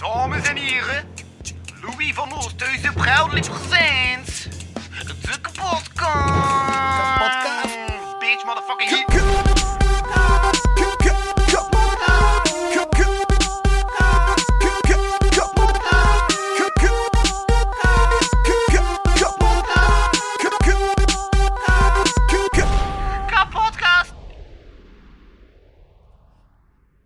Dames 0.00 0.48
en 0.48 0.56
heren, 0.56 1.04
Louis 1.80 2.14
van 2.14 2.32
Oosthuizen 2.32 2.94
proudly 2.94 3.40
presents 3.40 4.48
de. 5.06 5.40
Kapotkast. 5.40 7.68
Bitch, 8.18 8.44
motherfucking 8.44 8.90
hit. 8.90 9.08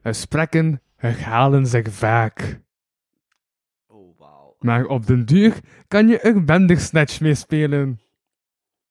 Gesprekken 0.02 0.82
herhalen 0.96 1.66
zich 1.66 1.86
vaak. 1.90 2.62
Oh. 4.64 4.70
Maar 4.70 4.84
op 4.86 5.06
den 5.06 5.24
duur 5.24 5.54
kan 5.88 6.08
je 6.08 6.18
er 6.20 6.44
Bandersnatch 6.44 7.20
mee 7.20 7.34
spelen. 7.34 8.00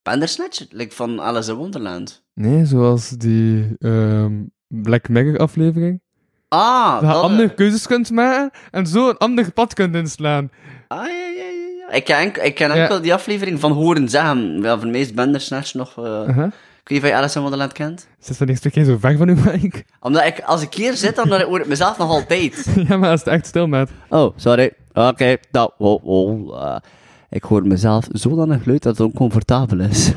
Bandersnatch? 0.04 0.66
Like 0.70 0.96
van 0.96 1.22
Alice 1.22 1.52
in 1.52 1.58
Wonderland. 1.58 2.24
Nee, 2.34 2.66
zoals 2.66 3.10
die 3.10 3.76
ehm, 3.80 4.42
Black 4.68 5.10
Mirror 5.10 5.38
aflevering. 5.38 6.02
Ah, 6.48 6.92
Dat 6.94 7.02
je 7.02 7.08
dat... 7.08 7.24
andere 7.24 7.54
keuzes 7.54 7.88
kunt 7.88 8.12
maken 8.12 8.52
en 8.72 8.88
zo 8.88 9.10
een 9.10 9.18
ander 9.18 9.52
pad 9.52 9.74
kunt 9.74 9.96
inslaan. 9.96 10.52
Ah, 10.88 11.06
ja, 11.06 11.12
ja, 11.14 11.44
ja. 11.88 11.92
Ik 11.92 12.04
ken, 12.04 12.46
ik 12.46 12.56
ken 12.56 12.68
Ja. 12.68 12.76
enkel 12.76 13.02
die 13.02 13.14
aflevering 13.14 13.60
van 13.60 13.72
horen 13.72 14.10
zeggen. 14.10 14.62
Ja, 14.62 14.80
voor 14.80 14.88
mij 14.90 15.00
is 15.00 15.14
Bandersnatch 15.14 15.74
nog... 15.74 15.98
eh 16.06 16.48
weet 16.90 16.98
niet 16.98 17.02
of 17.04 17.08
je 17.08 17.16
Alice 17.16 17.36
in 17.36 17.42
Wonderland 17.42 17.74
kent. 17.74 18.08
Zit 18.20 18.38
dan 18.40 18.48
eerst 18.48 18.66
een 18.66 18.72
keer 18.72 18.84
zo 18.84 18.98
ver 18.98 19.18
van 19.18 19.30
u, 19.30 19.36
Mike? 19.36 19.84
Omdat 20.00 20.26
ik, 20.26 20.40
als 20.40 20.62
ik 20.62 20.74
hier 20.74 20.94
zit, 20.96 21.16
dan 21.16 21.42
hoor 21.42 21.60
ik 21.60 21.68
mezelf 21.68 21.98
nog 21.98 22.10
altijd. 22.10 22.68
ja, 22.88 22.98
maar 22.98 23.10
als 23.10 23.20
het 23.20 23.30
echt 23.30 23.46
stil 23.46 23.68
met. 23.68 23.90
Oh, 24.10 24.34
sorry. 24.38 24.72
Oké, 24.94 25.38
nou, 25.52 25.72
oh, 25.78 26.06
oh. 26.06 26.62
eh, 26.66 26.76
ik 27.30 27.44
hoor 27.44 27.68
mezelf 27.68 28.08
zodanig 28.12 28.66
luid 28.66 28.84
dat 28.84 28.98
het 28.98 29.08
oncomfortabel 29.08 29.80
is. 29.80 30.12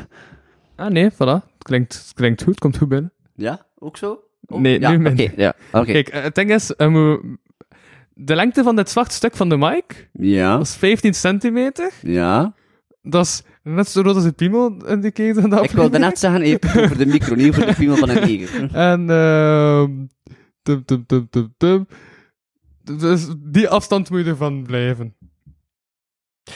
Ah 0.75 0.89
nee, 0.91 1.11
voilà. 1.11 1.17
Het 1.17 1.63
klinkt, 1.63 1.93
het 1.93 2.13
klinkt 2.13 2.43
goed, 2.43 2.59
komt 2.59 2.77
goed 2.77 2.89
binnen. 2.89 3.11
Ja, 3.35 3.65
ook 3.79 3.97
zo? 3.97 4.19
Oh, 4.45 4.59
Nee, 4.59 4.79
ja, 4.79 4.89
nu 4.89 4.95
oké, 4.95 5.03
minder. 5.03 5.39
ja, 5.39 5.53
oké. 5.71 5.91
Kijk, 5.91 6.07
eh, 6.07 6.21
het 6.23 6.35
ding 6.35 6.53
is, 6.53 6.75
eh, 6.75 7.13
de 8.13 8.35
lengte 8.35 8.63
van 8.63 8.75
dit 8.75 8.89
zwarte 8.89 9.15
stuk 9.15 9.35
van 9.35 9.49
de 9.49 9.57
mic, 9.57 10.09
Ja, 10.13 10.57
dat 10.57 10.65
is 10.65 10.75
15 10.75 11.13
centimeter. 11.13 11.91
ja. 12.01 12.53
Dat 13.01 13.25
is 13.25 13.41
net 13.75 13.89
zo 13.89 14.01
groot 14.01 14.15
als 14.15 14.23
een 14.23 14.35
piemel 14.35 14.85
in 14.85 15.01
die 15.01 15.11
keer 15.11 15.33
van 15.33 15.49
de 15.49 15.61
Ik 15.61 15.71
wilde 15.71 15.99
net 15.99 16.19
zeggen, 16.19 16.41
even 16.41 16.83
over 16.83 16.97
de 16.97 17.05
micro, 17.05 17.35
niet 17.35 17.49
over 17.49 17.65
de 17.65 17.73
piemel 17.73 17.95
van 17.95 18.09
een 18.09 18.27
neger. 18.27 18.73
En, 18.73 19.09
ehm 19.09 20.05
tum, 20.61 20.85
tum, 20.85 21.05
tum, 21.05 21.27
tum, 21.29 21.53
tum. 21.57 21.87
Dus 22.97 23.27
die 23.37 23.69
afstand 23.69 24.09
moet 24.09 24.25
je 24.25 24.29
ervan 24.29 24.63
blijven. 24.63 25.15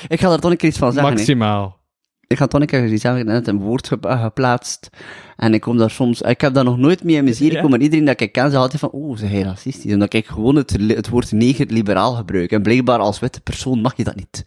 Ik 0.08 0.20
ga 0.20 0.32
er 0.32 0.39
toch 0.39 0.52
een 0.52 0.58
keer 0.58 0.70
iets 0.70 0.78
van 0.78 0.92
zeggen. 0.92 1.12
hè. 1.12 1.17
Maximaal. 1.17 1.80
Ik 2.28 2.38
ga 2.38 2.48
toch 2.48 2.62
een 2.62 2.67
keer 2.67 2.92
iets 2.92 3.02
zeggen. 3.02 3.22
Ik 3.22 3.28
heb 3.28 3.36
net 3.36 3.48
een 3.48 3.59
woord 3.59 3.92
eh, 4.02 4.23
geplaatst. 4.23 4.89
En 5.36 5.54
ik 5.54 5.62
kom 5.62 5.78
daar 5.78 5.92
soms... 5.92 6.22
Ik 6.22 6.42
heb 6.42 6.54
daar 6.54 6.64
nog 6.64 6.78
nooit 6.78 7.04
mee 7.04 7.16
in 7.16 7.23
mijn 7.23 7.36
Ja? 7.39 7.50
gekomen. 7.50 7.70
Maar 7.70 7.80
iedereen 7.80 8.06
dat 8.06 8.22
ik 8.22 8.32
ken, 8.32 8.50
zei 8.50 8.62
altijd 8.62 8.80
van... 8.80 8.89
Oh, 8.89 9.17
ze 9.17 9.26
hij 9.26 9.42
racistisch. 9.42 9.94
Omdat 9.94 10.14
ik 10.14 10.26
gewoon 10.26 10.56
het, 10.56 10.78
het 10.88 11.09
woord 11.09 11.32
neger 11.32 11.66
liberaal 11.66 12.14
gebruik. 12.14 12.52
En 12.52 12.62
blijkbaar 12.62 13.00
als 13.00 13.20
witte 13.20 13.42
persoon 13.42 13.82
mag 13.82 13.98
je 13.98 14.04
dat 14.04 14.16
niet. 14.16 14.45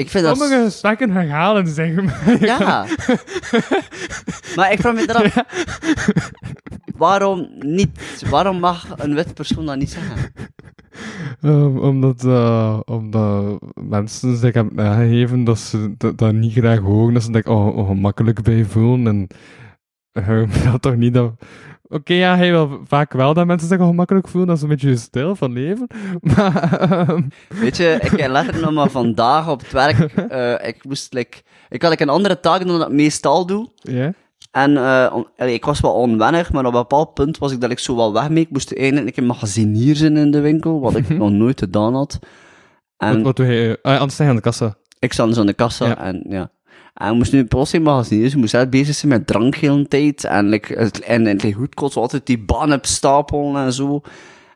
Ik 0.00 0.10
vind 0.10 0.24
dat... 0.24 0.36
Sommige 0.36 0.64
gesprekken 0.64 1.10
herhalen, 1.10 1.66
zeg 1.66 1.94
maar. 1.94 2.36
Ja. 2.46 2.86
maar 4.56 4.72
ik 4.72 4.80
vraag 4.80 4.94
me 4.94 5.08
eraf... 5.08 5.34
Waarom 6.96 7.48
niet? 7.58 8.24
Waarom 8.30 8.58
mag 8.58 8.86
een 8.96 9.14
wit 9.14 9.34
persoon 9.34 9.66
dat 9.66 9.76
niet 9.76 9.90
zeggen? 9.90 10.32
Ehm, 11.40 11.78
omdat, 11.78 12.24
eh, 12.24 12.80
omdat 12.84 13.58
mensen 13.74 14.36
zich 14.36 14.54
hebben 14.54 14.86
aangegeven 14.86 15.44
dat 15.44 15.58
ze 15.58 15.94
dat, 15.96 16.18
dat 16.18 16.32
niet 16.32 16.52
graag 16.52 16.78
horen, 16.78 17.14
dat 17.14 17.22
ze 17.22 17.30
zich 17.32 17.46
oh, 17.46 17.76
ongemakkelijk 17.76 18.42
bij 18.42 18.64
voelen. 18.64 19.06
En 19.06 19.26
uh, 20.12 20.64
dat 20.72 20.82
toch 20.82 20.96
niet 20.96 21.14
dat... 21.14 21.32
Oké, 21.92 22.14
ja, 22.14 22.36
hij 22.36 22.50
wil 22.50 22.80
vaak 22.86 23.12
wel 23.12 23.34
dat 23.34 23.46
mensen 23.46 23.68
zich 23.68 23.78
ongemakkelijk 23.78 24.28
voelen, 24.28 24.48
dat 24.48 24.56
is 24.56 24.62
een 24.62 24.68
beetje 24.68 24.88
je 24.88 24.96
stijl 24.96 25.36
van 25.36 25.52
leven. 25.52 25.86
Maar, 26.36 26.80
ehm, 26.80 27.22
Weet 27.48 27.76
je, 27.76 27.98
ik 28.02 28.10
letterlijk 28.26 28.60
nog 28.64 28.72
maar 28.72 28.90
vandaag 28.90 29.48
op 29.50 29.60
het 29.60 29.72
werk... 29.72 29.98
eh, 30.14 30.68
ik 30.68 30.84
moest, 30.84 31.12
like, 31.14 31.38
ik 31.68 31.82
had 31.82 31.90
like, 31.90 32.02
een 32.02 32.08
andere 32.08 32.40
taak 32.40 32.66
dan 32.66 32.78
dat 32.78 32.88
ik 32.88 32.94
meestal 32.94 33.46
doe. 33.46 33.68
ja. 33.82 34.12
En 34.50 34.76
eh, 34.76 35.10
on- 35.14 35.26
allee, 35.36 35.54
ik 35.54 35.64
was 35.64 35.80
wel 35.80 35.92
onwennig, 35.92 36.52
maar 36.52 36.64
op 36.66 36.72
een 36.74 36.80
bepaald 36.80 37.14
punt 37.14 37.38
was 37.38 37.52
ik 37.52 37.60
dat 37.60 37.70
ik 37.70 37.78
zo 37.78 37.96
wel 37.96 38.12
weg 38.12 38.28
mee. 38.28 38.42
Ik 38.42 38.50
moest 38.50 38.72
eindelijk 38.72 39.16
een 39.16 39.26
magazinier 39.26 39.96
zijn 39.96 40.16
in 40.16 40.30
de 40.30 40.40
winkel, 40.40 40.80
wat 40.80 40.96
ik 40.96 41.08
nog 41.18 41.30
nooit 41.30 41.58
gedaan 41.58 41.94
had. 41.94 42.18
En 42.96 43.14
Wat, 43.14 43.22
wat 43.22 43.36
doe 43.36 43.46
je? 43.46 43.78
Ah, 43.82 43.92
anders 43.94 44.14
sta 44.14 44.24
je 44.24 44.30
aan 44.30 44.36
de 44.36 44.42
kassa. 44.42 44.76
ik 44.98 45.12
zat 45.12 45.26
dus 45.28 45.38
aan 45.38 45.46
de 45.46 45.52
kassa 45.52 45.86
Ja. 45.86 45.98
en 45.98 46.24
ja. 46.28 46.50
En 47.00 47.10
ik 47.10 47.14
moest 47.14 47.32
nu 47.32 47.44
plotseling 47.44 47.86
magazinier 47.86 48.22
zijn. 48.22 48.34
Ik 48.34 48.40
moest 48.40 48.54
echt 48.54 48.70
bezig 48.70 48.94
zijn 48.94 49.12
met 49.12 49.26
drank 49.26 49.54
heel 49.54 49.88
tijd. 49.88 50.24
En, 50.24 50.48
like, 50.48 50.74
het, 50.74 51.00
en, 51.00 51.26
en 51.26 51.40
het 51.40 51.54
goed 51.54 51.74
kost 51.74 51.96
altijd 51.96 52.26
die 52.26 52.38
banen 52.38 52.78
stapelen 52.82 53.64
en 53.64 53.72
zo. 53.72 54.00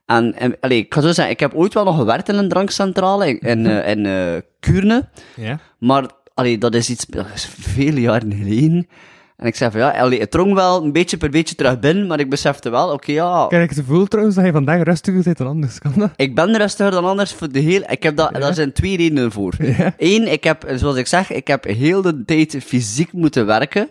En, 0.06 0.34
en 0.34 0.56
allee, 0.60 0.78
ik 0.78 0.94
ga 0.94 1.00
zo 1.00 1.12
zeggen, 1.12 1.34
ik 1.34 1.40
heb 1.40 1.54
ooit 1.54 1.74
wel 1.74 1.84
nog 1.84 1.96
gewerkt 1.96 2.28
in 2.28 2.34
een 2.34 2.48
drankcentrale 2.48 3.28
in, 3.28 3.38
in, 3.38 3.66
eh, 3.66 3.90
in 3.90 4.06
eh, 4.06 4.40
Kuurne. 4.60 5.08
Ja. 5.36 5.58
Maar 5.78 6.06
allee, 6.34 6.58
dat 6.58 6.74
is 6.74 6.90
iets 6.90 7.06
dat 7.06 7.26
is 7.34 7.44
vele 7.58 8.00
jaren 8.00 8.32
geleden. 8.34 8.88
En 9.36 9.46
ik 9.46 9.56
zei 9.56 9.70
van 9.70 9.80
ja, 9.80 9.90
allee, 9.90 10.20
het 10.20 10.30
drong 10.30 10.54
wel 10.54 10.84
een 10.84 10.92
beetje 10.92 11.16
per 11.16 11.30
beetje 11.30 11.54
terug 11.54 11.78
binnen, 11.78 12.06
maar 12.06 12.20
ik 12.20 12.30
besefte 12.30 12.70
wel, 12.70 12.92
oké 12.92 13.12
ja, 13.12 13.46
Kijk, 13.48 13.62
ik 13.62 13.68
het 13.68 13.78
gevoel 13.78 14.06
trouwens 14.06 14.36
dat 14.36 14.44
je 14.44 14.52
vandaag 14.52 14.82
rustiger 14.82 15.22
zit 15.22 15.38
dan 15.38 15.46
anders, 15.46 15.78
kan 15.78 15.92
dat? 15.96 16.10
ik 16.16 16.34
ben 16.34 16.56
rustiger 16.56 16.92
dan 16.92 17.04
anders 17.04 17.32
voor 17.32 17.52
de 17.52 17.58
heel... 17.58 17.82
Ik 17.86 18.02
heb 18.02 18.16
dat, 18.16 18.34
daar 18.34 18.54
zijn 18.54 18.72
twee 18.72 18.96
redenen 18.96 19.32
voor. 19.32 19.54
Ja. 19.58 19.94
Eén, 19.98 20.32
ik 20.32 20.44
heb, 20.44 20.72
zoals 20.74 20.96
ik 20.96 21.06
zeg, 21.06 21.32
ik 21.32 21.46
heb 21.46 21.64
heel 21.64 22.02
de 22.02 22.24
tijd 22.24 22.56
fysiek 22.64 23.12
moeten 23.12 23.46
werken. 23.46 23.90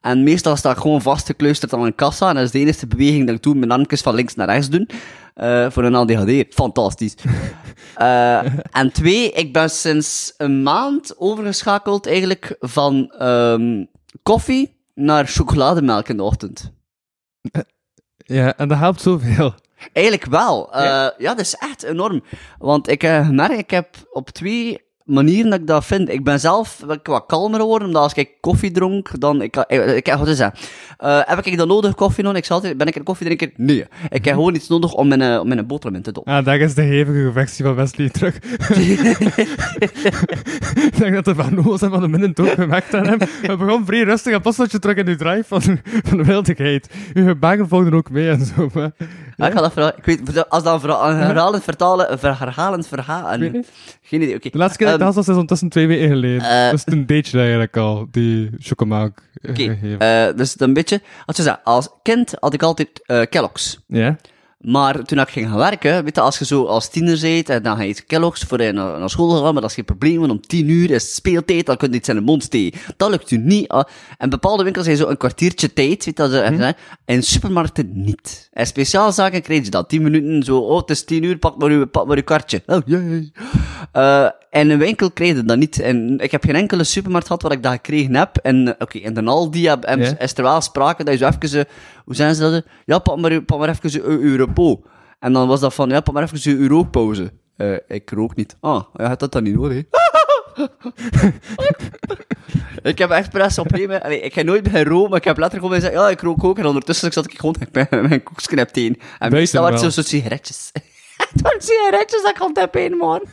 En 0.00 0.22
meestal 0.22 0.56
sta 0.56 0.70
ik 0.70 0.76
gewoon 0.76 1.02
vastgekluisterd 1.02 1.72
aan 1.72 1.84
een 1.84 1.94
kassa. 1.94 2.28
En 2.28 2.34
dat 2.34 2.44
is 2.44 2.50
de 2.50 2.58
enige 2.58 2.86
beweging 2.86 3.26
dat 3.26 3.34
ik 3.34 3.42
doe, 3.42 3.54
mijn 3.54 3.70
armpjes 3.70 4.00
van 4.00 4.14
links 4.14 4.34
naar 4.34 4.48
rechts 4.48 4.68
doen. 4.68 4.88
Eh, 5.34 5.70
voor 5.70 5.84
een 5.84 5.94
ADHD. 5.94 6.54
Fantastisch. 6.54 7.14
Eh, 7.94 8.44
en 8.70 8.92
twee, 8.92 9.32
ik 9.32 9.52
ben 9.52 9.70
sinds 9.70 10.34
een 10.36 10.62
maand 10.62 11.14
overgeschakeld 11.18 12.06
eigenlijk 12.06 12.56
van 12.60 13.10
ehm, 13.18 13.84
koffie 14.22 14.76
naar 14.94 15.26
chocolademelk 15.26 16.08
in 16.08 16.16
de 16.16 16.22
ochtend. 16.22 16.72
Ja, 18.16 18.56
en 18.56 18.68
dat 18.68 18.78
helpt 18.78 19.00
zoveel. 19.00 19.54
Eigenlijk 19.92 20.26
wel. 20.26 20.72
Eh, 20.74 20.82
Ja? 20.84 21.14
ja? 21.18 21.28
dat 21.34 21.38
is 21.44 21.54
echt 21.54 21.82
enorm. 21.82 22.22
Want 22.58 22.88
ik 22.88 23.02
heb 23.02 23.24
gemerkt, 23.24 23.58
ik 23.58 23.70
heb 23.70 23.96
op 24.10 24.30
twee 24.30 24.83
manieren 25.04 25.50
dat 25.50 25.60
ik 25.60 25.66
dat 25.66 25.84
vind. 25.84 26.08
Ik 26.08 26.24
ben 26.24 26.40
zelf 26.40 26.82
wat 26.86 27.26
kalmer 27.26 27.60
geworden, 27.60 27.86
omdat 27.86 28.02
als 28.02 28.12
ik 28.12 28.30
koffie 28.40 28.70
dronk, 28.70 29.20
dan... 29.20 29.42
Ik, 29.42 29.56
ik, 29.56 29.84
ik, 29.84 30.14
wat 30.18 30.28
is 30.28 30.38
dat? 30.38 30.54
Eh, 30.98 31.20
heb 31.24 31.46
ik 31.46 31.56
dan 31.56 31.68
nodig 31.68 31.94
koffie 31.94 32.24
nodig? 32.24 32.38
Ik 32.38 32.44
zeg 32.44 32.56
altijd, 32.56 32.76
ben 32.76 32.86
ik 32.86 32.96
een 32.96 33.02
koffiedrinker? 33.02 33.50
Nee. 33.56 33.84
Ik 34.10 34.24
heb 34.24 34.34
gewoon 34.34 34.54
iets 34.54 34.68
nodig 34.68 34.92
om 34.92 35.08
mijn, 35.08 35.20
eh, 35.20 35.40
om 35.40 35.48
mijn 35.48 35.66
boterham 35.66 35.96
in 35.96 36.02
te 36.02 36.12
doen. 36.12 36.24
Ah, 36.24 36.44
daar 36.44 36.58
is 36.58 36.74
de 36.74 36.82
hevige 36.82 37.30
versie 37.32 37.64
van 37.64 37.74
Wesley 37.74 38.08
terug. 38.08 38.36
ik 40.88 40.98
denk 40.98 41.14
dat 41.14 41.24
de 41.24 41.34
Van 41.34 41.56
en 41.56 41.78
Van 41.78 42.00
de 42.00 42.08
Minnen 42.08 42.32
ook 42.40 42.48
gemerkt 42.48 42.92
hebben. 42.92 43.18
We 43.42 43.56
begon 43.56 43.86
vrij 43.86 44.02
rustig 44.02 44.32
en 44.32 44.40
pas 44.40 44.56
dat 44.56 44.72
je 44.72 44.78
terug 44.78 44.96
in 44.96 45.04
de 45.04 45.16
drive 45.16 45.44
van, 45.46 45.62
van 46.04 46.16
de 46.16 46.24
wildigheid. 46.24 46.88
Uw 47.14 47.36
volgden 47.40 47.94
ook 47.94 48.10
mee 48.10 48.30
en 48.30 48.44
zo. 48.44 48.70
Maar, 48.74 48.90
Ja, 49.36 49.46
ik 49.46 49.52
ga 49.52 49.60
dat 49.60 49.72
verhalen. 49.72 49.96
Ik 49.98 50.04
weet, 50.04 50.48
als 50.50 50.62
dan 50.62 50.80
verha- 50.80 51.14
herhalend 51.16 51.62
vertalen, 51.64 52.18
ver- 52.18 52.38
herhalend 52.38 52.86
weet 53.40 53.52
niet. 53.52 53.70
Geen 54.02 54.22
idee, 54.22 54.34
oké. 54.34 54.50
de 54.50 54.58
laatste 54.58 54.78
keer 54.78 54.86
dat 54.86 54.94
ik 54.96 55.00
Ehm, 55.02 55.06
dat 55.06 55.16
was, 55.16 55.26
was 55.26 55.34
ondertussen 55.34 55.68
twee 55.68 55.86
weken 55.86 56.08
geleden. 56.08 56.40
eh, 56.42 56.70
dus 56.70 56.84
toen 56.84 57.04
deed 57.06 57.26
je 57.26 57.32
dat 57.32 57.40
eigenlijk 57.40 57.76
al, 57.76 58.06
die 58.10 58.50
chocomelk 58.58 59.18
eh, 59.42 59.50
Oké, 59.50 59.62
gegeven. 59.62 59.98
eh, 59.98 60.36
dus 60.36 60.60
een 60.60 60.72
beetje... 60.72 61.00
Als 61.26 61.36
je 61.36 61.42
zegt, 61.42 61.58
als 61.64 61.88
kind 62.02 62.34
had 62.40 62.54
ik 62.54 62.62
altijd 62.62 62.88
Kellogg's. 63.30 63.80
ja? 63.86 64.16
Maar 64.64 65.02
toen 65.02 65.18
ik 65.18 65.28
ging 65.28 65.48
gaan 65.48 65.56
werken, 65.56 66.04
weet 66.04 66.14
je, 66.14 66.20
als 66.20 66.38
je 66.38 66.44
zo 66.44 66.64
als 66.64 66.88
tiener 66.90 67.20
bent 67.20 67.48
en 67.48 67.62
dan 67.62 67.76
ga 67.76 67.82
je 67.82 67.88
iets 67.88 68.06
Kellogg's 68.06 68.42
voor 68.42 68.62
je 68.62 68.72
naar, 68.72 68.98
naar 68.98 69.10
school 69.10 69.30
gaan, 69.30 69.52
maar 69.52 69.62
dat 69.62 69.70
is 69.70 69.74
geen 69.74 69.84
probleem, 69.84 70.18
want 70.18 70.30
om 70.30 70.40
tien 70.40 70.68
uur 70.68 70.90
is 70.90 71.02
het 71.02 71.12
speeltijd, 71.12 71.66
dan 71.66 71.76
kun 71.76 71.90
je 71.90 71.96
iets 71.96 72.08
in 72.08 72.14
de 72.14 72.20
mond 72.20 72.42
steken. 72.42 72.80
Dat 72.96 73.10
lukt 73.10 73.30
u 73.30 73.36
niet. 73.36 73.74
En 74.18 74.30
bepaalde 74.30 74.64
winkels 74.64 74.84
zijn 74.84 74.96
zo 74.96 75.08
een 75.08 75.16
kwartiertje 75.16 75.72
tijd, 75.72 76.04
weet 76.04 76.04
je, 76.04 76.12
dat 76.12 76.30
Mhm. 76.30 76.60
en 76.62 76.74
in 77.04 77.22
supermarkten 77.22 77.90
niet. 77.92 78.48
En 78.52 78.66
speciaal 78.66 79.12
zaken 79.12 79.42
krijg 79.42 79.64
je 79.64 79.70
dat. 79.70 79.88
Tien 79.88 80.02
minuten 80.02 80.42
zo, 80.42 80.58
oh, 80.58 80.80
het 80.80 80.90
is 80.90 81.04
tien 81.04 81.22
uur, 81.22 81.38
pak 81.38 81.56
maar 81.58 81.70
uw, 81.70 81.86
pak 81.86 82.06
maar 82.06 82.16
uw 82.16 82.22
kartje. 82.22 82.62
Oh, 82.66 82.78
jee. 82.86 83.32
Eh, 83.92 84.28
en 84.54 84.70
een 84.70 84.78
winkel 84.78 85.10
kreeg 85.10 85.36
je 85.36 85.44
dat 85.44 85.56
niet. 85.56 85.80
En 85.80 86.18
ik 86.18 86.30
heb 86.30 86.44
geen 86.44 86.54
enkele 86.54 86.84
supermarkt 86.84 87.26
gehad 87.26 87.42
waar 87.42 87.52
ik 87.52 87.62
dat 87.62 87.72
gekregen 87.72 88.14
heb. 88.14 88.36
En 88.36 88.68
eh, 88.68 88.74
oké, 88.78 88.98
in 88.98 89.14
de 89.14 89.22
Aldi 89.22 89.68
heb, 89.68 89.86
heb- 89.86 89.98
is 90.18 90.34
er 90.36 90.42
wel 90.42 90.60
sprake 90.60 91.04
dat 91.04 91.18
je 91.18 91.24
zo 91.24 91.30
even, 91.42 91.58
eh, 91.58 91.64
hoe 92.04 92.14
zijn 92.14 92.34
ze 92.34 92.40
dat? 92.40 92.52
eh? 92.52 92.60
Ja, 92.84 92.98
pak 92.98 93.16
maar, 93.18 93.42
pak 93.42 93.58
maar 93.58 93.68
even 93.68 94.02
uw, 94.04 94.18
uw 94.20 94.36
repos. 94.36 94.76
En 95.18 95.32
dan 95.32 95.48
was 95.48 95.60
dat 95.60 95.74
van, 95.74 95.88
ja, 95.88 96.00
pak 96.00 96.14
maar 96.14 96.22
even 96.32 96.52
uw 96.58 96.68
rookpauze. 96.68 97.32
Ik 97.88 98.10
rook 98.10 98.36
niet. 98.36 98.56
Ah, 98.60 98.82
je 98.96 99.02
had 99.02 99.20
dat 99.20 99.32
dan 99.32 99.42
niet 99.42 99.54
nodig. 99.54 99.82
ik 102.82 102.98
heb 102.98 103.10
op 103.10 103.16
een 103.16 103.24
gegeven 103.24 103.80
moment- 103.80 104.02
allee, 104.02 104.20
ik 104.20 104.32
ga 104.34 104.42
nooit 104.42 104.70
bij 104.72 104.82
roken, 104.84 105.10
maar 105.10 105.18
ik 105.18 105.24
heb 105.24 105.38
letterlijk 105.38 105.72
gewoon 105.72 105.82
gezegd, 105.82 105.94
ja, 106.02 106.10
ik 106.10 106.20
rook 106.20 106.44
ook. 106.44 106.58
En 106.58 106.66
ondertussen 106.66 107.12
zat 107.12 107.24
ik 107.24 107.38
gewoon 107.38 107.56
met 107.72 107.90
mijn, 107.90 108.08
mijn 108.08 108.22
koeksknip 108.22 108.68
tegen. 108.68 108.96
En 109.18 109.30
meestal 109.32 109.62
werd 109.62 109.74
het 109.74 109.82
zo'n 109.82 110.04
soort 110.04 110.06
sigaretjes. 110.06 110.72
Van 111.42 111.54
sigaretjes 111.58 112.22
dat 112.22 112.30
ik 112.30 112.40
aan 112.42 112.48
het 112.48 112.56
hebben, 112.58 112.96
man. 112.98 113.20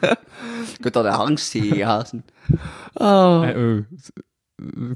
Je 0.00 0.76
kunt 0.80 0.94
dat 0.94 1.04
de 1.04 1.10
angst 1.10 1.50
zien, 1.50 1.74
gasten. 1.76 2.24
Oh. 2.94 3.48
Eh, 3.48 3.56
oh. 3.76 3.78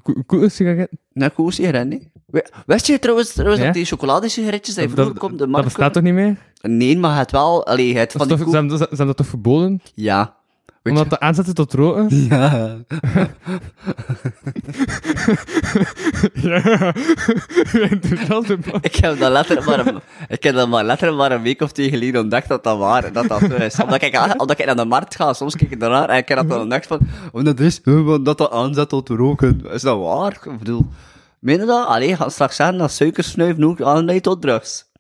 Ko- 0.03 0.23
Koele 0.27 0.49
sigaret? 0.49 0.91
Nou, 1.13 1.33
goed 1.35 1.55
sigaret, 1.55 1.87
nee. 1.89 2.11
We- 2.27 2.47
Wist 2.67 2.87
je 2.87 2.99
trouwens, 2.99 3.33
trouwens 3.33 3.61
Ja? 3.61 3.67
dat 3.67 3.75
die 3.75 3.85
chocoladesigaretjes 3.85 4.75
die 4.75 4.85
Dat, 4.85 4.93
vroeger 4.95 5.19
komt, 5.19 5.33
de 5.33 5.39
dat 5.39 5.49
markt 5.49 5.65
bestaat 5.67 5.93
toch 5.93 6.03
niet 6.03 6.15
meer? 6.15 6.37
Nee, 6.61 6.99
maar 6.99 7.19
het 7.19 7.31
wel... 7.31 7.67
Allee, 7.67 7.97
het 7.97 8.13
Dat 8.13 8.13
van 8.13 8.21
is 8.21 8.27
die 8.45 8.53
toch, 8.53 8.79
koe- 8.79 8.97
zijn 8.97 9.09
dat 9.09 9.17
toch 9.17 9.27
verboden? 9.27 9.81
Ja. 9.95 10.37
Weet 10.87 10.95
Om 10.99 11.03
je- 11.03 11.09
dat 11.09 11.19
te 11.19 11.27
aanzetten 11.27 11.55
tot 11.55 11.73
roken? 11.73 12.09
Ja. 12.29 12.77
ja. 16.33 16.95
Ik 18.81 18.95
heb 18.97 19.19
dat 19.19 19.33
letterlijk 19.33 19.67
maar 19.67 19.87
een, 19.87 20.01
ik 20.29 20.43
heb 20.43 20.55
dat 20.55 20.69
maar 20.69 20.85
letterlijk 20.85 21.19
maar 21.19 21.33
een 21.33 21.43
week 21.43 21.61
of 21.61 21.73
twee 21.73 21.89
geleden 21.89 22.21
ontdekt 22.21 22.49
dat 22.49 22.65
dat 22.65 22.79
waar, 22.79 23.13
dat 23.13 23.29
dat 23.29 23.43
is. 23.43 23.79
Omdat 23.83 24.03
ik, 24.03 24.35
omdat 24.39 24.59
ik 24.59 24.67
naar 24.67 24.77
de 24.77 24.85
markt 24.85 25.17
ga, 25.17 25.33
soms 25.33 25.57
kijk 25.57 25.71
ik 25.71 25.83
ernaar 25.83 26.09
en 26.09 26.17
ik 26.17 26.29
heb 26.29 26.39
dat 26.39 26.49
dan 26.49 26.61
ontdekt 26.61 26.87
van, 26.87 27.01
oh, 27.33 27.45
dat 27.45 27.61
is, 27.61 27.81
eh, 27.81 28.05
want 28.05 28.25
dat 28.25 28.39
dat 28.39 28.51
aanzet 28.51 28.89
tot 28.89 29.09
roken. 29.09 29.67
Is 29.71 29.83
dat 29.83 29.99
waar? 29.99 30.33
Ik 30.33 30.59
bedoel, 30.59 30.87
meen 31.39 31.61
je 31.61 31.67
dat? 31.67 31.87
Allee, 31.87 32.17
ga 32.17 32.29
straks 32.29 32.57
zeggen 32.57 32.79
dat 32.79 32.93
suikersnuiven 32.93 33.65
ook 33.65 33.81
aanleidt 33.81 34.23
tot 34.23 34.43
drugs. 34.43 34.91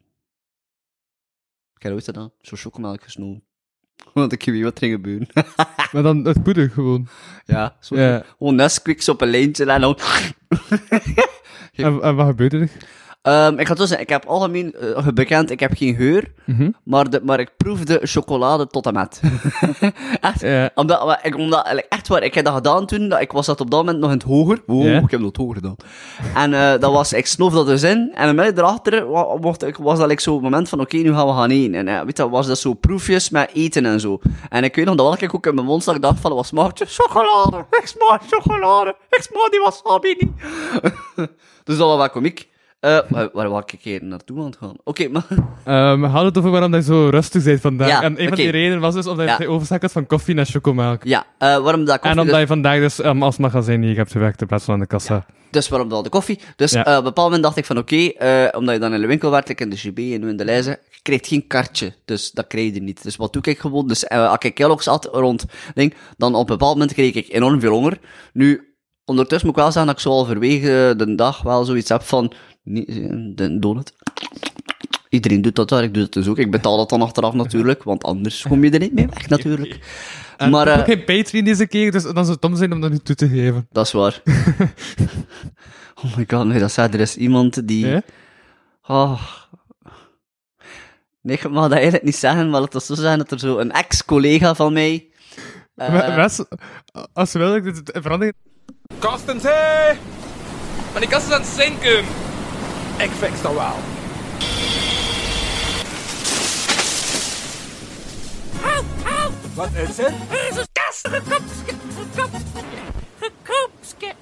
Ik 1.76 1.82
heb 1.82 1.92
ooit 1.92 2.04
gedaan, 2.04 2.30
zo 2.40 2.56
chocomelk 2.56 3.02
gesnoven. 3.02 3.42
Want 4.20 4.32
ik 4.32 4.44
weet 4.44 4.62
wat 4.62 4.72
er 4.72 4.78
ging 4.78 4.92
gebeuren. 4.92 5.28
Maar 5.92 6.02
dan 6.02 6.24
het 6.24 6.42
poeder 6.42 6.70
gewoon. 6.70 7.08
ja, 7.46 7.76
zo. 7.80 7.96
Ja. 7.96 8.24
Gewoon 8.38 8.54
Nesquik's 8.54 9.08
op 9.08 9.20
een 9.20 9.28
lijntje 9.28 9.64
en 9.64 9.80
dan... 9.80 9.98
En, 11.72 12.02
en 12.02 12.16
wat 12.16 12.26
gebeurde 12.26 12.58
er? 12.58 12.70
Ehm, 13.26 13.58
ik 13.58 13.67
ga 13.67 13.75
zeggen, 13.76 14.00
ik 14.00 14.08
heb 14.08 14.25
algemeen 14.26 14.75
eh, 14.75 15.06
bekend, 15.14 15.50
ik 15.50 15.61
heb 15.61 15.73
geen 15.76 15.94
geur, 15.94 16.32
Mhm. 16.44 16.70
maar, 16.84 17.11
de, 17.11 17.20
maar 17.25 17.40
ik 17.40 17.50
proefde 17.56 18.00
chocolade 18.02 18.67
tot 18.67 18.87
en 18.87 18.93
met. 18.93 19.20
echt. 20.20 20.44
Omdat, 20.75 21.19
ik, 21.23 21.37
omdat, 21.37 21.82
echt 21.88 22.08
waar, 22.08 22.23
ik 22.23 22.34
heb 22.34 22.44
dat 22.44 22.55
gedaan 22.55 22.87
toen, 22.87 23.08
dat, 23.08 23.20
ik 23.20 23.32
was 23.32 23.46
dat 23.46 23.61
op 23.61 23.70
dat 23.70 23.81
moment 23.84 23.99
nog 23.99 24.11
in 24.11 24.17
het 24.17 24.26
hoger. 24.26 24.62
Wow, 24.67 24.87
ik 25.05 25.11
heb 25.11 25.20
dat 25.20 25.37
hoger 25.37 25.55
gedaan. 25.55 25.76
En 26.34 26.55
eh, 26.55 26.81
dat 26.81 26.93
was, 26.93 27.12
ik 27.12 27.26
snoof 27.26 27.52
dat 27.52 27.67
dus 27.67 27.82
in, 27.82 28.12
en 28.14 28.28
een 28.28 28.34
minuut 28.34 28.58
erachter 28.58 29.11
wa- 29.11 29.37
mocht, 29.40 29.62
ik, 29.64 29.76
was 29.76 29.99
dat 29.99 30.08
like, 30.08 30.23
zo 30.23 30.32
het 30.32 30.43
moment 30.43 30.69
van, 30.69 30.81
oké, 30.81 30.96
nu 30.96 31.12
gaan 31.14 31.26
we 31.26 31.32
gaan 31.32 31.50
eten. 31.50 31.75
En 31.75 31.88
eh, 31.88 32.00
weet 32.02 32.17
je, 32.17 32.28
was 32.28 32.46
dat 32.46 32.58
zo 32.58 32.75
proefjes 32.75 33.31
met 33.31 33.50
eten 33.52 33.87
en 33.87 34.00
zo. 34.00 34.19
En 34.49 34.64
ik 34.64 34.75
weet 34.76 34.84
nog 34.84 34.94
dat 34.94 35.23
ik 35.23 35.34
ook 35.34 35.46
in 35.46 35.55
mijn 35.55 35.67
mond 35.67 35.82
zag, 35.82 35.94
ik 35.94 36.02
dacht 36.02 36.20
van, 36.20 36.34
wat 36.34 36.46
smaakt? 36.46 36.82
Chocolade! 36.87 37.64
Ik 37.70 37.87
smaak 37.87 38.23
chocolade! 38.31 38.96
Ik 39.11 39.23
smaak 39.23 39.49
die 39.50 39.61
wasabi 39.61 40.14
niet! 40.19 40.31
dus 41.64 41.76
dat 41.76 41.88
was 41.88 41.96
wel 41.96 42.11
komiek. 42.11 42.49
Eh, 42.81 42.99
waar, 43.08 43.28
waar 43.32 43.49
was 43.49 43.62
ik 43.73 43.81
hier 43.82 44.05
naartoe 44.05 44.38
aan 44.38 44.44
het 44.44 44.56
gaan? 44.56 44.75
Oké, 44.84 45.08
maar... 45.08 45.26
Ehm, 45.64 46.00
we 46.00 46.06
hadden 46.06 46.25
het 46.28 46.38
over 46.38 46.50
waarom 46.50 46.75
je 46.75 46.82
zo 46.82 47.08
rustig 47.08 47.44
bent 47.44 47.61
vandaag. 47.61 47.88
Ja, 47.88 48.02
en 48.02 48.20
een 48.23 48.28
van 48.28 48.37
die 48.37 48.50
redenen 48.50 48.81
was 48.81 48.94
dus 48.94 49.06
omdat 49.06 49.26
Ja. 49.26 49.37
je 49.38 49.49
overschakelt 49.49 49.93
van 49.93 50.06
koffie 50.06 50.34
naar 50.34 50.46
chocomelk. 50.46 51.05
Ja, 51.05 51.26
eh, 51.38 51.56
waarom 51.58 51.84
dat 51.84 51.94
koffie... 51.94 52.11
En 52.11 52.19
omdat 52.19 52.32
dus- 52.32 52.40
je 52.40 52.46
vandaag 52.46 52.78
dus 52.78 53.02
als 53.02 53.37
magazijn 53.37 53.82
hier 53.82 53.96
hebt 53.96 54.12
gewerkt 54.12 54.40
in 54.40 54.46
plaats 54.46 54.64
van 54.64 54.75
aan 54.75 54.81
de 54.81 54.87
kassa. 54.87 55.26
Dus 55.50 55.69
waarom 55.69 55.88
dan 55.88 56.02
de 56.02 56.08
koffie? 56.08 56.40
Dus 56.56 56.73
Ja. 56.73 56.84
eh, 56.84 56.93
op 56.93 56.99
een 56.99 57.05
bepaald 57.05 57.26
moment 57.26 57.43
dacht 57.43 57.56
ik 57.56 57.64
van 57.64 57.78
oké, 57.78 58.11
omdat 58.56 58.75
je 58.75 58.81
dan 58.81 58.93
in 58.94 59.00
de 59.00 59.06
winkel 59.06 59.31
werkt, 59.31 59.49
like 59.49 59.62
in 59.62 59.70
de 59.70 59.76
GB 59.76 59.99
en 59.99 60.20
nu 60.20 60.28
in 60.28 60.37
de 60.37 60.44
lijzen, 60.44 60.78
je 60.90 60.99
krijgt 61.02 61.26
geen 61.26 61.46
kartje. 61.46 61.93
Dus 62.05 62.31
dat 62.31 62.46
krijg 62.46 62.75
je 62.75 62.82
niet. 62.82 63.02
Dus 63.02 63.17
wat 63.17 63.32
doe 63.32 63.43
ik 63.43 63.58
gewoon? 63.58 63.87
Dus 63.88 64.08
als 64.08 64.37
ik 64.38 64.55
Kellogg's 64.55 64.87
had 64.87 65.08
rond, 65.12 65.44
ding, 65.75 65.94
dan 66.17 66.34
op 66.34 66.40
een 66.40 66.46
bepaald 66.56 66.73
moment 66.73 66.93
kreeg 66.93 67.14
ik 67.14 67.28
enorm 67.32 67.61
veel 67.61 67.73
honger. 67.73 67.99
Nu, 68.32 68.75
ondertussen 69.06 69.46
moet 69.46 69.56
ik 69.56 69.62
wel 69.62 69.72
zeggen 69.72 69.86
dat 69.86 69.94
ik 69.94 70.02
zo 70.02 70.10
al 70.10 70.24
verwege 70.24 70.94
de 70.96 71.14
dag 71.14 71.42
wel 71.42 71.64
zoiets 71.64 71.88
heb 71.88 72.02
van, 72.02 72.32
niet, 72.62 72.88
eh, 72.88 72.94
de 73.34 73.58
donut. 73.58 73.94
Iedereen 75.08 75.42
doet 75.42 75.56
dat 75.56 75.68
daar, 75.68 75.82
ik 75.82 75.94
doe 75.94 76.02
dat 76.02 76.12
dus 76.12 76.28
ook. 76.28 76.38
Ik 76.38 76.50
betaal 76.50 76.76
dat 76.76 76.88
dan 76.88 77.02
achteraf 77.02 77.34
natuurlijk, 77.34 77.82
want 77.82 78.04
anders 78.04 78.42
kom 78.42 78.64
je 78.64 78.70
er 78.70 78.78
niet 78.78 78.92
mee 78.92 79.06
weg 79.06 79.28
natuurlijk. 79.28 79.78
En 80.36 80.50
Maar, 80.50 80.66
ik 80.66 80.72
heb 80.72 80.76
eh, 80.76 80.80
ook 80.80 81.06
geen 81.06 81.22
Patreon 81.22 81.44
deze 81.44 81.66
keer, 81.66 81.92
dus 81.92 82.02
dan 82.02 82.14
zou 82.14 82.30
het 82.30 82.40
dom 82.42 82.56
zijn 82.56 82.72
om 82.72 82.80
dat 82.80 82.90
nu 82.90 82.98
toe 82.98 83.14
te 83.14 83.28
geven. 83.28 83.66
Dat 83.72 83.86
is 83.86 83.92
waar. 83.92 84.22
oh 86.04 86.16
my 86.16 86.24
god, 86.28 86.46
nee, 86.46 86.58
dat 86.58 86.72
zei, 86.72 86.88
er 86.92 87.00
is 87.00 87.16
iemand 87.16 87.68
die... 87.68 87.86
Ja? 87.86 88.02
Oh. 88.86 89.22
Nee, 91.20 91.36
ik 91.36 91.50
mag 91.50 91.62
dat 91.62 91.72
eigenlijk 91.72 92.04
niet 92.04 92.16
zeggen, 92.16 92.50
maar 92.50 92.60
het 92.60 92.72
was 92.72 92.86
zo 92.86 92.94
zijn 92.94 93.18
dat 93.18 93.30
er 93.30 93.38
zo 93.38 93.58
een 93.58 93.72
ex-collega 93.72 94.54
van 94.54 94.72
mij... 94.72 95.08
eh, 95.74 96.16
Wes, 96.16 96.44
als 97.12 97.32
wil 97.32 97.54
ik 97.54 97.64
dit 97.64 97.98
veranderen. 98.02 98.34
Kastens, 98.98 99.43
hé! 99.43 99.93
Maar 100.93 101.00
die 101.00 101.08
kast 101.08 101.26
is 101.26 101.32
aan 101.32 101.40
het 101.40 101.50
zinken. 101.56 101.98
Ik 102.98 103.10
fix 103.19 103.43
dat 103.43 103.52
wel. 103.52 103.75
Wat 109.54 109.69
is 109.88 109.96
het? 109.96 110.12
Er 110.31 110.48
is 110.50 110.56
een 110.56 110.66
kast 110.72 111.08
gekapske, 111.08 111.75
gekapske, 111.96 112.62
gekapske, 113.20 114.12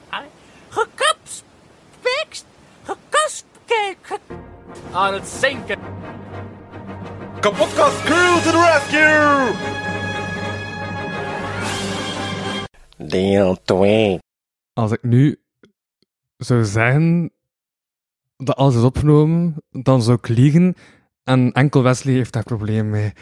gekapspekst, 0.69 2.44
gekaspke, 2.85 3.97
ge- 4.03 4.19
aan 4.93 5.12
het 5.15 5.29
zinken. 5.41 5.79
Kapotkast 7.41 8.03
crew 8.05 8.43
to 8.43 8.50
the 8.50 8.73
rescue! 8.73 9.53
Deel 12.97 13.56
2. 13.65 14.19
Als 14.75 14.93
ik 14.93 15.03
nu 15.03 15.41
zou 16.37 16.65
zeggen 16.65 17.32
dat 18.37 18.56
alles 18.56 18.75
is 18.75 18.82
opgenomen, 18.82 19.55
dan 19.71 20.03
zou 20.03 20.19
ik 20.19 20.29
liegen 20.29 20.75
en 21.25 21.53
enkel 21.53 21.82
Wesley 21.82 22.15
heeft 22.15 22.32
daar 22.32 22.43
probleem 22.43 22.91
mee. 22.91 23.12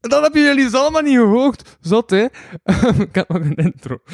Dat 0.00 0.22
hebben 0.22 0.42
jullie 0.42 0.64
dus 0.64 0.74
allemaal 0.74 1.02
niet 1.02 1.16
gehoord. 1.16 1.76
Zot, 1.80 2.10
hè? 2.10 2.26
ik 3.06 3.14
heb 3.14 3.28
nog 3.28 3.42
een 3.42 3.54
intro. 3.54 3.98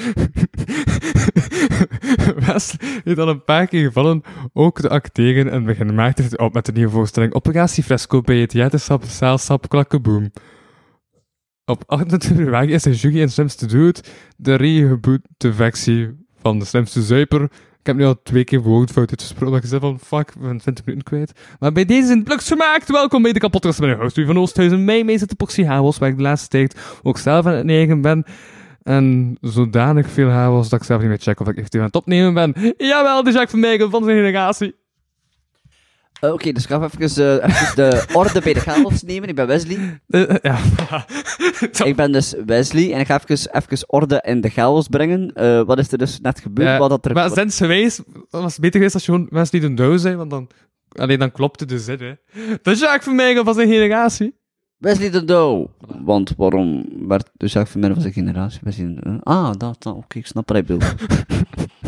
Wesley 2.47 3.01
heeft 3.05 3.19
al 3.19 3.29
een 3.29 3.45
paar 3.45 3.67
keer 3.67 3.87
gevallen 3.87 4.23
ook 4.53 4.81
te 4.81 4.89
acteren 4.89 5.51
en 5.51 5.65
begint 5.65 5.93
maakte 5.93 6.23
het 6.23 6.39
op 6.39 6.53
met 6.53 6.67
de 6.67 6.73
nieuwe 6.73 6.91
voorstelling 6.91 7.35
Operatie 7.35 7.83
Fresco 7.83 8.21
bij 8.21 8.37
het 8.37 8.51
theatersap 8.51 9.05
Zaalsap 9.05 9.69
Klakkeboom. 9.69 10.31
Op 11.65 11.83
28 11.87 12.31
februari 12.31 12.73
is 12.73 12.83
de 12.83 12.95
jury 12.95 13.21
in 13.21 13.31
Slimste 13.31 13.67
Dood 13.67 14.11
de 14.37 14.55
reboot 14.55 15.21
versie 15.39 16.22
van 16.43 16.59
de 16.59 16.65
Slimste 16.65 17.03
Zuiper. 17.03 17.43
Ik 17.43 17.89
heb 17.89 17.97
nu 17.97 18.05
al 18.05 18.23
twee 18.23 18.45
keer 18.45 18.63
woordfout 18.63 19.09
uitgesproken, 19.11 19.53
dat 19.53 19.63
ik 19.63 19.69
zei 19.69 19.81
van 19.81 19.99
fuck, 19.99 20.33
we 20.39 20.45
zijn 20.45 20.59
20 20.59 20.85
minuten 20.85 21.07
kwijt. 21.07 21.33
Maar 21.59 21.73
bij 21.73 21.85
deze 21.85 22.07
zijn 22.07 22.19
het 22.19 22.27
pluks 22.27 22.49
gemaakt. 22.49 22.91
Welkom 22.91 23.23
bij 23.23 23.33
de 23.33 23.39
kapotkast 23.39 23.81
met 23.81 23.91
de 23.91 24.03
host 24.03 24.21
van 24.27 24.39
Oosthuizen. 24.39 24.85
Mij 24.85 25.05
meester 25.05 25.29
de 25.29 25.35
Poxie 25.35 25.67
Havels, 25.67 25.99
waar 25.99 26.09
ik 26.09 26.17
de 26.17 26.23
laatste 26.23 26.49
tijd 26.49 26.77
ook 27.03 27.19
zelf 27.19 27.47
aan 27.47 27.53
het 27.53 27.65
negen 27.65 28.01
ben. 28.01 28.25
En 28.83 29.37
zodanig 29.41 30.11
veel 30.11 30.29
havels 30.29 30.69
dat 30.69 30.81
ik 30.81 30.87
zelf 30.87 31.01
niet 31.01 31.09
meer 31.09 31.19
check 31.19 31.41
of 31.41 31.49
ik 31.49 31.57
eventueel 31.57 31.83
aan 31.83 31.89
het 31.89 32.01
opnemen 32.01 32.35
ben. 32.35 32.75
Jawel, 32.77 33.23
de 33.23 33.31
Jacques 33.31 33.51
van 33.51 33.61
Meijgen 33.61 33.91
van 33.91 34.05
zijn 34.05 34.17
generatie. 34.17 34.75
Eh, 36.23 36.33
Oké, 36.33 36.53
dus 36.53 36.63
ik 36.63 36.69
ga 36.69 36.83
even, 36.83 37.01
eh, 37.41 37.49
even 37.49 37.77
de 37.77 38.05
orde 38.19 38.41
bij 38.41 38.53
de 38.53 38.61
chaos 38.61 39.03
nemen. 39.03 39.29
Ik 39.29 39.35
ben 39.35 39.47
Wesley. 39.47 40.01
Eh, 40.09 40.35
ja. 40.43 40.59
Ik 41.85 41.97
ben 41.97 42.13
dus 42.13 42.35
Wesley 42.47 42.93
en 42.93 43.01
ik 43.01 43.07
ga 43.07 43.21
even, 43.27 43.55
even 43.57 43.89
orde 43.91 44.23
in 44.27 44.41
de 44.41 44.49
chaos 44.49 44.89
brengen. 44.89 45.33
Wat 45.67 45.79
is 45.79 45.93
er 45.93 45.99
dus 45.99 46.21
net 46.21 46.41
gebeurd? 46.41 46.79
Wat 46.79 46.91
dat 46.91 47.05
er... 47.05 47.13
Maar 47.13 47.31
zinsgewijs 47.31 48.01
was 48.31 48.53
het 48.53 48.61
beter 48.61 48.77
geweest 48.77 48.95
als 48.95 49.07
je 49.07 49.13
gewoon 49.13 49.47
die 49.51 49.63
een 49.63 49.75
douw 49.75 49.97
zijn, 49.97 50.17
want 50.17 50.31
dan, 50.31 50.49
alleen 50.89 51.19
dan 51.19 51.33
klopte 51.33 51.65
de 51.65 51.79
zin, 51.79 51.99
hè. 51.99 52.13
De 52.63 52.75
Jacques 52.75 53.45
van 53.45 53.55
zijn 53.55 53.69
generatie. 53.69 54.41
Wesley 54.79 55.11
de 55.11 55.25
Douw. 55.25 55.71
Want 56.05 56.35
waarom 56.37 56.85
werd 57.09 57.31
de 57.33 57.49
zaak 57.49 57.67
van 57.67 58.01
zijn 58.01 58.13
generatie? 58.13 58.61
Wesley 58.63 58.95
de- 58.95 59.21
ah, 59.23 59.53
dat, 59.57 59.83
dat 59.83 59.95
oké, 59.95 60.19
ik 60.19 60.27
snap 60.27 60.49
hij 60.49 60.65
bedoelt. 60.65 60.95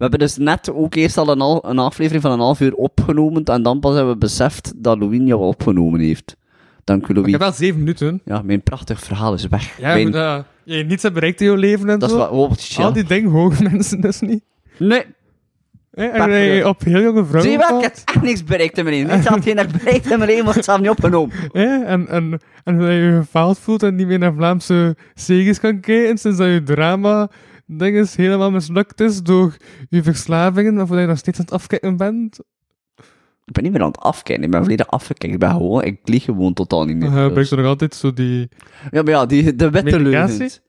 we 0.00 0.06
hebben 0.06 0.18
dus 0.18 0.36
net 0.36 0.72
ook 0.72 0.94
eerst 0.94 1.16
al 1.18 1.28
een, 1.28 1.40
al, 1.40 1.68
een 1.68 1.78
aflevering 1.78 2.22
van 2.22 2.32
een 2.32 2.38
half 2.38 2.60
uur 2.60 2.74
opgenomen 2.74 3.44
en 3.44 3.62
dan 3.62 3.80
pas 3.80 3.94
hebben 3.94 4.12
we 4.12 4.18
beseft 4.18 4.72
dat 4.76 4.98
Louis 4.98 5.20
jou 5.24 5.40
opgenomen 5.42 6.00
heeft. 6.00 6.36
Dank 6.84 7.06
u, 7.06 7.10
Ik 7.10 7.16
Louis. 7.16 7.30
heb 7.32 7.40
wel 7.40 7.52
zeven 7.52 7.78
minuten. 7.78 8.20
Ja, 8.24 8.42
mijn 8.42 8.62
prachtig 8.62 9.00
verhaal 9.00 9.34
is 9.34 9.48
weg. 9.48 9.78
Ja, 9.78 9.92
Mijn- 9.94 10.10
maar, 10.10 10.38
uh, 10.64 10.78
je 10.78 10.84
niets 10.84 11.02
hebt 11.02 11.14
bereikt 11.14 11.40
in 11.40 11.50
je 11.50 11.56
leven 11.56 11.88
en 11.88 11.98
dat 11.98 12.08
is 12.10 12.14
zo. 12.16 12.20
wat... 12.48 12.76
Oh. 12.78 12.84
Al 12.84 12.92
die 12.92 13.04
dingen 13.04 13.30
hogen 13.30 13.64
mensen 13.72 14.00
dus 14.00 14.20
niet. 14.20 14.42
Nee? 14.78 15.02
En 15.90 16.66
op 16.66 16.84
heel 16.84 17.00
jonge 17.02 17.24
zie 17.40 17.50
je 17.50 17.58
vrouwen 17.58 17.58
wel, 17.58 17.76
ik 17.78 17.82
heb 17.82 17.96
echt 18.04 18.22
niks 18.22 18.44
bereikt 18.44 18.78
in 18.78 18.84
mijn 18.84 18.96
leven. 18.96 19.14
Niet 19.16 19.26
zelfs 19.26 19.44
geen 19.44 19.58
ik 19.58 19.70
bereikt 19.70 20.10
in 20.10 20.18
mijn 20.18 20.30
leven, 20.30 20.42
wordt 20.42 20.56
het 20.56 20.64
zelf 20.64 20.80
niet 20.80 20.90
opgenomen. 20.90 21.34
En, 21.52 22.08
en, 22.08 22.40
en 22.64 22.78
dat 22.78 22.86
je 22.88 22.92
je 22.92 23.16
gefaald 23.20 23.58
voelt 23.58 23.82
en 23.82 23.94
niet 23.94 24.06
meer 24.06 24.18
naar 24.18 24.34
Vlaamse 24.34 24.96
series 25.14 25.60
kan 25.60 25.80
kijken 25.80 26.18
sinds 26.18 26.38
dat 26.38 26.46
je 26.46 26.62
drama 26.62 27.30
dinges 27.78 28.16
helemaal 28.16 28.50
mislukt 28.50 29.00
is 29.00 29.22
door 29.22 29.56
je 29.88 30.02
verslavingen, 30.02 30.74
waarvoor 30.74 30.98
je 31.00 31.06
nog 31.06 31.18
steeds 31.18 31.38
aan 31.38 31.44
het 31.44 31.54
afkijken 31.54 31.96
bent. 31.96 32.38
Ik 33.44 33.52
ben 33.56 33.62
niet 33.64 33.72
meer 33.72 33.82
aan 33.82 33.88
het 33.88 34.00
afkijken, 34.00 34.44
ik 34.44 34.50
ben 34.50 34.60
volledig 34.62 34.86
afgekeken. 34.86 35.32
Ik 35.34 35.38
ben 35.38 35.50
gewoon, 35.50 35.82
ik 35.82 35.98
lieg 36.04 36.24
gewoon 36.24 36.52
totaal 36.52 36.84
niet 36.84 36.96
meer. 36.96 37.04
Dan 37.10 37.14
Dus- 37.14 37.24
gebruik 37.26 37.48
je 37.48 37.56
nog 37.56 37.66
altijd 37.66 37.94
zo 37.94 38.12
die... 38.12 38.48
Ja, 38.90 39.02
maar 39.02 39.12
ja, 39.12 39.26
die, 39.26 39.56
de 39.56 39.70
witte 39.70 40.00
leugens. 40.00 40.60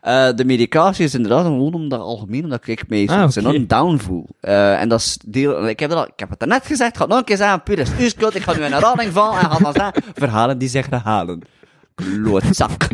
Eh, 0.00 0.28
de 0.34 0.44
medicatie 0.44 1.04
is 1.04 1.14
inderdaad 1.14 1.44
gewoon 1.44 1.74
omdat 1.74 2.00
algemeen, 2.00 2.44
omdat 2.44 2.66
ik 2.66 2.88
mij 2.88 3.08
Ah, 3.08 3.22
oké. 3.22 3.38
enorm 3.38 3.66
down 3.66 3.96
voel. 3.96 4.26
Eh, 4.40 4.80
en 4.80 4.88
dat 4.88 5.00
is 5.00 5.18
deel, 5.26 5.68
ik 5.68 5.80
heb, 5.80 5.90
het 5.90 5.98
al, 5.98 6.06
ik 6.06 6.12
heb 6.16 6.30
het 6.30 6.44
net 6.48 6.66
gezegd, 6.66 6.90
ik 6.90 6.96
ga 6.96 7.00
het 7.02 7.10
nog 7.10 7.18
een 7.18 7.24
keer 7.24 7.36
zeggen, 7.36 7.62
puur 7.62 7.78
is 7.78 8.16
uw 8.16 8.28
ik 8.28 8.42
ga 8.42 8.56
nu 8.56 8.64
in 8.64 8.72
herhaling 8.72 9.12
vallen 9.12 9.38
en 9.40 9.50
ga 9.50 9.58
dan 9.58 9.72
zeggen, 9.72 10.02
verhalen 10.14 10.58
die 10.58 10.68
zich 10.68 10.90
herhalen. 10.90 11.42
Klootzak. 11.94 12.86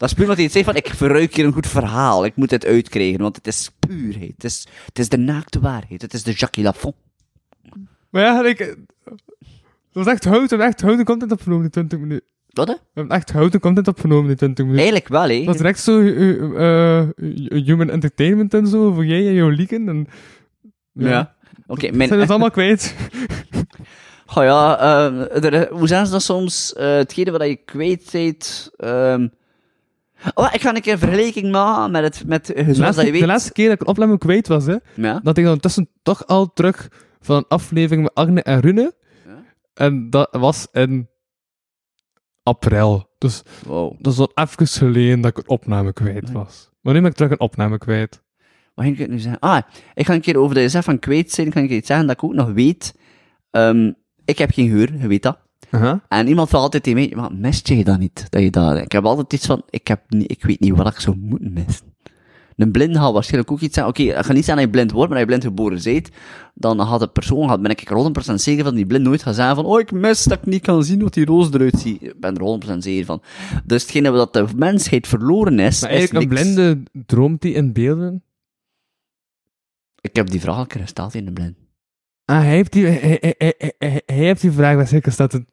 Dat 0.00 0.08
is 0.08 0.14
puur 0.14 0.24
omdat 0.24 0.38
hij 0.38 0.48
zegt 0.48 0.64
van, 0.64 0.74
ik 0.76 0.88
verruik 0.94 1.34
hier 1.34 1.44
een 1.44 1.52
goed 1.52 1.66
verhaal, 1.66 2.24
ik 2.24 2.36
moet 2.36 2.48
dit 2.50 2.66
uitkrijgen, 2.66 3.20
want 3.20 3.36
het 3.36 3.46
is 3.46 3.70
puurheid, 3.78 4.32
het 4.34 4.44
is, 4.44 4.66
het 4.86 4.98
is 4.98 5.08
de 5.08 5.16
naakte 5.18 5.60
waarheid, 5.60 6.02
het 6.02 6.14
is 6.14 6.22
de 6.22 6.32
Jacques 6.32 6.64
Lafont. 6.64 6.94
Maar 8.10 8.22
ja, 8.22 8.44
ik... 8.44 8.58
Dat 9.92 10.04
was 10.04 10.06
echt 10.06 10.24
houten, 10.24 10.60
echt 10.60 10.80
houten 10.80 11.04
content 11.04 11.32
opgenomen 11.32 11.64
in 11.64 11.70
20 11.70 11.98
minuten. 11.98 12.26
Wat 12.50 12.68
hè? 12.68 12.74
We 12.74 12.80
hebben 12.94 13.16
echt 13.16 13.30
houten 13.32 13.60
content 13.60 13.88
opgenomen 13.88 14.30
in 14.30 14.36
20 14.36 14.64
minuten. 14.64 14.84
Eigenlijk 14.90 15.08
wel, 15.08 15.28
hè. 15.28 15.36
Dat 15.36 15.44
was 15.46 15.56
direct 15.56 15.80
zo 15.80 16.00
eh, 16.00 17.00
eh, 17.00 17.08
human 17.64 17.90
entertainment 17.90 18.54
en 18.54 18.66
zo, 18.66 18.92
voor 18.92 19.06
jij 19.06 19.26
en 19.26 19.34
jouw 19.34 19.48
lieken. 19.48 19.88
En, 19.88 20.06
Ja. 20.92 21.34
Oké, 21.66 21.90
mijn... 21.90 22.08
Zijn 22.08 22.20
het 22.20 22.30
allemaal 22.30 22.50
kwijt? 22.50 22.94
Oh 24.36 24.42
ja, 24.44 24.78
ehm, 24.78 25.44
er- 25.44 25.68
hoe 25.72 25.86
zijn 25.88 26.06
ze 26.06 26.12
dat 26.12 26.22
soms? 26.22 26.72
eh 26.72 26.94
hetgene 26.94 27.30
wat 27.30 27.42
je 27.46 27.56
kwijt 27.56 28.08
bent. 28.12 28.70
ehm 28.76 29.26
Oh, 30.34 30.48
ik 30.52 30.60
ga 30.60 30.74
een 30.74 30.80
keer 30.80 30.92
een 30.92 30.98
vergelijking 30.98 31.50
maken 31.50 31.90
met 31.90 32.02
het, 32.02 32.26
met, 32.26 32.52
eh, 32.52 32.66
De 32.66 32.78
laatste, 32.78 32.82
dat 32.96 33.04
je 33.04 33.10
weet. 33.12 33.20
de 33.20 33.26
laatste 33.26 33.52
keer 33.52 33.64
dat 33.64 33.74
ik 33.74 33.80
een 33.80 33.86
opname 33.86 34.18
kwijt 34.18 34.48
was, 34.48 34.66
hè, 34.66 34.76
Ja. 34.94 35.20
dat 35.22 35.36
ik 35.38 35.44
dan 35.44 35.58
tussen 35.60 35.88
toch 36.02 36.26
al 36.26 36.52
terug 36.52 36.88
van 37.20 37.36
een 37.36 37.44
aflevering 37.48 38.02
met 38.02 38.14
Agne 38.14 38.42
en 38.42 38.60
Rune. 38.60 38.94
Ja. 39.26 39.42
En 39.74 40.10
dat 40.10 40.28
was 40.40 40.66
in 40.72 41.08
april. 42.42 43.08
Dus 43.18 43.42
Wow. 43.66 43.94
dat 43.98 44.12
is 44.12 44.18
al 44.18 44.30
even 44.34 44.66
geleden 44.66 45.20
dat 45.20 45.30
ik 45.30 45.36
een 45.38 45.48
opname 45.48 45.92
kwijt 45.92 46.32
was. 46.32 46.70
Maar 46.80 46.94
nu 46.94 47.00
ben 47.00 47.10
ik 47.10 47.16
terug 47.16 47.30
een 47.32 47.40
opname 47.40 47.78
kwijt. 47.78 48.22
Wat 48.74 48.84
ging 48.84 48.98
ik 48.98 49.08
nu 49.08 49.18
zeggen? 49.18 49.40
Ah, 49.40 49.60
ik 49.94 50.06
ga 50.06 50.14
een 50.14 50.20
keer 50.20 50.36
over 50.38 50.54
de 50.54 50.68
zegt 50.68 50.84
van 50.84 50.98
kwijt 50.98 51.30
zijn, 51.32 51.52
ga 51.52 51.60
ik 51.60 51.70
iets 51.70 51.86
zeggen 51.86 52.06
dat 52.06 52.16
ik 52.16 52.24
ook 52.24 52.34
nog 52.34 52.52
weet. 52.52 52.94
Ehm, 53.50 53.92
ik 54.24 54.38
heb 54.38 54.50
geen 54.50 54.68
geur, 54.70 54.96
je 55.00 55.06
weet 55.06 55.22
dat. 55.22 55.38
Aha. 55.70 56.00
En 56.08 56.28
iemand 56.28 56.48
vraagt 56.48 56.64
altijd 56.64 56.82
tegen 56.82 56.98
mij, 56.98 57.12
maar 57.16 57.32
mist 57.34 57.68
jij 57.68 57.82
dat 57.82 57.98
niet? 57.98 58.26
Dat 58.30 58.42
je 58.42 58.50
dat... 58.50 58.76
Ik 58.78 58.92
heb 58.92 59.04
altijd 59.04 59.32
iets 59.32 59.46
van, 59.46 59.62
ik, 59.70 59.88
heb 59.88 60.00
niet, 60.08 60.30
ik 60.30 60.44
weet 60.44 60.60
niet 60.60 60.76
wat 60.76 60.86
ik 60.86 61.00
zou 61.00 61.16
moeten 61.16 61.52
missen. 61.52 61.88
Een 62.56 62.70
blinde 62.70 62.98
gaat 62.98 63.12
waarschijnlijk 63.12 63.52
ook 63.52 63.60
iets 63.60 63.74
zeggen. 63.74 63.92
Oké, 63.92 64.02
ik 64.02 64.24
ga 64.24 64.32
niet 64.32 64.44
zeggen 64.44 64.54
dat 64.54 64.64
je 64.64 64.70
blind 64.70 64.90
wordt, 64.90 65.10
maar 65.10 65.18
als 65.18 65.28
je 65.28 65.36
blind 65.36 65.44
geboren 65.54 65.82
bent, 65.82 66.08
dan 66.54 66.86
gaat 66.86 67.00
de 67.00 67.08
persoon, 67.08 67.48
gaat, 67.48 67.62
ben 67.62 67.70
ik 67.70 67.90
er 67.90 68.30
100% 68.30 68.34
zeker 68.34 68.64
van, 68.64 68.74
die 68.74 68.86
blind 68.86 69.04
nooit 69.04 69.22
gaat 69.22 69.34
zeggen 69.34 69.54
van, 69.54 69.64
oh, 69.64 69.80
ik 69.80 69.92
mis 69.92 70.24
dat 70.24 70.38
ik 70.38 70.46
niet 70.46 70.62
kan 70.62 70.84
zien 70.84 71.02
wat 71.02 71.14
die 71.14 71.24
roos 71.24 71.52
eruit 71.52 71.78
ziet. 71.78 72.02
Ik 72.02 72.20
ben 72.20 72.36
er 72.36 72.74
100% 72.74 72.76
zeker 72.78 73.04
van. 73.04 73.22
Dus 73.64 73.82
hetgene 73.82 74.10
wat 74.10 74.32
de 74.32 74.46
mensheid 74.56 75.06
verloren 75.06 75.58
is, 75.58 75.80
Maar 75.80 75.90
is 75.90 75.96
eigenlijk, 75.96 76.30
een 76.30 76.34
niks. 76.34 76.54
blinde 76.54 76.82
droomt 77.06 77.42
die 77.42 77.54
in 77.54 77.72
beelden? 77.72 78.22
Ik 80.00 80.16
heb 80.16 80.30
die 80.30 80.40
vraag 80.40 80.56
al 80.56 80.64
een 80.68 80.80
gesteld 80.80 81.14
in 81.14 81.24
de 81.24 81.32
blind. 81.32 81.56
Ah, 82.30 82.36
hij 82.38 82.46
heeft 82.54 82.72
die, 82.72 82.86
hij, 82.86 83.18
hij, 83.20 83.34
hij, 83.38 83.54
hij, 83.58 83.72
hij- 83.78 84.02
hij 84.06 84.16
heeft 84.16 84.40
die 84.40 84.50
vraag, 84.50 84.76
dat 84.76 84.88
zeker 84.88 85.12
staat 85.12 85.32
het 85.36 85.44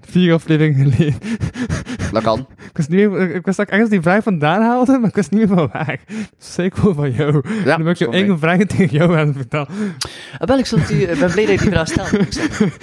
vier 0.00 0.32
afleveringen 0.34 0.92
geleden. 0.92 1.18
Dat 2.12 2.22
kan. 2.22 2.38
Ik 2.38 2.76
wist, 2.76 2.88
niet 2.88 3.10
meer, 3.10 3.34
ik 3.34 3.44
wist 3.44 3.56
dat 3.56 3.66
ik 3.66 3.72
ergens 3.72 3.90
die 3.90 4.00
vraag 4.00 4.22
vandaan 4.22 4.62
haalde, 4.62 4.98
maar 4.98 5.08
ik 5.08 5.14
wist 5.14 5.30
niet 5.30 5.48
meer 5.48 5.56
van 5.56 5.68
waar. 5.72 6.00
Ik 6.56 6.74
gewoon 6.74 6.94
van 6.94 7.12
jou. 7.12 7.42
Ja, 7.64 7.64
dan 7.64 7.82
ben 7.82 7.92
ik 7.92 7.96
van 7.96 8.12
eigen 8.12 8.38
vragen 8.38 8.68
tegen 8.68 8.96
jou 8.98 9.18
aan 9.18 9.26
het 9.26 9.36
vertellen. 9.36 9.68
Ah, 10.38 10.48
wel, 10.48 10.58
ik, 10.58 10.66
zal 10.66 10.78
het 10.78 10.90
u- 10.90 11.06
ben 11.06 11.16
blij 11.30 11.46
dat 11.46 11.54
je 11.54 11.60
die 11.60 11.70
vraag 11.70 11.88
stelt, 11.88 12.12
moet 12.18 12.34
zeggen. 12.34 12.72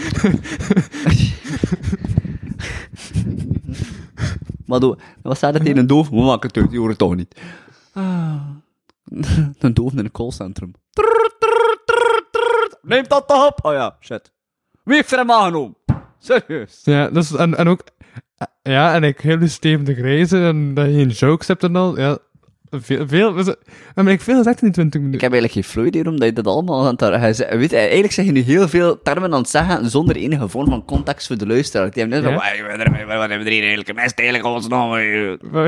maar 4.65 4.79
doe, 4.79 4.97
wat 5.21 5.37
staat 5.37 5.55
er 5.55 5.61
tegen 5.61 5.77
een 5.77 5.87
doof? 5.87 6.09
We 6.09 6.15
maken 6.15 6.47
het 6.47 6.57
uit, 6.57 6.69
die 6.69 6.77
hoort 6.79 6.89
het 6.89 6.99
toch 6.99 7.15
niet. 7.15 7.35
Ah. 7.93 8.35
Een 9.59 9.73
doof 9.73 9.91
in 9.91 9.97
een 9.99 10.11
callcentrum. 10.11 10.71
Neemt 12.85 13.09
dat 13.09 13.27
toch 13.27 13.47
op? 13.47 13.59
Oh 13.65 13.73
ja, 13.73 13.97
shit. 13.99 14.31
Wie 14.83 14.95
heeft 14.95 15.11
er 15.11 15.17
hem 15.17 15.31
aangenomen? 15.31 15.75
Serieus. 16.19 16.81
Ja, 16.83 17.09
dus, 17.09 17.35
en, 17.35 17.57
en 17.57 17.67
ook... 17.67 17.81
Ja, 18.63 18.93
en 18.93 19.03
ik 19.03 19.19
heel 19.19 19.39
die 19.39 19.47
Steven 19.47 19.85
de 19.85 19.95
Grijze 19.95 20.37
en 20.43 20.73
dat 20.73 20.85
je 20.85 20.91
geen 20.93 21.07
jokes 21.07 21.47
hebt 21.47 21.63
en 21.63 21.75
al. 21.75 21.99
Ja, 21.99 22.17
veel... 22.69 23.07
veel 23.07 23.33
dus, 23.33 23.55
maar 23.95 24.07
ik 24.07 24.21
veel 24.21 24.37
gezegd 24.37 24.61
in 24.61 24.63
die 24.65 24.71
20 24.73 24.93
Ik 25.01 25.05
minuten. 25.05 25.21
heb 25.31 25.31
eigenlijk 25.31 25.51
geen 25.53 25.63
flauw 25.73 25.85
idee 25.85 26.05
omdat 26.05 26.27
je 26.27 26.33
dat 26.33 26.47
allemaal 26.47 26.85
aan 26.85 26.95
het... 26.97 26.99
hij 27.19 27.33
zei- 27.33 27.57
Weet, 27.57 27.69
je, 27.71 27.77
eigenlijk 27.77 28.13
zeg 28.13 28.25
je 28.25 28.31
nu 28.31 28.39
heel 28.41 28.67
veel 28.67 29.01
termen 29.01 29.33
aan 29.33 29.39
het 29.39 29.49
zeggen 29.49 29.89
zonder 29.89 30.15
enige 30.15 30.47
vorm 30.49 30.69
van 30.69 30.85
context 30.85 31.27
voor 31.27 31.37
de 31.37 31.47
luisteraar. 31.47 31.91
Die 31.91 32.01
hebben 32.03 32.21
net 32.21 32.31
Ja? 32.31 32.37
van, 32.39 32.47
"Wai, 32.47 32.61
wat 32.67 32.77
hebben 32.77 33.07
we- 33.07 33.13
wat 33.13 33.29
hebben 33.29 33.43
we 33.47 33.49
hier 33.53 33.59
eigenlijk 33.65 33.89
gemist 33.97 34.19
eigenlijk 34.19 34.47
ons 34.49 34.67
nog? 34.67 34.95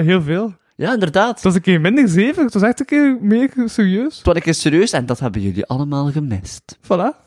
Heel 0.03 0.21
veel. 0.21 0.53
Ja, 0.77 0.93
inderdaad. 0.93 1.34
Het 1.34 1.43
was 1.43 1.55
een 1.55 1.62
keer 1.62 1.81
minder 1.81 2.07
zeven, 2.07 2.43
het 2.43 2.53
was 2.53 2.63
echt 2.63 2.79
een 2.79 2.86
keer 2.86 3.17
meer 3.22 3.51
serieus. 3.65 4.19
Toen 4.19 4.36
ik 4.36 4.46
eens 4.46 4.62
serieus 4.62 4.91
en 4.91 5.05
dat 5.05 5.19
hebben 5.19 5.41
jullie 5.41 5.65
allemaal 5.65 6.12
gemist. 6.12 6.77
Voilà. 6.81 7.25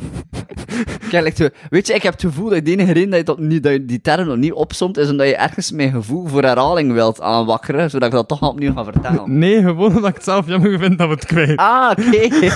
Kijk, 1.10 1.52
weet 1.70 1.86
je, 1.86 1.94
ik 1.94 2.02
heb 2.02 2.12
het 2.12 2.22
gevoel 2.22 2.48
dat 2.48 2.64
de 2.64 2.70
enige 2.70 2.92
reden 2.92 3.10
dat 3.10 3.18
je, 3.18 3.24
dat 3.24 3.38
niet, 3.38 3.62
dat 3.62 3.72
je 3.72 3.84
die 3.84 4.00
term 4.00 4.26
nog 4.26 4.36
niet 4.36 4.52
opzomt, 4.52 4.96
is 4.96 5.10
omdat 5.10 5.26
je 5.26 5.36
ergens 5.36 5.72
mijn 5.72 5.90
gevoel 5.90 6.26
voor 6.26 6.42
herhaling 6.42 6.92
wilt 6.92 7.20
aanwakkeren, 7.20 7.90
zodat 7.90 8.08
ik 8.08 8.14
dat 8.14 8.28
toch 8.28 8.42
opnieuw 8.42 8.72
ga 8.72 8.84
vertellen. 8.84 9.38
Nee, 9.38 9.62
gewoon 9.62 9.96
omdat 9.96 10.08
ik 10.08 10.14
het 10.14 10.24
zelf 10.24 10.46
jammer 10.46 10.78
vind 10.78 10.98
dat 10.98 11.08
we 11.08 11.14
het 11.14 11.26
kwijt. 11.26 11.56
Ah, 11.56 11.90
oké. 11.90 12.28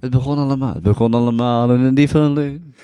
het 0.00 0.10
begon 0.10 0.38
allemaal, 0.38 0.74
het 0.74 0.82
begon 0.82 1.14
allemaal 1.14 1.70
in 1.70 1.80
een 1.80 1.94
diepe 1.94 2.18
leun. 2.18 2.74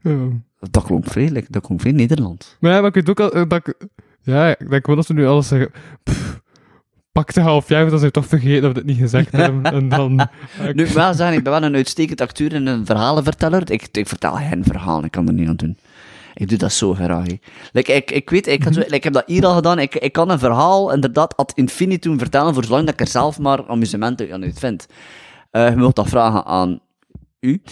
Ja. 0.00 0.28
Dat 0.70 0.84
klonk 0.84 1.06
vredelijk, 1.06 1.52
dat 1.52 1.66
klonk 1.66 1.80
veel 1.80 1.92
Nederland. 1.92 2.56
Maar 2.60 2.72
ja, 2.72 2.78
maar 2.78 2.88
ik 2.88 2.94
weet 2.94 3.10
ook 3.10 3.20
al 3.20 3.32
eh, 3.32 3.42
dat 3.48 3.66
ik... 3.66 3.74
Ja, 4.22 4.48
ik 4.58 4.70
denk 4.70 4.86
wel 4.86 4.96
dat 4.96 5.06
ze 5.06 5.12
nu 5.12 5.26
alles 5.26 5.48
zeggen... 5.48 5.70
Pff, 6.02 6.40
pak 7.12 7.32
de 7.34 7.40
half 7.40 7.68
jaar, 7.68 7.80
dan 7.80 7.90
zijn 7.98 8.02
we 8.02 8.10
toch 8.10 8.26
vergeten 8.26 8.62
dat 8.62 8.72
we 8.72 8.78
het 8.78 8.86
niet 8.86 8.98
gezegd 8.98 9.32
hebben. 9.36 9.72
En 9.72 9.88
dan... 9.88 10.14
Nu, 10.60 10.68
ik 10.68 10.74
moet 10.76 10.92
wel 10.92 11.14
zeggen, 11.14 11.36
ik 11.36 11.42
ben 11.44 11.52
wel 11.52 11.62
een 11.62 11.74
uitstekend 11.74 12.20
acteur 12.20 12.54
en 12.54 12.66
een 12.66 12.86
verhalenverteller. 12.86 13.70
Ik, 13.70 13.88
ik 13.92 14.08
vertel 14.08 14.32
geen 14.32 14.64
verhalen, 14.64 15.04
ik 15.04 15.10
kan 15.10 15.26
er 15.26 15.32
niet 15.34 15.48
aan 15.48 15.56
doen. 15.56 15.78
Ik 16.34 16.48
doe 16.48 16.58
dat 16.58 16.72
zo 16.72 16.94
graag. 16.94 17.26
Like, 17.72 17.92
ik, 17.92 18.10
ik 18.10 18.30
weet, 18.30 18.46
ik, 18.46 18.64
had 18.64 18.74
zo- 18.74 18.80
like, 18.80 18.94
ik 18.94 19.04
heb 19.04 19.12
dat 19.12 19.22
hier 19.26 19.46
al 19.46 19.54
gedaan. 19.54 19.78
Ik, 19.78 19.94
ik 19.94 20.12
kan 20.12 20.30
een 20.30 20.38
verhaal 20.38 20.92
inderdaad 20.92 21.36
ad 21.36 21.52
infinitum 21.54 22.18
vertellen, 22.18 22.54
voor 22.54 22.64
zolang 22.64 22.84
dat 22.84 22.94
ik 22.94 23.00
er 23.00 23.06
zelf 23.06 23.38
maar 23.38 23.66
amusement 23.66 24.30
aan 24.30 24.42
uit 24.42 24.58
vind. 24.58 24.86
Eh, 25.50 25.68
je 25.70 25.76
moet 25.76 25.96
dat 25.96 26.08
vragen 26.08 26.44
aan 26.44 26.80
u. 27.40 27.62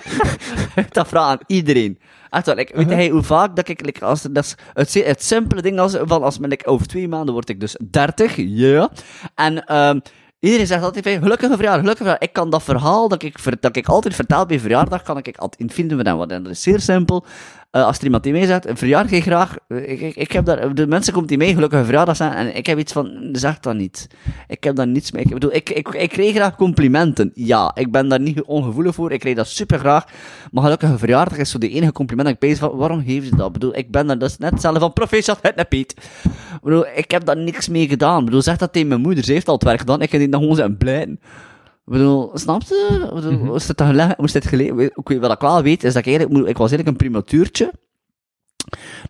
dat 0.90 1.08
vragen 1.08 1.30
aan 1.30 1.38
iedereen. 1.46 1.98
Echt 2.30 2.46
wel, 2.46 2.54
like, 2.54 2.76
weet 2.76 2.88
jij 2.88 3.08
hoe 3.08 3.22
vaak 3.22 3.56
dat 3.56 3.68
ik, 3.68 3.84
like, 3.84 4.04
als, 4.04 4.22
dat 4.22 4.44
is 4.44 4.56
het, 4.72 4.94
het 4.94 5.22
simpele 5.22 5.62
ding 5.62 5.78
als, 5.78 5.96
van 6.02 6.22
als 6.22 6.38
men, 6.38 6.48
like, 6.48 6.66
over 6.66 6.86
twee 6.86 7.08
maanden 7.08 7.34
word 7.34 7.48
ik 7.48 7.60
dus 7.60 7.76
30, 7.90 8.34
ja. 8.36 8.90
En, 9.34 9.64
ehm 9.64 9.98
Iedereen 10.40 10.66
zegt 10.66 10.82
altijd 10.82 11.08
van, 11.08 11.22
gelukkige 11.22 11.54
verjaardag, 11.54 11.80
gelukkige 11.80 12.04
verjaardag. 12.04 12.28
Ik 12.28 12.32
kan 12.32 12.50
dat 12.50 12.62
verhaal 12.62 13.08
dat 13.08 13.22
ik, 13.22 13.60
dat 13.60 13.76
ik 13.76 13.88
altijd 13.88 14.14
vertel 14.14 14.46
bij 14.46 14.60
verjaardag, 14.60 15.02
kan 15.02 15.18
ik 15.18 15.36
ad 15.36 15.56
infinitum 15.56 15.96
vertellen. 15.96 16.28
En 16.28 16.42
dat 16.42 16.52
is 16.52 16.62
zeer 16.62 16.80
simpel. 16.80 17.24
Eh, 17.70 17.84
als 17.84 17.98
er 17.98 18.04
iemand 18.04 18.22
die 18.22 18.32
mij 18.32 18.46
zegt, 18.46 18.66
een 18.66 18.76
verjaardag 18.76 19.12
ik 19.12 19.22
graag, 19.22 19.56
eh, 19.68 19.90
ik, 19.90 20.16
ik, 20.16 20.32
heb 20.32 20.44
daar, 20.44 20.74
de 20.74 20.86
mensen 20.86 21.12
komen 21.12 21.28
die 21.28 21.38
mij 21.38 21.54
gelukkige 21.54 21.84
verjaardag 21.84 22.16
zeggen, 22.16 22.36
en 22.36 22.56
ik 22.56 22.66
heb 22.66 22.78
iets 22.78 22.92
van, 22.92 23.28
zeg 23.32 23.60
dat 23.60 23.74
niet. 23.74 24.08
Ik 24.48 24.64
heb 24.64 24.76
daar 24.76 24.86
niets 24.86 25.12
mee. 25.12 25.22
Ik 25.22 25.32
bedoel, 25.32 25.54
ik, 25.54 25.70
ik, 25.70 25.88
ik 25.88 26.08
krijg 26.08 26.34
graag 26.34 26.56
complimenten. 26.56 27.30
Ja, 27.34 27.74
ik 27.74 27.92
ben 27.92 28.08
daar 28.08 28.20
niet 28.20 28.42
ongevoelig 28.42 28.94
voor, 28.94 29.12
ik 29.12 29.20
krijg 29.20 29.36
dat 29.36 29.46
super 29.46 29.78
graag. 29.78 30.04
Maar 30.50 30.62
gelukkige 30.62 30.98
verjaardag 30.98 31.38
is 31.38 31.50
zo 31.50 31.58
de 31.58 31.68
enige 31.68 31.92
compliment 31.92 32.26
dat 32.28 32.34
ik 32.34 32.48
bezig 32.48 32.58
van, 32.58 32.76
waarom 32.76 33.04
geef 33.04 33.24
je 33.24 33.36
dat? 33.36 33.46
Ik 33.46 33.52
bedoel, 33.52 33.76
ik 33.76 33.90
ben 33.90 34.06
daar 34.06 34.18
dus 34.18 34.38
net 34.38 34.60
zelf 34.60 34.78
van, 34.78 34.92
proficiat, 34.92 35.38
het 35.42 35.56
net 35.56 35.68
Piet. 35.68 35.94
Ik 36.24 36.60
bedoel, 36.62 36.86
ik 36.94 37.10
heb 37.10 37.24
daar 37.24 37.36
niks 37.36 37.68
mee 37.68 37.88
gedaan. 37.88 38.18
Ik 38.18 38.24
bedoel, 38.24 38.42
zeg 38.42 38.56
dat 38.56 38.72
tegen 38.72 38.88
mijn 38.88 39.00
moeder, 39.00 39.24
ze 39.24 39.32
heeft 39.32 39.48
al 39.48 39.54
het 39.54 39.64
werk 39.64 39.78
gedaan, 39.78 40.02
ik 40.02 40.12
heb 40.12 40.20
die 40.20 40.30
dan 40.30 40.40
gewoon 40.40 40.56
zijn 40.56 40.76
blijten. 40.76 41.20
Ik 41.88 41.94
bedoel, 41.94 42.30
snap 42.34 42.62
je? 42.62 43.00
Ik 43.08 43.14
bedoel, 43.14 43.44
moest 43.44 43.68
het 43.68 44.18
moest 44.18 45.18
Wat 45.20 45.32
ik 45.32 45.40
wel 45.40 45.62
weet, 45.62 45.84
is 45.84 45.92
dat 45.92 46.06
ik 46.06 46.08
eigenlijk, 46.16 46.48
ik 46.48 46.56
was 46.56 46.70
eigenlijk 46.70 46.88
een 46.88 47.06
primatuurtje. 47.06 47.72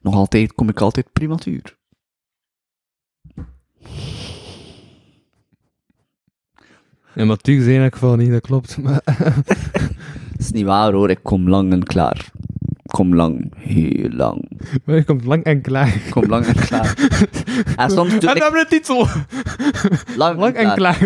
Nog 0.03 0.15
altijd 0.15 0.53
kom 0.53 0.69
ik 0.69 0.81
altijd 0.81 1.13
primatuur. 1.13 1.77
Ja, 7.15 7.25
maar 7.25 7.27
natuurlijk 7.27 7.67
zei 7.67 7.77
in 7.77 7.83
elk 7.83 7.93
geval 7.93 8.17
niet, 8.17 8.31
dat 8.31 8.41
klopt. 8.41 8.79
Maar, 8.79 9.03
Dat 10.33 10.39
is 10.39 10.51
niet 10.51 10.65
waar 10.65 10.93
hoor, 10.93 11.11
ik 11.11 11.23
kom 11.23 11.49
lang 11.49 11.73
en 11.73 11.83
klaar. 11.83 12.31
Kom 12.99 13.15
lang, 13.15 13.53
heel 13.57 14.09
lang. 14.11 14.51
maar 14.85 14.97
je 14.97 15.05
komt 15.05 15.25
lang 15.25 15.43
en 15.45 15.61
klaar. 15.61 16.01
Kom 16.11 16.27
lang 16.27 16.47
en 16.47 16.55
klaar. 16.55 16.95
En 17.77 17.91
soms 17.91 17.95
doe 17.95 18.07
En 18.09 18.15
ik 18.15 18.21
dan 18.21 18.37
hebben 18.37 18.53
we 18.53 18.67
de 18.69 18.77
titel! 18.77 19.07
lang, 20.17 20.39
Lang 20.39 20.55
en 20.55 20.75
klaar. 20.75 21.03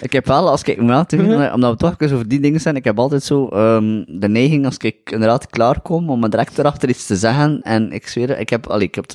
Ik 0.00 0.12
heb 0.12 0.26
wel, 0.26 0.48
als 0.50 0.62
ik, 0.62 0.80
ja, 0.80 1.06
omdat 1.54 1.70
we 1.70 1.76
toch 1.76 1.94
even 1.98 2.14
over 2.14 2.28
die 2.28 2.40
dingen 2.40 2.60
zijn, 2.60 2.76
ik 2.76 2.84
heb 2.84 2.98
altijd 2.98 3.22
zo 3.22 3.48
ehm, 3.48 4.04
de 4.20 4.28
neiging, 4.28 4.64
als 4.64 4.76
ik 4.76 5.10
inderdaad 5.10 5.46
klaar 5.46 5.80
kom, 5.80 6.10
om 6.10 6.20
me 6.20 6.28
direct 6.28 6.58
erachter 6.58 6.88
iets 6.88 7.06
te 7.06 7.16
zeggen. 7.16 7.62
En 7.62 7.92
ik 7.92 8.06
zweer, 8.06 8.38
ik 8.38 8.48
heb, 8.48 8.66
allee, 8.66 8.86
ik 8.86 8.94
heb 8.94 9.06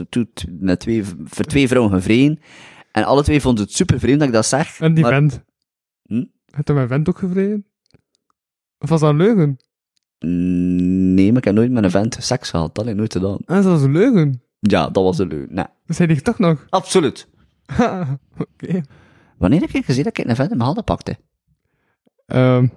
met 0.60 0.80
twee, 0.80 1.04
voor 1.24 1.46
twee 1.46 1.68
vrouwen 1.68 1.94
gevreden. 1.94 2.40
En 2.92 3.04
alle 3.04 3.24
twee 3.24 3.42
vonden 3.42 3.64
het 3.64 3.74
super 3.74 4.00
vreemd 4.00 4.20
dat 4.20 4.28
ik 4.28 4.34
dat 4.34 4.46
zeg. 4.46 4.80
En 4.80 4.94
die 4.94 5.04
maar- 5.04 5.14
vent. 5.14 5.44
Hm? 6.04 6.24
Heeft 6.46 6.68
hij 6.68 6.76
mijn 6.76 6.88
vent 6.88 7.10
ook 7.10 7.18
gevreden? 7.18 7.66
Of 8.80 8.90
was 8.90 9.00
dat 9.00 9.10
een 9.10 9.18
leugen? 9.18 9.58
Nee, 10.26 11.28
maar 11.30 11.38
ik 11.38 11.44
heb 11.44 11.54
nooit 11.56 11.72
met 11.72 11.84
een 11.84 11.92
vent 11.92 12.18
seks 12.20 12.50
gehad. 12.50 12.76
Dat 12.76 12.84
heb 12.86 12.94
ik 12.94 13.00
nooit 13.00 13.14
gedaan. 13.14 13.38
Ah, 13.46 13.56
dat 13.56 13.64
was 13.64 13.82
een 13.82 13.92
leugen. 13.92 14.42
Ja, 14.60 14.90
dat 14.90 15.04
was 15.04 15.18
een 15.20 15.28
leuk. 15.28 15.50
Nee, 15.52 15.66
Dat 15.86 15.96
zei 15.96 16.10
ik 16.12 16.20
toch 16.20 16.40
nog. 16.40 16.66
absoluut. 16.70 17.28
Oké. 18.38 18.82
Wanneer 19.38 19.60
heb 19.60 19.70
ik 19.70 19.86
gezien 19.86 20.04
dat 20.04 20.18
ik 20.18 20.26
een 20.26 20.36
vent 20.36 20.52
in 20.52 20.56
mijn 20.58 20.66
handen 20.68 20.84
pakte? 20.84 21.18
Ehm, 22.26 22.68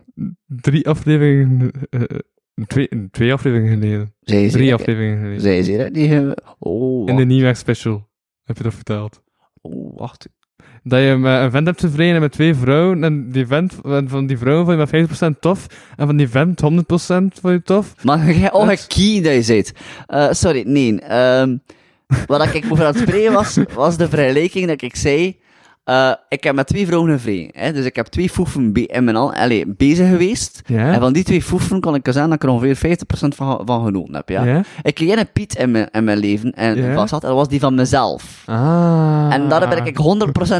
drie 0.46 0.88
afleveringen... 0.88 1.70
eh, 1.90 2.00
eh, 2.02 2.18
twee, 2.66 3.08
twee 3.10 3.32
afleveringen 3.32 3.72
geleden. 3.72 4.14
Zij 4.20 4.42
je 4.42 4.50
Drie 4.50 4.74
afleveringen 4.74 5.18
geleden. 5.18 5.40
Zij 5.40 5.62
je 5.64 5.78
dat 5.78 5.94
die... 5.94 6.34
Oh, 6.58 7.08
In 7.08 7.16
de 7.16 7.24
nieuwjaar 7.24 7.56
special. 7.56 8.08
Heb 8.44 8.56
je 8.56 8.62
dat 8.62 8.74
verteld? 8.74 9.22
Oh, 9.60 9.96
wacht. 9.98 10.28
Dat 10.86 11.00
je 11.00 11.06
een 11.06 11.50
vent 11.50 11.66
hebt 11.66 11.78
tevreden 11.78 12.14
en 12.14 12.20
met 12.20 12.32
twee 12.32 12.54
vrouwen. 12.54 13.04
En 13.04 13.30
die 13.30 13.46
vent, 13.46 13.74
en 13.84 14.08
van 14.08 14.26
die 14.26 14.38
vrouwen 14.38 14.66
vond 14.66 14.90
je 14.90 15.06
maar 15.18 15.32
50% 15.34 15.38
tof. 15.40 15.66
En 15.96 16.06
van 16.06 16.16
die 16.16 16.28
vent 16.28 16.60
100% 16.62 16.66
vond 16.86 17.32
je 17.42 17.60
tof. 17.64 17.94
Maar 18.02 18.32
jij, 18.32 18.52
oh, 18.52 18.70
ik 18.70 18.84
key 18.88 19.22
dat 19.22 19.32
je 19.32 19.42
zit. 19.42 19.72
Eh, 20.06 20.26
sorry, 20.30 20.62
nee. 20.66 21.00
ehm 21.00 21.56
wat 22.26 22.54
ik 22.54 22.64
over 22.70 22.84
aan 22.84 22.92
het 22.92 23.02
spreken 23.02 23.32
was, 23.32 23.58
was 23.74 23.96
de 23.96 24.08
vergelijking 24.08 24.66
dat 24.66 24.82
ik 24.82 24.96
zei. 24.96 25.36
Eh, 25.84 26.12
ik 26.28 26.44
heb 26.44 26.54
met 26.54 26.66
twee 26.66 26.86
vrouwen 26.86 27.10
gevreden. 27.12 27.50
Hè, 27.52 27.72
dus 27.72 27.84
ik 27.84 27.96
heb 27.96 28.06
twee 28.06 28.30
foefen 28.30 28.72
be- 28.72 28.86
in 28.86 29.04
mijn 29.04 29.16
al, 29.16 29.34
allee, 29.34 29.64
bezig 29.66 30.08
geweest. 30.08 30.62
En 30.66 31.00
van 31.00 31.12
die 31.12 31.24
twee 31.24 31.42
foefen 31.42 31.80
kon 31.80 31.94
ik 31.94 32.00
zeggen 32.04 32.24
dat 32.24 32.32
ik 32.34 32.42
er 32.42 32.48
ongeveer 32.48 32.76
50% 32.76 33.34
van, 33.34 33.62
van 33.64 33.84
genoten 33.84 34.14
heb. 34.14 34.28
Ja? 34.28 34.62
Ik 34.82 34.94
kreeg 34.94 35.16
een 35.18 35.32
Piet 35.32 35.54
in 35.54 35.70
mijn, 35.70 35.88
in 35.90 36.04
mijn 36.04 36.18
leven. 36.18 36.52
En 36.52 37.08
zat, 37.08 37.20
dat 37.22 37.34
was 37.34 37.48
die 37.48 37.60
van 37.60 37.74
mezelf. 37.74 38.42
Ah. 38.46 39.28
En 39.30 39.48
daar 39.48 39.68
ben 39.68 39.86
ik 39.86 39.98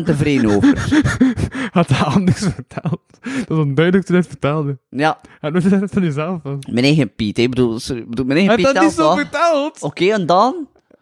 100% 0.01 0.05
tevreden 0.05 0.51
over. 0.57 0.89
Had 1.73 1.89
hij 1.89 2.07
anders 2.07 2.39
verteld. 2.39 3.01
Dat 3.21 3.49
was 3.49 3.59
onduidelijk 3.59 4.07
toen 4.07 4.15
hij 4.17 4.25
het 4.25 4.29
vertelde. 4.39 4.79
Ja, 4.89 5.19
Hij 5.41 5.51
het 5.53 5.91
van 5.93 6.03
jezelf 6.03 6.43
was. 6.43 6.57
mijn 6.71 6.85
eigen 6.85 7.15
Piet. 7.15 7.39
Ik 7.39 7.51
bedoel, 7.51 7.79
sorry, 7.79 8.05
bedoel, 8.07 8.25
mijn 8.27 8.39
eigen 8.39 8.55
Hij 8.55 8.65
had 8.65 8.73
Piet 8.73 8.83
dat 8.97 8.99
niet 8.99 9.07
zo 9.07 9.15
verteld. 9.15 9.83
Oké, 9.83 10.05
en 10.13 10.27
dan? 10.27 10.55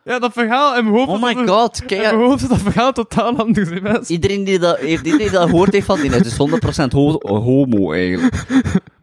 Ja, 0.04 0.18
dat 0.18 0.32
verhaal 0.32 0.76
in 0.76 0.84
mijn 0.84 0.96
hoofd... 0.96 1.08
Oh 1.08 1.22
my 1.22 1.46
god, 1.46 1.80
In 1.80 1.86
kijk. 1.86 2.02
mijn 2.02 2.14
hoofd 2.14 2.42
is 2.42 2.48
dat 2.48 2.58
verhaal 2.58 2.92
totaal 2.92 3.36
anders. 3.36 3.80
mensen. 3.80 4.14
Iedereen 4.14 4.44
die 4.44 4.58
dat, 4.58 4.78
heeft, 4.78 5.04
iedereen 5.04 5.18
die 5.18 5.30
dat 5.30 5.48
gehoord 5.48 5.72
heeft 5.72 5.86
van 5.86 6.00
die 6.00 6.10
is 6.10 6.36
dus 6.36 6.86
100% 6.86 6.88
ho 6.90 7.20
homo 7.42 7.92
eigenlijk. 7.92 8.46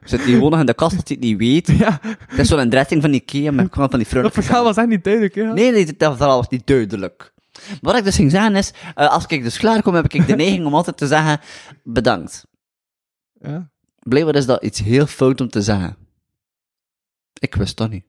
Zit 0.04 0.24
die 0.24 0.34
gewoon 0.34 0.52
nog 0.52 0.60
in 0.60 0.66
de 0.66 0.74
kast 0.74 0.96
dat 0.96 1.08
hij 1.08 1.18
het 1.20 1.26
niet 1.30 1.38
weet. 1.38 1.68
Ja, 1.80 2.00
Het 2.02 2.40
is 2.40 2.48
zo'n 2.48 2.70
dreading 2.70 3.02
van 3.02 3.14
Ikea 3.14 3.52
met 3.52 3.68
van 3.72 3.90
die 3.90 3.98
dat 4.00 4.08
vrouwen. 4.08 4.32
verhaal 4.34 4.64
was 4.64 4.76
echt 4.78 4.88
niet 4.88 5.04
duidelijk, 5.04 5.36
hè. 5.36 5.54
Nee, 5.54 5.72
nee, 5.72 5.96
dat 5.98 6.18
verhaal 6.18 6.38
was 6.38 6.50
niet 6.50 6.68
duidelijk. 6.68 7.34
Wat 7.82 7.96
ik 7.98 8.04
dus 8.04 8.16
ging 8.16 8.32
zeggen 8.32 8.56
is, 8.56 8.74
eh, 8.96 9.10
als 9.10 9.26
ik 9.26 9.44
dus 9.44 9.58
klaar 9.58 9.82
kom, 9.82 9.94
heb 9.94 10.14
ik 10.14 10.28
de 10.28 10.36
neiging 10.44 10.66
om 10.66 10.74
altijd 10.76 10.98
te 10.98 11.08
zeggen, 11.08 11.40
bedankt. 11.84 12.46
Ja. 13.42 13.70
Blijkbaar 14.00 14.36
is 14.36 14.46
dat 14.46 14.64
iets 14.64 14.80
heel 14.80 15.06
fout 15.06 15.42
om 15.42 15.50
te 15.50 15.62
zeggen. 15.62 15.98
Ik 17.40 17.56
wist 17.56 17.78
dat 17.78 17.90
niet. 17.90 18.04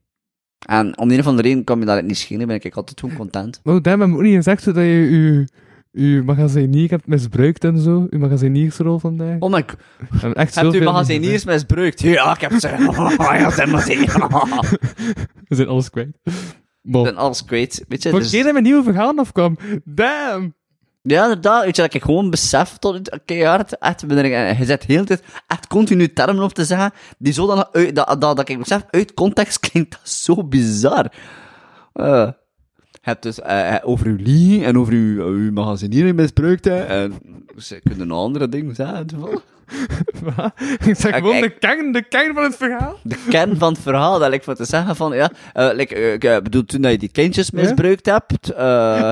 En 0.67 0.97
om 0.97 1.07
de 1.07 1.13
een 1.13 1.19
of 1.19 1.27
andere 1.27 1.47
reden 1.47 1.63
kan 1.63 1.79
me 1.79 1.85
dat 1.85 2.03
niet 2.03 2.17
schelen, 2.17 2.47
ben 2.47 2.55
ik 2.63 2.75
altijd 2.75 2.99
gewoon 2.99 3.15
content. 3.15 3.59
Maar 3.63 3.81
daar 3.81 3.97
hebben 3.97 4.09
we 4.09 4.15
ook 4.15 4.21
niet 4.21 4.35
gezegd 4.35 4.65
dat 4.65 4.75
je 4.75 4.81
je, 4.81 5.47
je 5.91 6.21
magazinier 6.25 6.89
hebt 6.89 7.07
misbruikt 7.07 7.63
en 7.63 7.79
zo. 7.79 8.07
Je 8.09 8.17
magaziniersrol 8.17 8.99
vandaag. 8.99 9.39
Oh 9.39 9.51
my 9.51 9.63
god, 9.67 10.21
We 10.21 10.33
echt 10.33 10.55
hebt 10.55 10.73
u 10.73 10.83
magaziniers 10.83 11.43
misbruikt? 11.43 12.01
Ja, 12.01 12.33
ik 12.33 12.41
heb 12.41 12.51
ze. 12.51 12.67
Ja, 13.17 13.49
ze 13.49 13.61
hebben 13.61 13.81
ze. 13.81 14.77
We 15.47 15.55
zijn 15.55 15.67
alles 15.67 15.89
kwijt. 15.89 16.17
Ik 16.83 16.91
ben 16.91 17.15
alles 17.15 17.45
kwijt. 17.45 17.85
Weet 17.87 18.03
je, 18.03 18.09
voor 18.09 18.19
dus- 18.19 18.43
mijn 18.43 18.63
nieuwe 18.63 18.83
verhaal 18.83 19.17
afkwam. 19.17 19.57
Damn! 19.83 20.53
Ja, 21.03 21.21
inderdaad. 21.23 21.63
Weet 21.63 21.75
je, 21.75 21.81
dat 21.81 21.93
ik 21.93 22.03
gewoon 22.03 22.29
besef 22.29 22.77
tot 22.77 23.19
keihard, 23.25 23.77
echt, 23.77 24.07
ben 24.07 24.17
er- 24.17 24.57
je 24.59 24.65
zet 24.65 24.83
heel 24.83 24.99
de 25.01 25.05
tijd 25.05 25.23
echt 25.47 25.67
continu 25.67 26.13
termen 26.13 26.43
op 26.43 26.53
te 26.53 26.65
zeggen, 26.65 26.91
die 27.17 27.33
zo 27.33 27.47
dan 27.47 27.67
uit, 27.71 27.95
dat, 27.95 28.07
dat, 28.21 28.37
dat 28.37 28.49
ik 28.49 28.57
besef, 28.59 28.81
uit 28.89 29.13
context 29.13 29.59
klinkt 29.69 29.91
dat 29.91 30.09
zo 30.09 30.43
bizar. 30.43 31.11
Eh, 31.93 32.29
je 32.91 32.99
hebt 33.01 33.23
dus 33.23 33.41
eh, 33.41 33.75
eh, 33.75 33.81
over 33.83 34.05
uw 34.07 34.15
liegen 34.15 34.65
en 34.65 34.77
over 34.77 34.93
uw, 34.93 35.23
uw 35.25 35.51
magazinieren 35.51 36.15
misbruikt, 36.15 36.65
hè, 36.65 36.79
en 36.83 37.13
ze 37.57 37.81
kunnen 37.83 38.11
andere 38.11 38.49
dingen 38.49 38.75
zeggen. 38.75 39.07
toevallig. 39.07 39.41
Wat? 40.35 40.53
Ik 40.85 40.95
zeg 40.95 41.15
gewoon 41.15 41.41
de 41.41 41.49
kern, 41.49 41.91
de 41.91 42.03
kern 42.03 42.33
van 42.33 42.43
het 42.43 42.55
verhaal. 42.55 42.99
De 43.03 43.17
kern 43.29 43.57
van 43.57 43.73
het 43.73 43.81
verhaal, 43.81 44.19
dat 44.19 44.33
ik 44.33 44.43
voor 44.43 44.55
te 44.55 44.65
zeggen 44.65 44.95
van, 44.95 45.15
ja, 45.15 45.31
eh, 45.53 45.69
like, 45.73 45.95
eh, 45.95 46.13
ik 46.13 46.23
eh, 46.23 46.37
bedoel, 46.37 46.65
toen 46.65 46.81
dat 46.81 46.91
je 46.91 46.97
die 46.97 47.11
kindjes 47.11 47.51
misbruikt 47.51 48.05
hebt, 48.05 48.49
Eh? 48.53 49.09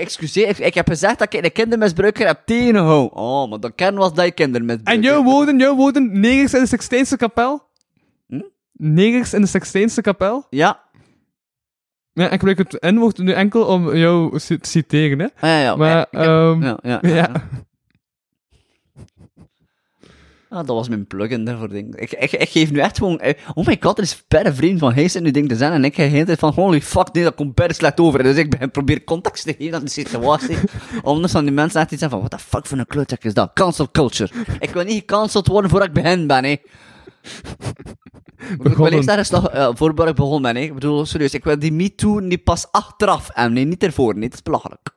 Excuseer, 0.00 0.48
ik, 0.48 0.58
ik 0.58 0.74
heb 0.74 0.88
gezegd 0.88 1.18
dat 1.18 1.34
ik 1.34 1.42
de 1.42 1.50
kindermisbruiker 1.50 2.26
heb 2.26 2.40
tegengehouden. 2.44 3.16
Oh, 3.16 3.50
maar 3.50 3.60
de 3.60 3.72
kern 3.74 3.94
was 3.96 4.14
dat 4.14 4.24
je 4.24 4.32
kindermisbruiker... 4.32 4.94
En 4.94 5.14
jouw 5.14 5.22
woorden, 5.22 5.58
jouw 5.58 5.74
woorden, 5.74 6.20
negers 6.20 6.54
in 6.54 6.60
de 6.60 6.66
Sixtijnse 6.66 7.16
kapel? 7.16 7.62
Hm? 8.28 8.40
Negers 8.72 9.32
in 9.32 9.40
de 9.40 9.46
Sixtijnse 9.46 10.00
kapel? 10.00 10.46
Ja. 10.50 10.80
Ja, 12.12 12.24
ik 12.24 12.38
gebruik 12.38 12.58
het 12.58 12.76
N-woord 12.80 13.18
nu 13.18 13.32
enkel 13.32 13.64
om 13.64 13.96
jou 13.96 14.38
te 14.38 14.58
citeren, 14.60 15.18
hè. 15.18 15.24
Ah, 15.24 15.32
ja, 15.40 15.58
ja. 15.58 15.76
Maar, 15.76 15.88
ja, 15.88 16.06
ehm, 16.10 16.62
ja, 16.62 16.78
ja. 16.82 17.00
Ja. 17.14 17.30
Ah, 20.52 20.66
dat 20.66 20.76
was 20.76 20.88
mijn 20.88 21.06
plugin 21.06 21.44
daarvoor, 21.44 21.68
denk 21.68 21.94
ik. 21.94 22.12
Ik, 22.12 22.32
ik. 22.32 22.48
geef 22.48 22.70
nu 22.70 22.78
echt 22.78 22.98
gewoon... 22.98 23.18
eh, 23.20 23.34
Oh 23.54 23.66
my 23.66 23.76
god, 23.80 23.98
er 23.98 24.04
is 24.04 24.24
per 24.28 24.54
vriend 24.54 24.78
van 24.78 24.92
hij 24.92 25.08
zit 25.08 25.22
nu 25.22 25.30
ding 25.30 25.48
te 25.48 25.56
zijn 25.56 25.72
en 25.72 25.84
ik 25.84 25.94
ga 25.94 26.24
tijd 26.24 26.38
van 26.38 26.52
holy 26.52 26.80
fuck, 26.82 27.12
nee, 27.12 27.24
dat 27.24 27.34
komt 27.34 27.54
per 27.54 27.74
slecht 27.74 28.00
over. 28.00 28.22
Dus 28.22 28.36
ik 28.36 28.50
begin 28.50 28.70
probeer 28.70 29.04
context 29.04 29.44
te 29.44 29.54
geven 29.58 29.74
aan 29.78 29.84
de 29.84 29.90
situatie. 29.90 30.56
Anders 31.02 31.32
dan 31.32 31.44
die 31.44 31.52
mensen 31.52 31.80
echt 31.80 31.90
iets 31.90 32.00
zeggen 32.00 32.18
van, 32.20 32.28
what 32.28 32.40
the 32.40 32.46
fuck 32.48 32.66
voor 32.66 32.78
een 32.78 32.86
klootzak 32.86 33.24
is 33.24 33.34
dat? 33.34 33.50
Cancel 33.54 33.90
culture. 33.90 34.30
Ik 34.60 34.70
wil 34.70 34.84
niet 34.84 34.98
gecanceld 34.98 35.46
worden 35.46 35.70
voordat 35.70 35.88
ik 35.88 35.94
begin 35.94 36.26
ben, 36.26 36.44
hè. 36.44 36.50
Ik 36.50 36.62
wil 38.48 38.56
Begonnen. 38.70 38.92
eerst 38.92 39.08
ergens 39.08 39.30
nog, 39.30 39.54
uh, 39.54 39.68
voordat 39.74 40.08
ik 40.08 40.14
begon 40.14 40.42
ben, 40.42 40.56
hè. 40.56 40.62
Ik 40.62 40.74
bedoel, 40.74 41.06
serieus, 41.06 41.34
ik 41.34 41.44
wil 41.44 41.58
die 41.58 41.72
MeToo 41.72 42.18
niet 42.18 42.44
pas 42.44 42.66
achteraf 42.70 43.28
en 43.30 43.52
nee, 43.52 43.64
niet 43.64 43.82
ervoor, 43.82 44.12
nee, 44.14 44.22
dat 44.28 44.32
is 44.34 44.42
belachelijk. 44.42 44.90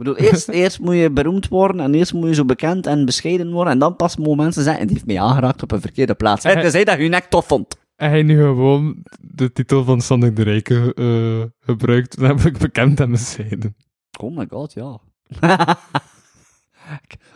Ik 0.00 0.06
bedoel, 0.06 0.28
eerst, 0.30 0.48
eerst 0.62 0.80
moet 0.80 0.94
je 0.94 1.10
beroemd 1.10 1.48
worden 1.48 1.80
en 1.80 1.94
eerst 1.94 2.12
moet 2.12 2.28
je 2.28 2.34
zo 2.34 2.44
bekend 2.44 2.86
en 2.86 3.04
bescheiden 3.04 3.52
worden 3.52 3.72
en 3.72 3.78
dan 3.78 3.96
pas 3.96 4.16
mogen 4.16 4.36
mensen 4.36 4.62
zeggen, 4.62 4.86
die 4.86 4.94
heeft 4.94 5.06
mij 5.06 5.20
aangeraakt 5.20 5.62
op 5.62 5.72
een 5.72 5.80
verkeerde 5.80 6.14
plaats. 6.14 6.44
Hij 6.44 6.84
dat 6.84 6.98
je 6.98 7.08
nek 7.08 7.24
tof 7.24 7.46
vond. 7.46 7.78
En 7.96 8.10
hij 8.10 8.22
nu 8.22 8.36
gewoon 8.36 9.04
de 9.20 9.52
titel 9.52 9.84
van 9.84 10.00
Sander 10.00 10.34
de 10.34 10.42
Rijke 10.42 10.94
eh, 10.94 11.64
gebruikt, 11.66 12.18
namelijk 12.18 12.58
bekend 12.58 13.00
en 13.00 13.10
bescheiden. 13.10 13.76
Oh 14.20 14.36
my 14.36 14.46
god, 14.50 14.72
ja. 14.72 15.00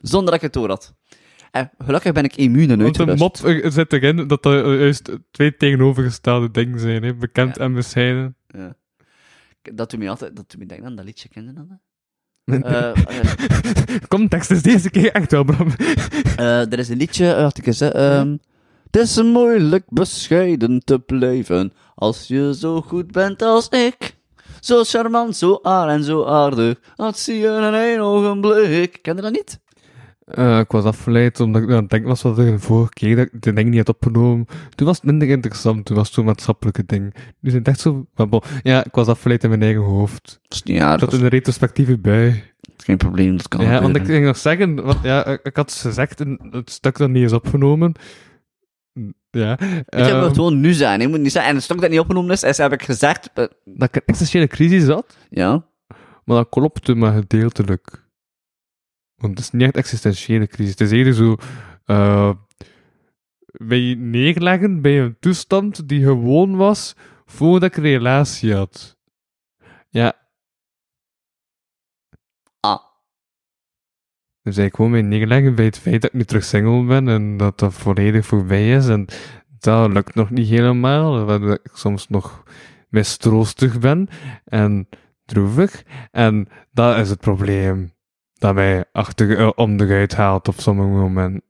Zonder 0.03 0.27
dat 0.27 0.35
ik 0.35 0.40
het 0.40 0.53
door 0.53 0.68
had. 0.68 0.94
En 1.50 1.70
gelukkig 1.79 2.12
ben 2.12 2.24
ik 2.24 2.37
immuun 2.37 2.70
en 2.70 2.83
Want 2.83 2.96
de 2.96 3.16
mop 3.16 3.37
eh, 3.37 3.70
zit 3.70 3.92
erin 3.92 4.27
dat 4.27 4.44
er 4.44 4.64
eh, 4.64 4.81
juist 4.81 5.18
twee 5.31 5.57
tegenovergestelde 5.57 6.50
dingen 6.50 6.81
zijn, 6.81 7.03
hè. 7.03 7.14
bekend 7.14 7.59
en 7.59 7.72
bescheiden. 7.74 8.37
Ja. 8.46 8.77
Dat 9.62 9.90
doet 9.90 10.00
me 10.00 10.09
altijd, 10.09 10.37
dat 10.37 10.50
doet 10.50 10.61
me 10.61 10.66
denken 10.66 10.87
aan 10.87 10.96
dat 10.96 11.05
liedje, 11.05 11.29
ken 11.29 11.44
je 11.44 11.53
dat? 12.44 12.62
Eh, 12.62 12.88
eh, 12.90 12.96
Context 14.09 14.50
is 14.50 14.62
deze 14.62 14.90
keer 14.90 15.12
echt 15.12 15.30
wel, 15.30 15.44
Bram. 15.44 15.68
Eh, 16.37 16.72
er 16.72 16.78
is 16.78 16.88
een 16.88 16.96
liedje, 16.96 17.24
uh, 17.24 17.42
had 17.42 17.59
ik 17.59 17.66
eens, 17.66 17.80
ehm 17.80 18.37
Het 18.90 19.02
is 19.02 19.22
moeilijk 19.22 19.85
bescheiden 19.88 20.80
te 20.85 20.98
blijven 20.98 21.72
als 21.94 22.26
je 22.26 22.54
zo 22.59 22.80
goed 22.80 23.12
bent 23.12 23.42
als 23.42 23.68
ik. 23.68 24.16
Zo 24.61 24.83
charmant, 24.83 25.37
zo 25.37 25.59
aard 25.62 25.90
en 25.90 26.04
zo 26.04 26.24
aardig, 26.24 26.78
dat 26.96 27.18
zie 27.18 27.38
je 27.38 27.48
in 27.48 27.74
één 27.74 28.00
ogenblik. 28.00 28.98
Ken 29.02 29.16
je 29.16 29.22
dat 29.22 29.33
niet? 29.33 29.59
Eh, 30.25 30.59
ik 30.59 30.71
was 30.71 30.85
afgeleid 30.85 31.41
omdat 31.41 31.63
ik 31.63 31.71
aan 31.71 31.77
het 31.77 31.91
denken 31.91 32.09
was 32.09 32.23
wat 32.23 32.39
er 32.39 32.45
de 32.45 32.59
vorige 32.59 32.93
keer 32.93 33.17
dat 33.17 33.27
ik 33.33 33.43
de 33.43 33.53
ding 33.53 33.69
niet 33.69 33.79
had 33.87 33.89
opgenomen. 33.89 34.47
Toen 34.75 34.87
was 34.87 34.97
het 34.97 35.05
minder 35.05 35.29
interessant, 35.29 35.85
toen 35.85 35.97
was 35.97 36.07
het 36.07 36.15
zo'n 36.15 36.25
maatschappelijke 36.25 36.85
ding. 36.87 37.15
Nu 37.41 37.51
zijn 37.51 37.63
het 37.63 37.69
echt 37.69 37.81
zo... 37.81 38.07
maar 38.15 38.29
bon, 38.29 38.43
ja, 38.63 38.85
ik 38.85 38.95
was 38.95 39.07
afgeleid 39.07 39.43
in 39.43 39.49
mijn 39.49 39.63
eigen 39.63 39.83
hoofd. 39.83 40.41
Dat 40.43 40.53
is 40.53 40.63
niet 40.63 40.77
Ik 40.77 40.83
aardig, 40.83 41.01
zat 41.01 41.11
dat 41.11 41.19
in 41.19 41.25
de 41.25 41.37
retrospectieve 41.37 41.99
bij. 41.99 42.29
is 42.77 42.85
geen 42.85 42.97
probleem, 42.97 43.37
dat 43.37 43.49
kan 43.49 43.65
Ja, 43.65 43.83
want 43.83 43.97
ik 43.97 44.05
ging 44.05 44.25
nog 44.25 44.37
zeggen, 44.37 44.85
want 44.85 44.99
ja, 45.03 45.27
ik, 45.27 45.41
ik 45.43 45.57
had 45.57 45.73
gezegd 45.73 46.19
het 46.51 46.71
stuk 46.71 46.97
dat 46.99 47.11
niet 47.11 47.25
is 47.25 47.33
opgenomen. 47.33 47.93
Ja. 49.31 49.57
Weet 49.59 49.85
je, 50.07 50.13
ehm, 50.13 50.21
moet 50.21 50.35
gewoon 50.35 50.61
nu 50.61 50.73
zijn, 50.73 51.01
je 51.01 51.09
moet 51.09 51.21
niet 51.21 51.33
zeggen, 51.33 51.51
en 51.51 51.57
het 51.57 51.65
stuk 51.65 51.81
dat 51.81 51.91
niet 51.91 51.99
opgenomen 51.99 52.31
is, 52.31 52.43
is 52.43 52.59
heb 52.59 52.73
ik 52.73 52.83
gezegd, 52.83 53.31
eh, 53.35 53.45
dat 53.65 53.89
ik 53.89 53.97
een 53.97 54.03
existentiële 54.05 54.47
crisis 54.47 54.87
had, 54.87 55.17
ja, 55.31 55.65
maar 56.25 56.37
dat 56.37 56.49
klopte 56.49 56.95
maar 56.95 57.13
gedeeltelijk. 57.13 58.04
Want 59.16 59.38
het 59.38 59.38
is 59.38 59.50
niet 59.50 59.62
echt 59.62 59.77
existentiële 59.77 60.46
crisis. 60.46 60.70
Het 60.70 60.81
is 60.81 60.90
eerder 60.90 61.14
zo, 61.14 61.37
eh 61.85 62.31
bij 63.59 63.79
je 63.79 63.96
neerleggen 63.96 64.81
bij 64.81 65.00
een 65.00 65.16
toestand 65.20 65.88
die 65.88 66.03
gewoon 66.05 66.57
was 66.57 66.96
voordat 67.24 67.70
ik 67.70 67.77
een 67.77 67.83
relatie 67.83 68.55
had. 68.55 68.98
Ja. 69.88 70.14
Ah. 72.61 72.81
Dus 74.42 74.57
eigenlijk 74.57 74.77
gewoon 74.77 74.90
mij 74.90 75.03
neerleggen 75.03 75.55
bij 75.55 75.64
het 75.64 75.79
feit 75.79 76.03
dat 76.03 76.11
ik 76.11 76.16
nu 76.16 76.24
terug 76.24 76.44
single 76.44 76.85
ben 76.85 77.09
en 77.09 77.37
dat 77.37 77.59
dat 77.59 77.74
volledig 77.74 78.27
voorbij 78.27 78.72
is. 78.72 78.88
En 78.88 79.07
dat 79.59 79.92
lukt 79.92 80.14
nog 80.14 80.31
niet 80.31 80.48
helemaal, 80.48 81.24
waardoor 81.24 81.59
ik 81.62 81.70
soms 81.74 82.09
nog 82.09 82.42
mistroostig 82.88 83.79
ben 83.79 84.09
en 84.44 84.88
droevig. 85.24 85.85
En 86.11 86.48
dat 86.70 86.98
is 86.98 87.11
het 87.11 87.20
probleem 87.20 87.93
dat 88.44 88.54
mij 88.54 88.85
achter, 88.92 89.38
eh, 89.38 89.50
om 89.54 89.76
de 89.76 89.87
ruit 89.87 90.14
haalt 90.14 90.48
op 90.48 90.61
sommige 90.61 90.88
momenten. 90.88 91.42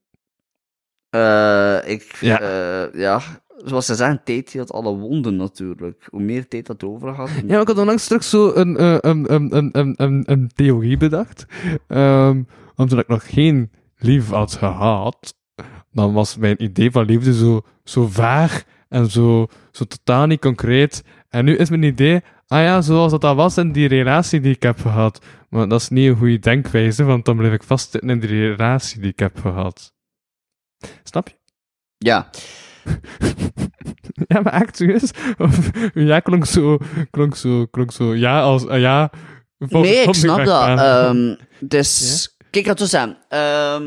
Eh, 1.11 1.79
ik, 1.85 2.17
Ja. 2.21 2.43
ja. 2.43 2.89
ja, 2.93 3.21
zoals 3.57 3.87
ze 3.87 3.95
zeggen, 3.95 4.21
tijd 4.25 4.51
heelt 4.51 4.73
alle 4.73 4.95
wonden 4.97 5.37
natuurlijk. 5.37 6.07
Hoe 6.11 6.23
meer 6.23 6.49
tijd 6.49 6.67
dat 6.67 6.85
over 6.85 7.15
gaat. 7.15 7.29
Ja, 7.29 7.43
maar 7.47 7.61
ik 7.61 7.67
had 7.67 7.79
onlangs 7.79 8.07
terug 8.07 8.25
zo 8.25 8.53
een, 8.55 8.77
eh, 8.77 8.97
een, 9.01 9.35
een, 9.35 9.57
een, 9.57 9.69
een, 9.73 9.95
een, 9.97 10.23
een 10.27 10.51
theorie 10.55 10.97
bedacht. 10.97 11.47
Ehm 11.89 12.43
omdat 12.77 12.99
ik 12.99 13.09
nog 13.09 13.31
geen 13.31 13.71
lief 13.97 14.29
had 14.29 14.55
gehad, 14.55 15.35
dan 15.93 16.13
was 16.13 16.37
mijn 16.37 16.63
idee 16.63 16.91
van 16.91 17.05
liefde 17.05 17.35
zo, 17.35 17.61
zo 17.85 18.07
vaag 18.07 18.65
en 18.89 19.11
zo, 19.11 19.47
zo 19.71 19.85
totaal 19.85 20.27
niet 20.27 20.41
concreet. 20.41 21.03
En 21.35 21.45
nu 21.45 21.57
is 21.57 21.71
mijn 21.71 21.83
idee, 21.83 22.21
ah 22.47 22.63
ja, 22.63 22.81
zoals 22.81 23.11
dat, 23.11 23.21
dat 23.21 23.37
was 23.37 23.57
in 23.57 23.73
die 23.73 23.89
relatie 23.89 24.41
die 24.41 24.55
ik 24.55 24.63
heb 24.63 24.81
gehad. 24.81 25.25
Maar 25.49 25.69
dat 25.69 25.81
is 25.81 25.89
niet 25.89 26.09
een 26.09 26.17
goede 26.17 26.39
denkwijze, 26.39 27.05
want 27.05 27.25
dan 27.25 27.37
blijf 27.37 27.53
ik 27.53 27.63
vastzitten 27.63 28.11
in 28.11 28.21
die 28.21 28.29
relatie 28.31 29.01
die 29.01 29.11
ik 29.11 29.19
heb 29.19 29.41
gehad. 29.41 29.93
Snap 31.03 31.29
je? 31.29 31.35
Ja, 31.99 32.31
Ja, 34.29 34.41
maar 34.41 34.53
echt 34.53 34.77
serieus? 34.77 35.11
Of, 35.39 35.71
ja, 35.95 36.21
klonk 36.21 36.47
zo, 36.47 36.79
klonk 37.11 37.37
zo, 37.37 37.67
klonk 37.67 37.93
zo, 37.93 38.15
ja, 38.15 38.43
als, 38.43 38.67
eh, 38.67 38.81
ja. 38.81 39.11
nee, 39.59 40.03
ik 40.03 40.15
snap 40.15 40.45
dat. 40.45 40.79
Ehm, 40.79 41.35
dus, 41.61 42.29
kijk, 42.51 42.67
laten 42.67 42.85
we 42.85 42.91
zeggen. 42.91 43.17
eh, 43.29 43.81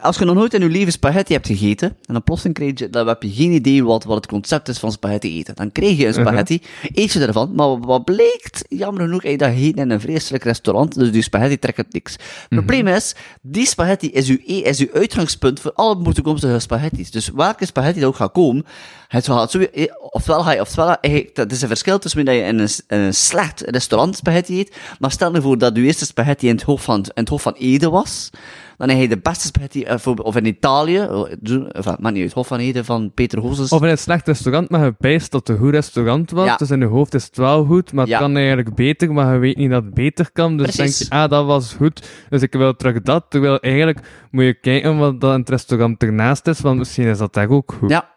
als 0.00 0.18
je 0.18 0.24
nog 0.24 0.34
nooit 0.34 0.54
in 0.54 0.60
je 0.60 0.68
leven 0.68 0.92
spaghetti 0.92 1.32
hebt 1.32 1.46
gegeten, 1.46 1.88
en 1.88 2.12
dan 2.12 2.22
plotseling 2.22 2.54
krijg 2.54 2.78
je, 2.78 2.90
dan 2.90 3.08
heb 3.08 3.22
je 3.22 3.32
geen 3.32 3.52
idee 3.52 3.84
wat, 3.84 4.04
wat 4.04 4.16
het 4.16 4.26
concept 4.26 4.68
is 4.68 4.78
van 4.78 4.92
spaghetti 4.92 5.38
eten. 5.38 5.54
Dan 5.54 5.72
krijg 5.72 5.96
je 5.98 6.06
een 6.06 6.14
spaghetti, 6.14 6.62
eet 6.94 7.12
je 7.12 7.26
ervan, 7.26 7.54
maar 7.54 7.80
wat 7.80 8.04
blijkt, 8.04 8.64
jammer 8.68 9.02
genoeg, 9.02 9.22
je 9.22 9.38
dat 9.38 9.48
gegeten 9.48 9.82
in 9.82 9.90
een 9.90 10.00
vreselijk 10.00 10.44
restaurant, 10.44 10.94
dus 10.94 11.12
die 11.12 11.22
spaghetti 11.22 11.58
trekt 11.58 11.76
het 11.76 11.92
niks. 11.92 12.12
Het 12.12 12.48
probleem 12.48 12.86
is, 12.86 13.14
die 13.40 13.66
spaghetti 13.66 14.10
is 14.10 14.28
uw, 14.28 14.38
e- 14.46 14.58
is 14.58 14.78
uw 14.78 14.92
uitgangspunt 14.92 15.60
voor 15.60 15.72
alle 15.74 16.12
toekomstige 16.12 16.58
spaghetti's. 16.58 17.10
Dus 17.10 17.28
welke 17.28 17.66
spaghetti 17.66 18.00
er 18.00 18.06
ook 18.06 18.16
gaat 18.16 18.32
komen, 18.32 18.64
het 19.08 19.26
gaat 19.26 19.54
eh, 19.54 19.86
ofwel 20.00 20.42
ga 20.42 20.52
je, 20.52 20.60
ofwel, 20.60 21.00
eh, 21.00 21.28
dat 21.32 21.52
is 21.52 21.62
een 21.62 21.68
verschil 21.68 21.98
tussen 21.98 22.24
dat 22.24 22.34
je 22.34 22.40
in 22.40 22.58
een, 22.58 22.70
in 22.88 22.98
een 22.98 23.14
slecht 23.14 23.60
restaurant 23.60 24.16
spaghetti 24.16 24.58
eet, 24.58 24.76
maar 24.98 25.10
stel 25.10 25.34
je 25.34 25.40
voor 25.40 25.58
dat 25.58 25.76
je 25.76 25.82
eerste 25.82 26.04
spaghetti 26.04 26.48
in 26.48 26.54
het 26.54 26.64
hoofd 26.64 26.84
van, 26.84 26.98
in 26.98 27.10
het 27.14 27.28
hoofd 27.28 27.42
van 27.42 27.54
Ede 27.58 27.90
was, 27.90 28.30
dan 28.76 28.88
heb 28.88 28.98
je 28.98 29.08
de 29.08 29.18
beste 29.18 29.46
spaghetti, 29.46 29.82
eh, 29.82 29.96
of 30.16 30.36
in 30.36 30.46
Italië, 30.46 30.98
oh, 31.00 31.30
doe- 31.40 31.68
enfin, 31.72 31.96
maakt 31.98 32.14
niet 32.14 32.22
uit, 32.22 32.32
Hof 32.32 32.46
van 32.46 32.58
Ede 32.58 32.84
van 32.84 33.12
Peter 33.14 33.38
Hozes. 33.38 33.70
Of 33.70 33.82
in 33.82 33.88
een 33.88 33.98
slecht 33.98 34.26
restaurant, 34.26 34.70
maar 34.70 34.84
je 34.84 34.94
bijst 34.98 35.30
dat 35.30 35.46
het 35.46 35.56
een 35.56 35.62
goed 35.62 35.72
restaurant 35.72 36.30
was. 36.30 36.46
Ja. 36.46 36.56
Dus 36.56 36.70
in 36.70 36.78
je 36.80 36.84
hoofd 36.86 37.14
is 37.14 37.24
het 37.24 37.36
wel 37.36 37.64
goed, 37.64 37.92
maar 37.92 38.04
het 38.04 38.12
Ja. 38.12 38.18
kan 38.18 38.36
eigenlijk 38.36 38.74
beter, 38.74 39.12
maar 39.12 39.32
je 39.32 39.38
weet 39.38 39.56
niet 39.56 39.70
dat 39.70 39.84
het 39.84 39.94
beter 39.94 40.32
kan. 40.32 40.56
Dus 40.56 40.76
Precies. 40.76 40.98
denk 40.98 41.12
je, 41.12 41.18
ah, 41.18 41.30
dat 41.30 41.46
was 41.46 41.74
goed, 41.74 42.08
dus 42.28 42.42
ik 42.42 42.52
wil 42.52 42.76
terug 42.76 43.02
dat. 43.02 43.26
Terwijl 43.28 43.60
eigenlijk 43.60 44.00
moet 44.30 44.44
je 44.44 44.54
kijken 44.60 44.98
wat 44.98 45.20
dat 45.20 45.32
in 45.34 45.40
het 45.40 45.48
restaurant 45.48 46.02
ernaast 46.02 46.46
is, 46.46 46.60
want 46.60 46.78
misschien 46.78 47.06
is 47.06 47.18
dat 47.18 47.34
daar 47.34 47.48
ook 47.48 47.74
goed. 47.78 47.90
Ja, 47.90 48.10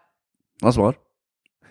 dat 0.56 0.70
is 0.70 0.76
waar. 0.76 0.94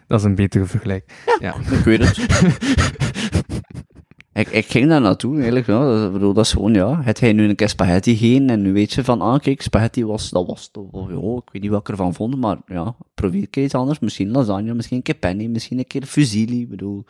Dat 0.07 0.19
is 0.19 0.25
een 0.25 0.35
betere 0.35 0.65
vergelijk. 0.65 1.13
Ja. 1.39 1.55
Ik 1.55 1.83
weet 1.83 1.99
het. 2.07 2.25
ik, 4.35 4.47
ik 4.49 4.65
ging 4.65 4.89
daar 4.89 5.01
naartoe, 5.01 5.35
eigenlijk. 5.35 5.67
Ja. 5.67 5.99
Dat, 5.99 6.13
bedoel, 6.13 6.33
dat 6.33 6.45
is 6.45 6.51
gewoon, 6.51 6.73
ja. 6.73 7.01
Het 7.01 7.19
hij 7.19 7.33
nu 7.33 7.49
een 7.49 7.55
keer 7.55 7.69
spaghetti 7.69 8.17
gegeten 8.17 8.49
en 8.49 8.61
nu 8.61 8.73
weet 8.73 8.93
je 8.93 9.03
van, 9.03 9.21
ah, 9.21 9.39
kijk, 9.39 9.61
spaghetti 9.61 10.05
was, 10.05 10.29
dat 10.29 10.45
was, 10.45 10.71
ja, 10.73 11.35
ik 11.35 11.49
weet 11.51 11.61
niet 11.61 11.71
wat 11.71 11.79
ik 11.79 11.89
ervan 11.89 12.13
vond, 12.13 12.35
maar 12.37 12.57
ja, 12.67 12.95
probeer 13.13 13.41
een 13.41 13.49
keer 13.49 13.63
iets 13.63 13.73
anders. 13.73 13.99
Misschien 13.99 14.31
lasagne, 14.31 14.73
misschien 14.73 14.97
een 14.97 15.03
keer 15.03 15.15
penny, 15.15 15.45
misschien 15.45 15.77
een 15.77 15.87
keer 15.87 16.05
fusilli, 16.05 16.67
bedoel. 16.67 17.03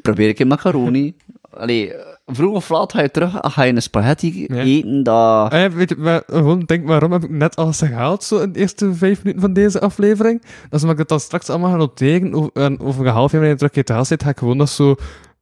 probeer 0.03 0.29
een 0.29 0.35
keer 0.35 0.47
macaroni. 0.47 1.17
Allee, 1.59 1.95
eh, 1.95 2.15
vroeg 2.27 2.55
of 2.55 2.69
laat 2.69 2.93
ga 2.93 3.03
je 3.03 3.11
terug, 3.11 3.33
ga 3.41 3.63
je 3.63 3.75
een 3.75 3.83
spaghetti 3.83 4.47
Ja. 4.49 4.63
eten, 4.63 5.03
dat... 5.03 5.53
Eh, 5.53 5.65
weet 5.65 5.89
je, 5.89 5.97
maar, 5.97 6.23
gewoon 6.27 6.61
denk 6.61 6.87
waarom 6.87 7.13
heb 7.13 7.25
ik 7.25 7.31
net 7.31 7.57
alles 7.57 7.79
gehaald, 7.79 8.25
zo 8.25 8.39
in 8.39 8.53
de 8.53 8.59
eerste 8.59 8.95
vijf 8.95 9.19
minuten 9.23 9.41
van 9.41 9.53
deze 9.53 9.81
aflevering? 9.81 10.43
Dat 10.43 10.73
is 10.73 10.81
omdat 10.81 10.91
ik 10.91 10.99
het 10.99 11.09
dan 11.09 11.21
straks 11.21 11.51
allemaal 11.51 11.71
ga 11.71 11.77
noteren, 11.77 12.35
over, 12.35 12.51
en 12.53 12.81
over 12.81 13.07
een 13.07 13.13
half 13.13 13.33
jaar 13.33 13.41
wanneer 13.41 13.51
je 13.51 13.57
terug 13.57 13.73
in 13.73 13.81
het 13.81 13.89
huis 13.89 14.09
zit, 14.09 14.23
ga 14.23 14.29
ik 14.31 14.39
gewoon 14.39 14.59
dat 14.59 14.71
zo 14.71 14.95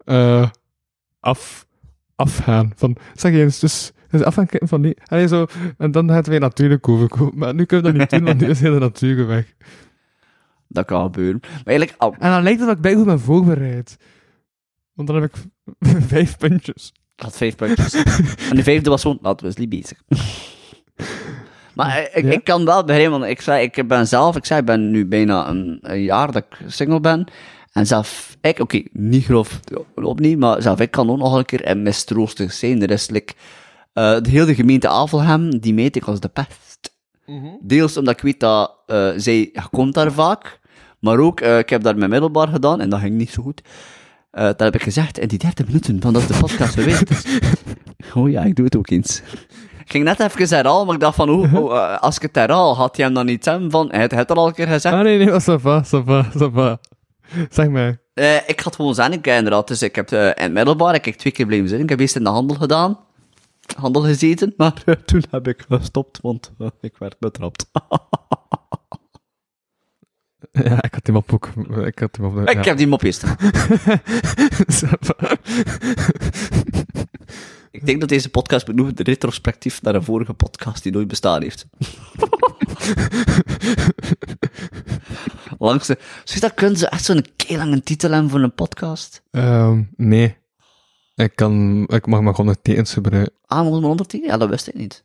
eh, 0.04 0.48
af, 1.20 1.66
afgaan. 2.16 2.72
Van, 2.76 2.96
zeg 3.14 3.32
je 3.32 3.42
eens, 3.42 3.58
dus, 3.58 3.92
dus 4.10 4.22
af 4.22 4.34
gaan 4.34 4.46
kijken 4.46 4.68
van 4.68 4.82
die, 4.82 4.96
allee, 5.06 5.28
zo, 5.28 5.46
en 5.78 5.90
dan 5.90 6.08
gaat 6.08 6.16
het 6.16 6.26
weer 6.26 6.40
natuurlijk 6.40 6.88
overkomen. 6.88 7.38
Maar 7.38 7.54
nu 7.54 7.64
kunnen 7.64 7.92
we 7.92 7.98
dat 7.98 8.10
niet 8.10 8.20
doen, 8.20 8.28
want 8.28 8.40
nu 8.40 8.48
is 8.48 8.58
de 8.58 8.70
natuur 8.70 9.26
weg. 9.26 9.54
Dat 10.68 10.84
kan 10.84 11.02
gebeuren. 11.02 11.40
Maar 11.42 11.62
eigenlijk, 11.64 11.98
ah, 11.98 12.14
En 12.18 12.30
dan 12.30 12.42
lijkt 12.42 12.58
het 12.58 12.68
dat 12.68 12.76
ik 12.76 12.82
bij 12.82 12.94
goed 12.94 13.04
ben 13.04 13.20
voorbereid. 13.20 13.96
Want 14.96 15.08
dan 15.08 15.22
heb 15.22 15.34
ik 15.34 15.42
vijf 16.14 16.36
puntjes. 16.36 16.92
had 17.16 17.36
vijf 17.36 17.56
puntjes. 17.56 17.94
en 18.50 18.56
de 18.56 18.62
vijfde 18.62 18.90
was 18.90 19.02
gewoon, 19.02 19.18
laten 19.22 19.40
we 19.40 19.46
eens 19.46 19.56
niet 19.56 19.68
bezig. 19.68 20.02
maar 21.74 22.08
ik, 22.12 22.24
Ja? 22.24 22.30
ik 22.30 22.44
kan 22.44 22.64
wel 22.64 22.84
begrijpen, 22.84 23.18
want 23.18 23.30
ik, 23.30 23.40
zei, 23.40 23.64
ik 23.64 23.88
ben 23.88 24.06
zelf, 24.06 24.36
ik 24.36 24.44
zei, 24.44 24.60
ik 24.60 24.66
ben 24.66 24.90
nu 24.90 25.06
bijna 25.06 25.48
een, 25.48 25.78
een 25.82 26.02
jaar 26.02 26.32
dat 26.32 26.44
ik 26.50 26.58
single 26.66 27.00
ben. 27.00 27.26
En 27.72 27.86
zelf 27.86 28.36
ik, 28.40 28.58
oké, 28.58 28.82
niet 28.92 29.24
grof 29.24 29.60
op 29.94 30.20
niet, 30.20 30.38
maar 30.38 30.62
zelf 30.62 30.80
ik 30.80 30.90
kan 30.90 31.10
ook 31.10 31.18
nog 31.18 31.34
een 31.34 31.44
keer 31.44 31.66
in 31.66 31.82
mistroostig 31.82 32.52
zijn. 32.52 32.82
Er 32.82 32.90
is 32.90 33.10
like, 33.10 33.34
eh, 33.92 34.20
de 34.20 34.30
hele 34.30 34.54
gemeente 34.54 34.88
Avelgem, 34.88 35.58
die 35.58 35.74
meet 35.74 35.96
ik 35.96 36.04
als 36.04 36.20
de 36.20 36.28
pest. 36.28 36.94
Deels 37.60 37.96
omdat 37.96 38.14
ik 38.14 38.20
weet 38.22 38.40
dat 38.40 38.74
eh, 38.86 39.10
zij 39.16 39.52
komt 39.70 39.94
daar 39.94 40.12
vaak, 40.12 40.60
maar 41.00 41.18
ook, 41.18 41.40
eh, 41.40 41.58
ik 41.58 41.70
heb 41.70 41.82
daar 41.82 41.96
mijn 41.96 42.10
middelbaar 42.10 42.48
gedaan 42.48 42.80
en 42.80 42.90
dat 42.90 43.00
ging 43.00 43.14
niet 43.14 43.30
zo 43.30 43.42
goed. 43.42 43.62
Eh 44.36 44.44
dat 44.44 44.60
heb 44.60 44.74
ik 44.74 44.82
gezegd 44.82 45.18
in 45.18 45.28
die 45.28 45.38
30 45.38 45.66
minuten 45.66 46.00
van 46.00 46.12
dat 46.12 46.28
de 46.28 46.38
podcast 46.40 46.74
geweest 46.78 47.10
is. 47.10 47.24
Oh 48.14 48.30
ja, 48.30 48.42
ik 48.42 48.56
doe 48.56 48.64
het 48.64 48.76
ook 48.76 48.90
eens. 48.90 49.22
Ik 49.84 49.90
ging 49.90 50.04
net 50.04 50.20
even 50.20 50.48
herhalen, 50.56 50.86
maar 50.86 50.94
ik 50.94 51.00
dacht 51.00 51.16
van, 51.16 51.30
oh, 51.30 51.54
oh, 51.54 51.76
eh, 51.76 51.98
als 51.98 52.16
ik 52.16 52.22
het 52.22 52.34
herhaal, 52.34 52.76
had 52.76 52.96
hij 52.96 53.04
hem 53.04 53.14
dan 53.14 53.26
niet 53.26 53.44
zeggen 53.44 53.70
van, 53.70 53.88
hij 53.90 54.00
had 54.00 54.10
het 54.10 54.30
al 54.30 54.46
een 54.46 54.54
keer 54.54 54.66
gezegd. 54.66 54.94
Ah 54.94 55.02
nee, 55.02 55.18
nee, 55.18 55.26
dat 55.26 55.48
is 55.48 55.62
va, 55.62 55.84
va, 55.84 56.24
va. 56.52 56.78
Zeg 57.50 57.68
maar. 57.68 57.98
Eh, 58.14 58.48
ik 58.48 58.60
had 58.60 58.76
gewoon 58.76 58.94
zeggen, 58.94 59.14
ik, 59.14 59.26
inderdaad, 59.26 59.68
dus 59.68 59.82
ik 59.82 59.94
heb 59.94 60.10
in 60.10 60.18
het 60.18 60.52
middelbaar, 60.52 60.94
ik 60.94 61.04
heb 61.04 61.14
twee 61.14 61.32
keer 61.32 61.46
blijven 61.46 61.68
zitten, 61.68 61.84
ik 61.84 61.90
heb 61.90 62.00
eerst 62.00 62.16
in 62.16 62.24
de 62.24 62.30
handel 62.30 62.56
gedaan, 62.56 62.98
handel 63.76 64.02
gezeten, 64.02 64.54
maar 64.56 64.82
toen 65.06 65.22
heb 65.30 65.48
ik 65.48 65.64
gestopt, 65.68 66.18
want 66.22 66.52
ik 66.80 66.96
werd 66.98 67.18
betrapt. 67.18 67.66
Ja, 70.64 70.82
ik 70.82 70.94
had 70.94 71.06
hem 71.06 71.16
op 71.16 71.32
ook. 71.32 71.48
Ik 71.86 71.98
had 71.98 72.16
hem 72.16 72.26
op. 72.26 72.48
Ik 72.48 72.64
heb 72.64 72.76
die 72.76 72.86
mop 72.86 73.02
eerst. 73.02 73.24
Ik 77.70 77.86
denk 77.86 78.00
dat 78.00 78.08
deze 78.08 78.30
podcast 78.30 78.66
benoemt 78.66 78.96
de 78.96 79.02
retrospectief 79.02 79.82
naar 79.82 79.94
een 79.94 80.04
vorige 80.04 80.34
podcast 80.34 80.82
die 80.82 80.92
nooit 80.92 81.08
bestaan 81.08 81.42
heeft. 81.42 81.66
Langs 85.58 85.86
de... 85.86 85.98
Je 86.24 86.40
dat, 86.40 86.54
kunnen 86.54 86.76
ze 86.76 86.88
echt 86.88 87.04
zo'n 87.04 87.24
lange 87.48 87.82
titel 87.82 88.10
hebben 88.10 88.30
voor 88.30 88.40
een 88.40 88.54
podcast? 88.54 89.22
Ehm, 89.30 89.82
nee. 89.96 90.36
Ik 91.14 91.32
kan, 91.34 91.84
ik 91.86 92.06
mag 92.06 92.20
maar 92.20 92.34
gewoon 92.34 92.46
nog 92.46 92.62
tekens 92.62 92.92
gebruiken. 92.92 93.34
Ah, 93.46 93.62
maar 93.62 93.80
110? 93.80 94.22
Ja, 94.22 94.36
dat 94.36 94.48
wist 94.48 94.68
ik 94.68 94.74
niet. 94.74 95.04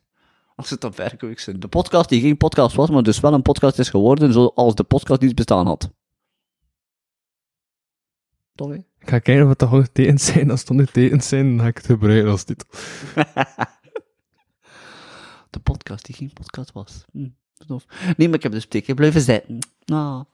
Als 0.56 0.70
het 0.70 0.84
op 0.84 0.96
werk 0.96 1.40
zijn. 1.40 1.60
De 1.60 1.68
podcast 1.68 2.08
die 2.08 2.20
geen 2.20 2.36
podcast 2.36 2.76
was, 2.76 2.90
maar 2.90 3.02
dus 3.02 3.20
wel 3.20 3.32
een 3.32 3.42
podcast 3.42 3.78
is 3.78 3.88
geworden, 3.88 4.32
zoals 4.32 4.74
de 4.74 4.82
podcast 4.84 5.20
niet 5.20 5.34
bestaan 5.34 5.66
had. 5.66 5.90
Hè? 8.54 8.74
Ik 8.74 9.08
ga 9.08 9.18
kijken 9.18 9.42
of 9.42 9.48
het 9.48 9.58
toch 9.58 9.70
100 9.70 9.94
tekens 9.94 10.24
zijn. 10.24 10.50
Als 10.50 10.60
het 10.60 10.68
100 10.68 10.92
tekens 10.92 11.28
zijn, 11.28 11.48
dan 11.48 11.60
ga 11.60 11.66
ik 11.66 11.76
het 11.76 11.86
gebruiken 11.86 12.30
als 12.30 12.44
titel. 12.44 12.66
De 15.50 15.60
podcast 15.60 16.04
die 16.04 16.14
geen 16.14 16.32
podcast 16.32 16.72
was. 16.72 17.04
Hm, 17.12 17.28
tof. 17.66 17.84
Nee, 18.16 18.28
maar 18.28 18.36
ik 18.36 18.42
heb 18.42 18.52
dus 18.52 18.64
twee 18.64 18.82
keer 18.82 18.94
blijven 18.94 19.20
zitten. 19.20 19.58
Nou, 19.84 20.24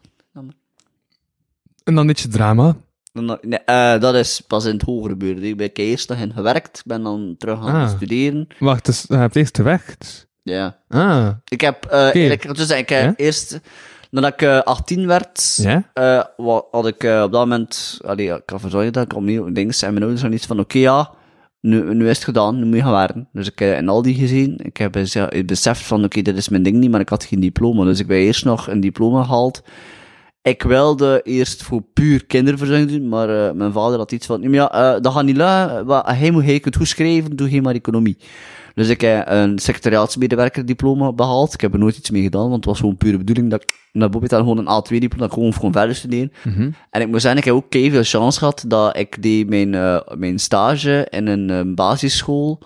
En 1.85 1.95
dan 1.95 2.09
iets 2.09 2.29
drama. 2.29 2.77
Nee, 3.13 3.59
eh, 3.59 4.01
dat 4.01 4.15
is 4.15 4.41
pas 4.47 4.65
in 4.65 4.73
het 4.73 4.83
hoger 4.83 5.11
gebeurd. 5.11 5.43
Ik 5.43 5.57
ben 5.57 5.71
eerst 5.73 6.09
nog 6.09 6.19
in 6.19 6.33
gewerkt, 6.33 6.83
ben 6.87 7.03
dan 7.03 7.35
terug 7.39 7.59
gaan 7.65 7.75
Ah. 7.83 7.89
studeren. 7.89 8.47
Wacht, 8.59 8.85
dus 8.87 9.05
je 9.09 9.17
hebt 9.17 9.37
eerst 9.37 9.57
gewerkt. 9.57 10.27
Ja. 10.43 10.77
Ah, 10.89 11.29
Ik 11.49 11.61
heb, 11.61 11.85
eh 11.85 12.31
ik, 12.31 12.55
dus 12.57 12.71
ik 12.71 12.89
heb 12.89 13.03
Ja? 13.05 13.13
eerst, 13.17 13.61
nadat 14.11 14.33
ik 14.33 14.43
eh, 14.43 14.61
18 14.61 15.07
werd, 15.07 15.59
ja? 15.63 15.91
eh, 15.95 16.25
had 16.71 16.87
ik 16.87 17.05
eh, 17.05 17.23
op 17.23 17.33
dat 17.33 17.41
moment, 17.41 17.99
allee, 18.05 18.29
ik 18.35 18.43
kan 18.45 18.61
verzorgen 18.61 18.93
dat 18.93 19.05
ik 19.05 19.15
opnieuw 19.17 19.53
dingen 19.53 19.75
en 19.81 19.89
mijn 19.93 19.99
ouders 20.03 20.21
hadden 20.21 20.39
iets 20.39 20.47
van, 20.47 20.61
oké 20.61 20.79
ja, 20.79 21.11
nu, 21.61 21.95
nu 21.95 22.09
is 22.09 22.17
het 22.17 22.25
gedaan, 22.25 22.59
nu 22.59 22.65
moet 22.65 22.77
je 22.77 22.83
gaan 22.83 22.93
werken. 22.93 23.29
Dus 23.33 23.47
ik 23.51 23.59
heb 23.59 23.79
in 23.79 23.89
Aldi 23.89 24.15
gezien, 24.15 24.59
ik 24.63 24.77
heb 24.77 24.93
beseft 25.47 25.83
van, 25.83 26.05
oké, 26.05 26.23
dit 26.23 26.37
is 26.37 26.49
mijn 26.49 26.63
ding 26.63 26.77
niet, 26.77 26.91
maar 26.91 27.01
ik 27.01 27.09
had 27.09 27.25
geen 27.25 27.41
diploma. 27.41 27.85
Dus 27.85 28.01
ik 28.01 28.07
ben 28.07 28.17
eerst 28.19 28.45
nog 28.45 28.69
een 28.69 28.81
diploma 28.81 29.23
gehaald. 29.25 29.63
Ik 30.43 30.63
wilde 30.63 31.21
eerst 31.25 31.63
voor 31.63 31.83
puur 31.93 32.27
kinderverzorging 32.27 32.91
doen, 32.91 33.09
maar 33.09 33.47
eh, 33.49 33.53
mijn 33.53 33.73
vader 33.73 33.99
had 33.99 34.13
iets 34.13 34.27
van, 34.27 34.41
"Nee, 34.41 34.49
maar 34.49 34.59
ja, 34.59 34.95
eh, 34.95 35.01
dat 35.03 35.13
gaat 35.13 35.25
niet 35.25 35.37
lukken, 35.37 35.87
Wa- 35.87 36.05
hij 36.15 36.31
moet 36.31 36.45
hij 36.45 36.61
het 36.63 36.77
goed 36.77 36.89
schrijven, 36.89 37.37
doe 37.37 37.49
geen 37.49 37.63
maar 37.63 37.75
economie. 37.75 38.17
Dus 38.75 38.89
ik 38.89 39.01
heb 39.01 39.29
een 39.29 39.59
secretariaatsmedewerker 39.59 40.67
diploma 40.67 41.13
behaald. 41.13 41.55
Ik 41.55 41.61
heb 41.61 41.73
er 41.73 41.79
nooit 41.79 41.97
iets 41.97 42.11
mee 42.11 42.23
gedaan, 42.23 42.43
want 42.43 42.55
het 42.55 42.65
was 42.65 42.79
gewoon 42.79 42.97
pure 42.97 43.19
bedoeling 43.19 43.51
dat 43.51 43.63
ik 43.63 43.75
naar 43.93 44.11
dan 44.11 44.39
gewoon 44.39 44.59
een 44.59 44.83
A2 44.83 44.99
diploma, 44.99 45.17
dat 45.17 45.27
ik 45.27 45.33
gewoon, 45.33 45.53
gewoon 45.55 45.73
verder 45.73 45.95
studeren. 45.95 46.33
Mhm. 46.45 46.71
En 46.91 47.01
ik 47.01 47.09
moet 47.09 47.21
zeggen, 47.21 47.41
ik 47.41 47.45
heb 47.47 47.55
ook 47.55 47.67
veel 47.91 48.03
chance 48.03 48.39
gehad 48.39 48.65
dat 48.67 48.97
ik 48.97 49.23
deed 49.23 49.49
mijn, 49.49 49.75
eh, 49.75 50.01
mijn 50.17 50.39
stage 50.39 51.07
in 51.11 51.27
een 51.27 51.51
eh, 51.51 51.75
basisschool 51.75 52.59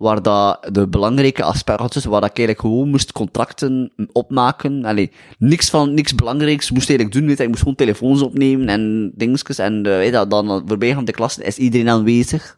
waar 0.00 0.22
dat 0.22 0.68
de 0.72 0.88
belangrijke 0.88 1.42
aspecten, 1.42 2.10
waar 2.10 2.20
dat 2.20 2.30
ik 2.30 2.38
eigenlijk 2.38 2.60
gewoon 2.60 2.88
moest 2.88 3.12
contracten 3.12 3.92
opmaken. 4.12 4.84
Allee, 4.84 5.10
niks 5.38 5.70
van, 5.70 5.94
niks 5.94 6.14
belangrijks 6.14 6.70
moest 6.70 6.88
eigenlijk 6.88 7.18
doen, 7.18 7.26
weet 7.28 7.36
je. 7.36 7.42
ik 7.42 7.48
moest 7.48 7.60
gewoon 7.60 7.76
telefoons 7.76 8.22
opnemen 8.22 8.68
en 8.68 9.12
dingetjes, 9.14 9.58
en 9.58 9.74
uh, 9.74 9.82
weet 9.82 10.14
je, 10.14 10.26
dan 10.26 10.62
voorbijgaande 10.66 11.12
klassen 11.12 11.44
is 11.44 11.58
iedereen 11.58 11.88
aanwezig. 11.88 12.56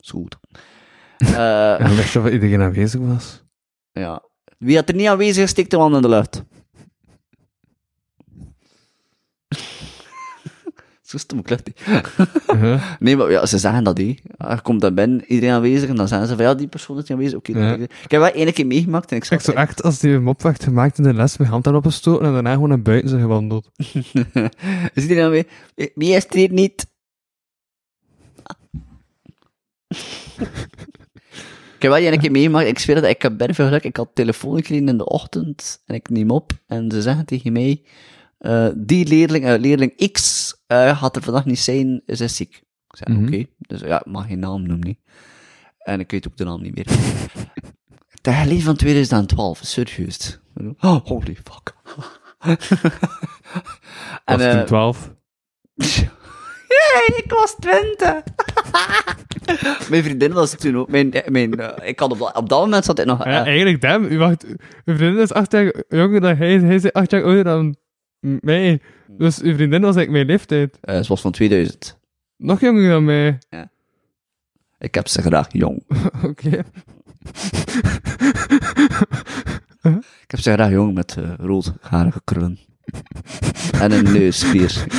Is 0.00 0.10
goed. 0.10 0.36
Uh, 1.22 1.80
En 1.80 1.96
wist 1.96 2.12
je 2.12 2.18
of 2.18 2.30
iedereen 2.30 2.60
aanwezig 2.62 3.00
was? 3.00 3.42
ja. 3.92 4.22
Wie 4.58 4.76
had 4.76 4.88
er 4.88 4.94
niet 4.94 5.06
aanwezig 5.08 5.42
is, 5.44 5.50
steekt 5.50 5.70
de 5.70 5.76
hand 5.76 5.94
in 5.94 6.02
de 6.02 6.08
lucht. 6.08 6.42
Zo 11.06 11.18
stom 11.18 11.42
klopt. 11.42 11.70
Nee, 12.98 13.16
maar 13.16 13.30
ja, 13.30 13.46
ze 13.46 13.58
zeggen 13.58 13.84
dat, 13.84 13.98
hé. 13.98 14.14
Er 14.36 14.62
komt 14.62 14.80
dan 14.80 14.94
binnen, 14.94 15.24
iedereen 15.26 15.54
aanwezig, 15.54 15.88
en 15.88 15.96
dan 15.96 16.08
zeggen 16.08 16.28
ze 16.28 16.36
van, 16.36 16.44
ja, 16.44 16.54
die 16.54 16.66
persoon 16.66 16.96
is 16.96 17.02
niet 17.02 17.10
aanwezig. 17.10 17.38
Oké, 17.38 17.52
ik 17.82 18.10
heb 18.10 18.20
wel 18.20 18.30
één 18.30 18.52
keer 18.52 18.66
meegemaakt, 18.66 19.10
en 19.10 19.16
ik 19.16 19.24
zag... 19.24 19.38
Ik 19.38 19.44
zo 19.44 19.52
echt, 19.52 19.82
als 19.82 19.98
die 19.98 20.12
hem 20.12 20.28
op 20.28 20.42
werd 20.42 20.62
gemaakt 20.62 20.98
in 20.98 21.04
de 21.04 21.14
les, 21.14 21.36
mijn 21.36 21.50
hand 21.50 21.64
daarop 21.64 21.84
gestoten 21.84 22.26
en 22.26 22.32
daarna 22.32 22.52
gewoon 22.52 22.68
naar 22.68 22.82
buiten 22.82 23.08
zijn 23.08 23.20
gewandeld. 23.20 23.70
is 24.94 25.02
iedereen 25.02 25.24
aanwezig? 25.24 25.50
Wie 25.94 26.14
is 26.14 26.26
er 26.26 26.36
hier 26.36 26.52
niet? 26.52 26.86
ik 31.76 31.82
heb 31.82 31.90
wel 31.90 31.94
één 31.94 32.18
keer 32.18 32.30
meegemaakt, 32.30 32.68
ik 32.68 32.78
zweer 32.78 32.94
dat 32.94 33.04
ik 33.04 33.22
heb 33.22 33.36
ben 33.36 33.54
veel 33.54 33.66
geluk, 33.66 33.84
ik 33.84 33.96
had 33.96 34.08
telefoon 34.14 34.56
gekregen 34.56 34.88
in 34.88 34.98
de 34.98 35.06
ochtend, 35.06 35.82
en 35.86 35.94
ik 35.94 36.08
neem 36.08 36.30
op, 36.30 36.52
en 36.66 36.90
ze 36.90 37.02
zeggen 37.02 37.26
tegen 37.26 37.52
mij, 37.52 37.82
eh, 38.38 38.68
die 38.76 39.06
leerling, 39.06 39.44
eh, 39.44 39.58
leerling 39.58 40.10
X, 40.12 40.54
eh, 40.66 40.98
gaat 40.98 41.16
er 41.16 41.22
vandaag 41.22 41.44
niet 41.44 41.58
zijn, 41.58 42.02
ze 42.06 42.24
is 42.24 42.36
ziek. 42.36 42.54
Ik 42.90 42.96
zei, 43.04 43.18
Mhm. 43.18 43.26
oké, 43.26 43.44
dus 43.58 43.80
ja, 43.80 43.98
ik 44.00 44.06
mag 44.06 44.26
geen 44.26 44.38
naam 44.38 44.62
noemen, 44.66 44.86
niet. 44.86 44.98
En 45.78 46.00
ik 46.00 46.10
weet 46.10 46.26
ook 46.28 46.36
de 46.36 46.44
naam 46.44 46.62
niet 46.62 46.74
meer. 46.74 46.86
De 48.22 48.32
geleden 48.32 48.62
van 48.62 48.76
2012, 48.76 49.60
serieus. 49.62 50.38
Oh, 50.80 51.04
holy 51.06 51.36
fuck. 51.44 51.74
Was 54.24 54.40
eh, 54.40 54.50
toen 54.56 54.64
12. 54.64 55.14
Jee, 55.74 57.16
ik 57.16 57.24
was 57.32 57.54
20. 57.60 58.22
mijn 59.90 60.02
vriendin 60.02 60.32
was 60.32 60.54
toen 60.54 60.76
ook. 60.76 60.88
Mijn, 60.90 61.12
mijn, 61.26 61.52
ik 61.82 61.98
had 62.00 62.10
op, 62.12 62.18
dat- 62.18 62.36
op 62.36 62.48
dat 62.48 62.60
moment 62.60 62.84
zat 62.84 62.98
ik 62.98 63.04
nog. 63.06 63.24
Ja, 63.24 63.44
eigenlijk, 63.44 63.80
damn, 63.80 64.04
u 64.04 64.18
wacht, 64.18 64.46
uw 64.84 64.96
vriendin 64.96 65.22
is 65.22 65.32
acht 65.32 65.52
jaar 65.52 65.74
jonger 65.88 66.20
dan 66.20 66.36
hij, 66.36 66.58
hij 66.58 66.74
is 66.74 66.92
acht 66.92 67.10
jaar 67.10 67.22
ouder 67.22 67.44
dan 67.44 67.76
mij. 68.40 68.80
Dus 69.08 69.40
uw 69.40 69.54
vriendin 69.54 69.80
was 69.80 69.96
eigenlijk 69.96 70.10
mijn 70.10 70.26
leeftijd. 70.26 70.78
eh, 70.80 71.00
ze 71.00 71.08
was 71.08 71.20
van 71.20 71.32
2000. 71.32 71.98
Nog 72.36 72.60
jonger 72.60 72.88
dan 72.90 73.04
mij. 73.04 73.38
Ik 74.78 74.94
heb 74.94 75.08
ze 75.08 75.22
graag 75.22 75.46
jong. 75.52 75.82
Oké. 76.30 76.48
Ik 80.22 80.30
heb 80.32 80.40
ze 80.40 80.52
graag 80.52 80.70
jong 80.70 80.94
met 80.94 81.16
eh 81.16 81.32
roodharige 81.36 82.20
krullen. 82.24 82.58
en 83.82 83.92
een 83.92 84.12
neuspiercing. 84.12 84.92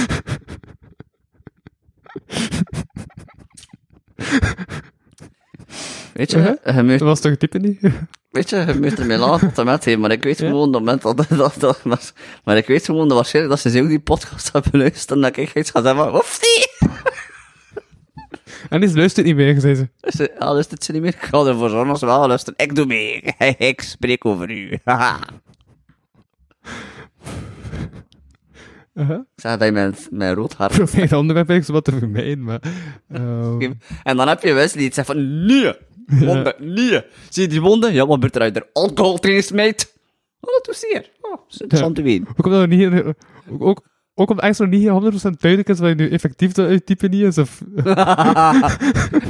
Weet 6.13 6.31
je, 6.31 6.37
Uh-huh. 6.37 6.75
je 6.75 6.83
moet 6.83 6.99
Dat 6.99 7.07
was 7.07 7.19
toch 7.19 7.35
type 7.35 7.57
niet? 7.59 7.79
Weet 8.31 8.49
je, 8.49 8.55
je 8.55 8.73
moet 8.81 8.99
ermee 8.99 9.17
laten 9.17 9.47
tot 9.47 9.57
en 9.57 9.65
met, 9.65 9.85
hè, 9.85 9.97
maar 9.97 10.11
ik 10.11 10.23
weet 10.23 10.37
gewoon 10.37 10.71
dat 10.71 10.81
moment 10.81 11.01
dat, 11.01 11.17
dat, 11.17 11.29
dat, 11.59 11.79
dat- 11.83 12.13
maar 12.43 12.57
ik 12.57 12.67
weet 12.67 12.85
gewoon 12.85 13.07
dat 13.07 13.17
waarschijnlijk 13.17 13.55
dat 13.61 13.71
ze 13.73 13.77
zo 13.79 13.87
die 13.87 13.99
podcast 13.99 14.51
hebben 14.51 14.79
luisteren, 14.79 15.21
dat 15.21 15.37
ik 15.37 15.55
iets 15.55 15.71
ga 15.71 15.81
zeggen, 15.81 16.15
oefsie! 16.15 16.67
En 18.69 18.81
die 18.81 18.95
luistert 18.95 19.25
niet 19.25 19.35
meer, 19.35 19.59
zei 19.59 19.75
ze. 19.75 19.87
Ja, 20.39 20.53
luistert 20.53 20.83
ze 20.83 20.91
niet 20.91 21.01
meer? 21.01 21.13
Ik 21.13 21.21
ga 21.31 21.45
ervoor 21.45 21.69
zorgen 21.69 21.89
als 21.89 21.99
ze 21.99 22.05
wel 22.05 22.27
luisteren. 22.27 22.59
Ik 22.59 22.75
doe 22.75 22.85
mee. 22.85 23.23
Ik 23.57 23.81
spreek 23.81 24.25
over 24.25 24.51
u. 24.51 24.79
Haha. 28.97 29.09
Uh-huh. 29.09 29.25
ik 29.35 29.41
zeg 29.41 29.57
dat 29.57 29.67
je 29.67 29.71
met, 29.73 30.07
met 30.11 30.35
rood 30.35 30.53
haar... 30.55 30.71
Ik 30.71 30.77
probeer 30.77 31.01
het 31.01 31.13
onderwerp 31.13 31.65
wat 31.65 31.83
te 31.83 31.97
vermijden, 31.97 32.43
maar... 32.43 32.59
eh, 33.07 33.69
En 34.03 34.17
dan 34.17 34.27
heb 34.27 34.41
je 34.43 34.53
Wesley 34.53 34.83
die 34.83 34.93
zegt 34.93 35.07
van, 35.07 35.45
nee, 35.45 35.73
wonden, 36.05 36.55
nee. 36.59 37.01
Zie 37.29 37.43
je 37.43 37.49
die 37.49 37.61
wonden? 37.61 37.93
Ja, 37.93 38.05
wat 38.05 38.13
gebeurt 38.13 38.35
er 38.35 38.41
uit? 38.41 38.55
Er 38.55 38.69
alcohol 38.73 39.17
erin 39.21 39.43
smijt. 39.43 39.93
Oh, 40.39 40.53
dat 40.53 40.65
doet 40.65 40.75
zeer. 40.75 41.11
Oh, 41.21 41.31
dat 41.31 41.43
is 41.49 41.57
interessant 41.61 41.95
te 41.95 42.01
weten. 42.01 42.27
Ook 42.35 42.45
omdat 42.45 42.61
er 42.61 42.67
niet... 42.67 43.03
Ook, 43.49 43.61
ook, 43.61 43.85
ook 44.13 44.29
omdat 44.29 44.43
eigenlijk 44.43 44.73
nog 44.73 45.01
niet 45.11 45.13
100% 45.23 45.39
duidelijk 45.39 45.69
is 45.69 45.79
wat 45.79 45.89
je 45.89 45.95
nu 45.95 46.09
effectief 46.09 46.51
de 46.51 46.65
uittype 46.65 47.07
niet 47.07 47.21
is, 47.23 47.37
of... 47.37 47.61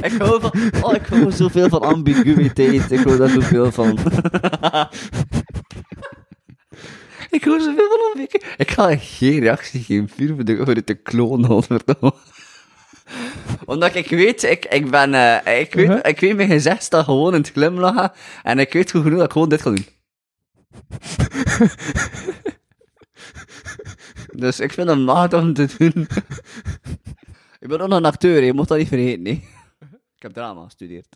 ik 0.08 0.14
hou 0.18 0.40
van, 0.40 0.52
oh, 0.82 0.94
ik 0.94 1.06
hou 1.06 1.32
zoveel 1.32 1.68
van 1.68 1.80
ambiguïteit. 1.80 2.90
Ik 2.90 2.98
hou 3.04 3.16
daar 3.18 3.28
zoveel 3.28 3.72
van. 3.72 3.98
ik 7.30 7.44
hou 7.44 7.60
zoveel 7.60 7.88
van 7.88 8.00
ambiguïteit. 8.12 8.54
Ik 8.60 8.70
ga 8.70 8.96
geen 8.96 9.40
reactie 9.40 10.04
voor 10.16 10.44
de, 10.44 10.56
voor 10.56 10.74
het 10.74 10.86
te 10.86 10.94
klonen, 10.94 11.48
godverdomme. 11.48 12.14
Omdat 13.64 13.94
ik 13.94 14.08
weet, 14.08 14.42
ik, 14.42 14.64
ik 14.64 14.90
ben, 14.90 15.14
eh, 15.14 15.60
ik 15.60 15.74
weet, 15.74 15.88
Uh-huh. 15.88 16.00
ik 16.10 16.20
weet 16.20 16.36
mijn 16.36 16.48
gezicht 16.48 16.82
staat 16.82 17.04
gewoon 17.04 17.34
in 17.34 17.40
het 17.40 17.50
glimlachen. 17.50 18.12
En 18.42 18.58
ik 18.58 18.72
weet 18.72 18.90
goed 18.90 19.02
genoeg 19.02 19.18
dat 19.18 19.26
ik 19.26 19.32
gewoon 19.32 19.48
dit 19.48 19.62
ga 19.62 19.70
doen. 19.70 19.86
dus 24.42 24.60
ik 24.60 24.72
vind 24.72 24.88
het 24.88 24.98
maat 24.98 25.32
om 25.32 25.54
te 25.54 25.68
doen. 25.78 26.02
ik 27.60 27.68
ben 27.68 27.80
ook 27.80 27.88
nog 27.88 27.98
een 27.98 28.04
acteur, 28.04 28.44
je 28.44 28.52
moet 28.52 28.68
dat 28.68 28.78
niet 28.78 28.88
vergeten, 28.88 29.22
nee. 29.22 29.48
Ik 30.16 30.22
heb 30.22 30.32
drama 30.32 30.64
gestudeerd. 30.64 31.06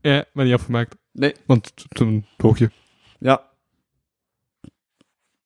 Ja, 0.00 0.24
maar 0.32 0.44
niet 0.44 0.54
afgemaakt. 0.54 0.96
Nee. 1.12 1.34
Want 1.46 1.72
toen 1.88 2.26
boog 2.36 2.58
je. 2.58 2.70
Ja. 3.26 3.42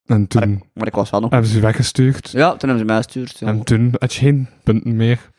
En 0.05 0.27
toen 0.27 0.63
Maar 0.73 0.87
ik 0.87 0.93
was 0.95 1.09
wel 1.09 1.19
nog... 1.19 1.29
hebben 1.31 1.49
ze 1.49 1.59
weggestuurd. 1.59 2.29
Ja, 2.31 2.49
toen 2.49 2.69
hebben 2.69 2.79
ze 2.79 2.85
mij 2.85 2.95
gestuurd. 2.95 3.39
ja. 3.39 3.47
En 3.47 3.63
toen 3.63 3.95
had 3.99 4.13
je 4.13 4.19
geen 4.19 4.49
punten 4.63 4.95
meer. 4.95 5.29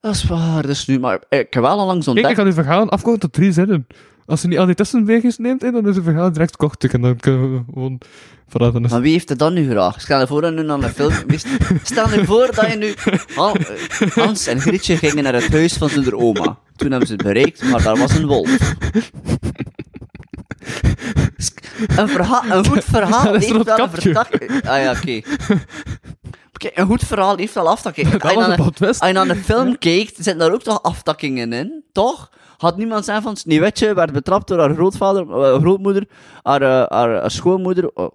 Dat 0.00 0.14
is 0.14 0.24
waar, 0.24 0.66
dus 0.66 0.86
nu... 0.86 0.98
Maar 0.98 1.22
ik 1.28 1.54
heb 1.54 1.62
wel 1.62 1.78
al 1.78 1.86
langs 1.86 2.04
Kijk, 2.04 2.16
ontdekt... 2.16 2.28
ik 2.28 2.36
ga 2.36 2.44
uw 2.44 2.52
verhaal 2.52 2.88
afkomen 2.90 3.20
tot 3.20 3.32
drie 3.32 3.52
zinnen. 3.52 3.86
Als 4.26 4.42
je 4.42 4.48
niet 4.48 4.58
al 4.58 4.66
die 4.66 4.74
tussenwegjes 4.74 5.38
neemt, 5.38 5.60
dan 5.60 5.88
is 5.88 5.94
het 5.96 6.04
verhaal 6.04 6.32
direct 6.32 6.56
kort. 6.56 6.92
En 6.92 7.00
dan 7.00 7.16
kunnen 7.16 7.52
we 7.52 7.62
gewoon... 7.72 8.00
Dan 8.50 8.84
is 8.84 8.90
Maar 8.90 9.00
wie 9.00 9.12
heeft 9.12 9.28
het 9.28 9.38
dan 9.38 9.52
nu 9.54 9.70
graag? 9.70 10.00
Stel 10.00 10.20
je 10.20 10.26
voor 10.26 10.40
dat 10.40 10.54
je 10.54 10.60
nu 10.60 10.66
naar 10.66 10.88
film... 10.88 11.12
Stel 11.82 12.08
je 12.10 12.24
voor 12.24 12.50
dat 12.54 12.70
je 12.72 12.76
nu... 12.76 12.94
Han- 13.34 13.58
Hans 14.24 14.46
en 14.46 14.60
Grietje 14.60 14.96
gingen 14.96 15.24
naar 15.24 15.34
het 15.34 15.52
huis 15.52 15.72
van 15.72 15.90
hun 15.90 16.14
oma. 16.14 16.58
Toen 16.76 16.90
hebben 16.90 17.08
ze 17.08 17.14
het 17.14 17.22
bereikt, 17.22 17.62
maar 17.70 17.82
daar 17.82 17.96
was 17.96 18.14
een 18.14 18.26
wolf. 18.26 18.74
Een, 21.96 22.08
verhaal, 22.08 22.42
een 22.50 22.66
goed 22.66 22.84
verhaal 22.84 23.34
heeft 23.38 23.62
wel 23.64 23.78
een. 23.90 24.62
Ah 24.62 24.82
ja, 24.82 24.90
oké. 24.90 25.20
Kijk, 26.52 26.76
een 26.78 26.86
goed 26.86 27.02
verhaal 27.04 27.36
heeft 27.36 27.54
wel 27.54 27.68
aftakkingen. 27.68 28.12
Dat 28.18 28.22
Als 28.22 28.32
je 28.32 28.36
was 28.38 28.46
naar 28.46 28.52
een 28.52 28.58
een- 28.58 28.62
plot 28.64 28.76
twist. 28.76 29.00
Als 29.00 29.08
je 29.10 29.14
naar 29.14 29.28
een 29.28 29.44
film 29.44 29.78
kijkt, 29.78 30.14
zitten 30.14 30.38
daar 30.38 30.52
ook 30.52 30.62
toch 30.62 30.82
aftakkingen 30.82 31.52
in, 31.52 31.84
toch? 31.92 32.30
Had 32.56 32.76
niemand 32.76 33.04
zijn 33.04 33.22
van 33.22 33.36
Sneeuwwitje 33.36 33.94
werd 33.94 34.12
betrapt 34.12 34.48
door 34.48 34.58
haar 34.58 34.74
grootvader, 34.74 35.22
eh, 35.42 35.54
grootmoeder, 35.60 36.06
haar, 36.42 36.62
eh, 36.62 36.68
haar, 36.68 37.10
haar 37.20 37.30
schoonmoeder. 37.30 37.90
Oh, 37.94 38.10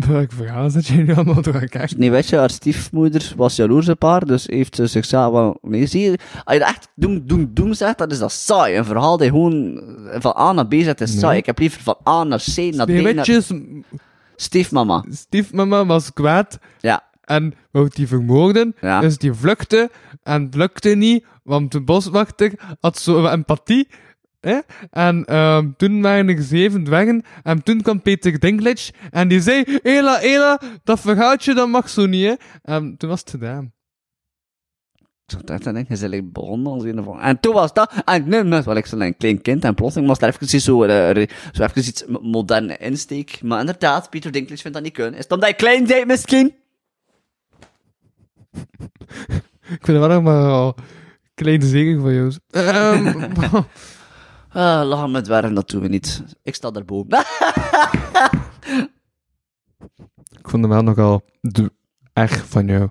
Welk 0.08 0.32
verhaal 0.32 0.70
zit 0.70 0.86
je 0.86 0.94
nu 0.94 1.14
allemaal 1.14 1.42
door 1.42 1.54
elkaar? 1.54 1.88
Sneeuwwitje, 1.88 2.36
haar 2.36 2.50
stiefmoeder, 2.50 3.32
was 3.36 3.56
jaloers 3.56 3.88
op 3.88 4.02
haar, 4.02 4.26
dus 4.26 4.46
heeft 4.46 4.76
ze 4.76 4.86
zichzelf 4.86 5.32
wel... 5.32 5.58
Nee, 5.62 5.86
zie 5.86 6.00
je, 6.10 6.18
als 6.44 6.54
je 6.54 6.60
dat 6.60 6.68
echt 6.68 6.88
doen, 6.94 7.22
doen, 7.26 7.50
doen 7.54 7.74
zegt, 7.74 7.98
dan 7.98 8.08
is 8.10 8.18
dat 8.18 8.32
saai. 8.32 8.76
Een 8.76 8.84
verhaal 8.84 9.16
dat 9.16 9.26
je 9.26 9.32
gewoon 9.32 9.82
van 10.18 10.34
A 10.38 10.52
naar 10.52 10.66
B 10.66 10.74
zet, 10.74 11.00
is 11.00 11.10
Nee. 11.10 11.18
saai. 11.18 11.38
Ik 11.38 11.46
heb 11.46 11.58
liever 11.58 11.82
van 11.82 11.96
A 12.08 12.24
naar 12.24 12.38
C, 12.38 12.56
naar 12.56 12.70
D, 12.70 12.74
naar... 12.74 12.86
Sneeuwwitjes, 12.86 13.50
Stiefmama. 14.36 15.04
stiefmama 15.10 15.86
was 15.86 16.12
kwaad 16.12 16.58
Ja. 16.80 17.02
en 17.24 17.54
wou 17.70 17.88
die 17.92 18.08
vermoorden. 18.08 18.74
Ja. 18.80 19.00
Dus 19.00 19.18
die 19.18 19.32
vluchtte 19.32 19.90
en 20.22 20.42
het 20.42 20.54
lukte 20.54 20.88
niet, 20.88 21.24
want 21.42 21.72
de 21.72 21.80
boswachter 21.80 22.52
had 22.80 22.98
zo 22.98 23.26
empathie. 23.26 23.88
Hè? 24.44 24.58
En 24.90 25.24
ehm, 25.24 25.70
toen 25.76 26.02
waren 26.02 26.28
er 26.28 26.42
zeven 26.42 26.84
dwergen 26.84 27.22
en 27.42 27.62
toen 27.62 27.82
kwam 27.82 28.02
Peter 28.02 28.38
Dinklage 28.38 28.92
en 29.10 29.28
die 29.28 29.40
zei, 29.40 29.78
Ela, 29.82 30.20
Ela, 30.20 30.60
dat 30.84 31.00
verhaaltje 31.00 31.54
dat 31.54 31.68
mag 31.68 31.88
zo 31.88 32.06
niet, 32.06 32.26
hè. 32.26 32.34
En 32.62 32.96
toen 32.96 33.08
was 33.08 33.20
het 33.20 33.30
gedaan. 33.30 33.72
Zo, 35.26 35.38
dat 35.44 35.62
dan 35.62 35.74
denk 35.74 35.88
je, 35.88 35.96
ze 35.96 36.08
like 36.08 36.24
begonnen 36.24 36.72
als 36.72 36.84
een 36.84 37.04
van... 37.04 37.20
En 37.20 37.40
toen 37.40 37.54
was 37.54 37.72
dat, 37.72 37.92
en 38.04 38.28
nu 38.28 38.42
net, 38.42 38.64
wel 38.64 38.76
ik 38.76 38.86
zo'n 38.86 39.00
een 39.00 39.16
klein 39.16 39.42
kind, 39.42 39.64
en 39.64 39.74
plotseling 39.74 40.08
was 40.08 40.18
er 40.18 40.28
even 40.28 40.54
iets 40.54 40.64
zo, 40.64 40.84
eh, 40.84 41.26
zo 41.52 41.62
even 41.62 41.84
iets 41.84 42.04
moderne 42.20 42.76
insteek. 42.76 43.42
Maar 43.42 43.60
inderdaad, 43.60 44.10
Pieter 44.10 44.32
Dinklage 44.32 44.60
vindt 44.60 44.76
dat 44.76 44.86
niet 44.86 44.94
kunnen. 44.94 45.14
Is 45.14 45.22
het 45.22 45.32
omdat 45.32 45.48
je 45.48 45.54
klein 45.54 45.86
bent 45.86 46.06
misschien? 46.06 46.46
Ik 49.64 49.84
vind 49.84 49.98
het 49.98 50.06
wel 50.06 50.08
nog 50.08 50.22
maar 50.22 50.50
al 50.50 50.74
kleine 51.34 51.66
zegen 51.66 52.00
van 52.00 52.14
jou. 52.14 52.32
Ehm, 52.50 53.30
Ah, 54.54 54.86
lachen 54.86 55.10
met 55.10 55.24
dwergen, 55.24 55.54
dat 55.54 55.68
doen 55.68 55.80
we 55.80 55.88
niet. 55.88 56.22
Ik 56.42 56.54
sta 56.54 56.70
daarboven. 56.70 57.18
ik 60.38 60.48
vond 60.48 60.62
hem 60.64 60.68
wel 60.68 60.82
nogal 60.82 61.24
erg 62.12 62.46
van 62.46 62.66
jou. 62.66 62.88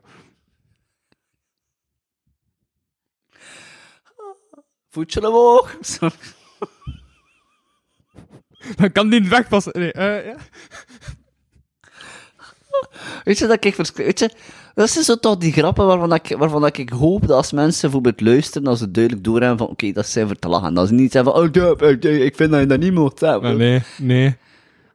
Voetje 4.90 5.28
omhoog. 5.28 5.78
Dan 8.76 8.92
kan 8.92 9.10
die 9.10 9.20
niet 9.20 9.30
wegpassen. 9.30 9.80
Nee, 9.80 9.92
eh, 9.92 10.26
ja. 10.26 10.36
Weet 13.24 13.38
je 13.38 13.48
dat 13.48 13.66
ik 13.66 13.76
Weet 13.76 14.20
je, 14.20 14.32
dat 14.76 14.90
zijn 14.90 15.04
zo 15.06 15.16
toch 15.16 15.38
die 15.38 15.52
grappen 15.52 15.86
waarvan 15.86 16.14
ik, 16.14 16.36
waarvan 16.38 16.66
ik 16.66 16.90
hoop 16.90 17.22
dat 17.28 17.38
als 17.38 17.52
mensen 17.52 17.82
bijvoorbeeld 17.82 18.22
luisteren, 18.22 18.64
dat 18.64 18.78
ze 18.78 18.92
duidelijk 18.92 19.24
doorhebben 19.24 19.58
van, 19.58 19.68
oké, 19.68 19.92
dat 19.92 20.08
zijn 20.08 20.28
voor 20.28 20.36
te 20.36 20.48
lachen. 20.48 20.74
Dat 20.74 20.88
ze 20.88 20.94
niet 20.94 21.12
zeggen 21.12 21.32
van, 21.34 21.42
oh, 21.42 21.48
ja, 21.52 21.88
ik- 21.88 22.04
ik 22.04 22.36
vind 22.36 22.52
dat 22.52 22.60
je 22.60 22.66
dat 22.66 22.80
niet 22.80 22.94
moet 22.94 23.20
zeggen. 23.20 23.42
Maar 23.42 23.56
nee, 23.56 23.82
nee. 23.98 24.36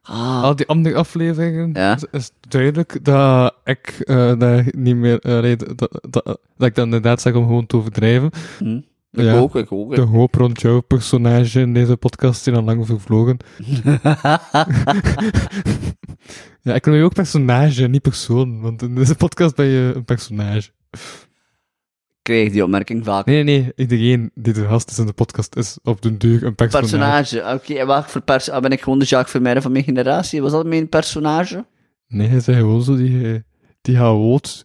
Ah, 0.03 0.43
Al 0.43 0.55
die 0.55 0.67
andere 0.67 0.95
afleveringen 0.95 1.69
Ja. 1.73 1.95
is, 1.95 2.03
is 2.11 2.31
duidelijk 2.47 2.99
dat 3.05 3.53
ik 3.63 3.87
eh, 3.99 4.39
daar 4.39 4.65
niet 4.71 4.95
meer... 4.95 5.19
eh, 5.19 5.39
nee, 5.39 5.55
dat, 5.55 5.77
dat, 5.77 5.99
dat, 6.09 6.23
dat 6.57 6.67
ik 6.67 6.75
dan 6.75 6.85
inderdaad 6.85 7.21
zeg 7.21 7.33
om 7.33 7.45
gewoon 7.45 7.65
te 7.67 7.77
overdrijven. 7.77 8.29
hm. 8.57 8.79
Ik 9.11 9.23
ja. 9.23 9.37
ook, 9.37 9.55
ik 9.55 9.71
ook. 9.71 9.95
De 9.95 10.01
hoop 10.01 10.35
rond 10.35 10.61
jouw 10.61 10.81
personage 10.81 11.59
in 11.59 11.73
deze 11.73 11.97
podcast 11.97 12.43
zijn 12.43 12.55
al 12.55 12.63
lang 12.63 12.85
vervlogen. 12.85 13.37
ja, 16.61 16.73
ik 16.73 16.85
noem 16.85 16.95
je 16.95 17.03
ook 17.03 17.13
personage, 17.13 17.87
niet 17.87 18.01
persoon. 18.01 18.61
Want 18.61 18.81
in 18.81 18.95
deze 18.95 19.15
podcast 19.15 19.55
ben 19.55 19.65
je 19.65 19.91
een 19.95 20.05
personage. 20.05 20.69
krijg 22.21 22.51
die 22.51 22.63
opmerking 22.63 23.05
vaak. 23.05 23.25
Nee, 23.25 23.43
nee, 23.43 23.61
nee. 23.61 23.71
Iedereen 23.75 24.31
die 24.33 24.53
de 24.53 24.65
gast 24.65 24.89
is 24.89 24.97
in 24.99 25.05
de 25.05 25.13
podcast 25.13 25.55
is 25.55 25.77
op 25.83 26.01
den 26.01 26.17
duur 26.17 26.43
een 26.43 26.55
personage. 26.55 26.97
Personage, 26.97 27.53
oké. 27.55 27.73
en 27.73 27.87
welk 27.87 28.09
voor 28.09 28.21
pers 28.21 28.49
ah, 28.49 28.61
ben 28.61 28.71
ik 28.71 28.81
gewoon 28.81 28.99
de 28.99 29.05
Jacques 29.05 29.31
Vermeijden 29.31 29.61
van 29.61 29.71
mijn 29.71 29.83
generatie? 29.83 30.41
Was 30.41 30.51
dat 30.51 30.65
mijn 30.65 30.89
personage? 30.89 31.65
Nee, 32.07 32.27
hij 32.27 32.39
zei 32.39 32.57
gewoon 32.57 32.83
zo 32.83 32.95
die, 32.95 33.43
die 33.81 33.95
chaot. 33.95 34.61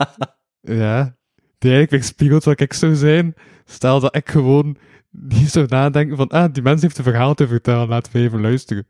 ja. 0.60 1.16
Die 1.58 1.70
eigenlijk 1.70 1.90
weerspiegelt 1.90 2.44
wat 2.44 2.60
ik 2.60 2.72
zou 2.72 2.94
zijn. 2.94 3.34
Stel 3.66 4.00
dat 4.00 4.16
ik 4.16 4.28
gewoon 4.28 4.76
niet 5.10 5.50
zou 5.50 5.66
nadenken 5.68 6.16
van, 6.16 6.28
ah, 6.28 6.52
die 6.52 6.62
mens 6.62 6.82
heeft 6.82 6.98
een 6.98 7.04
verhaal 7.04 7.34
te 7.34 7.46
vertellen, 7.46 7.88
laten 7.88 8.12
we 8.12 8.18
even 8.18 8.40
luisteren. 8.40 8.86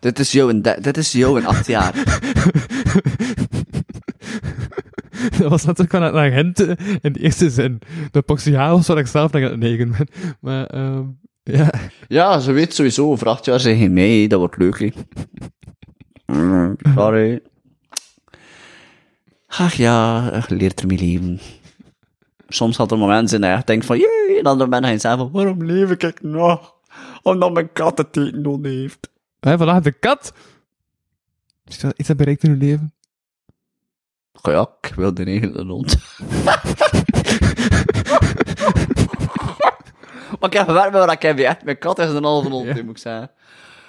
dit 0.00 0.18
is 0.18 0.32
jou 0.32 0.50
in, 0.50 0.62
dit 0.62 0.96
is 0.96 1.12
jou 1.12 1.40
in 1.40 1.46
acht 1.46 1.66
jaar. 1.66 1.94
dat 5.38 5.48
was 5.50 5.64
natuurlijk 5.64 6.12
wel 6.12 6.18
agent 6.18 6.60
in 7.00 7.12
de 7.12 7.20
eerste 7.20 7.50
zin. 7.50 7.78
De 8.10 8.22
chaos 8.26 8.86
wat 8.86 8.98
ik 8.98 9.06
zelf 9.06 9.32
naar 9.32 9.44
aan 9.44 9.50
het 9.50 9.60
negen 9.60 9.90
ben. 9.90 10.08
Maar, 10.40 10.66
ehm 10.66 11.04
ja. 11.42 11.70
Ja, 12.08 12.38
ze 12.38 12.52
weet 12.52 12.74
sowieso, 12.74 13.10
over 13.10 13.28
acht 13.28 13.44
jaar 13.44 13.60
zijn 13.60 13.78
geen 13.78 13.92
mee, 13.92 14.28
dat 14.28 14.38
wordt 14.38 14.56
leuk, 14.56 14.78
hè. 14.78 14.90
Mm, 16.26 16.76
Sorry. 16.94 17.42
Ach 19.46 19.74
ja, 19.74 20.30
je 20.48 20.54
leert 20.54 20.80
ermee 20.80 20.98
leven. 20.98 21.40
Soms 22.54 22.76
had 22.76 22.90
er 22.90 22.98
momenten 22.98 23.28
zijn 23.28 23.40
dat 23.40 23.50
je 23.50 23.56
echt 23.56 23.66
denkt 23.66 23.86
van, 23.86 23.98
jee, 23.98 24.38
en 24.38 24.44
andere 24.44 24.70
mensen 24.70 24.88
gaan 24.90 25.00
zeggen 25.00 25.20
van, 25.20 25.30
waarom 25.30 25.64
leef 25.64 25.90
ik 25.90 26.22
nog? 26.22 26.74
Omdat 27.22 27.52
mijn 27.52 27.72
kat 27.72 27.98
het 27.98 28.16
eten 28.16 28.40
nodig 28.40 28.72
heeft. 28.72 29.10
Hé, 29.40 29.56
vandaag 29.56 29.82
de 29.82 29.92
kat. 29.92 30.32
Is 31.64 31.78
dat 31.78 31.94
iets 31.96 32.08
dat 32.08 32.16
bereikt 32.16 32.42
in 32.42 32.50
uw 32.50 32.58
leven? 32.58 32.94
Ja, 34.42 34.68
ik 34.80 34.94
wil 34.94 35.14
de 35.14 35.24
eigen 35.24 35.66
hond. 35.66 35.96
maar 40.40 40.50
ik 40.50 40.52
heb 40.52 40.66
gewerkt 40.66 40.92
met 40.92 41.04
wat 41.04 41.12
ik 41.12 41.22
heb, 41.22 41.38
echt. 41.38 41.64
Mijn 41.64 41.78
kat 41.78 41.98
is 41.98 42.10
een 42.10 42.24
halve 42.24 42.48
hond, 42.48 42.66
Ja. 42.66 42.82
moet 42.82 42.90
ik 42.96 42.98
zeggen. 42.98 43.30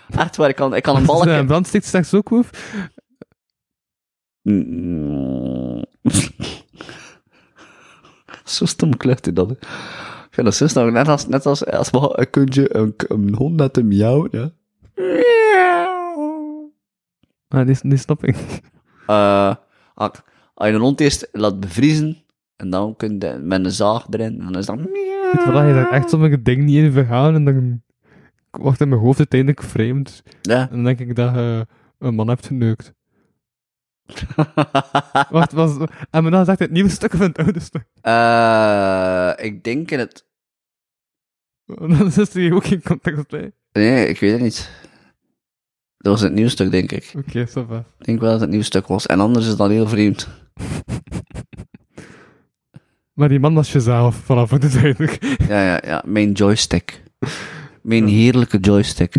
Echt 0.09 0.35
waar, 0.35 0.49
ik 0.49 0.55
kan, 0.55 0.75
ik 0.75 0.83
kan 0.83 0.95
een 0.95 1.01
er 1.01 1.07
balkje... 1.07 1.31
een 1.31 1.45
brand 1.45 1.67
stikt 1.67 1.85
straks 1.85 2.13
ook 2.13 2.27
hoef. 2.27 2.49
Mm. 4.41 5.85
zo 8.45 8.65
stom 8.65 8.97
klucht 8.97 9.25
hij 9.25 9.33
dat. 9.33 9.49
hè. 9.49 9.55
Ik 9.55 10.43
vind 10.43 10.59
dat 10.59 10.69
stom. 10.69 10.91
Net 10.91 11.07
als, 11.07 11.27
net 11.27 11.45
als, 11.45 11.65
als 11.65 11.89
we 11.89 12.13
een 12.19 12.29
kuntje, 12.29 12.75
een, 12.75 12.93
een 12.97 13.35
hond 13.35 13.55
met 13.55 13.77
een 13.77 13.87
miauw, 13.87 14.27
ja. 14.31 14.51
Ah, 17.47 17.65
die, 17.65 17.77
die 17.81 17.97
snap 17.97 18.23
ik. 18.25 18.61
Eh, 19.07 19.55
als 19.93 20.67
je 20.67 20.73
een 20.73 20.81
hond 20.81 21.01
eerst 21.01 21.29
laat 21.31 21.59
bevriezen, 21.59 22.17
en 22.55 22.69
dan 22.69 22.95
kun 22.95 23.19
je 23.19 23.39
met 23.41 23.65
een 23.65 23.71
zaag 23.71 24.07
erin, 24.09 24.39
en 24.39 24.45
dan 24.45 24.57
is 24.57 24.65
dat... 24.65 24.75
Weet 24.75 25.43
je 25.45 25.63
je 25.67 25.73
daar 25.73 25.91
echt 25.91 26.09
sommige 26.09 26.41
dingen 26.41 26.65
niet 26.65 26.75
in 26.75 26.91
vergaan 26.91 27.35
en 27.35 27.45
dan 27.45 27.81
wordt 28.51 28.81
in 28.81 28.89
mijn 28.89 29.01
hoofd 29.01 29.17
uiteindelijk 29.17 29.63
vreemd. 29.63 30.23
Ja. 30.41 30.61
En 30.61 30.69
dan 30.69 30.83
denk 30.83 30.99
ik 30.99 31.15
dat 31.15 31.33
je 31.33 31.67
een 31.99 32.15
man 32.15 32.27
hebt 32.27 32.47
geneukt. 32.47 32.93
Wacht, 35.29 35.51
was... 35.51 35.77
En 36.09 36.21
maar 36.23 36.31
dan 36.31 36.45
zegt 36.45 36.59
het 36.59 36.71
nieuwe 36.71 36.89
stuk 36.89 37.13
of 37.13 37.19
het 37.19 37.37
oude 37.37 37.59
stuk? 37.59 37.85
Eh, 38.01 39.45
ik 39.45 39.63
denk 39.63 39.91
in 39.91 39.99
het... 39.99 40.25
Dan 41.87 42.05
is 42.05 42.17
er 42.17 42.39
hier 42.39 42.53
ook 42.53 42.65
geen 42.65 42.81
context 42.81 43.27
bij. 43.27 43.51
Nee, 43.71 44.07
ik 44.07 44.19
weet 44.19 44.31
het 44.31 44.41
niet. 44.41 44.69
Dat 45.97 46.13
was 46.13 46.21
het 46.21 46.33
nieuwstuk, 46.33 46.71
denk 46.71 46.91
ik. 46.91 47.13
Oké, 47.17 47.47
ça 47.47 47.67
va. 47.67 47.83
Ik 47.99 48.05
denk 48.05 48.19
wel 48.19 48.31
dat 48.31 48.39
het 48.41 48.49
nieuwstuk 48.49 48.87
was. 48.87 49.05
En 49.05 49.19
anders 49.19 49.43
is 49.43 49.49
het 49.49 49.59
dan 49.59 49.69
heel 49.69 49.87
vreemd. 49.87 50.27
Maar 53.13 53.29
die 53.29 53.39
man 53.39 53.53
was 53.53 53.71
jezelf, 53.71 54.15
vanaf 54.15 54.49
het 54.49 54.71
duidelijk. 54.73 55.37
Ja, 55.47 55.63
ja, 55.63 55.81
ja. 55.85 56.03
Mijn 56.05 56.31
joystick. 56.31 57.03
Mijn 57.81 58.07
heerlijke 58.07 58.57
joystick. 58.57 59.15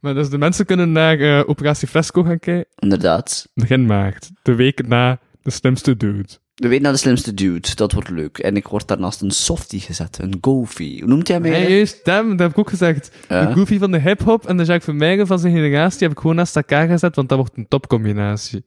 Maar 0.00 0.14
dus 0.14 0.30
de 0.30 0.38
mensen 0.38 0.66
kunnen 0.66 0.92
naar 0.92 1.18
eh, 1.18 1.42
Operatie 1.46 1.88
Fresco 1.88 2.22
gaan 2.22 2.38
kijken. 2.38 2.72
Inderdaad. 2.78 3.48
Begin 3.54 3.86
maart. 3.86 4.30
De 4.42 4.54
week 4.54 4.86
na 4.86 5.18
de 5.42 5.50
slimste 5.50 5.96
dude. 5.96 6.28
De 6.54 6.68
weet 6.68 6.80
naar 6.80 6.92
de 6.92 6.98
slimste 6.98 7.34
dude. 7.34 7.74
Dat 7.74 7.92
wordt 7.92 8.10
leuk. 8.10 8.38
En 8.38 8.56
ik 8.56 8.68
word 8.68 8.88
daarnaast 8.88 9.20
een 9.20 9.30
softie 9.30 9.80
gezet. 9.80 10.18
Een 10.18 10.38
goofy. 10.40 10.98
Hoe 10.98 11.08
noemt 11.08 11.28
jij 11.28 11.40
mij? 11.40 11.50
Nee, 11.50 11.76
juist, 11.76 12.00
hem, 12.06 12.28
dat 12.30 12.38
heb 12.38 12.50
ik 12.50 12.58
ook 12.58 12.70
gezegd. 12.70 13.16
Ja. 13.28 13.46
De 13.46 13.52
Goofy 13.52 13.78
van 13.78 13.90
de 13.90 14.00
hip-hop 14.00 14.46
en 14.46 14.56
de 14.56 14.62
Jacques 14.64 14.84
Vermeijden 14.84 15.26
van 15.26 15.38
zijn 15.38 15.54
generatie 15.54 16.02
heb 16.02 16.10
ik 16.10 16.18
gewoon 16.18 16.36
naast 16.36 16.56
elkaar 16.56 16.88
gezet, 16.88 17.16
want 17.16 17.28
dat 17.28 17.38
wordt 17.38 17.56
een 17.56 17.68
topcombinatie. 17.68 18.64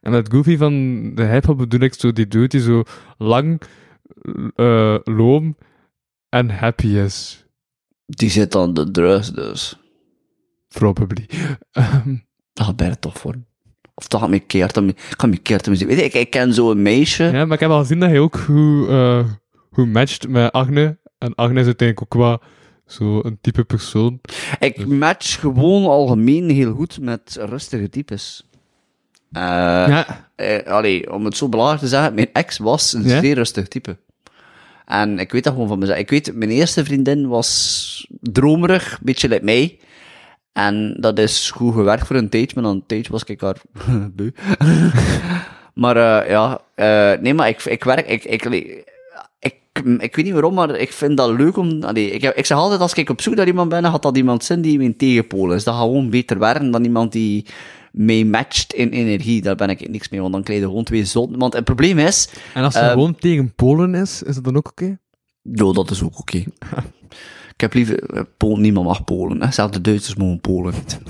En 0.00 0.10
met 0.10 0.32
Goofy 0.32 0.56
van 0.56 0.74
de 1.14 1.24
hip-hop 1.24 1.58
bedoel 1.58 1.80
ik 1.80 1.94
zo 1.94 2.12
die 2.12 2.28
dude 2.28 2.48
die 2.48 2.60
zo 2.60 2.82
lang, 3.18 3.60
eh 4.54 4.96
loom 5.04 5.56
en 6.28 6.50
happy 6.50 6.86
is. 6.86 7.44
Die 8.06 8.30
zit 8.30 8.54
aan 8.54 8.74
de 8.74 8.90
drugs, 8.90 9.32
dus. 9.32 9.78
Probably. 10.74 11.26
Ehm, 11.72 12.16
Dat 12.52 12.66
gaat 12.66 12.76
bijna 12.76 12.94
tof 12.94 13.22
worden. 13.22 13.46
Of 13.94 14.08
dat 14.08 14.20
gaat 14.20 14.30
me 14.30 14.38
keert 14.38 14.80
me- 14.80 14.94
kan 15.16 15.30
me 15.30 15.36
keert 15.36 15.64
zien. 15.64 15.86
Weet 15.88 15.98
je, 15.98 16.04
ik, 16.04 16.14
ik 16.14 16.30
ken 16.30 16.54
zo'n 16.54 16.82
meisje. 16.82 17.24
ja, 17.24 17.44
maar 17.44 17.54
ik 17.54 17.60
heb 17.60 17.70
al 17.70 17.78
gezien 17.80 18.00
dat 18.00 18.08
hij 18.08 18.18
ook 18.18 18.36
goed, 18.36 18.88
eh 18.88 19.24
goed 19.72 19.92
matcht 19.92 20.28
met 20.28 20.52
Agne. 20.52 20.98
En 21.18 21.34
Agne 21.34 21.60
is 21.60 21.66
uiteindelijk 21.66 22.14
ook 22.14 22.20
wel 22.22 22.40
zo 22.86 23.20
een 23.22 23.38
type 23.40 23.64
persoon. 23.64 24.20
Ik 24.58 24.86
match 24.86 25.40
gewoon 25.40 25.84
algemeen 25.84 26.50
heel 26.50 26.72
goed 26.74 27.00
met 27.00 27.36
rustige 27.40 27.88
types. 27.88 28.48
Eh, 29.32 29.42
ja, 29.42 30.30
eh, 30.36 30.66
allee, 30.66 31.12
om 31.12 31.24
het 31.24 31.36
zo 31.36 31.48
belangrijk 31.48 31.80
te 31.80 31.88
zeggen, 31.88 32.14
mijn 32.14 32.28
ex 32.32 32.58
was 32.58 32.92
een 32.92 33.04
Ja? 33.04 33.20
zeer 33.20 33.34
rustig 33.34 33.68
type. 33.68 33.96
En 34.86 35.18
ik 35.18 35.32
weet 35.32 35.44
dat 35.44 35.52
gewoon 35.52 35.68
van 35.68 35.78
mezelf. 35.78 35.98
Ik 35.98 36.10
weet, 36.10 36.34
mijn 36.34 36.50
eerste 36.50 36.84
vriendin 36.84 37.28
was 37.28 38.06
dromerig, 38.20 38.92
een 38.92 38.98
beetje 39.02 39.28
like 39.28 39.44
mij. 39.44 39.78
En 40.52 40.96
dat 41.00 41.18
is 41.18 41.50
goed 41.50 41.74
gewerkt 41.74 42.06
voor 42.06 42.16
een 42.16 42.28
tijdje, 42.28 42.54
maar 42.54 42.64
dan 42.64 42.74
een 42.74 42.86
tijdje 42.86 43.12
was 43.12 43.24
ik 43.24 43.40
beu. 44.16 44.30
maar 45.82 45.96
eh, 45.96 46.30
ja, 46.30 46.60
eh, 46.74 47.20
nee, 47.20 47.34
maar 47.34 47.48
ik, 47.48 47.64
ik 47.64 47.84
werk, 47.84 48.06
ik, 48.08 48.24
ik, 48.24 48.44
ik, 49.38 49.54
ik 49.98 50.16
weet 50.16 50.24
niet 50.24 50.32
waarom, 50.32 50.54
maar 50.54 50.76
ik 50.76 50.92
vind 50.92 51.16
dat 51.16 51.30
leuk 51.30 51.56
om... 51.56 51.82
Allee, 51.82 52.10
ik, 52.10 52.22
ik 52.22 52.46
zeg 52.46 52.58
altijd, 52.58 52.80
als 52.80 52.92
ik 52.92 53.10
op 53.10 53.20
zoek 53.20 53.34
naar 53.34 53.46
iemand 53.46 53.68
ben, 53.68 53.84
had 53.84 54.02
dat 54.02 54.16
iemand 54.16 54.44
zijn 54.44 54.60
die 54.60 54.78
mijn 54.78 54.96
tegenpool 54.96 55.52
is. 55.52 55.64
Dat 55.64 55.74
gaat 55.74 55.82
gewoon 55.82 56.10
beter 56.10 56.38
werken 56.38 56.70
dan 56.70 56.84
iemand 56.84 57.12
die 57.12 57.46
mee 57.92 58.26
matcht 58.26 58.72
in 58.72 58.88
energie. 58.88 59.42
Daar 59.42 59.56
ben 59.56 59.70
ik 59.70 59.88
niks 59.88 60.08
mee, 60.08 60.20
want 60.20 60.32
dan 60.32 60.42
krijg 60.42 60.60
je 60.60 60.66
gewoon 60.66 60.84
twee 60.84 61.04
zotten. 61.04 61.38
Want 61.38 61.52
het 61.52 61.64
probleem 61.64 61.98
is... 61.98 62.28
en 62.54 62.64
als 62.64 62.74
hij 62.74 62.82
Ehm, 62.82 62.92
gewoon 62.92 63.14
tegen 63.14 63.54
Polen 63.54 63.94
is, 63.94 64.22
is 64.22 64.34
dat 64.34 64.44
dan 64.44 64.56
ook 64.56 64.68
oké? 64.68 64.98
Ja, 65.42 65.72
dat 65.72 65.90
is 65.90 66.02
ook 66.02 66.18
oké. 66.18 66.44
ik 67.60 67.72
heb 67.72 67.74
liever... 67.74 68.02
eh, 68.02 68.22
Polen, 68.36 68.60
niemand 68.60 68.86
mag 68.86 69.04
Polen. 69.04 69.42
Hè. 69.42 69.50
Zelfs 69.50 69.72
de 69.72 69.80
Duitsers 69.80 70.14
mogen 70.14 70.40
Polen 70.40 70.74
niet. 70.74 71.00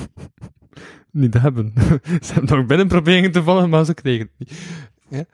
Niet 1.11 1.35
hebben. 1.35 1.73
Ze 2.25 2.33
hebben 2.33 2.57
nog 2.57 2.67
binnen 2.67 2.89
proberen 2.89 3.33
te 3.33 3.43
vallen, 3.43 3.69
maar 3.69 3.85
ze 3.85 3.95
kregen 3.95 4.31
het 4.37 4.49
niet. 5.09 5.27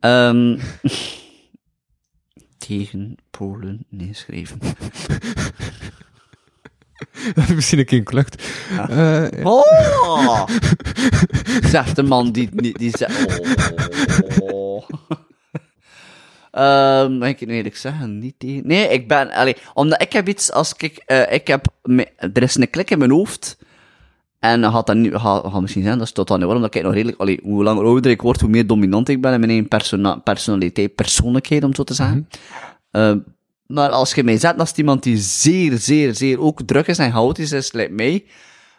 Ehm, 0.00 0.58
tegen 2.66 3.16
Polen 3.30 3.86
neerschrijven. 3.88 4.58
Dat 7.34 7.48
is 7.48 7.54
misschien 7.54 7.78
een 7.78 7.84
keer 7.84 8.02
klucht. 8.02 8.42
Eh, 8.88 9.30
ja. 9.30 9.42
Oh! 9.42 10.46
Zegt 11.62 11.96
de 11.96 12.02
man 12.02 12.32
die... 12.32 12.48
Die, 12.52 12.78
die 12.78 12.96
zegt... 12.96 13.40
Oh. 14.40 14.88
Ehm, 16.56 17.18
mag 17.18 17.28
ik 17.28 17.46
nu 17.46 17.54
eerlijk 17.54 17.76
zeggen? 17.76 18.18
Niet 18.18 18.34
tegen... 18.38 18.66
Nee, 18.66 18.88
ik 18.88 19.08
ben... 19.08 19.30
Allee, 19.30 19.56
omdat 19.74 20.02
ik 20.02 20.12
heb 20.12 20.28
iets... 20.28 20.52
Als 20.52 20.72
ik... 20.76 21.02
eh, 21.06 21.32
ik 21.32 21.46
heb... 21.46 21.66
me- 21.82 22.08
Er 22.18 22.42
is 22.42 22.54
een 22.54 22.70
klik 22.70 22.90
in 22.90 22.98
mijn 22.98 23.10
hoofd. 23.10 23.58
En 24.38 24.60
dan 24.60 24.72
gaat 24.72 24.86
dat 24.86 24.96
niet, 24.96 25.14
gaat, 25.14 25.44
gaat 25.46 25.60
misschien 25.60 25.82
zijn, 25.82 25.98
dat 25.98 26.06
is 26.06 26.12
totaal 26.12 26.36
niet 26.36 26.44
waarom, 26.46 26.62
dat 26.64 26.74
ik 26.74 26.82
nog 26.82 26.92
redelijk, 26.92 27.20
allee, 27.20 27.40
hoe 27.42 27.62
langer 27.62 27.84
ouder 27.84 28.10
ik 28.10 28.22
word, 28.22 28.40
hoe 28.40 28.50
meer 28.50 28.66
dominant 28.66 29.08
ik 29.08 29.20
ben 29.20 29.32
in 29.32 29.38
mijn 29.38 29.50
eigen 29.50 29.68
persona 29.68 30.16
personaliteit, 30.16 30.94
persoonlijkheid, 30.94 31.64
om 31.64 31.74
zo 31.74 31.84
te 31.84 31.94
zeggen. 31.94 32.28
Eh, 32.90 33.12
maar 33.66 33.90
als 33.90 34.14
je 34.14 34.24
mij 34.24 34.38
zet 34.38 34.56
naast 34.56 34.78
iemand 34.78 35.02
die 35.02 35.16
zeer, 35.16 35.78
zeer, 35.78 36.14
zeer 36.14 36.40
ook 36.40 36.62
druk 36.62 36.86
is 36.86 36.98
en 36.98 37.12
chaotisch 37.12 37.52
is, 37.52 37.72
lijkt 37.72 37.92
mij, 37.92 38.24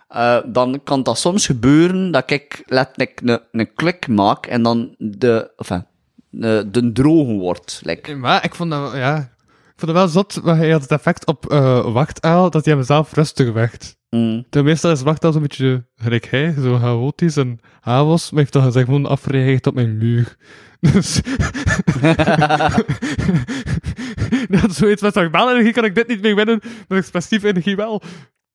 eh, 0.08 0.38
dan 0.46 0.82
kan 0.84 1.04
dat 1.04 1.18
soms 1.20 1.46
gebeuren 1.46 2.12
dat 2.12 2.32
ik 2.32 2.64
letterlijk 2.66 3.22
een, 3.24 3.40
een 3.52 3.74
klik 3.74 4.08
maak 4.08 4.46
en 4.46 4.64
dan 4.64 4.96
de, 4.98 5.52
enfin, 5.58 5.86
de, 6.30 6.68
de 6.72 6.92
droge 6.92 7.34
wordt. 7.34 7.82
Like. 7.84 8.16
Maar 8.16 8.44
ik 8.44 8.56
vond 8.56 8.72
dat, 8.72 8.94
ja... 8.94 9.36
Ik 9.78 9.84
vond 9.84 9.98
wel 9.98 10.08
zot, 10.08 10.44
maar 10.44 10.58
hij 10.58 10.72
had 10.72 10.82
het 10.82 10.92
effect 10.92 11.26
op 11.26 11.52
eh 11.52 11.94
wachtaal, 11.94 12.50
dat 12.50 12.66
hij 12.66 12.74
hem 12.74 12.84
zelf 12.84 13.14
rustig 13.14 13.52
werd. 13.52 13.96
Mm. 14.10 14.46
Ten 14.50 14.64
meeste 14.64 14.90
is 14.90 15.02
wachtaal 15.02 15.32
zo'n 15.32 15.42
beetje 15.42 15.86
gelijk 15.96 16.30
hij, 16.30 16.56
zo 16.62 16.78
chaotisch 16.78 17.38
en 17.38 17.60
havos, 17.80 18.22
maar 18.22 18.30
hij 18.30 18.40
heeft 18.40 18.52
toch 18.52 18.64
gezegd 18.64 18.86
gewoon 18.86 19.06
afgereageerd 19.06 19.68
op 19.68 19.74
mijn 19.74 19.98
muur. 19.98 20.36
Dus... 20.92 21.22
dat 24.62 24.70
is 24.70 24.76
zoiets 24.76 25.02
met 25.02 25.14
normaal 25.14 25.52
energie 25.52 25.74
kan 25.74 25.86
ik 25.86 25.96
dit 25.96 26.08
niet 26.08 26.22
meer 26.22 26.36
winnen, 26.36 26.62
met 26.88 26.98
expressieve 26.98 27.48
energie 27.48 27.76
wel. 27.76 28.02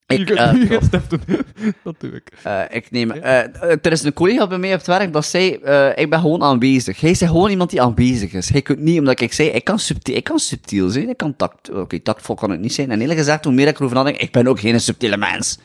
Ik, 0.07 0.27
je 0.27 0.35
eh, 0.35 0.49
geen 0.49 0.81
step 0.81 1.09
doen. 1.09 1.21
dat 1.83 1.95
doe 1.97 2.11
ik. 2.11 2.31
Eh, 2.43 2.61
ik 2.69 2.91
neem, 2.91 3.11
eh, 3.11 3.37
er 3.61 3.91
is 3.91 4.03
een 4.03 4.13
collega 4.13 4.47
bij 4.47 4.57
mij 4.57 4.71
op 4.71 4.77
het 4.77 4.87
werk 4.87 5.13
dat 5.13 5.25
zei, 5.25 5.47
ik 5.95 6.09
ben 6.09 6.19
gewoon 6.19 6.43
aanwezig. 6.43 6.99
Hij 6.99 7.09
is 7.09 7.19
gewoon 7.19 7.49
iemand 7.49 7.69
die 7.69 7.81
aanwezig 7.81 8.33
is. 8.33 8.49
Hij 8.49 8.61
kunt 8.61 8.79
niet, 8.79 8.99
omdat 8.99 9.19
ik 9.19 9.33
zei, 9.33 9.49
ik 9.49 9.63
kan 9.63 9.79
subtiel, 9.79 10.15
ik 10.15 10.23
kan 10.23 10.39
subtiel 10.39 10.89
zijn, 10.89 11.09
ik 11.09 11.17
kan 11.17 11.35
tact, 11.35 11.69
oké, 11.69 11.99
tactvol 11.99 12.35
kan 12.35 12.49
het 12.49 12.59
niet 12.59 12.73
zijn. 12.73 12.91
En 12.91 13.01
eerlijk 13.01 13.19
gezegd, 13.19 13.43
hoe 13.43 13.53
meer 13.53 13.67
ik 13.67 13.77
erover 13.77 13.95
nadenk, 13.95 14.17
ik 14.17 14.31
ben 14.31 14.47
ook 14.47 14.59
geen 14.59 14.81
subtiele 14.81 15.17
mens. 15.17 15.59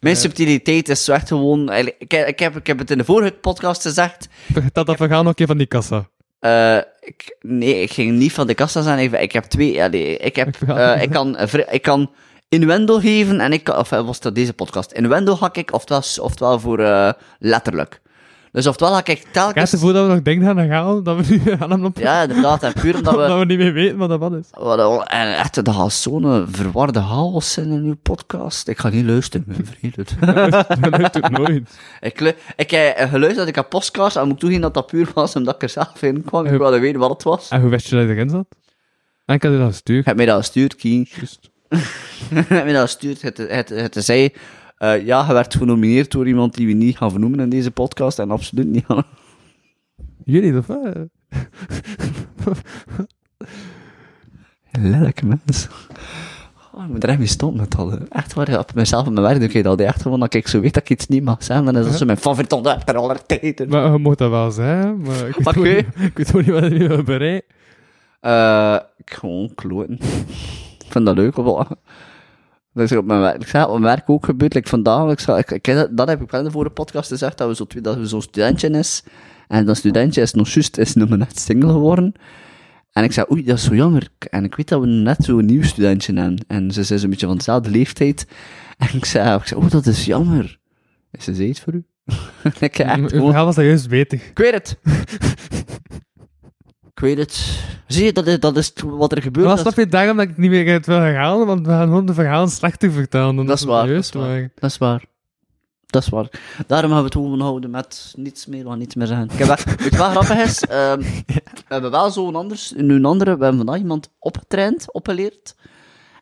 Mijn 0.00 0.16
subtiliteit 0.16 0.88
is 0.88 1.04
zo 1.04 1.12
echt 1.12 1.28
gewoon, 1.28 1.72
ik, 1.72 2.12
ik, 2.12 2.38
heb, 2.38 2.56
ik 2.56 2.66
heb 2.66 2.78
het 2.78 2.90
in 2.90 2.98
de 2.98 3.04
vorige 3.04 3.32
podcast 3.32 3.82
gezegd, 3.82 4.28
dat 4.72 4.98
we 4.98 5.08
gaan 5.08 5.28
ook 5.28 5.38
even 5.38 5.46
van 5.46 5.58
die 5.58 5.66
kassa. 5.66 6.08
ik, 7.00 7.36
nee, 7.40 7.82
ik 7.82 7.92
ging 7.92 8.18
niet 8.18 8.32
van 8.32 8.46
de 8.46 8.54
kassa 8.54 8.82
zijn. 8.82 8.98
Ik, 8.98 9.12
ik 9.20 9.32
heb 9.32 9.44
twee. 9.44 9.72
Ja, 9.72 9.86
nee, 9.86 10.16
ik, 10.16 10.36
heb, 10.36 10.56
ik, 11.00 11.10
kan, 11.10 11.38
ik 11.70 11.82
kan 11.82 12.10
innuendo 12.54 12.98
geven 12.98 13.40
en 13.40 13.52
ik. 13.52 13.68
Of 13.68 13.92
eh, 13.92 14.06
was 14.06 14.20
dat 14.20 14.34
deze 14.34 14.52
podcast? 14.52 14.92
Innuendo 14.92 15.34
hak 15.36 15.56
ik, 15.56 15.72
oftewel, 15.72 16.02
oftewel 16.20 16.60
voor 16.60 16.78
eh, 16.78 17.12
letterlijk. 17.38 18.00
Dus 18.52 18.66
oftewel 18.66 18.92
hak 18.94 19.08
ik 19.08 19.18
Kijk, 19.20 19.32
telkens. 19.32 19.70
voordat 19.76 20.06
we 20.06 20.12
nog 20.12 20.22
dingen 20.22 20.44
gaan 20.46 20.68
halen, 20.70 21.04
dat 21.04 21.16
we 21.26 21.34
nu 21.34 21.38
gaan 21.56 21.70
hem 21.70 21.84
op... 21.84 21.98
Ja, 21.98 22.22
inderdaad. 22.22 22.62
En 22.62 22.72
puur 22.72 22.94
omdat 22.96 23.14
dat 23.18 23.28
we. 23.28 23.34
we 23.38 23.44
niet 23.44 23.58
meer 23.58 23.72
weten 23.72 23.96
wat 23.96 24.08
dat 24.08 24.18
wat 24.18 24.32
is. 24.32 24.46
Wat, 24.52 25.08
en 25.08 25.36
echt, 25.36 25.64
dat 25.64 25.74
gaat 25.74 25.92
zo'n 25.92 26.46
verwarde 26.50 27.00
chaos 27.00 27.52
zijn 27.52 27.70
in 27.70 27.84
uw 27.84 27.96
podcast. 28.02 28.68
Ik 28.68 28.78
ga 28.78 28.88
niet 28.88 29.04
luisteren, 29.04 29.44
mijn 29.46 29.66
vriend. 29.66 29.96
Dat 30.80 30.98
lukt 30.98 31.14
het 31.14 31.30
nooit. 31.30 31.78
ik, 32.00 32.34
ik 32.56 32.70
heb 32.70 32.96
eh, 32.96 33.10
geluisterd 33.10 33.48
ik 33.48 33.54
heb 33.54 33.68
podcast 33.68 34.16
en 34.16 34.22
moet 34.24 34.32
ik 34.32 34.38
toegeven 34.38 34.62
dat 34.62 34.74
dat 34.74 34.86
puur 34.86 35.10
was 35.14 35.36
omdat 35.36 35.54
ik 35.54 35.62
er 35.62 35.68
zelf 35.68 36.02
in 36.02 36.24
kwam. 36.24 36.46
Ik 36.46 36.58
wilde 36.58 36.78
weten 36.78 37.00
wat 37.00 37.10
het 37.10 37.22
was. 37.22 37.48
En 37.48 37.60
hoe 37.60 37.70
wist 37.70 37.88
je 37.88 37.96
dat 37.96 38.04
je 38.04 38.10
erin 38.10 38.30
zat? 38.30 38.46
En 39.24 39.34
ik 39.34 39.42
had 39.42 39.52
je 39.52 39.58
dat 39.58 39.66
Ik 39.66 39.72
gestuurd. 39.72 40.04
heb 40.04 40.16
mij 40.16 40.26
dat 40.26 40.36
gestuurd, 40.36 40.76
Kien. 40.76 41.08
Heb 42.34 42.64
mij 42.64 42.72
dat 42.72 42.82
gestuurd. 42.82 43.22
Het, 43.22 43.36
het, 43.36 43.68
het 43.68 43.96
zei, 43.98 44.32
eh, 44.76 45.06
ja, 45.06 45.26
je 45.26 45.32
werd 45.32 45.54
genomineerd 45.54 46.10
door 46.10 46.28
iemand 46.28 46.54
die 46.54 46.66
we 46.66 46.72
niet 46.72 46.96
gaan 46.96 47.10
vernoemen 47.10 47.40
in 47.40 47.48
deze 47.48 47.70
podcast 47.70 48.18
en 48.18 48.30
absoluut 48.30 48.66
niet 48.66 48.84
gaan. 48.86 49.04
Jullie, 50.24 50.58
of 50.58 50.66
wat? 50.66 50.96
Lelijke 54.70 55.26
mens. 55.26 55.68
Oh, 56.72 56.84
ik 56.84 56.88
moet 56.88 57.02
er 57.02 57.08
echt 57.08 57.18
mee 57.18 57.26
stoppen 57.26 57.60
met 57.60 57.70
dat. 57.70 57.98
Echt 58.08 58.34
waar, 58.34 58.58
op 58.58 58.74
mezelf 58.74 59.06
en 59.06 59.12
mijn 59.12 59.26
werk 59.26 59.38
doe 59.38 59.48
ik 59.48 59.64
dat 59.64 59.80
echt 59.80 60.02
gewoon 60.02 60.20
dat 60.20 60.34
ik 60.34 60.48
zo 60.48 60.60
weet 60.60 60.74
dat 60.74 60.82
ik 60.82 60.90
iets 60.90 61.06
niet 61.06 61.24
mag 61.24 61.44
zeggen. 61.44 61.64
Dan 61.64 61.76
is 61.76 61.84
dat 61.84 61.98
zo 61.98 62.04
mijn 62.04 62.18
favoriete 62.18 62.54
onderwerp 62.54 62.86
ter 62.86 62.96
aller 62.96 63.26
tijden. 63.26 63.68
Maar 63.68 63.92
je 63.92 63.98
moet 63.98 64.18
dat 64.18 64.30
wel 64.30 64.50
zijn, 64.50 65.00
maar 65.00 65.28
ik 65.28 65.36
weet, 65.36 65.46
ook 65.46 65.64
niet, 65.64 65.86
ik 65.96 66.16
weet 66.16 66.34
ook 66.34 66.46
niet 66.46 66.60
wat 66.60 66.72
je 66.72 66.88
wil 66.88 67.02
bereiken. 67.02 67.48
Eh, 68.20 68.78
ik 68.96 69.12
gewoon 69.12 69.52
kloten. 69.54 69.98
Ik 70.90 70.96
vind 70.96 71.06
dat 71.06 71.16
leuk, 71.16 71.36
of 71.36 71.44
wat? 71.44 71.68
Dat 72.72 72.90
is 72.90 72.96
op 72.96 73.04
mijn 73.04 73.20
werk, 73.20 73.42
ik 73.42 73.48
zei, 73.48 73.64
op 73.64 73.70
mijn 73.70 73.82
werk 73.82 74.10
ook 74.10 74.24
gebeurd. 74.24 74.54
Like 74.54 74.68
vandaag, 74.68 75.10
ik 75.10 75.20
zei, 75.20 75.38
ik, 75.38 75.50
ik, 75.50 75.88
dat, 75.90 76.08
heb 76.08 76.22
ik 76.22 76.30
wel 76.30 76.40
in 76.40 76.46
de 76.46 76.52
vorige 76.52 76.72
podcast 76.72 77.08
gezegd, 77.08 77.38
dat 77.38 77.48
we 77.48 77.54
zo 77.54 77.80
dat 77.80 77.96
we 77.96 78.06
zo'n 78.06 78.22
studentje 78.22 78.70
is. 78.70 79.02
En 79.48 79.66
dat 79.66 79.76
studentje 79.76 80.20
is 80.22 80.32
nog 80.32 80.48
juist, 80.48 80.78
is 80.78 80.94
nog 80.94 81.08
maar 81.08 81.18
net 81.18 81.38
single 81.38 81.72
geworden. 81.72 82.12
En 82.92 83.04
ik 83.04 83.12
zei, 83.12 83.26
oei, 83.32 83.44
dat 83.44 83.58
is 83.58 83.64
zo 83.64 83.74
jammer. 83.74 84.08
En 84.30 84.44
ik 84.44 84.54
weet 84.54 84.68
dat 84.68 84.80
we 84.80 84.86
net 84.86 85.24
zo'n 85.24 85.44
nieuw 85.44 85.62
studentje 85.62 86.14
hebben. 86.14 86.44
En 86.46 86.72
ze 86.72 86.80
is 86.80 87.02
een 87.02 87.10
beetje 87.10 87.26
van 87.26 87.36
dezelfde 87.36 87.70
leeftijd. 87.70 88.26
En 88.78 88.88
ik 88.92 89.04
zei, 89.04 89.36
ik 89.36 89.46
zei, 89.46 89.60
oh, 89.60 89.70
dat 89.70 89.86
is 89.86 90.04
jammer. 90.04 90.58
Is 91.10 91.24
ze 91.24 91.46
iets 91.46 91.60
voor 91.60 91.74
u? 91.74 91.84
ik 92.60 92.78
echt 92.78 93.10
verhaal 93.10 93.44
was 93.44 93.54
dat 93.54 93.64
juist 93.64 93.88
beter. 93.88 94.18
ik 94.30 94.38
weet 94.38 94.52
het. 94.52 94.78
ik 97.00 97.06
weet 97.06 97.18
het. 97.18 97.62
Zie 97.86 98.04
je, 98.04 98.12
dat 98.12 98.26
is, 98.26 98.40
dat 98.40 98.56
is 98.56 98.72
wat 98.84 99.12
er 99.12 99.22
gebeurt. 99.22 99.46
Maar 99.46 99.56
Dat 99.56 99.64
snap 99.64 99.84
je 99.84 99.90
daarom 99.90 100.16
dat 100.16 100.28
ik 100.28 100.36
niet 100.36 100.50
meer 100.50 100.72
het 100.72 100.86
wil 100.86 100.98
herhalen, 100.98 101.46
want 101.46 101.66
we 101.66 101.72
gaan 101.72 101.86
gewoon 101.86 102.06
de 102.06 102.14
verhalen 102.14 102.48
slechter 102.48 102.92
vertellen 102.92 103.36
dan 103.36 103.46
Dat 103.46 103.58
is 103.58 103.64
waar, 103.64 103.88
juist 103.88 104.12
dat 104.12 104.22
is 104.22 104.28
waar. 104.28 104.50
Dat 104.54 104.70
is 104.70 104.78
waar. 104.78 105.04
Dat 105.86 106.02
is 106.02 106.08
waar. 106.08 106.28
Daarom 106.66 106.92
hebben 106.92 107.10
we 107.10 107.18
het 107.18 107.26
gewoon 107.26 107.40
houden 107.40 107.70
met 107.70 108.12
niets 108.16 108.46
meer, 108.46 108.64
gaan 108.64 108.78
niets 108.78 108.94
meer 108.94 109.06
zeggen. 109.06 109.30
Ik 109.30 109.38
heb 109.38 109.46
wel, 109.46 109.56
weet 109.76 109.90
je 109.90 109.96
wat 109.96 110.10
grappig 110.10 110.44
is? 110.46 110.64
Ehm, 110.64 111.00
we 111.66 111.68
hebben 111.68 111.90
wel 111.90 112.10
zo'n 112.10 112.36
anders, 112.36 112.72
een 112.76 113.04
andere, 113.04 113.36
we 113.36 113.44
hebben 113.44 113.64
vandaag 113.64 113.78
iemand 113.78 114.10
opgetraind, 114.18 114.92
opgeleerd. 114.92 115.54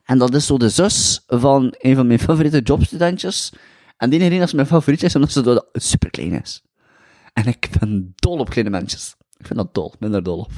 En 0.05 0.19
dat 0.19 0.35
is 0.35 0.47
zo 0.47 0.59
de 0.59 0.69
zus 0.69 1.25
van 1.27 1.75
een 1.79 1.97
van 1.97 2.07
mijn 2.07 2.19
favoriete 2.19 2.61
jobstudentjes. 2.61 3.53
En 3.97 4.11
die 4.11 4.19
reden 4.19 4.41
is 4.41 4.53
mijn 4.53 4.67
favoriet 4.67 5.03
is, 5.03 5.15
omdat 5.15 5.33
ze 5.33 5.65
super 5.73 6.11
klein 6.11 6.41
is. 6.43 6.63
En 7.33 7.47
ik 7.47 7.69
ben 7.79 8.13
dol 8.17 8.39
op 8.39 8.51
kleine 8.51 8.71
mensjes. 8.71 9.17
Ik 9.39 9.47
vind 9.47 9.59
dat 9.59 9.75
dol, 9.75 9.95
minder 9.99 10.23
dol 10.23 10.39
op. 10.39 10.51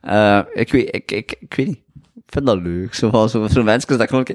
Eh, 0.00 0.40
ik, 0.54 0.72
weet, 0.72 0.94
ik, 0.94 1.12
ik, 1.12 1.36
ik 1.40 1.54
weet 1.54 1.66
niet. 1.66 1.80
Ik 2.14 2.34
vind 2.34 2.46
dat 2.46 2.62
leuk. 2.62 2.94
Zo 2.94 3.26
zo'n 3.26 3.48
zo 3.48 3.62
mensjes 3.62 3.96
dat 3.96 4.00
ik 4.00 4.08
gewoon... 4.08 4.26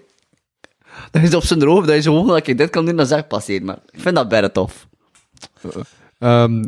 Dat 1.11 1.21
is 1.23 1.35
op 1.35 1.43
zijn 1.43 1.63
hoofd, 1.63 1.87
dat 1.87 1.95
is 1.95 2.03
gewoon 2.05 2.27
dat 2.27 2.47
ik 2.47 2.57
dit 2.57 2.69
kan 2.69 2.85
doen, 2.85 2.95
dan 2.95 3.05
zeg 3.05 3.19
ik 3.19 3.27
passeer. 3.27 3.63
Maar 3.63 3.77
ik 3.91 3.99
vind 3.99 4.15
dat 4.15 4.27
bijna 4.27 4.49
tof. 4.49 4.87
Ehm, 6.19 6.63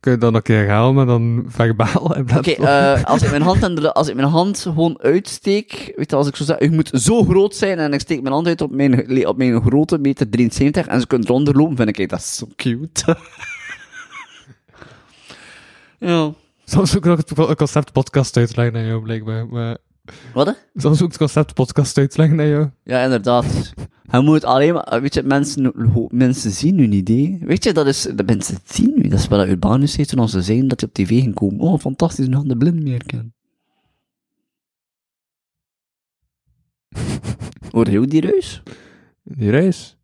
kun 0.00 0.12
je 0.12 0.18
dat 0.18 0.32
nog 0.32 0.34
een 0.34 0.42
keer 0.42 0.56
herhalen, 0.56 0.94
maar 0.94 1.06
dan 1.06 1.44
verbaal 1.48 2.14
en 2.14 2.26
Oké, 2.36 2.50
eh, 2.50 3.04
als 3.04 3.22
ik 3.22 3.30
mijn 3.30 3.42
hand 3.42 3.76
de, 3.76 3.92
als 3.92 4.08
ik 4.08 4.14
mijn 4.14 4.28
hand 4.28 4.58
gewoon 4.58 4.98
uitsteek, 5.00 5.92
weet 5.96 6.10
je, 6.10 6.16
als 6.16 6.28
ik 6.28 6.36
zo 6.36 6.44
zeg, 6.44 6.58
je 6.58 6.70
moet 6.70 6.90
zo 6.92 7.24
groot 7.24 7.54
zijn 7.54 7.78
en 7.78 7.92
ik 7.92 8.00
steek 8.00 8.22
mijn 8.22 8.34
hand 8.34 8.46
uit 8.46 8.60
op 8.60 8.70
mijn, 8.70 9.26
op 9.26 9.36
mijn 9.36 9.60
grote 9.60 9.98
meter 9.98 10.28
73 10.30 10.86
en 10.86 11.00
ze 11.00 11.06
kunnen 11.06 11.28
eronder 11.28 11.56
lopen, 11.56 11.76
vind 11.76 11.98
ik 11.98 12.08
dat 12.08 12.22
zo 12.22 12.46
cute. 12.56 13.16
ja. 15.98 16.32
Soms 16.64 16.96
ook 16.96 17.04
nog 17.04 17.16
het 17.16 17.56
concept 17.56 17.92
podcast 17.92 18.36
uitleggen 18.36 18.74
naar 18.74 18.84
jou, 18.84 19.02
blijkbaar. 19.02 19.46
Maar 19.48 19.76
Wat? 20.32 20.46
hè? 20.46 20.52
soms 20.74 21.02
ook 21.02 21.08
het 21.08 21.18
concept 21.18 21.54
podcast 21.54 21.98
uitleggen 21.98 22.36
naar 22.36 22.46
jou. 22.46 22.70
Ja, 22.84 23.02
inderdaad. 23.04 23.72
Je 24.10 24.20
moet 24.20 24.44
alleen 24.44 24.74
maar, 24.74 25.00
weet 25.00 25.14
je, 25.14 25.22
mensen, 25.22 25.72
mensen 26.08 26.50
zien 26.50 26.88
niet, 26.88 27.08
hè. 27.08 27.38
Weet 27.40 27.64
je, 27.64 27.72
dat 27.72 27.86
is, 27.86 28.02
de 28.02 28.24
mensen 28.24 28.58
zien 28.64 28.92
nu. 28.96 29.08
Dat 29.08 29.18
is 29.18 29.28
wat 29.28 29.46
Urbanus 29.46 29.96
heeft 29.96 30.08
toen 30.08 30.28
ze 30.28 30.42
zeggen 30.42 30.68
dat 30.68 30.80
hij 30.80 30.88
op 30.88 30.94
tv 30.94 31.08
ging 31.20 31.34
komen. 31.34 31.60
Oh, 31.60 31.78
fantastisch, 31.78 32.26
nu 32.26 32.34
gaan 32.34 32.48
de 32.48 32.56
blind 32.56 32.82
meer 32.82 33.04
kennen. 33.06 33.34
Hoor 37.70 37.90
je 37.90 37.98
ook 37.98 38.10
die 38.10 38.20
reus? 38.20 38.62
Die 39.22 39.50
reis. 39.50 39.98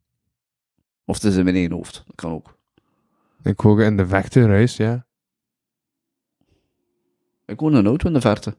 Of 1.04 1.14
het 1.14 1.24
is 1.24 1.36
in 1.36 1.44
mijn 1.44 1.56
één 1.56 1.72
hoofd. 1.72 2.02
Dat 2.06 2.14
kan 2.14 2.32
ook. 2.32 2.58
Ik 3.42 3.60
hoor 3.60 3.82
in 3.82 3.96
de 3.96 4.06
verte 4.06 4.46
reis, 4.46 4.76
ja. 4.76 5.06
Ik 7.46 7.60
hoor 7.60 7.72
een 7.72 7.86
auto 7.86 8.06
in 8.06 8.12
de 8.12 8.20
verte. 8.20 8.56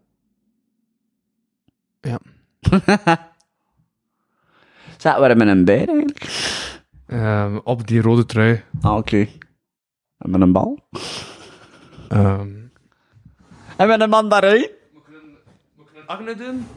Ja. 2.01 2.19
Zaten 4.97 5.21
we 5.21 5.27
er 5.27 5.37
met 5.37 5.47
een 5.47 5.65
bij 5.65 5.77
eigenlijk? 5.87 6.53
Ehm, 7.05 7.57
op 7.63 7.87
die 7.87 8.01
rode 8.01 8.25
trui. 8.25 8.63
Ah, 8.81 8.95
oké. 8.97 9.27
En 10.17 10.29
met 10.29 10.41
een 10.41 10.51
bal? 10.51 10.79
Ehm 12.09 12.63
En 13.77 13.87
met 13.87 14.01
een 14.01 14.09
mandarijn? 14.09 14.69
Agne 16.05 16.35
doen? 16.35 16.67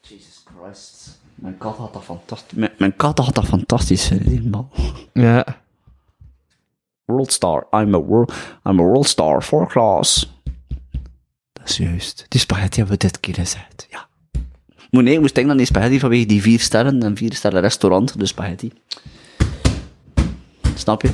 Jesus 0.00 0.44
Christ. 0.44 1.20
Mijn 1.34 1.58
kat 1.58 1.76
had 1.76 1.92
dat 1.92 2.04
fantastisch. 2.04 2.58
Mijn, 2.58 2.72
mijn 2.78 2.96
kat 2.96 3.18
had 3.18 3.34
dat 3.34 3.44
fantastisch, 3.44 4.08
hè, 4.08 4.18
die 4.18 4.48
bal. 4.48 4.70
Ja. 5.12 5.66
World 7.08 7.32
star. 7.32 7.66
I'm 7.72 7.94
a 7.94 8.00
world, 8.00 8.32
I'm 8.64 8.80
a 8.80 8.82
world 8.82 9.06
star 9.06 9.42
for 9.42 9.66
class. 9.66 10.32
Dat 11.52 11.68
is 11.68 11.76
juist. 11.76 12.26
Die 12.28 12.40
spaghetti 12.40 12.78
hebben 12.78 12.98
we 12.98 13.06
dit 13.06 13.20
keer 13.20 13.34
gezegd. 13.34 13.86
Ja. 13.90 14.08
Moet 14.90 15.02
nee, 15.02 15.14
ik 15.14 15.20
moest 15.20 15.34
denken 15.34 15.52
aan 15.52 15.58
die 15.58 15.66
spaghetti 15.66 15.98
vanwege 15.98 16.26
die 16.26 16.42
vier 16.42 16.60
sterren 16.60 17.02
en 17.02 17.16
vier 17.16 17.34
sterren 17.34 17.60
restaurant, 17.60 18.18
de 18.18 18.26
spaghetti. 18.26 18.72
Snap 20.74 21.02
je? 21.02 21.10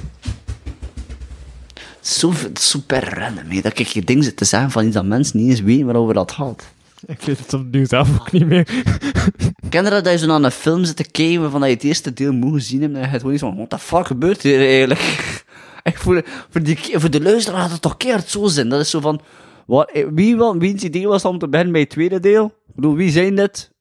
Zo, 2.01 2.33
super 2.53 3.19
random, 3.19 3.51
hè, 3.51 3.61
dat 3.61 3.79
ik 3.79 3.87
je 3.87 4.05
ding 4.05 4.25
zit 4.25 4.37
te 4.37 4.45
zeggen 4.45 4.71
van 4.71 4.85
iets 4.85 4.95
dat 4.95 5.05
mensen 5.05 5.39
niet 5.39 5.51
eens 5.51 5.61
weten 5.61 5.85
waarover 5.85 6.15
dat 6.15 6.33
gaat. 6.33 6.73
Ik 7.07 7.21
weet 7.21 7.39
het 7.39 7.53
opnieuw 7.53 7.87
zelf 7.87 8.21
ook 8.21 8.33
niet 8.33 8.47
meer. 8.47 8.65
Ken 9.69 9.85
je 9.85 9.91
dat, 9.91 10.05
dat 10.05 10.13
je 10.13 10.19
zo 10.19 10.27
naar 10.27 10.43
een 10.43 10.51
film 10.51 10.85
zit 10.85 10.97
te 10.97 11.11
kijken 11.11 11.41
waarvan 11.41 11.69
je 11.69 11.75
het 11.75 11.85
eerste 11.85 12.13
deel 12.13 12.33
moet 12.33 12.53
gezien 12.53 12.81
hebt 12.81 12.95
en 12.95 13.01
je 13.01 13.07
hebt 13.07 13.19
gewoon 13.19 13.35
iets 13.35 13.43
van, 13.43 13.57
what 13.57 13.71
the 13.71 13.79
fuck 13.79 14.07
gebeurt 14.07 14.43
hier 14.43 14.61
eigenlijk? 14.61 15.44
Echt 15.85 16.03
voor, 16.03 16.15
de- 16.15 16.25
voor, 16.51 16.63
die, 16.63 16.79
voor 16.93 17.11
de 17.11 17.23
luisteraar 17.23 17.61
had 17.61 17.71
het 17.71 17.83
toch 17.83 17.97
keert 17.97 18.29
zo 18.29 18.47
zin. 18.47 18.69
Dat 18.69 18.81
is 18.81 18.91
zo 18.91 19.01
van, 19.01 19.21
wat, 19.67 19.91
eh, 19.91 20.07
wie, 20.13 20.37
wel, 20.37 20.59
wie's 20.59 20.83
idee 20.83 21.09
was 21.09 21.25
om 21.25 21.39
te 21.39 21.49
beginnen 21.49 21.73
bij 21.73 21.83
het 21.83 21.91
tweede 21.91 22.21
deel? 22.21 22.45
Ik 22.69 22.75
bedoel, 22.75 22.95
wie 22.95 23.11
zijn 23.11 23.35
dit? 23.37 23.73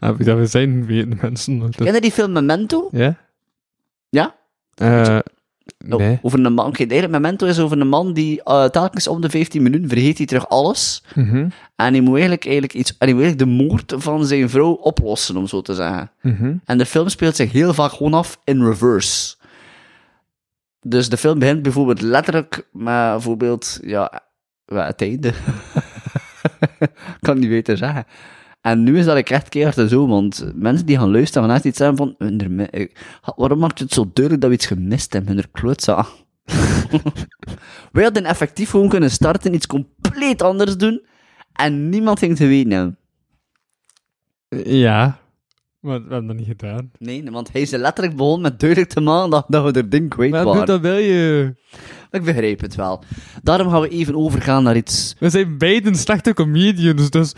Ah, 0.00 0.16
wie 0.16 0.26
dat 0.26 0.38
we 0.38 0.46
zijn, 0.46 0.86
weten 0.86 1.18
mensen. 1.22 1.58
Dat- 1.58 1.74
Ken 1.74 1.94
je 1.94 2.00
die 2.00 2.12
film 2.12 2.32
Memento? 2.32 2.88
Ja? 2.92 3.16
Ja? 4.08 4.34
Eh, 4.74 5.18
Oh, 5.90 5.98
nee. 5.98 6.18
Over 6.22 6.44
een 6.44 6.52
man, 6.52 6.66
oké, 6.66 7.08
Memento 7.08 7.46
is 7.46 7.58
over 7.58 7.80
een 7.80 7.88
man 7.88 8.12
die 8.12 8.42
eh, 8.42 8.64
telkens 8.64 9.08
om 9.08 9.20
de 9.20 9.30
15 9.30 9.62
minuten 9.62 9.88
vergeet 9.88 10.16
hij 10.18 10.26
terug 10.26 10.48
alles. 10.48 11.02
Mhm, 11.14 11.36
En 11.36 11.92
hij 11.92 12.00
moet 12.00 12.12
eigenlijk, 12.12 12.44
eigenlijk, 12.44 12.74
iets, 12.74 12.90
en 12.90 12.96
hij 12.98 13.12
moet 13.14 13.22
eigenlijk 13.22 13.50
de 13.50 13.56
moord 13.64 13.94
van 13.96 14.26
zijn 14.26 14.50
vrouw 14.50 14.72
oplossen, 14.72 15.36
om 15.36 15.46
zo 15.46 15.60
te 15.62 15.74
zeggen. 15.74 16.10
mhm. 16.22 16.54
En 16.64 16.78
de 16.78 16.86
film 16.86 17.08
speelt 17.08 17.36
zich 17.36 17.52
heel 17.52 17.74
vaak 17.74 17.92
gewoon 17.92 18.14
af 18.14 18.40
in 18.44 18.64
reverse. 18.64 19.36
Dus 20.88 21.08
de 21.08 21.16
film 21.16 21.38
begint 21.38 21.62
bijvoorbeeld 21.62 22.00
letterlijk 22.00 22.54
met 22.72 22.84
bijvoorbeeld, 22.84 23.78
ja, 23.82 24.22
het 24.64 25.02
einde. 25.02 25.32
kan 27.20 27.38
niet 27.38 27.48
beter 27.48 27.76
zeggen. 27.76 28.04
En 28.60 28.82
nu 28.82 28.98
is 28.98 29.04
dat 29.04 29.16
ik 29.16 29.30
echt 29.30 29.48
keihard 29.48 29.90
zo, 29.90 30.06
want 30.06 30.52
mensen 30.54 30.86
die 30.86 30.98
gaan 30.98 31.10
luisteren 31.10 31.50
echt 31.50 31.64
iets 31.64 31.78
hebben 31.78 31.96
van, 31.96 32.14
"Hun 32.18 32.54
mi- 32.54 32.64
eh, 32.64 32.88
waarom 33.36 33.58
maakt 33.58 33.78
het 33.78 33.92
zo 33.92 34.10
duidelijk 34.12 34.40
dat 34.40 34.50
we 34.50 34.56
iets 34.56 34.66
gemist 34.66 35.12
hebben, 35.12 35.34
hun 35.34 35.50
klootzak. 35.52 36.08
Wij 37.92 38.02
hadden 38.04 38.24
effectief 38.24 38.70
gewoon 38.70 38.88
kunnen 38.88 39.10
starten, 39.10 39.54
iets 39.54 39.66
compleet 39.66 40.42
anders 40.42 40.76
doen, 40.76 41.06
en 41.52 41.88
niemand 41.88 42.18
ging 42.18 42.36
te 42.36 42.46
weten. 42.46 42.98
Ja. 44.64 45.18
Maar 45.80 45.94
we 46.04 46.08
hebben 46.12 46.26
dat 46.26 46.36
niet 46.36 46.46
gedaan. 46.46 46.90
Nee, 46.98 47.30
want 47.30 47.52
hij 47.52 47.60
is 47.60 47.70
letterlijk 47.70 48.16
begonnen 48.16 48.42
met 48.42 48.60
duidelijk 48.60 48.90
te 48.90 49.00
maken 49.00 49.30
dat, 49.30 49.44
dat 49.48 49.64
we 49.64 49.80
er 49.80 49.88
ding 49.90 50.08
kwijt 50.10 50.30
Maar 50.30 50.44
waren. 50.44 50.58
goed, 50.58 50.66
dat 50.68 50.80
wil 50.80 50.96
je. 50.96 51.54
Ik 52.10 52.22
begrijp 52.24 52.60
het 52.60 52.74
wel. 52.74 53.02
Daarom 53.42 53.70
gaan 53.70 53.80
we 53.80 53.88
even 53.88 54.14
overgaan 54.16 54.62
naar 54.62 54.76
iets... 54.76 55.16
We 55.18 55.30
zijn 55.30 55.58
beiden 55.58 55.94
slechte 55.94 56.34
comedians, 56.34 57.10
dus... 57.10 57.32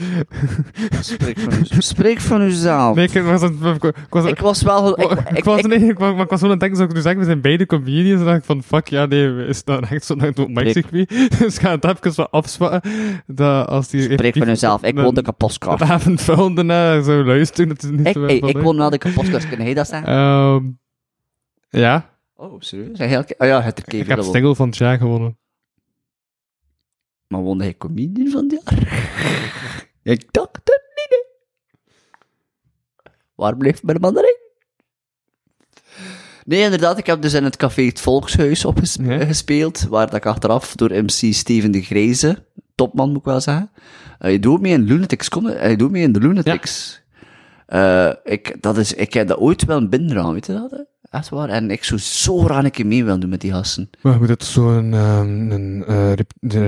Spreek 1.01 1.39
van, 1.39 1.53
u- 1.53 1.81
spreek 1.95 2.21
van 2.21 2.41
uzelf. 2.43 2.97
Nee, 2.97 3.09
ik 3.12 3.23
was, 3.23 3.43
aan- 3.43 3.75
ik, 3.83 3.95
was, 4.11 4.25
Ik 4.25 4.39
was 4.41 4.62
wel... 4.62 5.01
Ik, 5.01 5.11
ik, 5.11 5.31
ik, 5.37 5.45
was, 5.45 5.59
ik- 5.61 5.66
nee, 5.66 5.79
ik, 5.89 5.99
was, 5.99 6.12
maar 6.14 6.23
ik 6.25 6.31
was 6.31 6.41
gewoon 6.41 6.45
aan 6.45 6.51
het 6.51 6.61
denken, 6.61 6.77
zou 6.77 6.89
ik 6.89 6.95
nu 6.95 7.01
zeggen, 7.01 7.21
we 7.21 7.27
zijn 7.27 7.41
beide 7.41 7.66
comedians? 7.66 8.11
En 8.11 8.16
dan 8.16 8.27
dacht 8.27 8.39
ik 8.39 8.45
van, 8.45 8.62
fuck, 8.62 8.89
ja, 8.89 9.07
nee, 9.07 9.47
is 9.47 9.64
dat 9.64 9.83
echt 9.91 10.05
zo 10.05 10.14
naar 10.14 10.27
het 10.27 10.49
Mike-circuit? 10.49 11.09
Dus 11.39 11.55
ik 11.55 11.61
ga 11.61 11.71
het 11.71 11.85
even 11.85 12.12
wat 12.16 12.31
afspatten, 12.31 12.91
dat 13.27 13.68
als 13.68 13.89
die... 13.89 14.03
spreek 14.12 14.37
van 14.37 14.49
uzelf. 14.49 14.83
Ik 14.83 14.95
wilde 14.95 15.23
een 15.27 15.37
podcast. 15.37 15.79
Dat 15.79 15.89
avond 15.89 16.21
vuil 16.21 16.55
daarna 16.55 17.03
zou 17.03 17.25
luisteren, 17.25 17.68
dat 17.68 17.83
is 17.83 17.91
niet 17.91 18.07
Ik, 18.07 18.12
zo 18.12 18.25
ik 18.27 18.57
wil 18.59 18.75
naar 18.75 18.91
de 18.91 18.99
podcast. 19.14 19.49
Kun 19.49 19.62
jij 19.64 19.75
dat 19.75 19.89
zeggen? 19.89 20.09
Ehm, 20.09 20.62
ja, 21.68 22.10
Oh, 22.41 22.55
serieus? 22.61 22.99
Je 22.99 23.05
elke- 23.05 23.34
Oh 23.38 23.47
ja, 23.47 23.62
het 23.62 23.78
er 23.86 23.95
ik 23.95 24.07
heb 24.07 24.22
Stingel 24.22 24.55
van 24.55 24.66
het 24.68 24.76
jaar 24.76 24.99
gewonnen. 24.99 25.38
Maar 27.26 27.41
won 27.41 27.61
hij 27.61 27.76
comedian 27.76 28.28
van 28.30 28.43
het 28.51 28.62
jaar? 28.64 28.78
ik 30.14 30.32
dacht 30.32 30.57
het 30.57 30.82
niet. 30.95 31.24
Waar 33.34 33.57
bleef 33.57 33.82
mijn 33.82 34.01
mandarin? 34.01 34.36
Nee, 36.45 36.62
inderdaad, 36.62 36.99
ik 36.99 37.07
heb 37.07 37.22
dus 37.22 37.34
in 37.34 37.45
het 37.45 37.57
café 37.57 37.82
Het 37.82 38.01
Volkshuis 38.01 38.64
opgespeeld, 38.64 39.82
waar 39.82 40.07
dat 40.07 40.14
ik 40.14 40.26
achteraf 40.26 40.74
door 40.74 40.91
MC 40.91 41.32
Steven 41.34 41.70
de 41.70 41.82
Grijze, 41.82 42.47
topman 42.74 43.09
moet 43.09 43.18
ik 43.18 43.24
wel 43.24 43.41
zeggen, 43.41 43.70
eh, 44.18 44.32
je 44.32 44.38
doet 44.38 44.61
mee 44.61 44.72
in 44.72 44.82
Lunatics, 44.82 45.28
kom, 45.28 45.47
eh, 45.49 45.70
je 45.70 45.76
doet 45.76 45.91
mee 45.91 46.03
in 46.03 46.12
de 46.12 46.20
Lunatics. 46.20 47.03
Eh, 47.66 48.12
ik, 48.24 48.62
dat 48.62 48.76
is, 48.76 48.93
ik 48.95 49.12
heb 49.12 49.28
dat 49.28 49.38
ooit 49.38 49.64
wel 49.64 49.88
binnenraam, 49.88 50.32
weet 50.32 50.47
je 50.47 50.53
dat? 50.53 50.70
hè? 50.70 50.82
Echt 51.11 51.29
waar. 51.29 51.49
En 51.49 51.71
ik 51.71 51.85
zou 51.85 52.01
zo 52.01 52.39
graag 52.39 52.65
een 52.65 52.71
keer 52.71 52.87
mee 52.87 53.05
willen 53.05 53.21
doen 53.21 53.31
met 53.31 53.41
die 53.41 53.53
gasten. 53.53 53.91
Maar 54.01 54.19
moet 54.19 54.45
zo'n... 54.45 54.93
Um, 54.93 55.51
een, 55.51 55.85
eh, 55.87 56.13
rep- 56.13 56.33
de, 56.41 56.59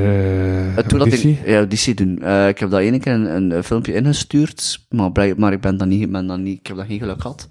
Uh, 0.71 0.77
toen 0.77 0.99
dat 0.99 1.09
auditie? 1.09 1.31
ik, 1.31 1.47
ja, 1.47 1.57
auditie 1.57 1.95
doen. 1.95 2.23
Eh, 2.23 2.49
ik 2.49 2.59
heb 2.59 2.71
dat 2.71 2.81
ene 2.81 2.99
keer 2.99 3.13
een, 3.13 3.53
een, 3.53 3.65
filmpje 3.65 3.95
ingestuurd, 3.95 4.87
maar, 4.89 5.11
maar 5.37 5.53
ik 5.53 5.61
ben 5.61 5.77
dan 5.77 5.89
niet, 5.89 6.11
ben 6.11 6.27
dan 6.27 6.43
niet, 6.43 6.59
ik 6.59 6.67
heb 6.67 6.77
dat 6.77 6.87
geen 6.87 6.99
geluk 6.99 7.21
gehad. 7.21 7.49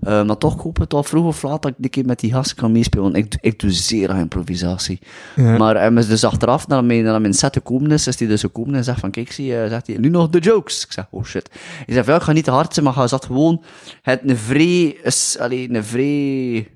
Eh, 0.00 0.24
maar 0.24 0.38
toch 0.38 0.62
hoop 0.62 0.78
het 0.78 0.94
al 0.94 1.02
vroeg 1.02 1.24
of 1.24 1.42
laat 1.42 1.62
dat 1.62 1.70
ik 1.70 1.84
een 1.84 1.90
keer 1.90 2.04
met 2.04 2.20
die 2.20 2.32
gasten 2.32 2.56
kan 2.56 2.72
meespelen, 2.72 3.04
want 3.04 3.16
ik, 3.16 3.38
ik 3.40 3.60
doe 3.60 3.70
zeer 3.70 4.10
aan 4.10 4.18
improvisatie. 4.18 4.98
Ja. 5.36 5.56
Maar 5.56 5.76
hij 5.76 5.92
is 5.92 6.08
dus 6.08 6.24
achteraf, 6.24 6.68
naar 6.68 6.84
mijn, 6.84 7.04
naar 7.04 7.20
mijn 7.20 7.34
set 7.34 7.54
gekomen 7.54 7.90
is, 7.90 8.06
is 8.06 8.18
hij 8.18 8.28
dus 8.28 8.40
gekomen 8.40 8.74
en 8.74 8.84
zegt 8.84 9.00
van, 9.00 9.10
kijk, 9.10 9.32
zie 9.32 9.50
zegt 9.50 9.86
hij, 9.86 9.96
nu 9.96 10.08
nog 10.08 10.28
de 10.28 10.38
jokes. 10.38 10.84
Ik 10.84 10.92
zeg, 10.92 11.06
oh 11.10 11.24
shit. 11.24 11.50
Hij 11.86 11.94
zegt, 11.94 12.06
ja, 12.06 12.14
ik 12.14 12.22
ga 12.22 12.32
niet 12.32 12.44
te 12.44 12.50
hard 12.50 12.74
zijn, 12.74 12.86
maar 12.86 12.94
hij 12.94 13.08
zat 13.08 13.24
gewoon, 13.24 13.62
het 14.02 14.20
een 14.24 14.36
vrij, 14.36 14.96
is, 15.02 15.36
allee, 15.40 15.74
een 15.74 15.84
vrij 15.84 16.68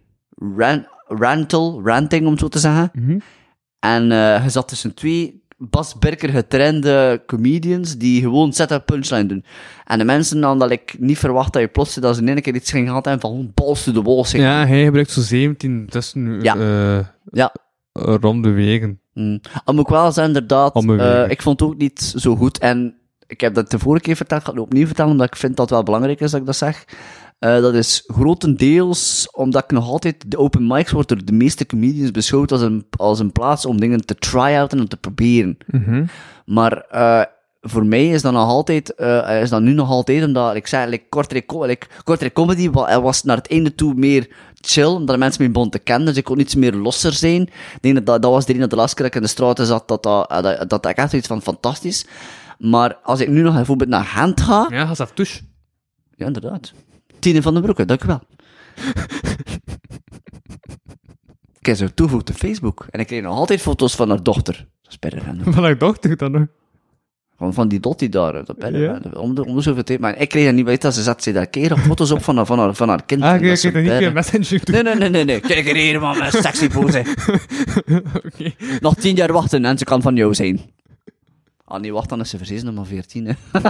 ran, 0.57 0.87
rantel, 1.07 1.81
ranting, 1.85 2.25
om 2.25 2.31
het 2.31 2.41
zo 2.41 2.49
te 2.49 2.59
zeggen. 2.59 2.91
Mhm. 2.93 3.19
En 3.79 4.13
eh 4.13 4.41
hij 4.41 4.51
zat 4.51 4.69
tussen 4.69 4.95
twee 4.95 5.44
Bas 5.71 5.99
Birker 5.99 6.29
getrainde 6.29 7.23
comedians 7.27 7.97
die 7.97 8.21
gewoon 8.21 8.53
set-up 8.53 8.87
punchline 8.87 9.27
doen. 9.27 9.45
En 9.85 9.99
de 9.99 10.05
mensen 10.05 10.41
dan 10.41 10.59
dat 10.59 10.71
ik 10.71 10.97
niet 10.99 11.19
verwacht 11.19 11.53
dat 11.53 11.63
je 11.63 11.69
plots 11.69 11.95
dat 11.95 12.15
ze 12.17 12.23
in 12.23 12.29
één 12.29 12.43
keer 12.43 12.55
iets 12.55 12.71
ging 12.71 12.87
gehad 12.89 13.07
en 13.07 13.21
van 13.21 13.51
balls 13.55 13.85
to 13.85 13.93
the 13.93 14.03
wall 14.03 14.25
zeggen. 14.25 14.51
Ja, 14.51 14.67
hij 14.67 14.85
gebruikt 14.85 15.11
zo 15.11 15.21
17 15.21 15.87
tussen 15.91 16.39
Ja. 16.43 16.57
eh, 16.57 17.05
Ja. 17.33 17.53
ronde 17.93 18.51
wegen. 18.51 19.01
Mm. 19.15 19.41
Al 19.65 19.75
moet 19.75 19.83
ik 19.85 19.89
wel 19.91 20.13
zeggen, 20.13 20.35
inderdaad, 20.35 20.85
eh, 20.85 21.31
ik 21.31 21.43
vond 21.43 21.61
het 21.61 21.69
ook 21.69 21.77
niet 21.77 22.01
zo 22.17 22.37
goed. 22.37 22.59
En 22.59 22.95
ik 23.27 23.41
heb 23.41 23.55
dat 23.55 23.71
de 23.71 23.79
vorige 23.79 24.03
keer 24.05 24.17
verteld, 24.17 24.41
ik 24.41 24.47
ga 24.47 24.53
het 24.53 24.63
opnieuw 24.63 24.87
vertellen, 24.87 25.11
omdat 25.11 25.27
ik 25.27 25.37
vind 25.37 25.57
dat 25.57 25.65
het 25.65 25.75
wel 25.75 25.83
belangrijk 25.85 26.21
is 26.21 26.31
dat 26.31 26.41
ik 26.41 26.47
dat 26.47 26.57
zeg. 26.57 26.85
Eh, 27.45 27.61
dat 27.61 27.75
is 27.75 28.03
grotendeels 28.07 29.29
omdat 29.33 29.65
ik 29.65 29.71
nog 29.71 29.89
altijd, 29.89 30.25
de 30.27 30.39
open 30.39 30.67
mics 30.67 30.91
wordt 30.91 31.09
door 31.09 31.25
de 31.25 31.33
meeste 31.33 31.67
comedians 31.67 32.11
beschouwd 32.11 32.53
als 32.53 32.61
een, 32.61 32.87
als 32.97 33.19
een 33.19 33.33
plaats 33.33 33.67
om 33.67 33.81
dingen 33.81 34.05
te 34.07 34.15
try-outen 34.15 34.79
en 34.79 34.89
te 34.89 34.97
proberen. 34.97 35.59
Mhm. 35.67 36.05
Maar 36.47 36.73
eh, 36.91 37.23
voor 37.61 37.87
mij 37.87 38.09
is 38.09 38.23
dat 38.23 38.33
nog 38.33 38.49
altijd, 38.49 38.95
eh, 38.95 39.41
is 39.43 39.51
dat 39.51 39.63
nu 39.63 39.73
nog 39.73 39.89
altijd, 39.89 40.25
omdat 40.25 40.55
ik 40.55 40.67
zei, 40.67 40.91
like, 40.91 41.05
co- 41.47 41.65
like, 41.65 41.87
kortrijk 42.05 42.35
comedy 42.35 42.71
was 42.71 43.23
naar 43.23 43.37
het 43.37 43.51
einde 43.51 43.75
toe 43.75 43.95
meer 43.95 44.29
chill, 44.61 44.85
omdat 44.87 45.15
de 45.15 45.19
mensen 45.19 45.43
me 45.43 45.49
begonnen 45.49 45.73
te 45.79 45.85
kennen, 45.85 46.07
dus 46.07 46.17
ik 46.17 46.25
kon 46.25 46.41
iets 46.41 46.55
meer 46.55 46.73
losser 46.75 47.13
zijn. 47.13 47.43
Ik 47.43 47.79
denk 47.81 47.95
dat 47.95 48.07
dat, 48.07 48.23
dat 48.23 48.31
was 48.31 48.47
de 48.47 48.55
ene 48.55 48.67
de 48.67 48.77
laatste 48.77 48.95
keer 48.97 49.05
dat 49.05 49.15
ik 49.15 49.21
in 49.21 49.27
de 49.27 49.33
straten 49.33 49.67
zat, 49.67 49.89
dat 49.89 50.03
dat, 50.03 50.29
dat, 50.29 50.71
dat 50.71 50.87
ik 50.87 50.97
echt 50.97 51.13
iets 51.13 51.27
van 51.27 51.43
fantastisch. 51.43 52.07
Maar 52.59 52.97
als 53.03 53.21
ik 53.21 53.29
nu 53.29 53.43
nog 53.43 53.55
bijvoorbeeld 53.55 53.91
naar 53.91 54.05
Gent 54.05 54.41
ga, 54.41 54.67
Ja, 54.71 54.87
ga 54.87 54.95
zelf 54.95 55.11
tush. 55.15 55.41
ja, 56.17 56.27
inderdaad. 56.27 56.73
Tine 57.25 57.43
van 57.43 57.53
den 57.55 57.63
Broeke, 57.63 57.85
dank 57.85 58.05
u 58.05 58.07
wel. 58.07 58.21
ik 61.61 61.67
heb 61.67 61.77
ze 61.77 61.95
toegevoegd 61.95 62.31
op 62.31 62.37
Facebook 62.37 62.87
en 62.91 63.01
ik 63.01 63.07
kreeg 63.07 63.23
nog 63.23 63.35
altijd 63.37 63.61
foto's 63.61 63.95
van 63.95 64.09
haar 64.09 64.23
dochter. 64.23 64.67
Dat 64.83 64.93
is 64.93 64.99
bijna 64.99 65.23
random. 65.27 65.53
Van 65.53 65.63
haar 65.63 65.79
dochter 65.79 66.17
dan 66.17 66.33
nog. 66.33 66.47
Van, 67.37 67.55
van 67.55 67.69
die 67.69 67.81
Dottie 67.81 68.09
daar, 68.09 68.45
dat 68.45 68.59
ben 68.59 68.79
Ja. 68.81 69.01
om, 69.15 69.35
de, 69.35 69.45
om 69.47 69.57
de 69.57 69.63
zoveel 69.63 69.83
tijd. 69.83 70.01
Maar 70.01 70.19
ik 70.19 70.29
kreeg 70.29 70.45
dat 70.45 70.55
niet 70.55 70.65
weten, 70.65 70.93
ze 70.93 71.03
zet 71.03 71.23
ze 71.23 71.33
daar 71.33 71.47
keer 71.47 71.73
op 71.73 71.79
foto's 71.79 72.11
op 72.11 72.23
van 72.23 72.37
haar, 72.37 72.47
van 72.47 72.59
haar, 72.59 72.75
van 72.75 72.89
haar 72.89 73.05
kind. 73.05 73.23
Ah, 73.23 73.35
ik 73.41 73.49
dat 73.49 73.59
zo 73.59 73.71
dat 73.71 73.83
niet 73.83 73.93
via 73.93 74.11
Messenger 74.11 74.65
doen. 74.65 74.75
Nee, 74.75 74.83
nee, 74.83 74.95
nee, 74.95 75.09
nee, 75.09 75.25
nee. 75.25 75.41
Kijk 75.41 75.67
er 75.69 75.77
hier, 75.77 76.01
man, 76.01 76.17
sexy 76.31 76.69
pose. 76.69 77.03
Oké. 78.25 78.53
Nog 78.81 78.95
tien 78.95 79.15
jaar 79.17 79.33
wachten 79.33 79.65
en 79.65 79.79
ze 79.79 79.85
kan 79.85 80.03
van 80.03 80.17
jou 80.17 80.35
zijn. 80.35 80.61
Ah, 81.75 81.81
nee, 81.81 81.93
wacht, 81.93 82.09
dan 82.09 82.21
is 82.21 82.31
ze 82.31 82.37
verzezen 82.37 82.75
maar 82.75 82.87
veertien, 82.87 83.27
hè. 83.27 83.33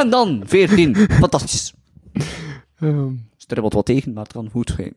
en 0.00 0.10
dan, 0.10 0.42
veertien. 0.46 0.96
Fantastisch. 0.96 1.74
Ehm, 2.78 3.12
stribbelt 3.36 3.72
wat 3.72 3.86
tegen, 3.86 4.12
maar 4.12 4.22
het 4.22 4.32
kan 4.32 4.50
goed 4.50 4.70
gaan. 4.70 4.92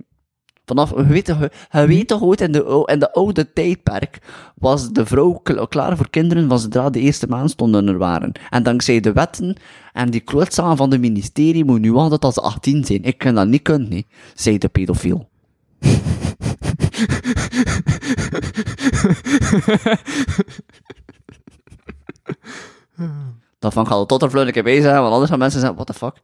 Vanaf, 0.66 0.90
we 0.90 1.06
weten, 1.06 1.40
we, 1.40 1.52
we 1.72 1.88
weten 1.88 2.08
toch 2.08 2.22
ooit, 2.22 2.42
in 2.42 2.52
de, 2.52 2.84
in 2.86 3.00
de 3.00 3.12
oude 3.12 3.54
tijdperk 3.54 4.20
was 4.56 4.92
de 4.92 5.06
vrouw 5.06 5.34
kl- 5.34 5.64
klaar 5.64 5.98
voor 5.98 6.10
kinderen 6.10 6.48
van 6.48 6.60
zodra 6.60 6.90
de 6.90 7.00
eerste 7.00 7.28
maandstonden 7.28 7.88
er 7.88 7.98
waren. 7.98 8.32
En 8.50 8.64
dankzij 8.64 9.00
de 9.00 9.12
wetten 9.12 9.58
en 9.92 10.10
die 10.10 10.22
klootzaam 10.22 10.78
van 10.78 10.90
de 10.90 10.98
ministerie 10.98 11.66
moet 11.66 11.82
nu 11.82 11.94
altijd 11.94 12.26
als 12.26 12.34
ze 12.34 12.42
18 12.42 12.86
zijn. 12.86 13.04
Ik 13.04 13.18
kan 13.18 13.36
dat 13.36 13.48
niet 13.48 13.62
kunnen, 13.62 13.90
nee, 13.90 14.06
zei 14.34 14.58
de 14.58 14.68
pedofiel. 14.68 15.30
Dat 23.60 23.74
van 23.74 23.88
gaat 23.88 24.08
tot 24.08 24.22
er 24.22 24.30
vleugelijk 24.30 24.64
bij 24.66 24.82
zijn, 24.82 25.02
want 25.02 25.12
anders 25.14 25.30
gaan 25.30 25.40
mensen 25.40 25.60
zeggen, 25.60 25.78
what 25.78 25.88
the 25.88 25.94
fuck. 25.94 26.16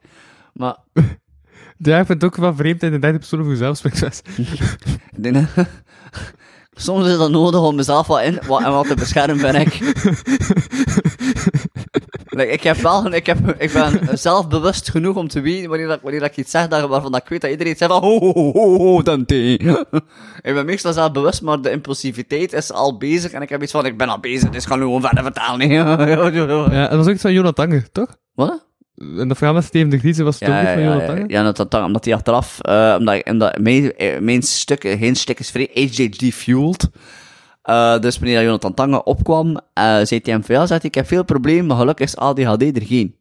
Maar 0.54 0.78
ja, 1.78 2.00
ik 2.00 2.06
vind 2.06 2.22
het 2.22 2.24
ook 2.24 2.36
wel 2.36 2.56
vreemd 2.56 2.84
in 2.84 2.92
de 2.92 3.00
derde 3.00 3.18
persoon 3.18 3.44
voor. 3.44 3.52
Ik 3.88 3.96
dat- 5.34 5.68
Soms 6.74 7.08
is 7.08 7.18
dat 7.18 7.30
nodig 7.32 7.62
om 7.62 7.76
mezelf 7.76 8.08
wat, 8.08 8.22
in, 8.22 8.40
wat, 8.48 8.64
en 8.64 8.72
wat 8.72 8.88
te 8.88 8.96
beschermen, 8.96 9.38
ben 9.42 9.56
ik. 9.56 9.74
Like, 12.40 12.52
ik 12.52 12.64
heb 12.64 12.78
wel, 12.78 13.14
ik, 13.14 13.26
heb, 13.26 13.38
ik 13.58 13.74
ben 13.74 14.18
zelfbewust 14.18 14.90
genoeg 14.90 15.16
om 15.16 15.28
te 15.28 15.42
weten 15.42 15.70
wanneer, 15.70 15.88
dat, 15.88 16.00
wanneer 16.02 16.20
dat 16.20 16.30
ik 16.30 16.38
iets 16.38 16.52
zeg 16.52 16.68
dat, 16.68 16.90
waarvan 16.90 17.12
dat 17.12 17.22
ik 17.22 17.30
weet 17.30 17.42
dat 17.42 17.52
iedereen 17.52 17.76
zegt 17.78 17.92
van 17.92 18.02
ho, 18.02 18.20
ho, 18.20 18.34
ho, 18.34 18.52
ho, 18.52 18.78
ho, 18.78 19.02
Dante. 19.02 19.54
ik 20.42 20.54
ben 20.54 20.66
meestal 20.66 20.94
zelfbewust, 20.94 21.42
maar 21.42 21.62
de 21.62 21.72
impulsiviteit 21.72 22.54
is 22.54 22.72
al 22.72 22.98
bezig 22.98 23.32
en 23.32 23.42
ik 23.42 23.50
heb 23.50 23.62
iets 23.64 23.72
van, 23.72 23.86
ik 23.86 23.98
ben 23.98 24.10
al 24.10 24.20
bezig, 24.20 24.50
dus 24.50 24.64
ik 24.64 24.70
ga 24.70 24.76
nu 24.76 24.82
gewoon 24.82 25.02
verder 25.02 25.24
vertalen. 25.24 25.70
Ja, 25.80 25.96
dat 26.88 26.98
was 26.98 27.08
ook 27.08 27.14
iets 27.14 27.22
van 27.22 27.34
Jonathan 27.34 27.84
toch? 27.92 28.18
Wat? 28.34 28.68
En 28.96 29.28
de 29.28 29.36
verhaal 29.36 29.54
met 29.54 29.64
Steven 29.64 29.90
de 29.90 30.00
Vries 30.00 30.18
was 30.18 30.40
het 30.40 30.50
Ja, 30.50 30.64
van 30.64 30.72
ja, 30.72 30.80
Jonathan 30.80 31.00
ja, 31.02 31.08
Tanger? 31.08 31.32
ja, 31.32 31.52
dat, 31.52 31.72
dat, 31.72 31.84
omdat 31.84 32.06
hij 32.06 32.14
achteraf, 32.14 32.60
eh, 32.62 32.96
omdat, 33.00 33.24
omdat 33.26 33.58
mijn, 33.58 33.94
mijn 34.20 34.42
stuk, 34.42 34.82
geen 34.82 35.16
stuk 35.16 35.40
is 35.40 35.52
vrij 35.52 35.70
HJD-fueled. 35.74 36.90
Eh, 37.62 38.00
dus 38.00 38.20
wanneer 38.20 38.44
Jonathan 38.44 38.74
Tange 38.74 39.04
opkwam, 39.04 39.60
eh 39.74 40.00
zei 40.04 40.20
hij 40.24 40.42
van, 40.42 40.80
ik 40.82 40.96
heb 40.96 41.08
veel 41.08 41.24
problemen, 41.24 41.66
maar 41.66 41.78
gelukkig 41.78 42.06
is 42.06 42.18
ADHD 42.18 42.62
er 42.62 42.86
geen. 42.86 43.16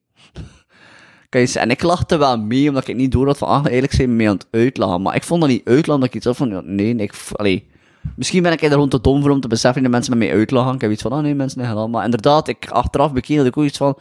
En 1.55 1.71
ik 1.71 1.83
lachte 1.83 2.17
wel 2.17 2.39
mee, 2.39 2.69
omdat 2.69 2.89
ik 2.89 2.97
niet 2.97 3.13
door 3.13 3.27
had 3.27 3.39
van, 3.39 3.49
ah, 3.49 3.63
eigenlijk 3.63 3.93
zijn 3.93 4.09
we 4.09 4.15
mee 4.15 4.29
aan 4.29 4.35
het 4.35 4.47
uitlachen. 4.51 5.03
Maar 5.03 5.15
ik 5.15 5.23
vond 5.23 5.41
dat 5.41 5.51
niet 5.51 5.65
uitlachen, 5.65 5.95
omdat 5.95 6.09
ik 6.09 6.15
iets 6.15 6.25
had 6.25 6.37
van, 6.37 6.49
ja, 6.49 6.61
nee, 6.65 6.95
ik, 6.95 7.15
allee. 7.33 7.71
Misschien 8.17 8.43
ben 8.43 8.53
ik 8.53 8.63
er 8.63 8.71
gewoon 8.71 8.89
te 8.89 9.01
dom 9.01 9.23
voor 9.23 9.31
om 9.31 9.41
te 9.41 9.49
beseffen 9.49 9.83
dat 9.83 9.91
mensen 9.91 10.19
met 10.19 10.29
mij 10.29 10.37
uitlachen. 10.39 10.75
Ik 10.75 10.81
heb 10.81 10.91
iets 10.91 11.03
van, 11.03 11.13
ah 11.13 11.23
nee, 11.23 11.35
mensen 11.35 11.59
niet 11.61 11.69
gedaan. 11.69 11.91
Maar 11.91 12.05
inderdaad, 12.05 12.49
ik, 12.49 12.71
achteraf 12.71 13.13
bekeken 13.13 13.37
had 13.37 13.47
ik 13.47 13.57
ook 13.57 13.65
iets 13.65 13.79
van, 13.79 13.99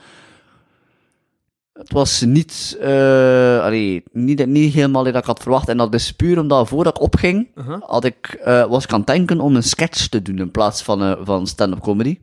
het 1.78 1.92
was 1.92 2.22
niet, 2.22 2.78
eh 2.82 3.60
allee, 3.62 4.04
niet, 4.12 4.46
niet 4.46 4.74
helemaal 4.74 5.04
dat 5.04 5.16
ik 5.16 5.24
had 5.24 5.42
verwacht. 5.42 5.70
En 5.70 5.78
dat 5.78 5.94
is 5.94 6.12
puur 6.12 6.40
omdat 6.40 6.68
voordat 6.68 6.96
ik 6.96 7.02
opging, 7.02 7.48
had 7.80 8.04
ik, 8.04 8.40
eh, 8.44 8.66
was 8.66 8.84
ik 8.84 8.94
aan 8.94 9.00
het 9.00 9.08
denken 9.08 9.40
om 9.40 9.56
een 9.56 9.64
sketch 9.64 10.08
te 10.08 10.22
doen 10.22 10.38
in 10.38 10.52
plaats 10.52 10.82
van, 10.82 11.02
eh, 11.02 11.16
van 11.22 11.48
stand-up 11.48 11.80
comedy. 11.80 12.18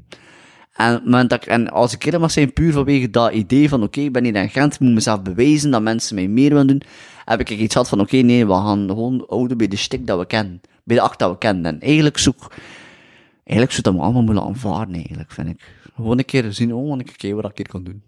En, 0.73 1.01
moment 1.05 1.31
dat 1.31 1.43
ik, 1.43 1.49
en 1.49 1.71
als 1.71 1.93
ik 1.97 2.19
mag 2.19 2.31
zijn, 2.31 2.53
puur 2.53 2.73
vanwege 2.73 3.11
dat 3.11 3.33
idee 3.33 3.69
van, 3.69 3.83
oké, 3.83 4.01
ik 4.01 4.13
ben 4.13 4.25
hier 4.25 4.35
in 4.35 4.51
Gent, 4.51 4.75
ik 4.75 4.81
moet 4.81 4.95
mezelf 4.95 5.23
bewijzen 5.23 5.71
dat 5.71 5.83
mensen 5.83 6.15
mij 6.15 6.29
meer 6.29 6.51
willen 6.51 6.67
doen, 6.67 6.83
heb 7.25 7.41
ik 7.41 7.51
iets 7.51 7.73
gehad 7.73 7.89
van, 7.89 8.01
oké, 8.01 8.17
nee, 8.17 8.47
we 8.47 8.53
gaan 8.53 8.89
gewoon 8.89 9.25
houden 9.29 9.57
bij 9.57 9.69
de 9.69 9.77
stik 9.77 10.07
dat 10.07 10.19
we 10.19 10.27
kennen. 10.27 10.61
Bij 10.85 10.97
de 10.97 11.03
act 11.03 11.19
dat 11.19 11.31
we 11.31 11.39
kennen. 11.39 11.65
En 11.65 11.81
eigenlijk 11.81 12.19
zoek, 12.19 12.53
eigenlijk 13.45 13.71
zou 13.71 13.83
dat 13.83 13.95
me 13.95 14.01
allemaal 14.01 14.23
moeten 14.23 14.45
aanvaarden, 14.45 14.95
eigenlijk, 14.95 15.33
vind 15.33 15.49
ik. 15.49 15.73
Gewoon 15.95 16.19
een 16.19 16.25
keer 16.25 16.53
zien, 16.53 16.75
oh, 16.75 16.91
een 16.91 17.17
keer 17.17 17.35
wat 17.35 17.51
ik 17.51 17.57
hier 17.57 17.69
kan 17.69 17.85
doen. 17.85 18.03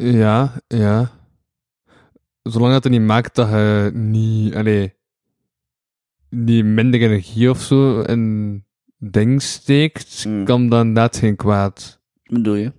Ja, 0.00 0.52
ja. 0.68 1.10
Zolang 2.42 2.72
dat 2.72 2.84
het 2.84 2.92
niet 2.92 3.02
maakt 3.02 3.34
dat 3.34 3.48
je 3.48 3.90
niet, 3.94 4.54
allee, 4.54 4.94
niet 6.28 6.64
minder 6.64 7.00
energie 7.00 7.50
of 7.50 7.60
zo 7.60 8.00
in 8.00 8.64
ding 8.98 9.42
steekt, 9.42 10.24
Mm. 10.28 10.44
kan 10.44 10.68
dat 10.68 10.80
inderdaad 10.80 11.16
geen 11.16 11.36
kwaad. 11.36 12.00
Wat 12.24 12.36
bedoel 12.36 12.54
je? 12.54 12.72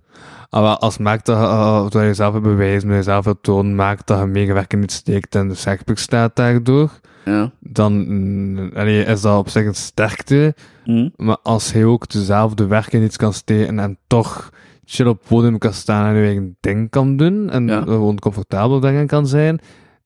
Maar 0.50 0.62
wel, 0.62 0.78
als 0.80 0.94
het 0.94 1.04
maakt 1.04 1.26
dat 1.26 1.38
uh, 1.38 1.82
dat 1.84 1.94
je 1.94 2.00
jezelf 2.00 2.32
wil 2.32 2.42
bewijzen, 2.42 2.80
dat 2.88 2.90
je 2.90 2.96
jezelf 3.04 3.26
wil 3.26 3.40
tonen, 3.42 3.76
maakt 3.76 4.08
dat 4.08 4.20
je 4.20 4.26
meegewerkt 4.26 4.76
niet 4.76 4.92
steekt 4.92 5.36
en 5.36 5.48
de 5.48 5.54
zegboek 5.54 5.98
staat 5.98 6.36
daardoor, 6.36 7.00
Ja. 7.26 7.52
dan 7.60 7.94
mm, 8.08 8.72
allee, 8.76 9.04
is 9.04 9.22
dat 9.22 9.38
op 9.38 9.50
zich 9.50 9.66
een 9.66 9.76
sterkte. 9.76 10.56
Hm? 10.84 11.10
Maar 11.16 11.38
als 11.44 11.72
hij 11.74 11.86
ook 11.86 12.10
dezelfde 12.10 12.66
werk 12.68 12.94
in 12.94 13.04
iets 13.04 13.18
kan 13.18 13.34
steken 13.34 13.80
en 13.80 13.98
toch 14.08 14.50
chill 14.86 15.08
op 15.08 15.20
het 15.20 15.28
podium 15.28 15.58
kan 15.58 15.74
staan 15.74 16.06
en 16.08 16.16
je 16.16 16.26
eigen 16.26 16.58
ding 16.60 16.90
kan 16.90 17.18
doen 17.18 17.50
en 17.50 17.68
Ja. 17.68 17.82
gewoon 17.82 18.20
comfortabel 18.20 18.80
daarin 18.80 19.08
kan 19.08 19.28
zijn, 19.28 19.60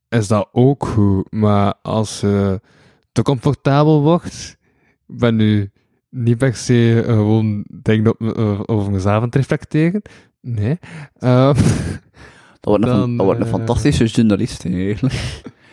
is 0.10 0.28
dat 0.28 0.50
ook 0.52 0.86
goed. 0.86 1.32
Maar 1.32 1.74
als 1.82 2.20
je 2.20 2.62
te 3.12 3.22
comfortabel 3.22 4.02
wordt, 4.02 4.58
ben 5.06 5.40
je 5.40 5.70
niet 6.10 6.38
per 6.38 6.56
se 6.56 7.04
gewoon 7.06 7.66
denk 7.82 8.08
op, 8.08 8.22
eh, 8.22 8.60
over 8.66 8.92
mezelf 8.92 9.24
het 9.24 9.36
reflecteren. 9.36 10.02
Nee. 10.42 10.80
Ehm, 11.18 11.54
Dat 12.60 12.78
wordt 12.78 12.86
een, 12.94 13.18
dat 13.18 13.26
wordt 13.26 13.40
een 13.42 13.46
eh, 13.46 13.52
fantastische 13.54 14.06
journalist, 14.06 14.66
eigenlijk. 14.66 15.14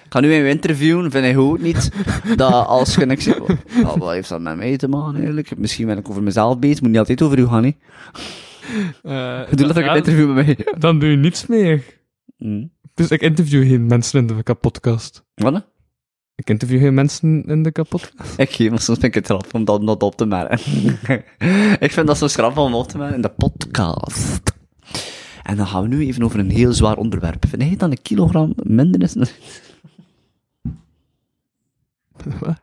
Ik 0.05 0.19
ga 0.19 0.21
nu 0.21 0.33
even 0.33 0.51
interviewen, 0.51 1.11
vind 1.11 1.25
ik 1.27 1.35
goed 1.35 1.63
niet, 1.63 1.91
dat 2.37 2.67
als 2.67 2.95
je 2.95 3.07
niks... 3.07 3.29
Oh, 3.39 3.97
wat 3.97 4.11
heeft 4.13 4.29
dat 4.29 4.41
met 4.41 4.57
mij 4.57 4.77
te 4.77 4.89
maken, 4.89 5.15
eigenlijk? 5.15 5.59
Misschien 5.59 5.87
ben 5.87 5.99
ik 5.99 6.11
over 6.11 6.23
mezelf 6.23 6.59
bezig, 6.59 6.81
moet 6.81 6.91
niet 6.91 6.99
altijd 6.99 7.23
over 7.23 7.39
u 7.39 7.47
gaan, 7.47 7.65
hè. 7.65 7.71
Eh, 9.03 9.51
Doe 9.51 9.67
dat 9.67 9.77
ik 9.77 9.87
een 9.87 9.97
interview 9.97 10.35
met 10.35 10.47
mij. 10.47 10.67
Dan 10.79 10.99
doe 10.99 11.11
je 11.11 11.17
niets 11.17 11.47
meer. 11.47 11.85
Hm. 12.37 12.67
Dus 12.95 13.11
ik 13.11 13.21
interview 13.21 13.69
geen 13.69 13.87
mensen 13.87 14.29
in 14.29 14.43
de 14.45 14.55
podcast. 14.55 15.25
Wat? 15.35 15.71
Ik 16.35 16.51
interview 16.51 16.81
geen 16.81 16.95
mensen 16.95 17.45
in 17.45 17.63
de 17.63 17.73
kapot. 17.73 18.13
Ik 18.37 18.51
geef, 18.51 18.71
maar 18.71 18.81
soms 18.81 18.99
vind 18.99 19.17
ik 19.17 19.29
het 19.29 19.53
om 19.53 19.65
dat, 19.65 19.87
dat 19.87 20.03
op 20.03 20.17
te 20.17 20.27
merken. 20.27 20.59
ik 21.87 21.93
vind 21.93 22.07
dat 22.07 22.19
zo 22.19 22.27
grappig 22.27 22.63
om 22.63 22.75
op 22.75 22.89
te 22.89 22.99
merken 22.99 23.17
in 23.17 23.23
de 23.23 23.29
podcast. 23.29 24.43
En 25.43 25.57
dan 25.57 25.67
gaan 25.67 25.83
we 25.83 25.89
nu 25.89 26.07
even 26.07 26.23
over 26.23 26.39
een 26.39 26.51
heel 26.51 26.73
zwaar 26.73 26.97
onderwerp. 26.97 27.47
Vind 27.49 27.63
jij 27.63 27.77
dat 27.77 27.91
een 27.91 28.03
kilogram 28.03 28.53
minder 28.57 29.03
is? 29.03 29.15
Wat? 32.41 32.63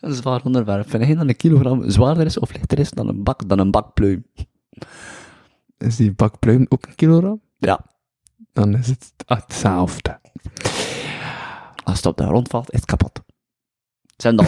Een 0.00 0.14
zwaar 0.14 0.44
onderwerp. 0.44 0.90
Vind 0.90 1.04
jij 1.04 1.14
dat 1.14 1.28
een 1.28 1.36
kilogram 1.36 1.90
zwaarder 1.90 2.26
is 2.26 2.38
of 2.38 2.52
lichter 2.52 2.78
is 2.78 2.90
dan 2.90 3.08
een 3.08 3.22
bak, 3.22 3.48
dan 3.48 3.58
een 3.58 3.70
bakpluim? 3.70 4.24
Is 5.78 5.96
die 5.96 6.12
bak 6.12 6.38
pluim 6.38 6.66
ook 6.68 6.86
een 6.86 6.94
kilogram? 6.94 7.40
Ja. 7.58 7.80
Dan 8.52 8.74
is 8.76 8.86
het 8.86 9.12
hetzelfde. 9.26 10.18
Als 11.84 11.96
het 11.96 12.06
op 12.06 12.16
de 12.16 12.24
grond 12.26 12.48
valt, 12.48 12.70
is 12.72 12.78
het 12.80 12.88
kapot. 12.88 13.20
Zijn 14.16 14.36
dan, 14.36 14.46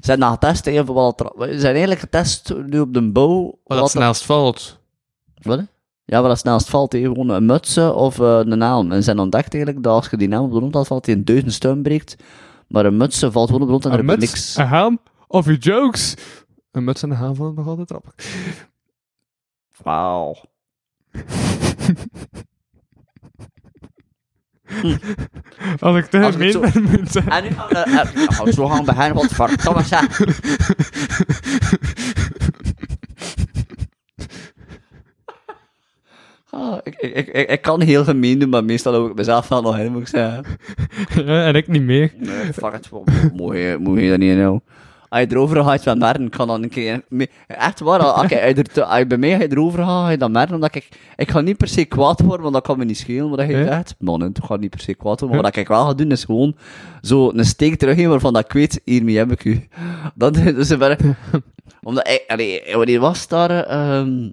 zijn 0.00 0.20
dan 0.20 0.30
getest 0.32 0.66
even 0.66 0.94
wat 0.94 1.20
er, 1.20 1.32
we 1.36 1.46
zijn 1.60 1.70
eigenlijk 1.72 2.00
getest 2.00 2.54
nu 2.66 2.80
op 2.80 2.94
de 2.94 3.10
bouw. 3.12 3.58
Wat 3.64 3.76
het 3.78 3.86
er- 3.86 3.90
snelst 3.90 4.24
valt. 4.24 4.78
Wat? 5.34 5.60
Ja, 6.04 6.20
wat 6.20 6.30
het 6.30 6.38
snelst 6.38 6.68
valt, 6.70 6.92
hè. 6.92 6.98
gewoon 7.00 7.28
een 7.28 7.46
mutsen 7.46 7.94
of 7.96 8.20
eh, 8.20 8.38
een 8.44 8.60
helm. 8.60 8.92
En 8.92 9.02
zijn 9.02 9.18
ontdekt 9.18 9.54
eigenlijk 9.54 9.84
dat 9.84 9.94
als 9.94 10.08
je 10.10 10.16
die 10.16 10.28
helm 10.28 10.44
op 10.44 10.50
de 10.50 10.56
grond 10.56 10.74
had, 10.74 10.86
valt 10.86 11.06
hij 11.06 11.14
in 11.14 11.24
duizend 11.24 11.52
stuim 11.52 11.82
breekt. 11.82 12.16
Maar 12.68 12.84
een 12.86 12.96
mutsen 12.96 13.32
valt 13.32 13.46
gewoon 13.50 13.62
op 13.62 13.68
de 13.68 13.72
grond 13.78 13.84
en 13.84 13.90
er 13.92 13.98
Een 14.04 14.10
gebeurt 14.10 14.30
muts, 14.30 14.32
niks. 14.54 14.56
een 14.56 14.68
helm 14.76 14.98
of 15.28 15.46
je 15.46 15.56
jokes. 15.56 16.14
Een 16.70 16.84
muts 16.84 17.02
en 17.02 17.10
een 17.10 17.16
helm 17.16 17.34
vallen 17.34 17.54
nog 17.54 17.66
altijd 17.66 17.88
trappig. 17.88 18.14
Wauw. 19.82 20.36
Als 25.80 25.96
ik 25.96 26.04
te 26.04 26.18
ik 26.18 26.50
zo- 26.52 26.60
ben, 26.60 26.82
moet 26.82 27.14
ik 27.16 27.24
En 27.24 27.42
nu 27.42 27.50
gaan 27.50 27.68
we, 27.68 28.26
gaan 28.32 28.44
we 28.44 28.52
zo 28.52 28.66
gaan 28.68 28.84
beginnen, 28.84 29.14
wat 29.14 29.32
verdomme 29.32 29.82
zeg. 29.82 30.20
Ah, 36.50 36.78
ik, 36.82 36.94
ik, 36.98 37.14
ik, 37.16 37.26
ik- 37.28 37.50
ik 37.50 37.62
kan 37.62 37.80
heel 37.80 38.04
gemeen 38.04 38.38
doen, 38.38 38.48
maar 38.48 38.64
meestal 38.64 38.94
ook 38.94 39.14
mezelf 39.14 39.48
wel 39.48 39.62
nog 39.62 39.78
in, 39.78 39.92
moet 39.92 40.00
ik 40.00 40.08
zeggen. 40.08 40.44
Ja, 41.26 41.46
en 41.46 41.54
ik 41.54 41.68
niet 41.68 41.82
meer. 41.82 42.12
Nee, 42.16 42.52
fuck 42.52 42.72
het. 42.72 42.90
Moet 43.32 43.56
je, 43.56 43.76
moet 43.80 44.00
je 44.00 44.08
dat 44.10 44.18
niet 44.18 44.36
nou? 44.36 44.60
Als 45.10 45.20
je 45.20 45.26
erover 45.30 45.64
gaat 45.64 45.84
met 45.84 45.98
merken, 45.98 46.28
kan 46.28 46.46
dan 46.46 46.62
een 46.62 46.68
keer... 46.68 47.02
Echt 47.46 47.80
waar, 47.80 48.00
als 48.00 48.28
je, 48.28 48.42
als 48.42 48.54
je 48.74 48.84
er 48.84 49.06
bij 49.06 49.18
mij 49.18 49.30
ga 49.30 49.42
je 49.42 49.50
erover 49.50 49.78
gaat, 49.78 50.04
ga 50.04 50.10
je 50.10 50.16
dan 50.16 50.32
merken, 50.32 50.54
omdat 50.54 50.74
ik... 50.74 50.88
Ik 51.16 51.30
ga 51.30 51.40
niet 51.40 51.56
per 51.56 51.68
se 51.68 51.84
kwaad 51.84 52.20
worden, 52.20 52.40
want 52.42 52.54
dat 52.54 52.62
kan 52.64 52.78
me 52.78 52.84
niet 52.84 52.98
schelen, 52.98 53.30
wat 53.30 53.40
je 53.40 53.46
Ja? 53.56 53.64
zegt. 53.64 53.94
Man, 53.98 54.24
ik 54.24 54.36
ga 54.42 54.56
niet 54.56 54.70
per 54.70 54.80
se 54.80 54.94
kwaad 54.94 55.20
worden, 55.20 55.36
maar 55.40 55.50
wat 55.50 55.56
ik 55.56 55.68
wel 55.68 55.86
ga 55.86 55.94
doen, 55.94 56.10
is 56.10 56.24
gewoon 56.24 56.56
zo 57.00 57.30
een 57.30 57.44
steek 57.44 57.76
teruggeven 57.76 58.10
waarvan 58.10 58.32
dat 58.32 58.44
ik 58.44 58.52
weet, 58.52 58.80
hiermee 58.84 59.16
heb 59.16 59.32
ik 59.32 59.44
u. 59.44 59.68
Dat 60.14 60.36
is 60.36 60.54
dus 60.54 60.68
een 60.68 61.16
Omdat, 61.82 62.08
ik, 62.08 62.24
allee, 62.26 62.62
wanneer 62.74 63.00
was 63.00 63.28
daar... 63.28 63.50
ehm 63.50 64.30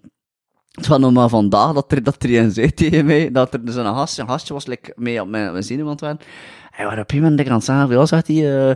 het 0.71 0.87
was 0.87 0.99
nog 0.99 1.11
maar 1.11 1.29
vandaag 1.29 1.73
dat 1.73 1.91
er, 1.91 2.03
dat 2.03 2.23
er 2.23 2.37
een 2.37 2.51
zei 2.51 2.73
tegen 2.73 3.05
mij, 3.05 3.31
dat 3.31 3.53
er 3.53 3.65
dus 3.65 3.75
een 3.75 3.85
gastje, 3.85 4.21
een 4.21 4.27
gastje 4.27 4.53
was, 4.53 4.65
like, 4.65 4.93
mee 4.95 5.21
op 5.21 5.27
mijn, 5.27 5.51
mijn 5.51 5.63
zenuwant 5.63 5.99
waren. 5.99 6.19
Hij 6.71 6.85
was 6.85 6.97
op 6.97 7.11
een 7.11 7.17
moment 7.17 7.35
denk 7.35 7.47
ik 7.47 7.53
aan 7.53 7.59
het 7.59 7.65
zeggen, 7.65 7.89
ja, 7.89 8.05
zegt 8.05 8.27
hij, 8.27 8.69
eh, 8.69 8.75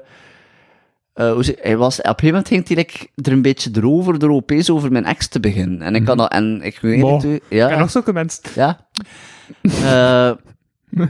ze- 1.16 1.58
hij 1.62 1.78
was, 1.78 2.02
op 2.02 2.22
een 2.22 2.26
moment 2.28 2.48
ging 2.48 2.68
hij 2.68 2.76
like, 2.78 3.08
er 3.16 3.32
een 3.32 3.42
beetje 3.42 3.70
erover, 3.74 4.24
er 4.24 4.30
opeens 4.32 4.70
over 4.70 4.92
mijn 4.92 5.06
ex 5.06 5.28
te 5.28 5.40
beginnen. 5.40 5.82
En 5.82 5.96
ik 5.96 6.06
kan 6.06 6.18
dat, 6.18 6.32
en 6.32 6.62
ik 6.62 6.80
weet 6.80 7.00
Mo. 7.00 7.18
niet, 7.22 7.44
ja. 7.50 7.70
En 7.70 7.80
nog 7.80 7.92
zulke 7.92 8.14
mensen. 8.14 8.44
Ja. 8.56 8.80
Eh 9.62 10.32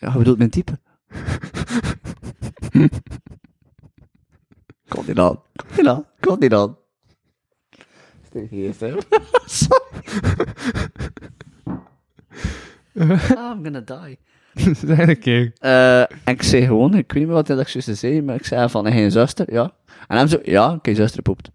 ja, 0.00 0.08
hoe 0.10 0.18
bedoelt 0.18 0.38
mijn 0.38 0.50
type? 0.50 0.78
Komt 4.88 5.06
niet 5.06 5.18
aan. 5.18 5.40
Komt 5.56 5.76
niet 5.76 5.86
aan. 5.86 6.04
Komt 6.20 6.40
niet 6.40 6.54
aan. 6.54 6.76
Sorry. 9.46 10.02
I'm 12.94 13.62
gonna 13.64 13.80
die. 13.80 14.18
Zeg 14.86 15.08
een 15.08 15.18
keer. 15.18 15.52
Eh, 15.58 16.00
en 16.00 16.08
ik 16.24 16.42
zei 16.42 16.62
gewoon, 16.66 16.94
ik 16.94 17.12
weet 17.12 17.14
niet 17.14 17.26
meer 17.26 17.34
wat 17.34 17.48
ik 17.48 17.68
juist 17.68 17.98
zei, 17.98 18.22
maar 18.22 18.34
ik 18.34 18.46
zei 18.46 18.68
van, 18.68 18.84
heb 18.84 18.94
je 18.94 19.00
een 19.00 19.10
zuster? 19.10 19.52
Ja. 19.52 19.72
En 20.08 20.16
hij 20.16 20.26
zo, 20.26 20.38
ja, 20.42 20.66
ik 20.66 20.72
heb 20.72 20.86
je 20.86 20.94
zuster 20.94 21.22
poept. 21.22 21.50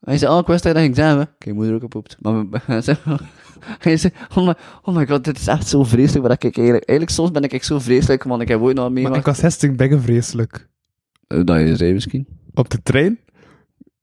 Hij 0.00 0.18
zei, 0.18 0.32
oh, 0.32 0.38
ik 0.38 0.46
wist 0.46 0.62
dat 0.62 0.76
ging 0.76 0.96
zeggen. 0.96 1.20
Ik 1.20 1.28
heb 1.28 1.48
je 1.48 1.52
moeder 1.52 1.74
ook 1.74 1.80
gepoept. 1.80 2.16
Maar 2.20 2.44
hij 2.66 2.80
zei, 2.80 2.96
hij 3.78 3.96
zei 3.96 4.12
oh, 4.34 4.46
my, 4.46 4.54
oh 4.82 4.94
my 4.96 5.06
god, 5.06 5.24
dit 5.24 5.38
is 5.38 5.46
echt 5.46 5.68
zo 5.68 5.84
vreselijk. 5.84 6.28
Dat 6.28 6.32
ik 6.32 6.56
eigenlijk, 6.56 6.88
eigenlijk 6.88 7.10
soms 7.10 7.30
ben 7.30 7.42
ik 7.42 7.52
echt 7.52 7.64
zo 7.64 7.78
vreselijk, 7.78 8.22
want 8.22 8.42
ik 8.42 8.48
heb 8.48 8.60
ooit 8.60 8.76
nog 8.76 8.90
Maar 8.90 9.16
ik 9.16 9.24
was 9.24 9.38
gisteren 9.40 9.76
bijna 9.76 9.98
vreselijk. 9.98 10.68
Eh, 11.26 11.44
Dat 11.44 11.60
je 11.60 11.76
zei 11.76 11.92
misschien. 11.92 12.26
Op 12.54 12.70
de 12.70 12.82
trein 12.82 13.18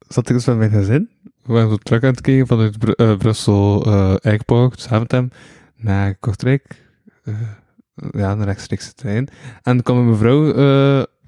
zat 0.08 0.30
ik 0.30 0.36
dus 0.36 0.46
met 0.46 0.58
mijn 0.58 0.72
gezin. 0.72 1.10
we 1.44 1.54
waren 1.54 1.70
zo 1.70 1.76
terug 1.76 2.04
aan 2.04 2.10
het 2.10 2.22
kijken 2.22 2.48
vanuit 2.48 2.78
Bru- 2.78 2.92
eh, 2.92 3.18
Brussel 3.18 3.86
eh 3.86 4.16
Airport, 4.16 4.82
Zaventem, 4.82 5.30
naar 5.76 6.16
Kortrijk. 6.16 6.86
Ja, 8.12 8.32
een 8.32 8.44
rechtstreekse 8.44 8.94
trein. 8.94 9.28
En 9.28 9.74
dan 9.74 9.82
kwam 9.82 9.98
een 9.98 10.10
mevrouw 10.10 10.54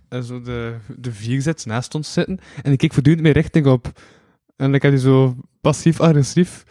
en 0.10 0.24
zo 0.24 0.42
de, 0.42 0.76
de 0.98 1.12
vier 1.12 1.42
zit 1.42 1.66
naast 1.66 1.96
ons 1.96 2.14
zitten. 2.14 2.40
En 2.56 2.70
die 2.70 2.78
keek 2.78 2.94
voortdurend 2.94 3.22
mijn 3.24 3.34
richting 3.34 3.66
op. 3.66 4.02
En 4.56 4.74
ik 4.74 4.82
had 4.82 4.92
die 4.92 5.00
zo 5.02 5.36
passief-agressief 5.62 6.64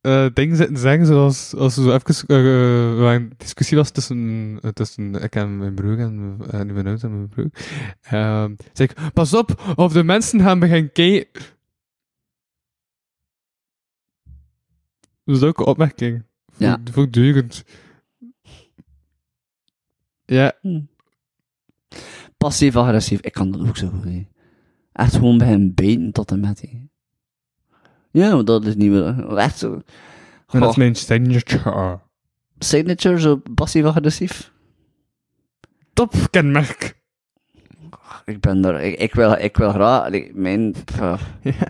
eh 0.00 0.26
dingen 0.34 0.56
zitten 0.56 0.76
zeggen, 0.76 1.06
zoals 1.06 1.54
als 1.54 1.76
er 1.76 1.82
zo 1.82 1.92
even 1.94 2.26
eh, 3.06 3.12
een 3.14 3.32
discussie 3.36 3.76
was 3.76 3.90
tussen, 3.90 4.60
tussen 4.72 5.14
ik 5.14 5.34
en 5.34 5.58
mijn 5.58 5.74
broer 5.74 5.98
en 5.98 6.36
uh, 6.40 6.50
mijn 6.50 6.74
ouders 6.74 7.02
en 7.02 7.10
mijn 7.16 7.28
broer. 7.28 7.50
Ehm 8.00 8.54
zei 8.72 8.88
ik, 8.88 9.12
pas 9.12 9.34
op, 9.34 9.72
of 9.76 9.92
de 9.92 10.04
mensen 10.04 10.40
gaan 10.40 10.58
beginnen 10.58 10.92
kijken. 10.92 11.42
Dat 15.24 15.36
is 15.36 15.42
ook 15.42 15.58
een 15.58 15.66
opmerking. 15.66 16.22
Ja. 16.56 16.80
Voor- 16.84 16.92
Voortdurend. 16.92 17.64
Ja, 20.26 20.52
Passief-agressief, 22.36 23.20
ik 23.20 23.32
kan 23.32 23.50
dat 23.50 23.68
ook 23.68 23.76
zo. 23.76 23.90
hè. 24.04 24.26
Echt 24.92 25.14
gewoon 25.14 25.38
bij 25.38 25.46
hem 25.48 25.74
beten 25.74 26.12
tot 26.12 26.30
en 26.30 26.40
met. 26.40 26.60
hè. 26.60 26.68
Ja, 28.10 28.34
maar 28.34 28.44
dat 28.44 28.66
is 28.66 28.74
niet 28.74 28.90
meer. 28.90 29.36
Echt 29.36 29.58
zo. 29.58 29.72
en 29.72 29.80
dat 30.46 30.60
is 30.60 30.66
Goh, 30.68 30.76
mijn 30.76 30.94
signature. 30.94 32.00
signature, 32.58 33.20
zo 33.20 33.40
passief-agressief. 33.54 34.52
Top 35.92 36.12
kenmerk. 36.30 36.94
Ik 38.24 38.40
ben 38.40 38.64
er, 38.64 38.80
ik, 38.80 38.98
ik 38.98 39.14
wil, 39.14 39.32
ik 39.32 39.56
wil 39.56 39.70
graag, 39.70 40.04
allee, 40.04 40.30
mijn. 40.34 40.74
Ja. 41.42 41.68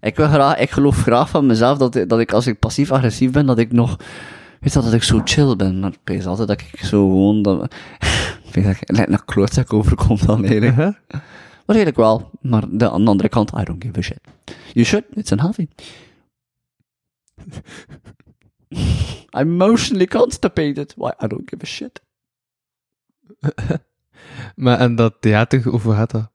ik 0.00 0.16
wil 0.16 0.26
graag, 0.28 0.58
ik 0.58 0.70
geloof 0.70 0.96
graag 1.02 1.30
van 1.30 1.46
mezelf 1.46 1.78
dat, 1.78 1.92
dat 2.08 2.20
ik 2.20 2.32
als 2.32 2.46
ik 2.46 2.58
passief-agressief 2.58 3.30
ben, 3.30 3.46
dat 3.46 3.58
ik 3.58 3.72
nog, 3.72 3.96
weet 4.60 4.72
je, 4.72 4.80
dat 4.80 4.92
ik 4.92 5.02
zo 5.02 5.20
chill 5.24 5.56
ben. 5.56 5.80
Maar 5.80 5.92
ik 5.92 5.98
weet 6.04 6.26
altijd 6.26 6.48
dat 6.48 6.60
ik 6.60 6.84
zo 6.84 7.08
gewoon, 7.08 7.42
dat, 7.46 7.72
ik 8.44 8.54
weet 8.54 8.64
dat 8.64 8.76
ik 8.80 8.90
lijkt 8.90 9.12
een 9.12 9.24
klootzak 9.24 9.72
overkomt 9.72 10.26
dan 10.26 10.44
eigenlijk. 10.44 10.76
Uh-huh. 10.76 10.94
Maar 11.66 11.76
eigenlijk 11.76 11.96
wel. 11.96 12.30
Maar 12.40 12.64
de, 12.70 12.90
aan 12.90 13.04
de 13.04 13.10
andere 13.10 13.28
kant, 13.28 13.52
I 13.58 13.64
don't 13.64 13.84
give 13.84 13.98
a 13.98 14.02
shit. 14.02 14.20
You 14.72 14.84
should, 14.84 15.04
it's 15.14 15.32
an 15.32 15.40
healthy. 15.40 15.66
I'm 19.30 19.48
emotionally 19.62 20.06
constipated. 20.06 20.94
Why, 20.96 21.10
I 21.24 21.26
don't 21.26 21.50
give 21.50 21.62
a 21.62 21.66
shit. 21.66 22.00
Maar 24.56 24.78
en 24.78 24.94
dat 24.94 25.14
theater, 25.20 25.72
over 25.72 25.94
gaat 25.94 26.10
dat? 26.10 26.30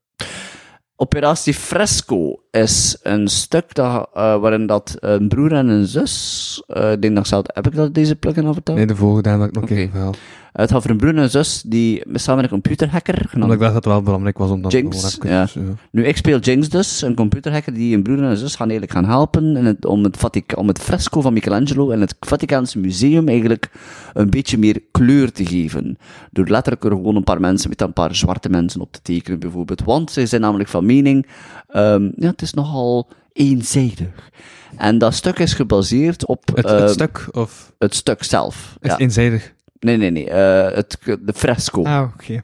Operatie 0.95 1.53
Fresco 1.53 2.42
is 2.61 2.97
een 3.01 3.27
stuk 3.27 3.75
dat, 3.75 4.09
eh, 4.13 4.39
waarin 4.39 4.65
dat 4.65 4.97
een 4.99 5.27
broer 5.27 5.53
en 5.53 5.67
een 5.67 5.85
zus, 5.85 6.63
ik 6.67 7.01
denk 7.01 7.15
dat 7.15 7.27
zelf, 7.27 7.43
heb 7.47 7.67
ik 7.67 7.75
dat 7.75 7.93
deze 7.93 8.15
plugin 8.15 8.45
al 8.45 8.53
verteld? 8.53 8.77
Nee, 8.77 8.87
de 8.87 8.95
vorige 8.95 9.21
dat 9.21 9.47
ik 9.47 9.53
nog 9.53 9.63
Oké. 9.63 9.73
even 9.73 9.91
verhaal. 9.91 10.13
Het 10.53 10.69
gaat 10.69 10.77
over 10.77 10.89
een 10.89 10.97
broer 10.97 11.09
en 11.09 11.17
een 11.17 11.29
zus 11.29 11.63
die 11.65 12.03
samen 12.13 12.43
een 12.43 12.49
computerhacker, 12.49 13.29
Omdat 13.33 13.51
ik 13.51 13.59
dacht 13.59 13.73
dat 13.73 13.83
het 13.83 13.93
wel 13.93 14.01
belangrijk 14.01 14.37
was 14.37 14.49
om 14.49 14.61
dat 14.61 14.71
Jinx, 14.71 15.13
gewoon 15.13 15.35
ja. 15.35 15.43
even... 15.43 15.77
Nu, 15.91 16.05
ik 16.05 16.17
speel 16.17 16.39
Jinx 16.39 16.69
dus, 16.69 17.01
een 17.01 17.15
computerhacker 17.15 17.73
die 17.73 17.95
een 17.95 18.03
broer 18.03 18.17
en 18.17 18.23
een 18.23 18.37
zus 18.37 18.55
gaan 18.55 18.69
eigenlijk 18.69 18.99
gaan 18.99 19.09
helpen 19.09 19.57
in 19.57 19.65
het, 19.65 19.85
om, 19.85 20.03
het 20.03 20.17
Vatica- 20.17 20.55
om 20.55 20.67
het 20.67 20.79
fresco 20.79 21.21
van 21.21 21.33
Michelangelo 21.33 21.89
in 21.89 22.01
het 22.01 22.15
Vaticaanse 22.19 22.79
museum 22.79 23.27
eigenlijk 23.27 23.69
een 24.13 24.29
beetje 24.29 24.57
meer 24.57 24.81
kleur 24.91 25.31
te 25.31 25.45
geven. 25.45 25.97
Door 26.31 26.47
letterlijk 26.47 26.83
er 26.83 26.91
gewoon 26.91 27.15
een 27.15 27.23
paar 27.23 27.39
mensen, 27.39 27.69
met 27.69 27.81
een 27.81 27.93
paar 27.93 28.15
zwarte 28.15 28.49
mensen 28.49 28.81
op 28.81 28.91
te 28.91 29.01
tekenen 29.01 29.39
bijvoorbeeld. 29.39 29.83
Want 29.83 30.11
zij 30.11 30.25
zijn 30.25 30.41
namelijk 30.41 30.69
van 30.69 30.85
mening, 30.85 31.27
ehm, 31.73 32.03
ja, 32.15 32.27
het 32.29 32.41
is 32.41 32.53
nogal 32.53 33.09
eenzijdig. 33.33 34.29
En 34.77 34.97
dat 34.97 35.13
stuk 35.13 35.39
is 35.39 35.53
gebaseerd 35.53 36.25
op 36.25 36.47
Het, 36.55 36.69
het 36.69 36.89
stuk, 36.89 37.27
of... 37.31 37.73
het 37.79 37.95
stuk 37.95 38.23
zelf. 38.23 38.77
Is 38.79 38.89
Ja. 38.91 38.97
eenzijdig? 38.97 39.53
Nee, 39.79 39.97
nee, 39.97 40.09
nee. 40.11 40.29
eh, 40.29 40.75
het, 40.75 40.97
de 41.21 41.33
fresco. 41.33 41.83
Ah, 41.83 42.09
oké. 42.13 42.43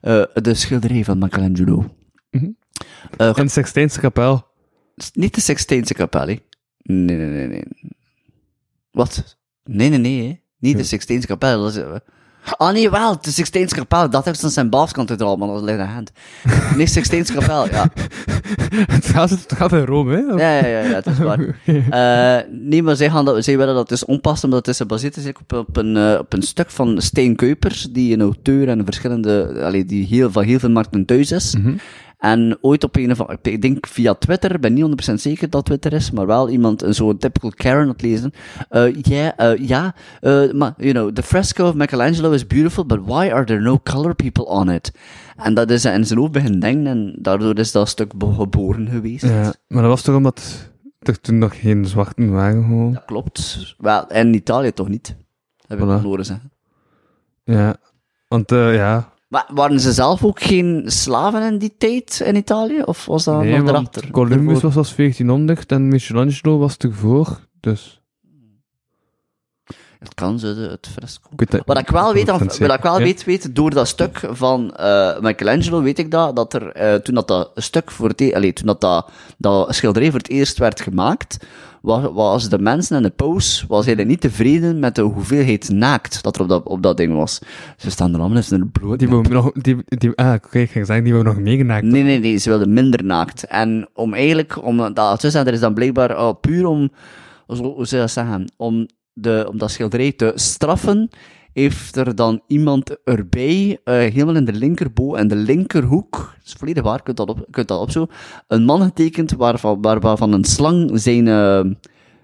Eh, 0.00 0.22
de 0.34 0.54
schilderij 0.54 1.04
van 1.04 1.18
Michelangelo. 1.18 1.94
Mhm. 2.30 2.50
Eh, 3.16 3.32
In 3.34 3.44
de 3.44 3.48
Sixtijnse 3.50 4.00
kapel. 4.00 4.46
niet 5.12 5.34
de 5.34 5.40
Sixtijnse 5.40 5.94
kapel, 5.94 6.20
hè? 6.28 6.36
Nee, 6.82 7.16
nee, 7.16 7.26
nee, 7.26 7.46
nee. 7.48 7.64
Wat? 8.90 9.36
Nee, 9.64 9.88
nee, 9.88 9.98
nee, 9.98 10.28
hè? 10.28 10.40
Niet 10.58 10.76
de 10.76 10.84
Sixtijnse 10.84 11.26
kapel. 11.26 11.62
Dat 11.62 11.76
is, 11.76 11.82
Ah, 12.50 12.72
nee, 12.72 12.90
wel, 12.90 13.20
de 13.20 13.30
Sixtijnse 13.30 13.74
kapel. 13.74 14.10
Dat 14.10 14.24
heeft 14.24 14.40
zijn 14.40 14.70
Baafskathedraal, 14.70 15.36
maar 15.36 15.48
dat 15.48 15.62
ligt 15.62 15.78
aan 15.78 15.88
hand. 15.88 16.12
Nee, 16.76 16.86
Sixtijnse 16.86 17.32
kapel, 17.32 17.68
ja. 17.68 17.90
het, 18.96 19.06
gaat, 19.06 19.30
het 19.30 19.52
gaat 19.56 19.72
in 19.72 19.84
Rome, 19.84 20.14
hè? 20.14 20.20
Ja, 20.20 20.58
ja, 20.58 20.66
ja, 20.66 20.88
ja, 20.88 20.94
het 20.94 21.06
is 21.06 21.18
waar. 21.18 21.38
Eh, 21.90 22.38
nee, 22.50 22.82
maar 22.82 22.96
zij, 22.96 23.10
gaan 23.10 23.24
dat, 23.24 23.44
zij 23.44 23.56
willen 23.56 23.74
dat 23.74 23.88
dus 23.88 24.04
onpassen, 24.04 24.44
omdat 24.44 24.66
het 24.66 24.74
is 24.74 24.80
gebaseerd 24.80 25.16
is 25.16 25.28
op, 25.28 25.52
op, 25.52 25.76
een, 25.76 25.96
eh, 25.96 26.18
op 26.18 26.32
een 26.32 26.42
stuk 26.42 26.70
van 26.70 27.00
Steen 27.00 27.36
Kuipers, 27.36 27.82
die 27.90 28.12
een 28.12 28.20
auteur 28.20 28.68
en 28.68 28.84
verschillende, 28.84 29.62
allee, 29.62 29.84
die 29.84 30.06
heel, 30.06 30.30
van 30.30 30.44
heel 30.44 30.58
veel 30.58 30.70
markten 30.70 31.04
thuis 31.04 31.32
is. 31.32 31.54
En 32.26 32.58
ooit 32.60 32.84
op 32.84 32.96
een 32.96 33.10
of 33.10 33.20
andere, 33.20 33.38
ik 33.42 33.62
denk 33.62 33.86
via 33.86 34.14
Twitter, 34.14 34.54
ik 34.54 34.60
ben 34.60 34.74
niet 34.74 35.10
100% 35.10 35.14
zeker 35.14 35.50
dat 35.50 35.64
Twitter 35.64 35.92
is, 35.92 36.10
maar 36.10 36.26
wel 36.26 36.48
iemand, 36.48 36.82
een 36.82 36.94
zo'n 36.94 37.18
typical 37.18 37.50
Karen 37.54 37.86
had 37.86 38.02
lezen. 38.02 38.32
Eh, 38.68 38.94
ja, 39.02 39.34
ja, 39.58 39.94
eh, 40.20 40.52
maar, 40.52 40.74
you 40.76 40.92
know, 40.92 41.12
the 41.12 41.22
fresco 41.22 41.68
of 41.68 41.74
Michelangelo 41.74 42.30
is 42.30 42.46
beautiful, 42.46 42.86
but 42.86 43.00
why 43.04 43.30
are 43.32 43.44
there 43.44 43.60
no 43.60 43.80
color 43.82 44.14
people 44.14 44.44
on 44.44 44.70
it? 44.70 44.92
En 45.36 45.54
dat 45.54 45.70
is 45.70 45.84
in 45.84 46.06
zijn 46.06 46.18
hoofd 46.18 46.32
beginnen 46.32 46.60
denken, 46.60 46.86
en 46.86 47.16
daardoor 47.18 47.58
is 47.58 47.72
dat 47.72 47.88
stuk 47.88 48.12
geboren 48.18 48.88
geweest. 48.88 49.24
Ja, 49.24 49.54
maar 49.68 49.82
dat 49.82 49.90
was 49.90 50.02
toch 50.02 50.16
omdat 50.16 50.70
er 50.98 51.20
toen 51.20 51.38
nog 51.38 51.60
geen 51.60 51.86
zwarten 51.86 52.30
waren, 52.30 52.62
gewoon. 52.62 52.92
Dat 52.92 53.04
klopt. 53.04 53.74
Wel, 53.78 54.08
en 54.08 54.26
in 54.26 54.34
Italië 54.34 54.72
toch 54.72 54.88
niet. 54.88 55.16
Heb 55.66 55.78
ik 55.78 55.84
Voilà. 55.84 55.88
nog 55.88 56.02
horen 56.02 56.24
zeggen. 56.24 56.52
Ja. 57.44 57.76
Want, 58.28 58.50
ja... 58.50 59.14
Maar 59.28 59.50
waren 59.54 59.80
ze 59.80 59.92
zelf 59.92 60.24
ook 60.24 60.42
geen 60.42 60.82
slaven 60.86 61.42
in 61.42 61.58
die 61.58 61.74
tijd 61.78 62.22
in 62.24 62.36
Italië? 62.36 62.82
Of 62.82 63.06
was 63.06 63.24
dat 63.24 63.40
nee, 63.40 63.58
nog 63.58 63.68
erachter? 63.68 64.10
Columbus 64.10 64.62
was 64.62 64.76
als 64.76 64.94
1400 64.94 65.72
en 65.72 65.88
Michelangelo 65.88 66.58
was 66.58 66.76
ervoor, 66.76 67.40
dus... 67.60 68.00
Het 69.98 70.14
kan 70.14 70.38
zo, 70.38 70.46
het 70.46 70.88
fresco. 70.92 71.28
Wat 71.64 71.78
ik 71.78 71.88
wel 71.88 72.12
weet, 72.12 72.30
wat 72.30 72.60
ik 72.60 72.82
wel 72.82 72.98
weet, 72.98 73.24
weet, 73.24 73.54
door 73.54 73.70
dat 73.70 73.88
stuk 73.88 74.20
van 74.30 74.74
eh, 74.74 75.20
Michelangelo, 75.20 75.82
weet 75.82 75.98
ik 75.98 76.10
dat, 76.10 76.36
dat 76.36 76.54
er, 76.54 76.72
eh, 76.72 76.94
toen 76.94 77.14
dat, 77.14 77.28
dat 77.28 77.50
stuk 77.54 77.90
voor 77.90 78.08
het, 78.08 78.20
e- 78.20 78.34
allee, 78.34 78.52
toen 78.52 78.66
dat, 78.66 78.80
dat, 78.80 79.10
dat 79.38 79.74
schilderij 79.74 80.10
voor 80.10 80.18
het 80.18 80.28
eerst 80.28 80.58
werd 80.58 80.80
gemaakt, 80.80 81.46
was, 81.86 82.04
was 82.12 82.48
de 82.48 82.58
mensen 82.58 82.96
in 82.96 83.02
de 83.02 83.10
pose, 83.10 83.66
was 83.66 83.86
eigenlijk 83.86 84.08
niet 84.08 84.20
tevreden 84.20 84.78
met 84.78 84.94
de 84.94 85.02
hoeveelheid 85.02 85.68
naakt 85.68 86.22
dat 86.22 86.36
er 86.36 86.42
op 86.42 86.48
dat, 86.48 86.66
op 86.66 86.82
dat 86.82 86.96
ding 86.96 87.14
was. 87.14 87.40
Ze 87.76 87.90
staan 87.90 88.14
er 88.14 88.20
allemaal 88.20 88.42
in 88.50 88.60
de 88.60 88.66
bloed. 88.66 88.98
Die 88.98 89.08
wou 89.08 89.28
nog... 89.28 89.52
Die, 89.52 89.76
die, 89.84 90.12
ah, 90.14 90.34
oké, 90.34 90.58
ik 90.58 90.70
ging 90.70 90.86
zeggen, 90.86 91.04
die 91.04 91.12
wou 91.12 91.24
nog 91.24 91.38
meegenaakt. 91.38 91.84
Nee, 91.84 92.02
nee, 92.02 92.18
nee, 92.18 92.36
ze 92.36 92.48
wilden 92.48 92.72
minder 92.72 93.04
naakt. 93.04 93.44
En 93.44 93.88
om 93.94 94.14
eigenlijk, 94.14 94.64
om 94.64 94.94
dat 94.94 95.20
te 95.20 95.38
er 95.38 95.52
is 95.52 95.60
dan 95.60 95.74
blijkbaar 95.74 96.18
oh, 96.18 96.40
puur 96.40 96.66
om, 96.66 96.90
hoe 97.46 97.56
zou 97.56 97.86
je 97.88 97.96
dat 97.96 98.10
zeggen, 98.10 98.52
om, 98.56 98.86
de, 99.12 99.46
om 99.48 99.58
dat 99.58 99.70
schilderij 99.70 100.12
te 100.12 100.32
straffen, 100.34 101.10
heeft 101.62 101.96
er 101.96 102.14
dan 102.14 102.42
iemand 102.46 103.02
erbij, 103.04 103.80
eh, 103.84 103.94
helemaal 103.94 104.36
in 104.36 104.44
de 104.44 104.52
linkerbo 104.52 105.14
en 105.14 105.28
de 105.28 105.36
linkerhoek, 105.36 106.10
dat 106.10 106.44
is 106.44 106.52
volledig 106.52 106.82
waar, 106.82 107.02
kunt 107.02 107.16
dat, 107.16 107.28
op, 107.28 107.46
kunt 107.50 107.68
dat 107.68 107.80
op 107.80 107.90
zo, 107.90 108.06
een 108.48 108.64
man 108.64 108.82
getekend 108.82 109.32
waarvan, 109.32 109.82
waar, 109.82 110.00
waarvan 110.00 110.32
een 110.32 110.44
slang 110.44 111.00
zijn, 111.00 111.28
eh 111.28 111.64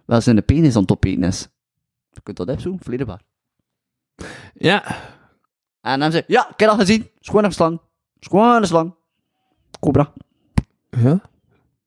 wel 0.06 0.20
zijn 0.20 0.44
penis 0.44 0.76
aan 0.76 0.82
het 0.82 0.92
opeten 0.92 1.22
is. 1.22 1.48
Je 2.10 2.20
kunt 2.22 2.36
dat 2.36 2.48
op 2.48 2.60
zo, 2.60 2.76
volledig 2.80 3.06
waar. 3.06 3.22
Ja. 4.54 4.96
En 5.80 6.00
dan 6.00 6.10
zei 6.10 6.22
ja, 6.26 6.50
ik 6.50 6.60
heb 6.60 6.68
dat 6.68 6.78
gezien, 6.78 7.10
schoon 7.20 7.44
een 7.44 7.52
slang, 7.52 7.80
schoon 8.20 8.56
een 8.56 8.66
slang. 8.66 8.94
Cobra. 9.80 10.12
Ja? 10.90 11.20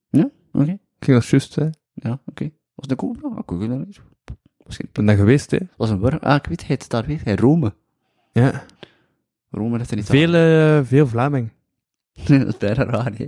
Ja, 0.09 0.29
oké. 0.51 0.71
Ik 0.71 0.79
ging 0.99 1.17
dat 1.17 1.27
juist. 1.27 1.55
Ja, 1.93 2.19
oké. 2.25 2.43
Was 2.73 2.87
het 2.87 2.91
een 2.91 2.97
cobra? 2.97 3.37
Ik 3.37 3.49
weet 3.49 3.69
het 3.69 3.85
niet. 3.85 4.01
Misschien. 4.65 4.85
Ik 4.85 4.91
ben 4.93 5.05
daar 5.05 5.15
geweest, 5.15 5.51
hè. 5.51 5.57
Was 5.77 5.89
een 5.89 5.99
wurm. 6.01 6.17
Ah, 6.21 6.35
ik 6.35 6.45
weet 6.45 6.67
het, 6.67 6.89
daar 6.89 7.05
weet 7.05 7.23
hij. 7.23 7.35
Rome. 7.35 7.73
Ja. 8.31 8.63
Rome 9.49 9.79
is 9.79 9.89
er 9.89 9.95
niet 9.95 10.05
Veel, 10.05 10.33
eh, 10.33 10.79
veel 10.83 11.07
Vlaming. 11.07 11.49
aan. 12.29 12.37
dat 12.39 12.47
is 12.47 12.57
bijna 12.57 12.83
raar, 12.83 13.11
hè. 13.17 13.25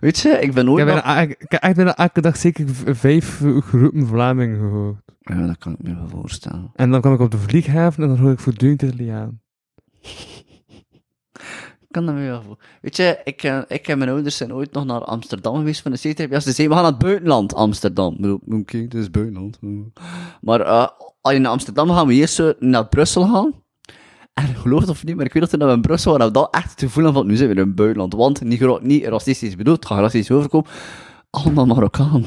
Weet 0.00 0.18
je, 0.18 0.28
ik 0.28 0.52
ben 0.52 0.64
Ik 0.64 0.70
ooit 0.70 0.84
heb, 0.86 0.94
nog... 0.94 1.04
bijna, 1.04 1.20
ik 1.20 1.30
ik 1.30 1.50
heb 1.50 1.62
echt 1.62 1.76
bijna 1.76 1.96
elke 1.96 2.20
dag 2.20 2.36
zeker 2.36 2.68
v- 2.68 2.98
vijf 2.98 3.42
groepen 3.60 4.06
Vlaming 4.06 4.56
gehoord. 4.56 5.02
Ja, 5.20 5.46
dat 5.46 5.58
kan 5.58 5.72
ik 5.72 5.82
me 5.82 5.94
wel 5.94 6.08
voorstellen. 6.08 6.70
En 6.74 6.90
dan 6.90 7.00
kwam 7.00 7.14
ik 7.14 7.20
op 7.20 7.30
de 7.30 7.38
vlieghaven 7.38 8.02
en 8.02 8.08
dan 8.08 8.18
hoor 8.18 8.32
ik 8.32 8.38
voortdurend 8.38 8.82
Italiaan. 8.82 9.40
Ik 11.94 12.00
kan 12.00 12.14
dat 12.14 12.22
me 12.22 12.30
wel 12.30 12.42
voor. 12.42 12.58
Weet 12.80 12.96
je, 12.96 13.20
ik, 13.24 13.42
eh, 13.42 13.60
ik 13.68 13.88
en 13.88 13.98
mijn 13.98 14.10
ouders 14.10 14.36
zijn 14.36 14.54
ooit 14.54 14.72
nog 14.72 14.84
naar 14.84 15.00
Amsterdam 15.00 15.56
geweest 15.56 15.82
van 15.82 15.90
de 15.90 15.96
zeetrip. 15.96 16.30
Ja, 16.30 16.40
ze 16.40 16.52
zeiden, 16.52 16.76
we 16.76 16.82
gaan 16.82 16.82
naar 16.82 17.00
het 17.00 17.08
buitenland, 17.08 17.54
Amsterdam. 17.54 18.40
Oké, 18.48 18.78
het 18.78 18.94
is 18.94 19.10
buitenland. 19.10 19.58
Maar 20.40 20.64
als 21.20 21.32
je 21.32 21.38
naar 21.38 21.50
Amsterdam 21.50 21.90
gaan, 21.90 22.06
we 22.06 22.14
eerst 22.14 22.42
naar 22.58 22.88
Brussel 22.88 23.26
gaan. 23.26 23.54
En 24.32 24.46
geloof 24.46 24.80
het 24.80 24.88
of 24.88 25.04
niet, 25.04 25.16
maar 25.16 25.24
ik 25.24 25.32
weet 25.32 25.50
dat 25.50 25.60
we 25.60 25.72
in 25.72 25.80
Brussel 25.80 26.12
waren, 26.12 26.32
dat 26.32 26.54
echt 26.54 26.70
het 26.70 26.80
gevoel 26.80 27.12
van, 27.12 27.26
nu 27.26 27.36
zijn 27.36 27.48
we 27.48 27.54
in 27.54 27.60
het 27.60 27.74
buitenland. 27.74 28.12
Want, 28.12 28.40
niet, 28.40 28.82
niet 28.82 29.04
racistisch 29.04 29.56
bedoeld, 29.56 29.76
het 29.76 29.86
gaat 29.86 29.98
racistisch 29.98 30.36
overkomen. 30.36 30.70
Allemaal 31.30 31.66
Marokkaan. 31.66 32.24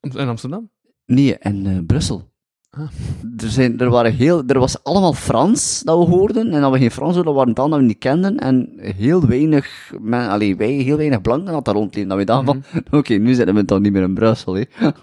In 0.00 0.28
Amsterdam? 0.28 0.70
Nee, 1.06 1.36
in 1.38 1.66
eh, 1.66 1.78
Brussel. 1.86 2.31
Ah. 2.76 2.88
Er, 3.36 3.48
zijn, 3.50 3.80
er, 3.80 3.90
waren 3.90 4.14
heel, 4.14 4.42
er 4.46 4.58
was 4.58 4.84
allemaal 4.84 5.12
Frans 5.12 5.82
dat 5.82 5.98
we 5.98 6.04
hoorden. 6.04 6.52
En 6.52 6.60
dat 6.60 6.72
we 6.72 6.78
geen 6.78 6.90
Frans 6.90 7.14
hoorden, 7.14 7.34
waren 7.34 7.54
taal 7.54 7.68
dat 7.68 7.78
we 7.78 7.84
niet 7.84 7.98
kenden. 7.98 8.38
En 8.38 8.72
heel 8.78 9.26
weinig, 9.26 9.92
men, 10.00 10.28
allee, 10.28 10.56
wij, 10.56 10.70
heel 10.70 10.96
weinig 10.96 11.20
blanken 11.20 11.52
dat 11.52 11.64
daar 11.64 11.74
rondliepen. 11.74 12.08
Dat 12.08 12.18
we 12.18 12.24
dachten 12.24 12.46
van, 12.46 12.82
oké, 12.98 13.14
nu 13.14 13.34
zitten 13.34 13.54
we 13.54 13.64
dan 13.64 13.82
niet 13.82 13.92
meer 13.92 14.02
in 14.02 14.14
Brussel. 14.14 14.54
Hè. 14.54 14.64
dat 14.80 14.94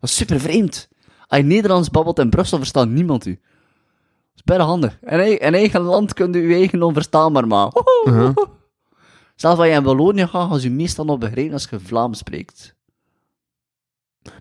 is 0.00 0.16
super 0.16 0.40
vreemd. 0.40 0.88
Als 1.26 1.40
je 1.40 1.46
Nederlands 1.46 1.90
babbelt 1.90 2.18
in 2.18 2.30
Brussel, 2.30 2.58
verstaat 2.58 2.88
niemand 2.88 3.26
u. 3.26 3.30
Dat 3.30 4.34
is 4.34 4.42
bijna 4.42 4.64
handig. 4.64 4.98
In, 5.02 5.18
ei- 5.18 5.36
in 5.36 5.54
eigen 5.54 5.80
land 5.80 6.14
kunt 6.14 6.36
u 6.36 6.42
uw 6.42 6.54
eigen 6.54 6.82
onverstaanbaar 6.82 7.46
maken. 7.46 7.84
Uh-huh. 8.04 8.36
Zelfs 9.34 9.58
als 9.58 9.68
je 9.68 9.74
in 9.74 9.82
Wallonië 9.82 10.26
gaat, 10.26 10.50
als 10.50 10.64
u 10.64 10.70
meestal 10.70 11.04
nog 11.04 11.18
begrijpen 11.18 11.52
als 11.52 11.66
je 11.70 11.80
Vlaams 11.80 12.18
spreekt. 12.18 12.76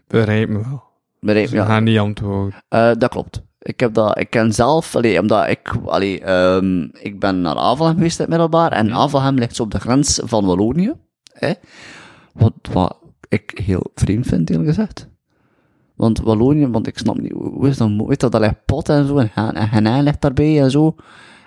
Begrijp 0.08 0.50
me 0.50 0.64
wel. 0.64 0.89
Ze 1.22 1.48
ja. 1.52 1.66
gaan 1.66 1.84
niet 1.84 2.00
antwoorden. 2.00 2.64
Eh, 2.68 2.92
dat 2.98 3.10
klopt. 3.10 3.48
Ik 3.60 3.80
heb 3.80 3.94
dat, 3.94 4.20
ik 4.20 4.30
ken 4.30 4.54
zelf, 4.54 4.96
allee, 4.96 5.20
omdat 5.20 5.50
ik, 5.50 5.76
allee, 5.86 6.22
ehm, 6.22 6.84
ik 6.84 7.20
ben 7.20 7.42
naar 7.42 7.56
Avelgem 7.56 7.96
geweest 7.96 8.16
in 8.16 8.22
het 8.22 8.30
middelbaar, 8.30 8.72
en 8.72 8.94
Avelgem 8.94 9.36
ligt 9.36 9.56
zo 9.56 9.64
op 9.64 9.72
de 9.72 9.80
grens 9.80 10.20
van 10.24 10.46
Wallonië, 10.46 10.94
hè? 11.34 11.54
Wat, 12.34 12.54
wat 12.72 12.98
ik 13.28 13.62
heel 13.64 13.92
vreemd 13.96 14.28
vind, 14.28 14.50
eerlijk 14.50 14.68
gezegd. 14.68 15.10
Want 15.96 16.20
Wallonië, 16.20 16.68
want 16.68 16.88
ik 16.88 16.98
snap 16.98 17.20
niet, 17.20 17.32
hoe 17.32 17.68
is 17.68 17.78
dat, 17.78 17.92
weet 18.08 18.20
dat, 18.20 18.32
dat 18.32 18.42
ligt 18.42 18.66
pot 18.66 18.90
en 18.90 19.08
zo, 19.08 19.18
en, 19.18 19.54
en 19.54 19.68
Genijn 19.68 20.04
ligt 20.04 20.22
daarbij 20.22 20.62
en 20.62 20.72
zo. 20.72 20.96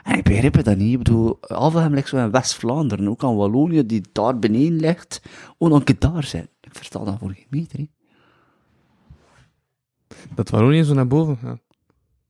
En 0.02 0.18
ik 0.18 0.24
begrijp 0.24 0.54
het 0.54 0.64
dat 0.64 0.76
niet, 0.76 0.92
ik 0.92 0.98
bedoel, 0.98 1.38
Avelgem 1.40 1.94
ligt 1.94 2.08
zo 2.08 2.16
in 2.16 2.30
West-Vlaanderen, 2.30 3.08
ook 3.08 3.24
aan 3.24 3.36
Wallonië, 3.36 3.86
die 3.86 4.02
daar 4.12 4.38
beneden 4.38 4.80
ligt, 4.80 5.22
ook 5.58 5.68
nog 5.68 5.78
een 5.78 5.84
keer 5.84 5.98
daar 5.98 6.24
zijn. 6.24 6.48
Ik 6.60 6.74
versta 6.74 7.04
dat 7.04 7.16
voor 7.18 7.30
geen 7.30 7.46
meter. 7.50 7.86
Dat 10.34 10.50
Wallonië 10.50 10.82
zo 10.82 10.94
naar 10.94 11.06
boven 11.06 11.36
gaat. 11.36 11.58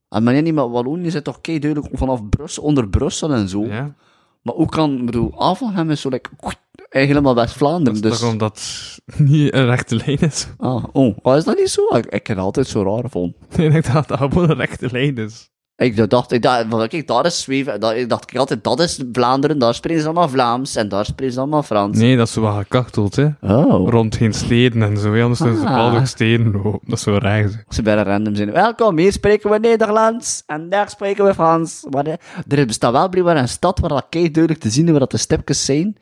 En 0.08 0.22
maar 0.22 0.42
niet, 0.42 0.54
maar 0.54 0.70
Wallonië 0.70 1.10
zit 1.10 1.24
toch 1.24 1.40
kei 1.40 1.58
duidelijk 1.58 1.98
vanaf 1.98 2.28
Brussel, 2.28 2.62
onder 2.62 2.88
Brussel 2.88 3.32
en 3.32 3.48
zo. 3.48 3.64
Ja. 3.64 3.94
Maar 4.42 4.54
ook 4.54 4.70
kan, 4.70 4.98
ik 4.98 5.06
bedoel, 5.06 5.40
Avelgem 5.40 5.90
is 5.90 6.00
zo 6.00 6.08
like, 6.08 6.30
eigenlijk 6.40 6.54
helemaal 6.90 7.34
West-Vlaanderen. 7.34 8.02
Dat 8.02 8.04
is 8.04 8.10
Dus, 8.10 8.20
toch 8.20 8.30
omdat 8.30 9.00
het 9.06 9.18
niet 9.18 9.54
een 9.54 9.64
rechte 9.64 9.96
lijn 9.96 10.18
is. 10.18 10.48
ah, 10.58 10.84
oh, 10.92 11.16
oh, 11.22 11.36
is 11.36 11.44
dat 11.44 11.58
niet 11.58 11.68
zo? 11.70 11.86
Ik, 11.96 12.06
ik 12.06 12.26
heb 12.26 12.36
het 12.36 12.38
altijd 12.38 12.66
zo 12.66 12.82
raar 12.82 13.02
gevonden. 13.02 13.36
Nee, 13.56 13.68
ik 13.78 13.92
dacht 13.92 14.08
dat 14.08 14.18
gewoon 14.18 14.50
een 14.50 14.56
rechte 14.56 14.88
lijn 14.90 15.16
is. 15.16 15.50
Ik 15.82 16.10
dacht, 16.10 16.32
ik 16.32 16.42
dacht, 16.42 16.88
kijk, 16.88 17.06
daar 17.06 17.26
is 17.26 17.42
zweven, 17.42 17.80
dat, 17.80 17.94
ik 17.94 18.08
dacht 18.08 18.30
ik 18.30 18.38
altijd, 18.38 18.64
dat 18.64 18.80
is 18.80 19.02
Vlaanderen, 19.12 19.58
daar 19.58 19.74
spreken 19.74 20.00
ze 20.02 20.08
allemaal 20.08 20.28
Vlaams, 20.28 20.76
en 20.76 20.88
daar 20.88 21.04
spreken 21.04 21.34
ze 21.34 21.40
allemaal 21.40 21.62
Frans. 21.62 21.98
Nee, 21.98 22.16
dat 22.16 22.26
is 22.26 22.32
zo 22.32 22.40
wat 22.40 22.54
gekachteld, 22.56 23.16
hè. 23.16 23.28
Oh. 23.40 23.88
Rond 23.88 24.16
geen 24.16 24.32
steden 24.32 24.82
en 24.82 24.96
zo. 24.96 25.20
Anders 25.20 25.38
zijn 25.38 25.56
ze 25.56 25.62
Ah. 25.62 25.68
bepaalde 25.68 25.98
ook 25.98 26.06
steden. 26.06 26.52
Dat 26.62 26.80
is 26.98 27.02
zo 27.02 27.16
raar. 27.16 27.48
zeg. 27.48 27.64
Ze 27.68 27.82
bijna 27.82 28.02
random 28.02 28.34
zijn. 28.34 28.52
Welkom, 28.52 28.98
hier 28.98 29.12
spreken 29.12 29.50
we 29.50 29.58
Nederlands 29.58 30.42
en 30.46 30.68
daar 30.68 30.90
spreken 30.90 31.24
we 31.24 31.34
Frans. 31.34 31.86
Maar 31.90 32.06
eh, 32.06 32.58
er 32.58 32.66
bestaat 32.66 32.92
wel 32.92 33.08
blijkbaar 33.08 33.36
een 33.36 33.48
stad 33.48 33.78
waar 33.78 33.88
dat 33.88 34.06
kei 34.08 34.30
duidelijk 34.30 34.62
te 34.64 34.70
zien 34.70 34.84
is 34.84 34.90
waar 34.90 35.00
dat 35.00 35.10
de 35.10 35.16
stipjes 35.16 35.64
zijn. 35.64 35.96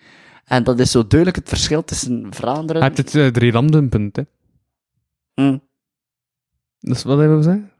En 0.44 0.64
dat 0.64 0.78
is 0.78 0.90
zo 0.90 1.06
duidelijk 1.06 1.38
het 1.38 1.48
verschil 1.48 1.84
tussen 1.84 2.26
Vlaanderen... 2.30 2.82
Hij 2.82 2.92
heeft 2.94 3.12
het 3.12 3.22
uh, 3.22 3.26
drie 3.26 3.52
hè. 3.52 4.22
Mm. 5.34 5.62
Dat 6.80 6.96
is 6.96 7.02
wat 7.02 7.18
hij 7.18 7.28
wil 7.28 7.42
zeggen. 7.42 7.70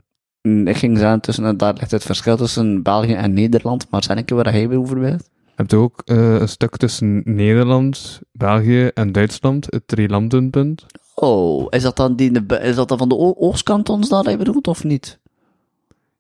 Ik 0.43 0.77
ging 0.77 0.99
zeggen, 0.99 1.21
tussen, 1.21 1.57
daar 1.57 1.75
ligt 1.75 1.91
het 1.91 2.05
verschil 2.05 2.37
tussen 2.37 2.83
België 2.83 3.15
en 3.15 3.33
Nederland, 3.33 3.87
maar 3.91 4.03
zijn 4.03 4.19
ik 4.19 4.31
waar 4.31 4.53
hij 4.53 4.77
over 4.77 5.01
weet? 5.01 5.31
Je 5.45 5.67
hebt 5.67 5.75
ook 5.75 6.03
eh, 6.05 6.41
een 6.41 6.49
stuk 6.49 6.77
tussen 6.77 7.23
Nederland, 7.25 8.21
België 8.33 8.87
en 8.95 9.13
Duitsland, 9.13 9.67
het 9.71 9.83
drie 9.87 10.09
landenpunt. 10.09 10.87
Oh, 11.15 11.67
is 11.71 11.83
dat 11.83 11.97
dan, 11.97 12.17
die, 12.17 12.47
is 12.47 12.75
dat 12.75 12.89
dan 12.89 12.99
van 12.99 13.09
de 13.09 13.17
oostkant 13.17 13.89
ons 13.89 14.09
daar 14.09 14.25
hij 14.25 14.39
bedoelt, 14.39 14.69
of 14.69 14.85
niet? 14.85 15.19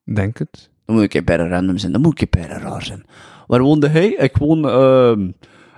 Denk 0.04 0.38
het. 0.38 0.70
Dan 0.84 0.94
moet 0.94 1.14
ik 1.14 1.24
beetje 1.24 1.48
random 1.48 1.78
zijn, 1.78 1.92
dan 1.92 2.00
moet 2.00 2.20
ik 2.20 2.30
beetje 2.30 2.58
raar 2.58 2.82
zijn. 2.82 3.04
Waar 3.46 3.60
woonde 3.60 3.88
hij? 3.88 4.08
Ik 4.08 4.36
woon 4.36 4.68
ehm, 4.68 5.30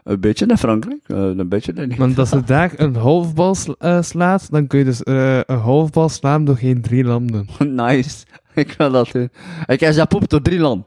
een 0.03 0.21
beetje 0.21 0.47
in 0.47 0.59
Frankrijk, 0.59 1.01
eh, 1.07 1.17
een 1.17 1.49
beetje 1.49 1.73
in 1.73 1.97
Want 1.97 2.19
als 2.19 2.31
je 2.31 2.43
daar 2.57 2.73
een 2.77 2.97
halfbal 2.97 3.55
sla- 3.55 3.75
eh, 3.79 4.03
slaat, 4.03 4.51
dan 4.51 4.67
kun 4.67 4.79
je 4.79 4.85
dus 4.85 5.03
eh, 5.03 5.41
een 5.47 5.59
halfbal 5.59 6.09
slaan 6.09 6.45
door 6.45 6.57
geen 6.57 6.83
drie 6.83 7.05
landen. 7.05 7.47
Nice. 7.87 8.25
Ik 8.55 8.73
wil 8.73 8.91
dat 8.91 9.13
doen. 9.13 9.31
Ik 9.67 9.81
heb 9.81 9.95
dat 9.95 10.09
poep 10.09 10.29
door 10.29 10.43
drie 10.43 10.59
land. 10.59 10.85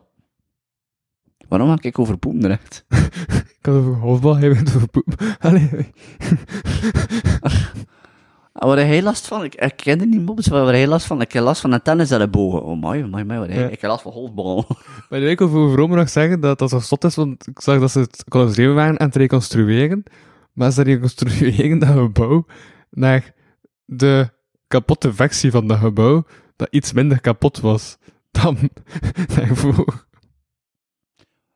Waarom 1.47 1.69
ga 1.69 1.77
ik 1.81 1.99
over 1.99 2.17
poep 2.17 2.39
terecht? 2.39 2.85
Ik 3.59 3.71
had 3.71 3.75
over 3.75 3.93
halfbal, 3.93 4.37
hij 4.37 4.49
bent 4.53 4.75
over 4.75 4.87
poep. 4.87 5.35
Allee, 5.39 5.69
Waar 8.55 8.77
heb 8.77 8.87
hij 8.87 9.01
last 9.03 9.27
van? 9.27 9.43
Ik, 9.43 9.73
ken 9.75 9.97
die 9.97 10.07
niet 10.07 10.25
mobs, 10.25 10.47
waar 10.47 10.65
heb 10.65 10.73
hij 10.75 10.87
last 10.87 11.05
van? 11.05 11.21
Ik 11.21 11.31
heb 11.31 11.43
last 11.43 11.61
van 11.61 11.71
een 11.71 11.81
tennis 11.81 12.11
aan 12.11 12.19
de 12.19 12.27
bogen. 12.27 12.63
Oh 12.63 12.81
my, 12.81 13.01
my, 13.01 13.21
my, 13.23 13.37
wat 13.37 13.47
Ja. 13.53 13.67
ik 13.67 13.81
heb 13.81 13.89
last 13.89 14.01
van 14.01 14.11
golfbal. 14.11 14.65
Maar 15.09 15.19
ik 15.19 15.39
wil 15.39 15.49
voor 15.49 15.71
Vrome 15.71 15.95
nog 15.95 16.09
zeggen 16.09 16.39
dat 16.39 16.59
dat 16.59 16.69
zo 16.69 16.79
zot 16.79 17.03
is, 17.03 17.15
want 17.15 17.47
ik 17.47 17.61
zag 17.61 17.79
dat 17.79 17.91
ze 17.91 17.99
het 17.99 18.23
construeren 18.29 18.75
waren 18.75 18.99
aan 18.99 19.05
het 19.07 19.15
reconstrueren. 19.15 20.03
Maar 20.53 20.71
ze 20.71 20.81
reconstrueren 20.81 21.79
dat 21.85 21.89
gebouw 21.89 22.45
naar 22.89 23.33
de 23.85 24.29
kapotte 24.67 25.13
versie 25.13 25.51
van 25.51 25.67
dat 25.67 25.77
gebouw, 25.77 26.25
dat 26.55 26.67
iets 26.71 26.93
minder 26.93 27.21
kapot 27.21 27.59
was 27.59 27.97
dan 28.31 28.57
daarvoor. 29.35 30.05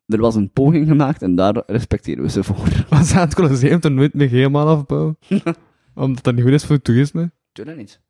er 0.06 0.20
was 0.20 0.34
een 0.34 0.50
poging 0.52 0.88
gemaakt 0.88 1.22
en 1.22 1.34
daar 1.34 1.62
respecteren 1.66 2.22
we 2.22 2.30
ze 2.30 2.44
voor. 2.44 2.68
Ze 3.04 3.14
aan 3.14 3.20
het 3.24 3.34
Colosseum 3.34 3.80
toen 3.80 3.94
nooit 3.94 4.14
meer 4.14 4.28
helemaal 4.28 4.68
afbouwen. 4.68 5.18
Omdat 6.00 6.24
dat 6.24 6.34
niet 6.34 6.44
goed 6.44 6.52
is 6.52 6.64
voor 6.64 6.82
toerisme. 6.82 7.30
Doe 7.52 7.64
dat 7.64 7.76
niet. 7.76 8.00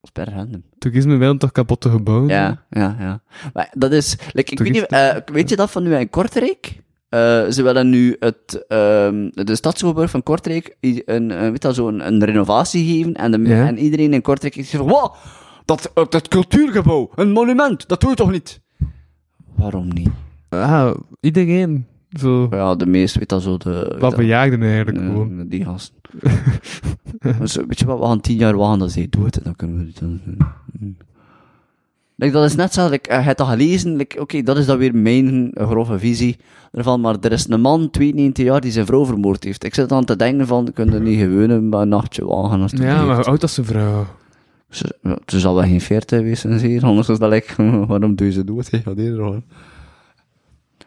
Dat 0.00 0.10
is 0.16 0.24
per 0.24 0.34
random. 0.34 0.64
Toerisme 0.78 1.16
wil 1.16 1.36
toch 1.36 1.52
kapotte 1.52 1.90
gebouwen? 1.90 2.28
Ja, 2.28 2.64
ja, 2.70 2.96
ja. 2.98 3.22
Maar 3.52 3.72
dat 3.76 3.92
is... 3.92 4.16
Like, 4.32 4.52
ik 4.52 4.58
weet, 4.58 4.72
niet, 4.72 4.86
eh, 4.86 5.16
weet 5.32 5.48
je 5.48 5.56
dat 5.56 5.70
van 5.70 5.82
nu 5.82 5.94
in 5.94 6.10
Kortrijk? 6.10 6.82
Eh, 7.08 7.46
ze 7.46 7.62
willen 7.62 7.88
nu 7.88 8.16
het, 8.20 8.64
ehm, 8.68 9.28
de 9.32 9.54
stadsoverburg 9.54 10.10
van 10.10 10.22
Kortrijk 10.22 10.76
een, 10.80 11.02
een, 11.06 11.28
weet 11.50 11.62
dat, 11.62 11.74
zo 11.74 11.88
een, 11.88 12.06
een 12.06 12.24
renovatie 12.24 12.86
geven. 12.96 13.14
En, 13.14 13.30
de, 13.30 13.38
Ja. 13.48 13.66
en 13.66 13.78
iedereen 13.78 14.12
in 14.12 14.22
Kortrijk 14.22 14.56
is 14.56 14.70
van... 14.70 14.88
Wow, 14.88 15.14
dat, 15.64 15.90
eh, 15.94 16.04
dat 16.08 16.28
cultuurgebouw, 16.28 17.10
een 17.14 17.32
monument, 17.32 17.88
dat 17.88 18.00
doe 18.00 18.10
je 18.10 18.16
toch 18.16 18.30
niet? 18.30 18.60
Waarom 19.56 19.88
niet? 19.92 20.08
Ah, 20.48 20.94
iedereen. 21.20 21.86
Zo, 22.20 22.46
Ja, 22.50 22.74
de 22.74 22.86
meeste, 22.86 23.18
weet 23.18 23.28
dat 23.28 23.42
zo, 23.42 23.56
de... 23.56 23.96
wat 23.98 24.10
de- 24.10 24.16
bejaagden 24.16 24.62
eigenlijk 24.62 24.98
eh, 24.98 25.04
gewoon. 25.04 25.48
die 25.48 25.64
gasten. 25.64 25.94
Dus, 27.38 27.56
weet 27.56 27.78
je 27.78 27.86
wat, 27.86 27.98
we 27.98 28.04
gaan 28.04 28.20
tien 28.20 28.36
jaar 28.36 28.56
wachten 28.56 28.78
dat 28.78 28.90
zij 28.90 29.06
doet, 29.10 29.36
en 29.36 29.42
dan 29.44 29.56
kunnen 29.56 29.78
we 29.78 29.84
het 29.86 29.98
dan 29.98 30.20
doen. 30.24 30.96
Like, 32.14 32.32
dat 32.32 32.44
is 32.44 32.54
net 32.54 32.72
zo, 32.72 32.88
like, 32.88 33.08
eh, 33.08 33.18
je 33.18 33.24
hebt 33.24 33.38
dat 33.38 33.48
gelezen, 33.48 33.96
like, 33.96 34.20
oké, 34.20 34.42
dat 34.42 34.58
is 34.58 34.66
dan 34.66 34.78
weer 34.78 34.94
mijn 34.94 35.50
grove 35.54 35.98
visie 35.98 36.36
ervan, 36.72 37.00
maar 37.00 37.16
er 37.20 37.32
is 37.32 37.48
een 37.48 37.60
man, 37.60 37.90
92 37.90 38.44
jaar, 38.44 38.60
die 38.60 38.70
zijn 38.70 38.86
vrouw 38.86 39.04
vermoord 39.04 39.44
heeft. 39.44 39.64
Ik 39.64 39.74
zit 39.74 39.92
aan 39.92 40.04
te 40.04 40.16
denken 40.16 40.46
van, 40.46 40.72
kun 40.72 40.92
je 40.92 41.00
niet 41.00 41.20
gewoon 41.20 41.50
een, 41.50 41.72
een 41.72 41.88
nachtje 41.88 42.24
wagen 42.24 42.60
als 42.60 42.72
het 42.72 42.80
Ja, 42.80 43.04
maar 43.04 43.16
hoe 43.16 43.24
oud 43.24 43.42
is 43.42 43.54
zijn 43.54 43.66
vrouw? 43.66 44.06
Ze, 44.70 44.98
ze 45.26 45.40
zal 45.40 45.54
wel 45.54 45.64
geen 45.64 45.80
40 45.80 46.20
wezen 46.20 46.82
anders 46.82 47.08
is 47.08 47.18
dat 47.18 47.30
like, 47.30 47.70
waarom 47.86 48.14
doe 48.14 48.26
je 48.26 48.32
ze 48.32 48.44
dood? 48.44 48.68
Ja, 48.70 48.94
die. 48.94 49.14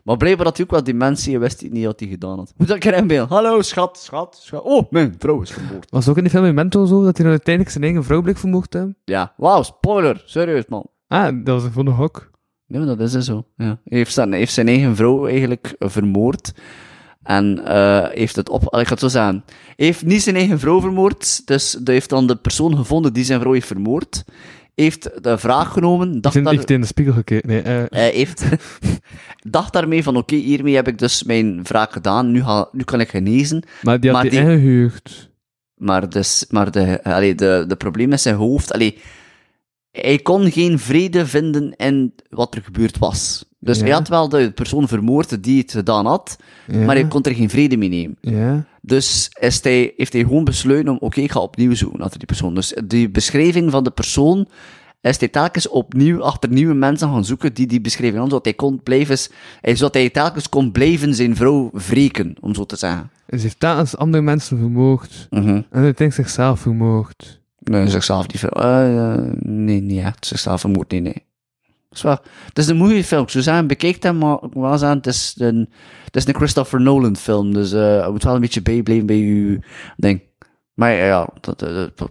Maar 0.09 0.17
blijkbaar 0.17 0.45
had 0.45 0.57
hij 0.57 0.65
ook 0.65 0.71
wel 0.71 0.83
dementie, 0.83 1.39
wist 1.39 1.61
hij 1.61 1.69
niet 1.69 1.85
wat 1.85 1.99
hij 1.99 2.09
gedaan 2.09 2.37
had. 2.37 2.53
Moet 2.57 2.67
dat 2.67 2.85
een 2.85 2.93
inbeelden? 2.93 3.35
Hallo, 3.35 3.61
schat, 3.61 3.97
schat, 3.97 4.39
schat. 4.41 4.61
Oh, 4.61 4.91
mijn 4.91 5.15
vrouw 5.19 5.41
is 5.41 5.51
vermoord. 5.51 5.91
Was 5.91 5.99
het 5.99 6.09
ook 6.09 6.17
in 6.17 6.23
die 6.23 6.31
film 6.31 6.43
Memento 6.43 6.85
zo, 6.85 7.03
dat 7.03 7.17
hij 7.17 7.25
nou 7.25 7.29
uiteindelijk 7.29 7.73
zijn 7.73 7.83
eigen 7.83 8.03
vrouw 8.03 8.21
bleek 8.21 8.37
vermoord 8.37 8.71
te 8.71 8.77
hebben? 8.77 8.97
Ja, 9.05 9.33
wauw, 9.37 9.63
spoiler, 9.63 10.23
serieus 10.25 10.63
man. 10.67 10.87
Ah, 11.07 11.35
dat 11.43 11.61
was 11.61 11.71
voor 11.71 11.85
de 11.85 11.91
hok. 11.91 12.31
Nee, 12.67 12.79
maar 12.79 12.95
dat 12.95 12.99
is 12.99 13.11
dus 13.11 13.25
zo. 13.25 13.45
Ja. 13.57 13.65
Hij 13.65 13.97
heeft 13.97 14.13
zijn, 14.13 14.33
heeft 14.33 14.53
zijn 14.53 14.67
eigen 14.67 14.95
vrouw 14.95 15.27
eigenlijk 15.27 15.75
eh, 15.79 15.89
vermoord. 15.89 16.53
En 17.23 17.65
eh 17.65 18.09
heeft 18.09 18.35
het 18.35 18.49
op... 18.49 18.61
Ik 18.63 18.87
ga 18.87 18.93
het 18.93 18.99
zo 18.99 19.07
zeggen. 19.07 19.43
Hij 19.75 19.85
heeft 19.85 20.05
niet 20.05 20.21
zijn 20.21 20.35
eigen 20.35 20.59
vrouw 20.59 20.81
vermoord. 20.81 21.47
Dus 21.47 21.77
hij 21.83 21.93
heeft 21.93 22.09
dan 22.09 22.27
de 22.27 22.35
persoon 22.35 22.75
gevonden 22.75 23.13
die 23.13 23.23
zijn 23.23 23.39
vrouw 23.39 23.53
heeft 23.53 23.67
vermoord. 23.67 24.23
Heeft 24.79 25.23
de 25.23 25.37
vraag 25.37 25.71
genomen. 25.71 26.21
Dacht 26.21 26.33
heeft 26.33 26.45
daar, 26.45 26.55
heeft 26.55 26.69
in 26.69 26.81
de 26.81 26.87
spiegel 26.87 27.13
gekeken. 27.13 27.49
Nee, 27.49 27.61
eh, 27.61 27.83
hij 27.89 28.09
heeft... 28.09 28.43
dacht 29.49 29.73
daarmee 29.73 30.03
van, 30.03 30.17
oké, 30.17 30.35
hiermee 30.35 30.75
heb 30.75 30.87
ik 30.87 30.97
dus 30.97 31.23
mijn 31.23 31.63
wraak 31.63 31.91
gedaan. 31.91 32.31
Nu, 32.31 32.43
ga, 32.43 32.69
nu 32.71 32.83
kan 32.83 32.99
ik 32.99 33.09
genezen. 33.09 33.63
maar 33.81 33.99
die 33.99 34.11
had 34.11 34.21
maar 34.21 34.31
die- 34.31 34.39
ingehuurd. 34.39 35.31
Maar, 35.75 36.09
dus, 36.09 36.45
maar 36.49 36.71
de, 36.71 37.03
allee, 37.03 37.35
de, 37.35 37.65
de 37.67 37.75
probleem 37.75 38.09
met 38.09 38.21
zijn 38.21 38.35
hoofd... 38.35 38.73
Allee, 38.73 38.97
hij 39.91 40.17
kon 40.17 40.51
geen 40.51 40.79
vrede 40.79 41.25
vinden 41.25 41.75
in 41.75 42.13
wat 42.29 42.55
er 42.55 42.61
gebeurd 42.61 42.97
was. 42.97 43.45
Dus 43.59 43.77
Ja. 43.77 43.83
hij 43.83 43.93
had 43.93 44.07
wel 44.07 44.29
de 44.29 44.51
persoon 44.51 44.87
vermoord 44.87 45.43
die 45.43 45.61
het 45.61 45.71
gedaan 45.71 46.05
had, 46.05 46.37
Ja. 46.67 46.77
maar 46.85 46.95
hij 46.95 47.07
kon 47.07 47.23
er 47.23 47.35
geen 47.35 47.49
vrede 47.49 47.77
mee 47.77 47.89
nemen. 47.89 48.17
Ja. 48.21 48.65
Dus 48.81 49.31
is 49.39 49.63
hij, 49.63 49.93
heeft 49.97 50.13
hij 50.13 50.21
gewoon 50.21 50.43
besloten 50.43 50.89
om, 50.89 50.97
oké, 50.99 51.21
ik 51.21 51.31
ga 51.31 51.39
opnieuw 51.39 51.75
zoeken 51.75 51.99
naar 51.99 52.09
die 52.17 52.25
persoon. 52.25 52.55
Dus 52.55 52.73
die 52.87 53.09
beschrijving 53.09 53.71
van 53.71 53.83
de 53.83 53.91
persoon 53.91 54.47
is 55.01 55.19
hij 55.19 55.27
telkens 55.27 55.67
opnieuw 55.67 56.21
achter 56.23 56.49
nieuwe 56.49 56.73
mensen 56.73 57.09
gaan 57.09 57.25
zoeken 57.25 57.53
die 57.53 57.67
die 57.67 57.81
beschreven 57.81 58.19
hadden, 58.19 58.29
zodat 58.29 58.45
hij 58.45 58.53
kon 58.53 58.83
blijven, 58.83 59.17
zodat 59.61 59.93
hij 59.93 60.09
telkens 60.09 60.49
kon 60.49 60.71
blijven 60.71 61.15
zijn 61.15 61.35
vrouw 61.35 61.69
wreken, 61.73 62.35
om 62.39 62.55
zo 62.55 62.65
te 62.65 62.75
zeggen. 62.75 63.09
Dus 63.25 63.29
hij 63.29 63.39
heeft 63.41 63.59
telkens 63.59 63.97
andere 63.97 64.23
mensen 64.23 64.57
vermoord. 64.57 65.27
Mhm. 65.29 65.47
En 65.47 65.65
uiteindelijk 65.71 66.13
zichzelf 66.13 66.59
vermoord. 66.59 67.41
Nee, 67.59 67.87
zichzelf 67.87 68.27
niet. 68.27 68.43
Eh, 68.43 69.13
eh, 69.13 69.21
nee, 69.39 69.81
niet 69.81 69.99
echt. 70.03 70.25
Zichzelf 70.25 70.59
vermoord, 70.61 70.91
nee, 70.91 70.99
nee. 71.01 71.23
Wel, 71.89 72.17
het 72.45 72.57
is 72.57 72.67
een 72.67 72.77
mooie 72.77 73.03
film. 73.03 73.29
Zou 73.29 73.43
zeggen, 73.43 73.67
bekijk 73.67 74.03
hem, 74.03 74.17
maar 74.17 74.37
ik 74.43 74.53
wel 74.53 74.77
zeggen, 74.77 74.97
het 74.97 75.07
is 75.07 75.35
een, 75.37 75.69
het 76.05 76.15
is 76.15 76.27
een 76.27 76.35
Christopher 76.35 76.81
Nolan 76.81 77.15
film, 77.15 77.53
dus 77.53 77.71
eh 77.73 77.79
je 78.03 78.07
moet 78.11 78.23
wel 78.23 78.35
een 78.35 78.41
beetje 78.41 78.61
bijblijven 78.61 79.05
bij 79.05 79.17
je 79.17 79.59
ding. 79.97 80.21
Maar 80.73 80.91
ja, 80.91 81.29
dat, 81.41 81.59
dat, 81.59 81.97
dat- 81.97 82.09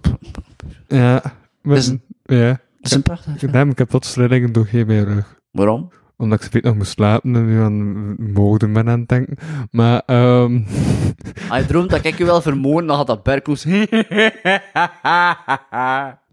Ja. 0.89 1.23
Maar, 1.63 1.77
Is 1.77 1.87
een- 1.87 2.03
ja. 2.25 2.37
het 2.37 2.61
is 2.81 2.93
een 2.93 3.03
prachtig 3.03 3.33
Ik 3.33 3.39
film. 3.39 3.53
heb, 3.53 3.69
ik 3.71 3.79
heb 3.79 3.89
tot 3.89 4.05
slillingen 4.05 4.53
door 4.53 4.67
geen 4.67 4.87
mijn 4.87 5.05
rug. 5.05 5.41
Waarom? 5.51 5.91
Omdat 6.17 6.45
ik 6.45 6.53
weet 6.53 6.63
nog 6.63 6.75
moest 6.77 6.91
slapen 6.91 7.35
en 7.35 7.47
nu 7.47 7.61
aan 7.61 8.15
moorden 8.33 8.73
ben 8.73 8.89
aan 8.89 8.99
het 9.01 9.09
denken. 9.09 9.37
Maar, 9.71 10.03
ehm 10.07 10.61
Als 11.49 11.59
je 11.61 11.67
droomt 11.67 11.91
dat 11.91 12.05
ik 12.05 12.19
je 12.19 12.25
wel 12.25 12.43
vermoorden, 12.43 12.87
dan 12.89 12.97
gaat 12.97 13.07
dat 13.07 13.23
Berkoes. 13.23 13.65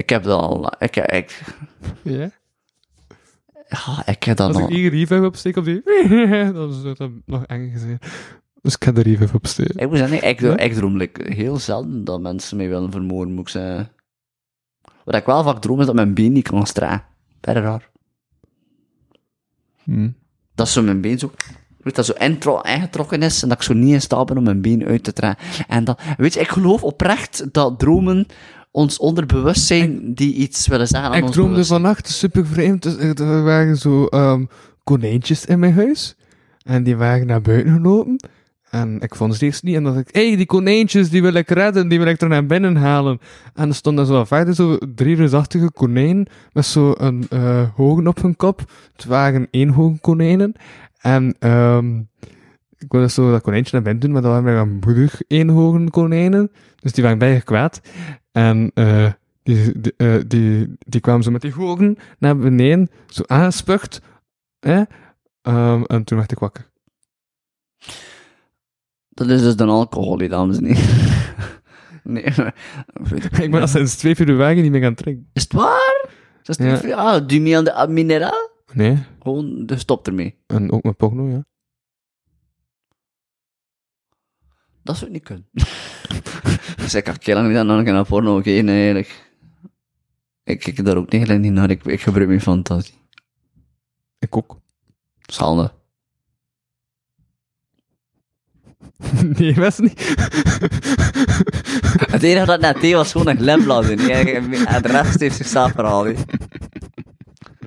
ik 0.00 0.08
heb 0.08 0.22
dat 0.22 0.40
al. 0.40 0.72
Ik, 0.78 0.96
ik, 0.96 1.42
ja. 2.02 2.30
ja, 3.68 4.06
ik 4.06 4.22
heb 4.22 4.36
dat 4.36 4.48
Als 4.48 4.56
ik 4.56 4.62
al. 4.62 4.68
hier 4.70 4.90
revive 4.90 5.24
opsteek 5.24 5.56
op 5.56 5.64
die... 5.64 5.82
dan 6.52 6.70
is 6.70 6.96
dat 6.98 7.10
nog 7.26 7.44
eng 7.46 7.70
gezien. 7.72 7.98
Dus 8.62 8.74
ik 8.74 8.84
ga 8.84 8.92
de 8.92 9.02
revive 9.02 9.36
opsteken. 9.36 9.80
Ik 9.80 9.88
moet 9.88 9.98
zeggen, 9.98 10.28
ik, 10.28 10.40
Ja? 10.40 10.56
ik 10.56 10.72
droom 10.72 10.96
like, 10.96 11.32
heel 11.34 11.56
zelden 11.58 12.04
dat 12.04 12.20
mensen 12.20 12.56
mij 12.56 12.68
willen 12.68 12.90
vermoorden, 12.90 13.34
moet 13.34 13.42
ik 13.42 13.48
zeggen. 13.48 13.92
Wat 15.04 15.14
ik 15.14 15.24
wel 15.24 15.42
vaak 15.42 15.60
droom 15.60 15.80
is 15.80 15.86
dat 15.86 15.94
mijn 15.94 16.14
been 16.14 16.32
niet 16.32 16.48
kan 16.48 16.66
stragen. 16.66 17.04
Verder 17.40 17.62
raar. 17.62 17.90
Hm. 19.84 20.10
Dat 20.54 20.68
zo 20.68 20.82
mijn 20.82 21.00
been 21.00 21.18
zo, 21.18 21.30
weet 21.78 21.94
dat 21.94 22.06
zo 22.06 22.12
intro, 22.12 22.60
ingetrokken 22.60 23.22
is 23.22 23.42
en 23.42 23.48
dat 23.48 23.58
ik 23.58 23.64
zo 23.64 23.72
niet 23.74 23.92
in 23.92 24.00
staat 24.00 24.26
ben 24.26 24.38
om 24.38 24.44
mijn 24.44 24.62
been 24.62 24.84
uit 24.84 25.04
te 25.04 25.12
trekken. 25.12 25.44
En 25.68 25.84
dat, 25.84 26.00
weet 26.16 26.34
je, 26.34 26.40
ik 26.40 26.48
geloof 26.48 26.84
oprecht 26.84 27.52
dat 27.52 27.78
dromen 27.78 28.26
ons 28.70 28.98
onderbewustzijn 28.98 30.14
die 30.14 30.34
iets 30.34 30.66
willen 30.66 30.86
zeggen 30.86 31.10
aan 31.10 31.16
Ik 31.16 31.22
ons 31.22 31.32
droomde 31.32 31.64
vannacht 31.64 32.08
super 32.08 32.46
vreemd. 32.46 32.82
Dus 32.82 32.96
er 32.96 33.42
waren 33.42 33.76
zo 33.76 34.06
ehm, 34.06 34.44
konijntjes 34.84 35.44
in 35.44 35.58
mijn 35.58 35.74
huis. 35.74 36.16
En 36.62 36.82
die 36.82 36.96
waren 36.96 37.26
naar 37.26 37.40
buiten 37.40 37.72
gelopen. 37.72 38.20
En 38.70 39.00
ik 39.00 39.14
vond 39.14 39.34
ze 39.34 39.44
eerst 39.44 39.62
niet. 39.62 39.74
En 39.74 39.82
dan 39.82 39.94
dacht 39.94 40.08
ik, 40.08 40.14
hé, 40.14 40.26
hey, 40.26 40.36
die 40.36 40.46
konijntjes, 40.46 41.10
die 41.10 41.22
wil 41.22 41.34
ik 41.34 41.50
redden. 41.50 41.88
Die 41.88 41.98
wil 41.98 42.08
ik 42.08 42.20
er 42.20 42.28
naar 42.28 42.46
binnen 42.46 42.76
halen. 42.76 43.18
En 43.54 43.68
er 43.68 43.74
stonden 43.74 44.06
zo 44.06 44.24
verder 44.24 44.54
zo 44.54 44.78
drie 44.94 45.16
reusachtige 45.16 45.70
konijnen. 45.72 46.26
Met 46.52 46.66
zo 46.66 46.94
een 46.96 47.26
eh 47.28 47.68
hogen 47.74 48.06
op 48.06 48.22
hun 48.22 48.36
kop. 48.36 48.64
Het 48.92 49.04
waren 49.04 49.48
eenhogen 49.50 50.00
konijnen. 50.00 50.52
En 51.00 51.36
ehm 51.38 51.98
ik 52.78 52.92
wilde 52.92 53.08
zo 53.08 53.30
dat 53.30 53.42
konijntje 53.42 53.72
naar 53.72 53.82
binnen 53.82 54.02
doen. 54.02 54.12
Maar 54.12 54.22
dat 54.22 54.42
waren 54.42 54.60
een 54.60 54.80
moeder 54.86 55.18
eenhogen 55.26 55.90
konijnen. 55.90 56.50
Dus 56.80 56.92
die 56.92 57.02
waren 57.02 57.18
bijna 57.18 57.38
kwaad. 57.38 57.80
En 58.32 58.70
eh 58.74 59.12
die, 59.42 59.80
die, 59.80 59.94
eh, 59.96 60.20
die, 60.26 60.74
die 60.78 61.00
kwamen 61.00 61.22
zo 61.22 61.30
met 61.30 61.40
die 61.42 61.52
hogen 61.52 61.96
naar 62.18 62.36
beneden, 62.36 62.88
zo 63.06 63.22
aangespucht. 63.26 64.00
Hè? 64.60 64.82
Ehm, 65.42 65.82
en 65.82 66.04
toen 66.04 66.18
werd 66.18 66.32
ik 66.32 66.38
wakker. 66.38 66.70
Dat 69.08 69.28
is 69.28 69.40
dus 69.42 69.56
de 69.56 69.64
alcohol, 69.64 70.28
dames 70.28 70.56
en 70.56 70.64
heren. 70.64 71.22
nee, 72.14 72.24
maar- 72.36 72.54
Ik 73.14 73.50
ben 73.50 73.60
al 73.60 73.68
sinds 73.68 73.96
2 73.96 74.14
februari 74.16 74.60
niet 74.62 74.70
meer 74.70 74.80
gaan 74.82 74.94
drinken. 74.94 75.28
Is 75.32 75.42
het 75.42 75.52
waar? 75.52 76.08
Dat 76.42 76.58
is 76.58 76.64
Ja. 76.64 76.70
niet 76.72 76.80
veel. 76.80 76.96
Ah, 76.96 77.18
doe 77.26 77.34
je 77.34 77.40
mee 77.40 77.56
aan 77.56 77.64
de 77.64 77.72
aan 77.72 77.92
mineraal? 77.92 78.48
Nee, 78.72 78.96
Gewoon, 79.22 79.66
dus 79.66 79.80
stop 79.80 80.06
ermee. 80.06 80.38
en 80.46 80.72
ook 80.72 80.82
met 80.82 80.96
porno, 80.96 81.28
ja. 81.28 81.44
Dat 84.82 84.96
zou 84.96 85.06
ik 85.06 85.12
niet 85.12 85.24
kunnen. 85.24 85.48
dus 86.82 86.94
ik 86.94 87.06
heb 87.06 87.26
lang 87.26 87.48
niet 87.48 87.56
aan 87.56 87.68
een 87.68 87.84
naar 87.84 88.04
porno 88.04 88.36
gekeken, 88.36 88.68
eigenlijk. 88.68 89.28
Ik 90.44 90.60
kijk 90.60 90.84
daar 90.84 90.96
ook 90.96 91.12
niet, 91.12 91.38
niet 91.38 91.52
naar. 91.52 91.70
Ik, 91.70 91.84
ik 91.84 92.00
gebruik 92.00 92.28
mijn 92.28 92.40
fantasie. 92.40 92.94
Ik 94.18 94.36
ook. 94.36 94.58
Handig. 95.36 95.74
nee, 99.38 99.54
was 99.54 99.78
niet. 99.78 99.98
Het 102.10 102.22
enige 102.22 102.46
dat 102.46 102.60
net 102.60 102.80
deed 102.80 102.94
was 102.94 103.12
gewoon 103.12 103.28
een 103.28 103.38
glimlach 103.38 103.86
doen. 103.86 103.98
En 103.98 104.82
de 104.82 104.88
rest 104.88 105.20
heeft 105.20 105.36
zichzelf 105.36 105.72
verhaald. 105.72 106.06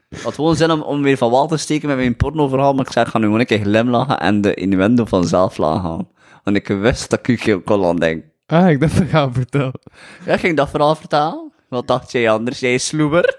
Het 0.10 0.24
had 0.24 0.36
gewoon 0.36 0.56
zin 0.56 0.72
om, 0.72 0.82
om 0.82 1.02
weer 1.02 1.18
van 1.18 1.32
wal 1.32 1.48
te 1.48 1.58
steken 1.58 1.88
met 1.88 1.98
mijn 1.98 2.16
pornoverhaal, 2.16 2.74
maar 2.74 2.86
ik 2.86 2.92
zei, 2.92 3.06
ik 3.06 3.12
ga 3.12 3.18
nu 3.18 3.24
gewoon 3.24 3.40
een 3.40 3.46
keer 3.46 3.60
glimlachen 3.60 4.20
en 4.20 4.42
de 4.42 4.54
innuendo 4.54 5.06
vanzelf 5.06 5.58
laten 5.58 5.82
gaan. 5.82 6.08
Want 6.44 6.58
ik 6.58 6.68
wist 6.68 7.10
dat 7.10 7.28
ik 7.28 7.44
je 7.44 7.60
kon 7.60 7.86
aan 7.86 7.96
denken. 7.96 8.32
ah, 8.46 8.70
ik 8.70 8.80
dacht 8.80 8.98
dat 8.98 9.08
ga 9.08 9.32
vertellen. 9.32 9.80
Ja, 10.26 10.38
ging 10.38 10.52
ik 10.52 10.58
dat 10.58 10.70
verhaal 10.70 10.96
vertalen? 10.96 11.52
Wat 11.70 11.88
dacht 11.88 12.12
jij 12.12 12.30
anders, 12.30 12.60
jij 12.60 12.78
sloeber? 12.78 13.36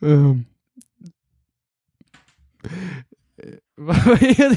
Ehm. 0.00 0.36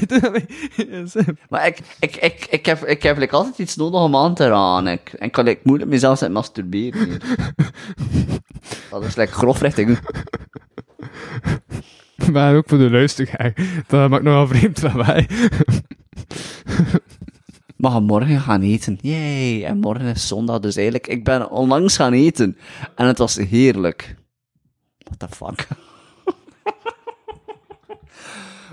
Doen? 0.06 1.38
Maar 1.48 1.66
ik, 1.66 1.78
ik, 2.00 2.16
ik, 2.16 2.46
ik 2.50 2.66
heb, 2.66 2.84
ik 2.84 3.02
heb 3.02 3.18
like, 3.18 3.34
altijd 3.34 3.58
iets 3.58 3.76
nodig 3.76 4.00
om 4.00 4.16
aan 4.16 4.34
te 4.34 4.48
raken. 4.48 4.86
Ik, 4.86 5.12
en 5.12 5.26
ik 5.26 5.32
kan 5.32 5.44
like, 5.44 5.60
moeilijk 5.64 5.90
mezelf 5.90 6.18
zijn 6.18 6.32
masturberen. 6.32 7.04
hier. 7.04 7.20
Dat 8.90 9.04
is 9.04 9.16
like, 9.16 9.32
grof 9.32 9.60
richting. 9.60 9.98
Maar 12.32 12.56
ook 12.56 12.68
voor 12.68 12.78
de 12.78 12.90
luisteraar. 12.90 13.54
Dat 13.86 14.10
maakt 14.10 14.22
nogal 14.22 14.46
vreemd 14.46 14.78
van 14.78 14.96
mij. 14.96 15.28
We 17.76 17.88
gaan 17.90 18.02
morgen 18.04 18.40
gaan 18.40 18.62
eten. 18.62 18.98
Yay! 19.00 19.64
En 19.64 19.78
morgen 19.78 20.06
is 20.06 20.28
zondag, 20.28 20.60
dus 20.60 20.76
eigenlijk, 20.76 21.06
ik 21.06 21.24
ben 21.24 21.50
onlangs 21.50 21.96
gaan 21.96 22.12
eten. 22.12 22.56
En 22.94 23.06
het 23.06 23.18
was 23.18 23.36
heerlijk. 23.36 24.16
What 24.98 25.18
the 25.18 25.36
fuck? 25.36 25.66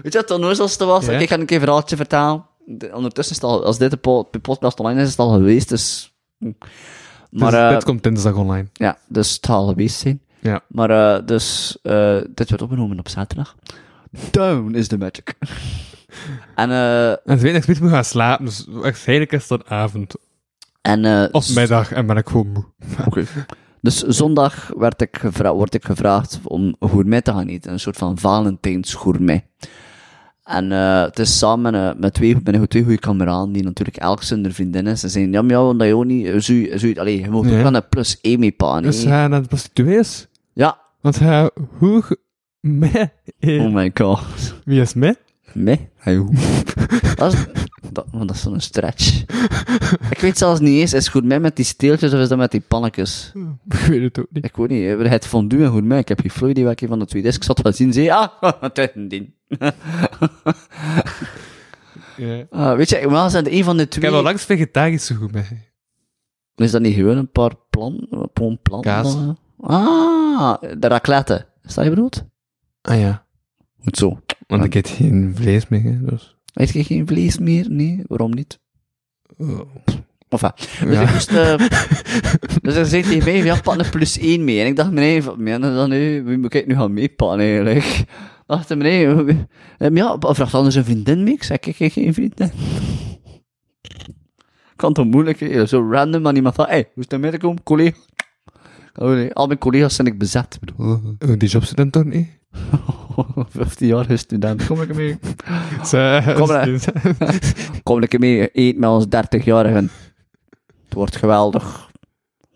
Weet 0.04 0.14
je 0.14 0.20
wat 0.20 0.30
het 0.30 0.32
onnozelste 0.32 0.86
was? 0.86 1.08
Ik 1.08 1.30
ga 1.30 1.38
een 1.40 1.46
keer 1.46 1.56
een 1.58 1.64
verhaaltje 1.64 1.96
vertalen. 1.96 2.46
De- 2.66 2.92
ondertussen 2.94 3.36
is 3.36 3.42
het 3.42 3.52
al, 3.52 3.66
als 3.66 3.78
dit 3.78 3.92
de 3.92 3.98
po- 3.98 4.28
de 4.32 4.40
podcast 4.40 4.80
online 4.80 5.00
is, 5.00 5.06
is 5.06 5.12
het 5.12 5.20
al 5.20 5.32
geweest, 5.34 5.70
dus... 5.70 6.16
hm. 6.40 6.52
Maar, 7.30 7.52
dus, 7.52 7.60
eh, 7.60 7.70
dit 7.70 7.84
komt 7.84 8.04
dinsdag 8.04 8.36
online. 8.36 8.68
ja, 8.74 8.98
dus 9.08 9.34
het 9.34 9.46
zal 9.46 9.56
al 9.58 9.68
geweest 9.68 10.00
zijn. 10.00 10.22
Ja. 10.40 10.62
Maar, 10.68 10.90
eh, 10.90 11.26
dus, 11.26 11.78
eh, 11.84 12.18
dit 12.34 12.50
werd 12.50 12.62
opgenomen 12.62 13.00
op 13.00 13.10
zaterdag. 13.10 13.56
Down 14.32 14.74
is 14.76 14.88
the 14.88 14.98
magic. 14.98 15.34
en, 16.56 16.70
eh, 16.72 17.10
En 17.10 17.20
ze 17.26 17.38
weet 17.38 17.56
ik 17.56 17.68
niet 17.68 17.80
meer 17.80 17.90
gaan 17.90 18.04
slapen, 18.06 18.46
dus 18.46 18.66
waarschijnlijk 18.70 19.32
is 19.32 19.40
het 19.40 19.50
dan 19.50 19.78
avond. 19.78 20.16
en, 20.82 21.06
eh, 21.06 21.26
Of 21.32 21.56
middag, 21.56 21.92
en 21.92 22.06
ben 22.06 22.18
ik 22.18 22.28
gewoon 22.28 22.48
moe. 22.48 22.66
Oké. 23.08 23.24
Dus 23.82 24.02
zondag 24.02 24.72
werd 24.78 25.02
ik 25.02 25.18
gevra 25.18 25.54
word 25.54 25.74
ik 25.74 25.86
gevraagd 25.86 26.40
om 26.44 26.76
gourmet 26.80 27.24
te 27.24 27.32
gaan 27.32 27.48
eten. 27.48 27.72
Een 27.72 27.80
soort 27.80 27.98
van 27.98 28.18
Valentijns 28.18 28.94
gourmet. 28.94 29.44
En 30.48 30.72
eh, 30.72 31.02
het 31.02 31.20
is 31.20 31.38
samen 31.38 31.72
met, 31.72 31.96
eh, 31.96 32.00
met 32.02 32.14
twee, 32.14 32.38
met 32.44 32.70
twee 32.70 32.84
goede 32.84 33.00
kameraden, 33.00 33.52
die 33.52 33.64
natuurlijk 33.64 33.98
elk 33.98 34.24
zijn 34.24 34.54
vriendin 34.54 34.88
is. 34.88 35.00
Ze 35.00 35.10
zeiden, 35.10 35.34
ja, 35.34 35.42
maar 35.42 35.52
ja, 35.52 35.62
want 35.64 35.80
dat 35.80 35.88
je 35.88 35.96
ook 35.96 36.06
niet... 36.06 36.26
eh, 36.26 36.40
Zo, 36.40 36.78
zo, 36.78 36.92
allee, 37.00 37.20
je 37.22 37.30
moet 37.30 37.50
Ja. 37.50 37.60
ook 37.60 37.66
aan 37.66 37.74
een 37.74 37.88
plus 37.90 38.18
één 38.22 38.40
mee 38.40 38.52
paan, 38.52 38.82
Dus 38.84 39.04
hij 39.04 39.28
naar 39.28 39.42
de 39.42 39.48
prostituees. 39.48 40.28
Ja. 40.54 40.78
Want 41.02 41.20
hij, 41.20 41.50
hoe, 41.78 42.04
me, 42.62 43.10
Oh 43.42 43.74
my 43.74 43.92
god. 43.94 44.20
wie 44.66 44.82
is 44.82 44.94
me? 44.94 45.18
Nee? 45.54 45.90
Hey, 45.96 46.16
dat 47.16 47.34
is, 47.34 47.46
dat, 47.92 48.32
is 48.32 48.42
zo'n 48.42 48.60
stretch. 48.60 49.22
ik 50.10 50.20
weet 50.20 50.38
zelfs 50.38 50.60
niet 50.60 50.80
eens, 50.80 50.94
is 50.94 51.04
het 51.04 51.14
gourmet 51.14 51.42
met 51.42 51.56
die 51.56 51.66
steeltjes 51.66 52.14
of 52.14 52.20
is 52.20 52.28
dat 52.28 52.38
met 52.38 52.52
die 52.52 52.64
pannetjes? 52.68 53.32
Ik 53.70 53.78
weet 53.78 54.02
het 54.02 54.20
ook 54.20 54.28
niet. 54.32 54.46
Ik 54.46 54.56
weet 54.56 54.70
niet, 54.70 54.84
hè. 54.84 55.08
het 55.08 55.28
fondue 55.28 55.64
en 55.64 55.72
gourmet. 55.72 56.00
Ik 56.00 56.08
heb 56.08 56.20
geen 56.20 56.32
flauw 56.32 56.50
idee 56.50 56.64
welke 56.64 56.88
van 56.88 57.00
de 57.00 57.06
twee 57.06 57.22
is. 57.22 57.36
Ik 57.36 57.44
zat 57.44 57.62
wel 57.62 57.74
zien, 57.74 57.94
zei, 57.94 58.10
ah, 58.10 58.28
het 58.62 58.78
is 58.78 58.88
een 58.94 59.08
ding. 59.08 59.34
Ah, 62.50 62.76
weet 62.76 62.90
je, 62.90 63.26
zijn 63.30 63.54
een 63.54 63.64
van 63.64 63.78
de 63.78 63.84
Ik 63.84 63.90
twee... 63.90 64.06
heb 64.06 64.14
al 64.14 64.24
langs 64.24 64.46
vegetarische 64.46 65.16
goed 65.16 65.32
mee. 65.32 65.66
Is 66.56 66.72
dat 66.72 66.82
niet 66.82 66.96
gewoon 66.96 67.18
een 67.18 67.32
paar 67.32 67.52
plan, 67.70 68.08
plan, 68.34 68.60
plan 68.62 68.82
Kaas. 68.82 69.18
Ah, 69.60 70.62
de 70.78 70.88
raclette. 70.88 71.46
Is 71.64 71.74
dat 71.74 71.84
je 71.84 71.90
bedoeld? 71.90 72.26
Ah 72.82 73.00
ja. 73.00 73.26
Goed 73.84 73.98
zo. 73.98 74.20
Want 74.48 74.64
ik 74.64 74.76
eet 74.76 74.88
geen 74.90 75.32
vlees 75.36 75.68
meer, 75.68 75.84
hè, 75.84 76.06
dus... 76.06 76.36
Eet 76.54 76.70
je 76.70 76.84
geen 76.84 77.08
vlees 77.08 77.38
meer? 77.38 77.66
Nee, 77.70 78.02
waarom 78.08 78.32
niet? 78.34 78.60
Oh. 79.38 79.60
Enfin, 80.30 80.52
dus 80.56 80.94
Ja. 80.98 81.02
ik 81.02 81.12
moest... 81.14 81.32
eh, 81.32 81.58
dus 82.62 82.76
er 82.76 82.86
zei 82.86 83.02
tegen 83.04 83.24
mij, 83.24 83.44
ja, 83.44 83.62
pak 83.62 83.78
een 83.80 83.90
plus 83.90 84.18
één 84.18 84.44
mee. 84.44 84.60
En 84.62 84.68
ik 84.68 84.76
dacht, 84.76 84.92
je 84.92 85.60
dat 85.60 85.88
nu? 85.88 86.24
Wie 86.24 86.38
moet 86.38 86.54
ik 86.54 86.68
nu 86.68 86.76
gaan 86.76 86.94
meepakken, 86.94 87.40
eigenlijk? 87.40 88.04
dacht 88.48 88.70
meneer, 88.70 89.26
wie- 89.26 89.46
eh, 89.78 89.90
ja, 89.94 90.18
vraagt 90.20 90.54
anders 90.54 90.76
een 90.76 90.84
vriendin 90.84 91.24
mee? 91.24 91.34
Ik 91.34 91.44
zei, 91.44 91.58
ik 91.62 91.76
heb 91.78 91.92
geen 91.92 92.14
vriendin. 92.14 92.52
kan 94.76 94.94
toch 94.94 95.06
moeilijk, 95.06 95.40
hè? 95.40 95.66
zo 95.66 95.90
random 95.92 96.28
aan 96.28 96.36
iemand 96.36 96.56
van, 96.56 96.66
hé, 96.66 96.72
hey, 96.72 96.90
hoe 96.94 97.04
is 97.04 97.10
het 97.10 97.22
midden 97.22 97.40
komen, 97.40 97.64
collega? 97.64 97.98
Oh 98.96 99.10
nee, 99.10 99.34
al 99.34 99.48
mijn 99.48 99.60
collega's 99.60 99.96
zijn 99.96 100.08
ik 100.08 100.18
bezet. 100.18 100.58
Bedoel, 100.60 100.92
Oh, 101.20 101.38
die 101.38 101.50
job 101.50 101.64
zit 101.64 101.78
dan 101.78 101.90
toch 101.90 102.04
niet? 102.04 102.28
15-jarige 103.58 104.18
student. 104.18 104.66
Kom 104.66 104.82
ik 104.82 104.96
mee? 104.96 105.18
Kom. 106.36 106.50
Kom 107.84 108.02
ik 108.02 108.20
mee, 108.20 108.50
eet 108.54 108.78
met 108.78 108.90
ons 108.90 109.06
30-jarigen. 109.06 109.90
Het 110.84 110.94
wordt 110.94 111.16
geweldig. 111.16 111.90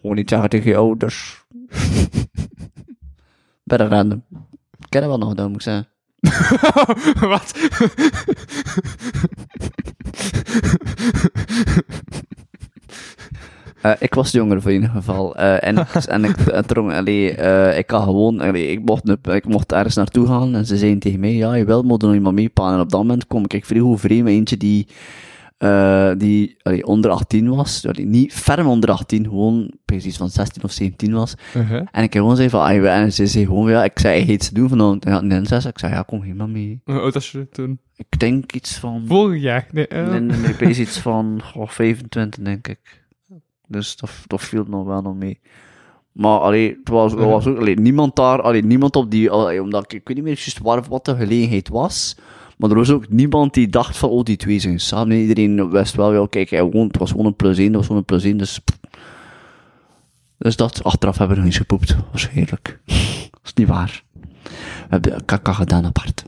Gewoon 0.01 0.15
niet 0.15 0.29
zeggen 0.29 0.49
tegen 0.49 0.69
je 0.69 0.77
ouders. 0.77 1.45
Better 3.63 3.87
random. 3.87 4.23
Ik 4.79 4.89
ken 4.89 5.01
het 5.01 5.09
wel 5.09 5.17
nog, 5.17 5.33
dan 5.33 5.51
moet 5.51 5.55
ik 5.55 5.61
zeggen. 5.61 5.89
Wat? 7.29 7.53
Eh, 13.81 13.91
ik 13.99 14.13
was 14.13 14.31
jonger 14.31 14.61
voor 14.61 14.71
in 14.71 14.81
ieder 14.81 14.95
geval. 14.95 15.35
Eh, 15.35 15.67
en, 15.67 15.87
en 16.07 16.23
ik 16.23 16.37
eh, 16.37 16.59
dronk, 16.59 16.91
allee, 16.91 17.35
eh, 17.35 17.77
ik 17.77 17.87
kan 17.87 18.03
gewoon, 18.03 18.39
allee, 18.39 18.67
ik, 18.67 18.85
mocht, 18.85 19.09
ik 19.27 19.47
mocht 19.47 19.71
ergens 19.71 19.95
naartoe 19.95 20.27
gaan 20.27 20.55
en 20.55 20.65
ze 20.65 20.77
zeiden 20.77 20.99
tegen 20.99 21.19
mij, 21.19 21.33
ja, 21.33 21.53
je 21.53 21.65
wil, 21.65 21.83
moet 21.83 22.01
er 22.01 22.07
nog 22.07 22.17
iemand 22.17 22.35
meepakken. 22.35 22.75
En 22.75 22.81
op 22.81 22.89
dat 22.89 22.99
moment 22.99 23.27
kom 23.27 23.43
ik 23.47 23.65
vrij 23.65 23.81
overeen 23.81 24.23
met 24.23 24.33
eentje 24.33 24.57
die, 24.57 24.87
die 26.17 26.57
allee, 26.61 26.85
onder 26.85 27.11
18 27.11 27.55
was. 27.55 27.87
Allee, 27.87 28.05
niet 28.05 28.33
ferm 28.33 28.67
onder 28.67 28.91
18, 28.91 29.23
gewoon 29.23 29.73
precies 29.85 30.17
van 30.17 30.29
16 30.29 30.63
of 30.63 30.71
17 30.71 31.13
was. 31.13 31.33
Uh-huh. 31.55 31.77
En 31.91 32.03
ik 32.03 32.13
heb 32.13 32.21
gewoon 32.21 32.35
zei 32.35 32.49
van, 32.49 32.61
ah, 32.61 32.99
en 32.99 33.13
ze 33.13 33.27
zei 33.27 33.45
gewoon, 33.45 33.69
ja, 33.69 33.83
ik 33.83 33.99
zei, 33.99 34.23
heet 34.23 34.43
ze 34.43 34.53
doen 34.53 34.69
vanavond. 34.69 35.05
En 35.05 35.29
ja, 35.29 35.43
zes. 35.45 35.65
Ik 35.65 35.79
zei, 35.79 35.93
ja, 35.93 36.01
kom 36.01 36.21
helemaal 36.21 36.47
mee. 36.47 36.81
Hoe 36.83 36.99
oud 36.99 37.13
was 37.13 37.31
je 37.31 37.49
toen? 37.49 37.79
Ik 37.95 38.19
denk 38.19 38.53
iets 38.53 38.77
van... 38.77 39.03
Vorig 39.07 39.41
jaar? 39.41 39.67
Nee, 39.71 39.87
Nee, 39.89 40.19
nee, 40.19 40.55
weet 40.59 40.77
iets 40.77 40.99
van 40.99 41.41
oh, 41.55 41.67
25, 41.67 42.43
denk 42.43 42.67
ik. 42.67 43.00
Dus 43.71 43.97
dat, 44.27 44.41
viel 44.41 44.63
nog 44.67 44.85
wel 44.85 45.01
nog 45.01 45.15
mee. 45.15 45.39
Maar 46.11 46.39
allee, 46.39 46.77
het 46.79 46.89
was, 46.89 47.13
er 47.13 47.27
was 47.27 47.47
ook 47.47 47.57
allee, 47.57 47.79
niemand 47.79 48.15
daar, 48.15 48.41
allee, 48.41 48.63
niemand 48.63 48.95
op 48.95 49.11
die, 49.11 49.29
allee, 49.29 49.61
omdat 49.61 49.93
ik, 49.93 50.01
weet 50.07 50.15
niet 50.15 50.25
meer 50.25 50.35
juist 50.35 50.59
waar, 50.59 50.83
wat 50.89 51.05
de 51.05 51.15
gelegenheid 51.15 51.69
was. 51.69 52.15
Maar 52.57 52.69
er 52.69 52.75
was 52.75 52.91
ook 52.91 53.09
niemand 53.09 53.53
die 53.53 53.67
dacht 53.67 53.97
van, 53.97 54.09
oh, 54.09 54.23
die 54.23 54.37
twee 54.37 54.59
zijn 54.59 54.79
samen. 54.79 55.17
Iedereen 55.17 55.69
wist 55.69 55.95
wel, 55.95 56.13
ja, 56.13 56.27
kijk, 56.29 56.49
hij 56.49 56.63
woont, 56.63 56.87
het 56.87 56.97
was 56.97 57.11
gewoon 57.11 57.25
een 57.25 57.35
plus 57.35 57.57
één, 57.57 57.67
dat 57.67 57.75
was 57.75 57.85
gewoon 57.85 58.01
een 58.01 58.07
plus 58.07 58.23
één, 58.23 58.37
dus... 58.37 58.59
Dus 60.37 60.55
dat, 60.55 60.83
achteraf 60.83 61.17
hebben 61.17 61.35
we 61.35 61.41
nog 61.43 61.51
eens 61.51 61.61
gepoept, 61.61 61.95
waarschijnlijk. 62.09 62.79
dat 63.31 63.41
is 63.43 63.53
niet 63.53 63.67
waar. 63.67 64.03
We 64.43 64.87
hebben 64.89 65.25
kaka 65.25 65.53
gedaan 65.53 65.85
apart. 65.85 66.23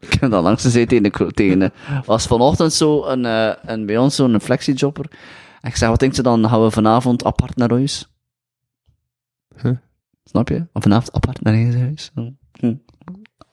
Ik 0.00 0.12
heb 0.20 0.30
dat 0.30 0.42
langs 0.42 0.62
gezeten 0.62 0.88
tegen 0.88 1.26
de, 1.26 1.32
tegen 1.32 1.72
was 2.04 2.26
vanochtend 2.26 2.72
zo 2.72 3.04
een, 3.04 3.24
een 3.70 3.86
bij 3.86 3.98
ons 3.98 4.14
zo'n 4.14 4.40
flexijobber. 4.40 5.06
En 5.60 5.70
ik 5.70 5.76
zei, 5.76 5.90
wat 5.90 6.00
denkt 6.00 6.16
ze 6.16 6.22
dan, 6.22 6.48
gaan 6.48 6.62
we 6.62 6.70
vanavond 6.70 7.24
apart 7.24 7.56
naar 7.56 7.70
huis? 7.70 8.08
Huh? 9.62 9.76
Snap 10.24 10.48
je? 10.48 10.66
Of 10.72 10.82
vanavond 10.82 11.12
apart 11.12 11.42
naar 11.42 11.54
eigen 11.54 11.80
huis? 11.80 12.10
Hm. 12.14 12.30
Hm. 12.52 12.74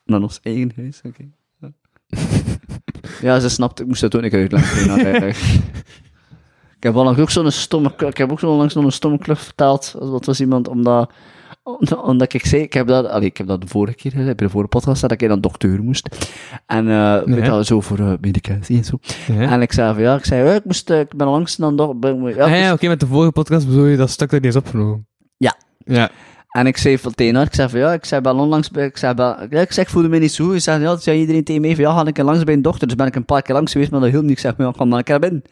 Naar 0.06 0.22
ons 0.22 0.40
eigen 0.44 0.72
huis, 0.76 1.02
oké. 1.04 1.26
Ja. 1.60 1.72
ja, 3.22 3.40
ze 3.40 3.50
snapt, 3.50 3.80
ik 3.80 3.88
moest 3.88 4.02
dat 4.02 4.16
ook 4.16 4.22
niet 4.22 4.34
uitleggen. 4.34 5.36
Ik 6.78 6.84
heb 6.84 6.96
ook 6.96 7.30
zo'n 7.30 7.52
stomme, 7.52 7.94
ik 7.98 8.18
heb 8.18 8.32
ook 8.32 8.40
zo 8.40 8.52
onlangs 8.52 8.74
zo'n 8.74 8.92
stomme 8.92 9.18
klucht 9.18 9.44
verteld. 9.44 9.96
Dat 10.00 10.26
was 10.26 10.40
iemand, 10.40 10.68
omdat, 10.68 11.12
omdat, 12.04 12.34
ik 12.34 12.46
zei, 12.46 12.62
ik 12.62 12.74
heb 12.74 12.88
dat, 12.88 13.08
allee, 13.08 13.28
ik 13.28 13.38
heb 13.38 13.48
dat 13.48 13.62
de 13.62 13.68
vorige 13.68 13.96
keer 13.98 14.12
gezegd, 14.12 14.36
bij 14.38 14.46
de 14.46 14.52
vorige 14.52 14.70
podcast, 14.70 15.02
dat 15.02 15.12
ik 15.12 15.22
naar 15.22 15.30
een 15.30 15.42
dokter 15.42 15.84
moest. 15.84 16.30
En, 16.66 16.90
eh 16.90 17.24
weet 17.24 17.46
Ja. 17.46 17.58
je, 17.58 17.66
zo 17.66 17.82
voor 17.82 18.00
eh, 18.00 18.12
medicatie 18.22 18.78
en 18.78 18.84
zo. 18.84 19.00
En 19.38 19.62
ik 19.62 19.74
zei 19.74 19.94
van, 19.94 20.04
ja, 20.04 20.16
ik 20.16 20.26
zei, 20.26 20.56
ik 20.56 20.66
moest, 20.66 20.90
eh, 20.90 21.00
ik 21.00 21.16
ben 21.16 21.28
langs 21.28 21.56
dan 21.56 21.76
toch, 21.76 21.96
ben, 21.96 22.16
ja, 22.24 22.44
Ah, 22.44 22.50
ja, 22.52 22.60
moest- 22.60 22.72
oké, 22.72 22.88
met 22.88 23.00
de 23.00 23.08
vorige 23.08 23.32
podcast 23.32 23.68
bedoel 23.68 23.86
je 23.86 23.98
dat 23.98 24.10
stuk 24.10 24.30
dat 24.30 24.42
niet 24.42 24.50
is 24.52 24.58
opgenomen. 24.60 25.08
Ja. 25.38 25.56
Ja. 25.86 26.10
En 26.48 26.68
ik 26.68 26.78
zei 26.78 26.98
van 26.98 27.14
tegen 27.14 27.42
ik 27.42 27.54
zei 27.54 27.70
van, 27.70 27.80
ja, 27.80 27.94
ik 27.94 28.06
zei, 28.06 28.22
ben 28.22 28.36
onlangs 28.36 28.72
bij, 28.72 28.86
ik 28.86 28.98
zei, 28.98 29.14
ben, 29.14 29.48
ik 29.52 29.72
zeg, 29.72 29.86
ik 29.86 29.90
voelde 29.92 30.10
me 30.10 30.18
niet 30.20 30.32
zo. 30.32 30.52
Ik 30.52 30.62
zei, 30.62 30.82
ja, 30.82 30.92
toen 30.92 31.00
zei 31.02 31.20
iedereen 31.20 31.44
tegen 31.44 31.62
mij 31.62 31.76
van, 31.76 31.84
ja, 31.84 31.94
ga 31.94 32.06
ik 32.06 32.18
langs 32.18 32.44
bij 32.44 32.54
een 32.54 32.62
dokter. 32.62 32.88
Dus 32.88 32.96
ben 32.96 33.08
ik 33.08 33.16
een 33.16 33.26
paar 33.26 33.42
keer 33.42 33.56
langs 33.56 33.72
geweest, 33.72 33.92
maar 33.92 34.00
dat 34.00 34.10
hielp 34.10 34.22
niet. 34.24 34.32
Ik 34.32 34.40
zeg, 34.40 34.58
maar 34.58 34.68
ja, 34.68 34.74
kom 34.78 34.90
dan 34.90 34.98
een 34.98 35.04
keer 35.04 35.20
binnen. 35.20 35.44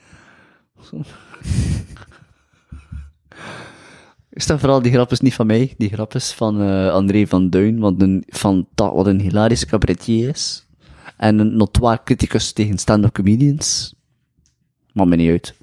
Is 4.36 4.46
dat 4.46 4.60
vooral, 4.60 4.82
die 4.82 4.92
grap 4.92 5.12
is 5.12 5.20
niet 5.20 5.34
van 5.34 5.48
mij, 5.48 5.74
die 5.78 5.90
grap 5.90 6.16
is 6.16 6.32
van 6.32 6.62
eh, 6.62 6.92
André 6.92 7.28
van 7.28 7.50
Duin, 7.50 7.80
wat 7.80 8.02
een, 8.02 8.24
van, 8.28 8.68
dat, 8.74 8.94
wat 8.94 9.06
een 9.06 9.20
hilarische 9.20 9.66
cabaretier 9.66 10.30
is. 10.30 10.66
En 11.18 11.40
een 11.40 11.58
notoire 11.58 12.02
criticus 12.04 12.52
tegen 12.52 12.78
stand-up 12.78 13.14
comedians. 13.14 13.96
Maakt 14.94 15.10
me 15.10 15.16
niet 15.16 15.30
uit. 15.30 15.56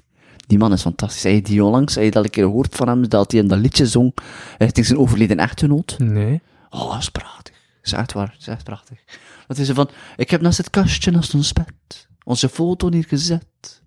Die 0.47 0.57
man 0.57 0.73
is 0.73 0.81
fantastisch. 0.81 1.23
Hij 1.23 1.41
die 1.41 1.63
onlangs, 1.63 1.95
hij 1.95 2.09
dat 2.09 2.23
een 2.23 2.29
keer 2.29 2.43
gehoord 2.43 2.75
van 2.75 2.87
hem, 2.87 3.09
dat 3.09 3.31
hij 3.31 3.41
in 3.41 3.47
dat 3.47 3.59
liedje 3.59 3.87
zong, 3.87 4.13
richting 4.57 4.85
zijn 4.85 4.99
overleden 4.99 5.37
echtgenoot. 5.37 5.95
Nee. 5.99 6.41
Oh, 6.69 6.91
dat 6.91 7.01
is 7.01 7.09
prachtig. 7.09 7.53
Dat 7.53 7.83
is 7.83 7.91
echt 7.91 8.13
waar, 8.13 8.27
dat 8.27 8.39
is 8.39 8.47
echt 8.47 8.63
prachtig. 8.63 8.99
Dat 9.47 9.57
is 9.57 9.69
van, 9.69 9.89
ik 10.15 10.29
heb 10.29 10.41
naast 10.41 10.57
het 10.57 10.69
kastje, 10.69 11.11
naast 11.11 11.33
ons 11.33 11.53
bed, 11.53 12.07
onze 12.23 12.49
foto 12.49 12.89
neergezet. 12.89 13.81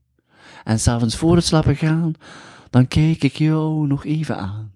En 0.64 0.80
s'avonds 0.80 1.16
voor 1.16 1.36
het 1.36 1.44
slapen 1.44 1.76
gaan, 1.76 2.14
dan 2.70 2.88
kijk 2.88 3.22
ik 3.22 3.36
jou 3.36 3.86
nog 3.86 4.04
even 4.04 4.36
aan. 4.36 4.74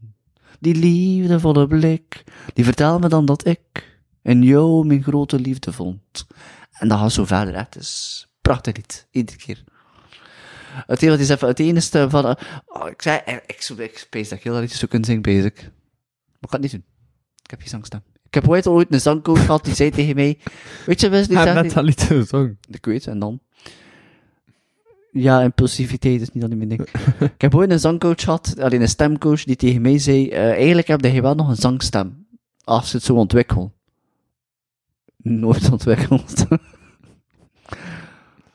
Die 0.60 0.74
liefdevolle 0.74 1.66
blik, 1.66 2.24
die 2.54 2.64
vertelt 2.64 3.00
me 3.00 3.08
dan 3.08 3.24
dat 3.24 3.46
ik 3.46 3.98
in 4.22 4.42
jou 4.42 4.86
mijn 4.86 5.02
grote 5.02 5.38
liefde 5.38 5.72
vond. 5.72 6.26
En 6.72 6.88
dat 6.88 6.98
gaat 6.98 7.12
zo 7.12 7.24
verder, 7.24 7.54
hè. 7.54 7.60
het 7.60 7.76
is 7.76 8.26
prachtig 8.40 8.76
lied, 8.76 9.06
iedere 9.10 9.38
keer. 9.38 9.64
Het 10.86 11.00
hele 11.00 11.18
is 11.18 11.28
even 11.28 11.48
het 11.48 11.58
enige 11.58 12.10
van, 12.10 12.24
oh, 12.66 12.88
ik 12.88 13.02
zei, 13.02 13.20
eh, 13.24 13.34
ik, 13.34 13.68
ik, 13.76 14.06
dat 14.10 14.30
ik 14.30 14.42
heel 14.42 14.52
dat 14.52 14.60
liedje 14.62 14.78
zo 14.78 14.86
kunnen 14.86 15.06
zingen, 15.06 15.22
bezig. 15.22 15.54
Maar 15.54 16.40
ik 16.40 16.48
ga 16.48 16.52
het 16.52 16.60
niet 16.60 16.70
doen. 16.70 16.84
Ik 17.42 17.50
heb 17.50 17.60
geen 17.60 17.68
zangstem. 17.68 18.02
Ik 18.26 18.34
heb 18.34 18.48
ooit 18.48 18.66
ooit 18.66 18.92
een 18.92 19.00
zangcoach 19.00 19.44
gehad 19.44 19.64
die 19.64 19.74
zei 19.74 19.90
tegen 19.90 20.14
mij, 20.14 20.38
weet 20.86 21.00
je, 21.00 21.08
Wesley, 21.08 21.36
Hij 21.36 21.46
zeg 21.46 21.54
heeft 21.54 21.74
net 21.74 21.74
dat 21.74 21.84
lied 21.84 22.02
gezongen. 22.02 22.58
ik 22.68 22.84
weet, 22.84 23.06
en 23.06 23.18
dan? 23.18 23.40
Ja, 25.12 25.42
impulsiviteit 25.42 26.20
is 26.20 26.32
niet 26.32 26.44
alleen 26.44 26.56
mijn 26.56 26.68
ding. 26.68 26.80
ik 27.36 27.40
heb 27.40 27.54
ooit 27.54 27.70
een 27.70 27.78
zangcoach 27.78 28.20
gehad, 28.20 28.54
alleen 28.58 28.80
een 28.80 28.88
stemcoach, 28.88 29.44
die 29.44 29.56
tegen 29.56 29.82
mij 29.82 29.98
zei, 29.98 30.28
eh, 30.28 30.50
eigenlijk 30.50 30.86
heb 30.86 31.04
je 31.04 31.22
wel 31.22 31.34
nog 31.34 31.48
een 31.48 31.56
zangstem. 31.56 32.26
Als 32.64 32.90
je 32.90 32.96
het 32.96 33.06
zo 33.06 33.14
ontwikkelt. 33.14 33.72
Nooit 35.16 35.70
ontwikkeld. 35.70 36.44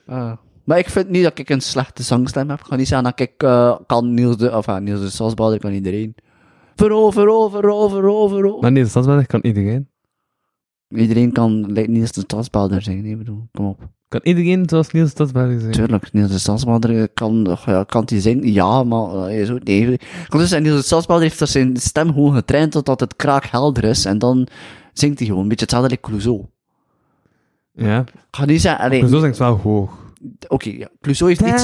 Ah. 0.07 0.37
Maar 0.63 0.77
ik 0.77 0.89
vind 0.89 1.09
niet 1.09 1.23
dat 1.23 1.39
ik 1.39 1.49
een 1.49 1.61
slechte 1.61 2.03
zangstem 2.03 2.49
heb. 2.49 2.59
Ik 2.59 2.65
ga 2.65 2.75
niet 2.75 2.87
zeggen 2.87 3.09
dat 3.09 3.19
ik 3.19 3.43
eh, 3.43 3.77
kan 3.85 4.13
Niels 4.13 4.37
de, 4.37 4.57
of 4.57 4.65
ja, 4.65 4.79
Niels 4.79 5.17
de 5.17 5.57
kan 5.57 5.71
iedereen. 5.71 6.15
Verover, 6.75 7.29
over, 7.29 7.69
over, 7.69 8.09
over, 8.09 8.45
over. 8.45 8.61
Maar 8.61 8.71
nee, 8.71 8.83
de 8.83 8.89
stadsbader 8.89 9.27
kan 9.27 9.39
iedereen. 9.43 9.89
Iedereen 10.87 11.31
kan 11.31 11.71
lijkt 11.71 11.89
Niels 11.89 12.11
de 12.11 12.21
Stadsbouwer 12.21 12.81
zijn, 12.81 13.01
nee, 13.01 13.17
bedoel, 13.17 13.47
kom 13.51 13.65
op. 13.65 13.89
Kan 14.07 14.19
iedereen 14.23 14.69
zoals 14.69 14.91
Niels 14.91 15.09
Stadsbader 15.09 15.59
zijn? 15.59 15.71
Tuurlijk, 15.71 16.13
Niels 16.13 16.31
de 16.31 16.39
Stadsbouwer 16.39 17.09
kan, 17.09 17.57
ja, 17.65 17.83
kan 17.83 18.05
die 18.05 18.19
zingen? 18.19 18.53
Ja, 18.53 18.83
maar 18.83 19.09
eh, 19.09 19.21
hij 19.21 19.39
is 19.39 19.51
ook, 19.51 19.63
nee. 19.63 19.97
Kan 20.27 20.39
dus 20.39 20.49
zeggen, 20.49 20.67
Niels 20.67 20.89
de 20.89 21.19
heeft 21.19 21.49
zijn 21.49 21.77
stem 21.77 22.07
gewoon 22.13 22.33
getraind 22.33 22.71
totdat 22.71 22.99
het 22.99 23.15
kraakhelder 23.15 23.83
is 23.83 24.05
en 24.05 24.19
dan 24.19 24.47
zingt 24.93 25.17
hij 25.17 25.27
gewoon, 25.27 25.41
een 25.41 25.47
beetje 25.47 25.65
hetzelfde 25.65 25.89
als 25.89 25.99
Clouseau. 26.01 26.45
Ja. 27.71 27.99
Ik 27.99 28.13
ga 28.31 28.45
niet 28.45 28.61
zeggen, 28.61 28.85
allee, 28.85 29.01
Maar 29.01 29.09
zo 29.09 29.19
zingt 29.19 29.37
wel 29.37 29.57
hoog. 29.57 30.04
Oké, 30.47 30.69
ja, 30.69 30.89
Clouseau 31.01 31.29
heeft 31.31 31.53
iets... 31.53 31.63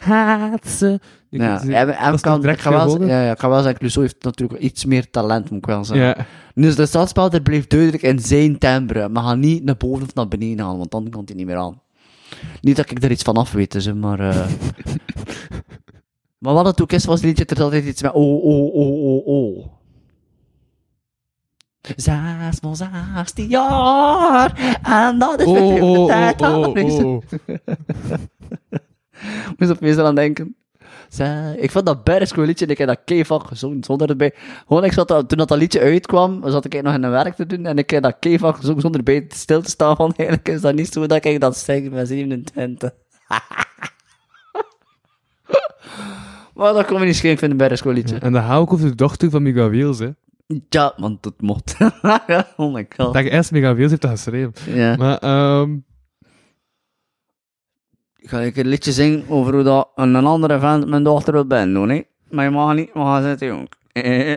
Gaat 0.00 0.66
ze. 0.68 1.00
Ja, 1.28 1.60
hij, 1.60 1.86
hij 1.86 2.18
kan, 2.18 2.48
ik 2.48 2.60
ga 2.60 2.70
wel, 2.70 3.04
ja, 3.04 3.24
ja, 3.24 3.32
ik 3.32 3.38
ga 3.38 3.48
wel 3.48 3.60
zeggen, 3.60 3.78
Clouseau 3.78 4.06
heeft 4.06 4.24
natuurlijk 4.24 4.60
iets 4.60 4.84
meer 4.84 5.10
talent, 5.10 5.50
moet 5.50 5.58
ik 5.58 5.66
wel 5.66 5.84
zeggen. 5.84 6.06
Ja. 6.06 6.26
Dus 6.54 6.76
de 6.76 6.86
stadsbouwer 6.86 7.42
bleef 7.42 7.66
duidelijk 7.66 8.02
in 8.02 8.18
zijn 8.18 8.58
timbre, 8.58 9.08
maar 9.08 9.22
ga 9.22 9.34
niet 9.34 9.64
naar 9.64 9.76
boven 9.76 10.02
of 10.02 10.14
naar 10.14 10.28
beneden 10.28 10.64
gaan, 10.64 10.76
want 10.76 10.90
dan 10.90 11.08
kan 11.10 11.22
hij 11.26 11.34
niet 11.34 11.46
meer 11.46 11.56
aan. 11.56 11.80
Niet 12.60 12.76
dat 12.76 12.90
ik 12.90 13.02
er 13.02 13.10
iets 13.10 13.22
van 13.22 13.36
af 13.36 13.52
weet, 13.52 13.72
dus, 13.72 13.92
maar... 13.92 14.20
eh 14.20 14.46
maar 16.38 16.54
wat 16.54 16.66
het 16.66 16.82
ook 16.82 16.92
is, 16.92 17.04
was 17.04 17.22
liedje 17.22 17.44
er 17.44 17.62
altijd 17.62 17.84
iets 17.84 18.02
met 18.02 18.12
oh, 18.12 18.44
oh, 18.44 18.74
oh, 18.74 19.04
oh, 19.04 19.26
oh. 19.26 19.66
Zes, 21.96 22.60
maar 22.60 23.12
zestien 23.16 23.48
jaar, 23.48 24.78
en 24.82 25.18
dat 25.18 25.40
is 25.40 25.46
Oh, 25.46 25.56
oh, 25.56 25.74
de 25.74 25.80
oh, 25.84 26.06
tijd. 26.06 26.42
oh, 26.42 26.58
oh, 26.58 26.74
Moest 26.74 27.02
oh. 27.04 27.22
Moest 29.56 29.70
op 29.70 29.80
meestal 29.80 30.06
aan 30.06 30.14
denken. 30.14 30.54
Zij- 31.08 31.56
Ik 31.58 31.70
vond 31.70 31.86
dat 31.86 32.04
best 32.04 32.32
cool 32.32 32.46
liedje 32.46 32.64
en 32.64 32.70
ik 32.70 32.78
heb 32.78 32.88
dat 32.88 33.00
keivak 33.04 33.46
gezongen, 33.46 33.84
zonder 33.84 34.08
erbij. 34.08 34.34
Gewoon, 34.66 34.84
ik 34.84 34.92
zat 34.92 35.08
dat, 35.08 35.28
toen 35.28 35.38
dat, 35.38 35.48
dat 35.48 35.58
liedje 35.58 35.80
uitkwam, 35.80 36.40
zat 36.44 36.64
ik 36.64 36.82
nog 36.82 36.94
in 36.94 37.02
een 37.02 37.10
werk 37.10 37.34
te 37.34 37.46
doen 37.46 37.66
en 37.66 37.78
ik 37.78 37.90
heb 37.90 38.02
dat 38.02 38.16
keivak 38.20 38.56
gezongen 38.56 38.80
zonder 38.80 39.00
erbij 39.00 39.24
stil 39.28 39.62
te 39.62 39.70
staan 39.70 39.96
van, 39.96 40.12
eigenlijk 40.16 40.48
is 40.48 40.60
dat 40.60 40.74
niet 40.74 40.92
zo 40.92 41.06
dat 41.06 41.24
ik 41.24 41.40
dat 41.40 41.56
zeg 41.56 41.90
met 41.90 42.08
27. 42.08 42.90
maar 46.54 46.72
dat 46.72 46.86
kon 46.86 46.98
me 47.00 47.06
niet 47.06 47.16
schelen, 47.16 47.32
ik 47.32 47.38
vind 47.38 47.60
het 47.60 47.68
best 47.68 47.82
cool 47.82 47.94
liedje. 47.94 48.18
En 48.18 48.32
dan 48.32 48.42
hou 48.42 48.64
ik 48.64 48.72
over 48.72 48.88
de 48.88 48.94
dochter 48.94 49.30
van 49.30 49.42
Miguel 49.42 49.68
Wiels, 49.68 49.98
hè. 49.98 50.08
Ja, 50.68 50.94
want 50.96 51.22
dat 51.22 51.40
mocht. 51.40 51.76
oh 52.56 52.72
my 52.72 52.86
god. 52.96 53.14
Dat 53.14 53.24
je 53.24 53.30
eerst 53.30 53.50
Wiels 53.50 53.90
heeft 53.90 54.02
dat 54.02 54.10
geschreven. 54.10 54.52
Ja. 54.74 54.96
Maar, 54.96 55.18
ehm 55.18 55.78
Ga 58.22 58.40
ik 58.40 58.56
een 58.56 58.66
liedje 58.66 58.92
zingen 58.92 59.28
over 59.28 59.54
hoe 59.54 59.62
dat 59.62 59.90
een 59.94 60.16
andere 60.16 60.58
vent 60.58 60.86
mijn 60.86 61.02
dochter 61.02 61.32
wil 61.32 61.46
binnen 61.46 61.74
doen, 61.74 61.88
hè? 61.88 62.02
Maar 62.30 62.44
je 62.44 62.50
mag 62.50 62.74
niet, 62.74 62.94
maar 62.94 63.22
zitten, 63.22 63.46
jong. 63.46 63.70
Eh. 63.92 64.36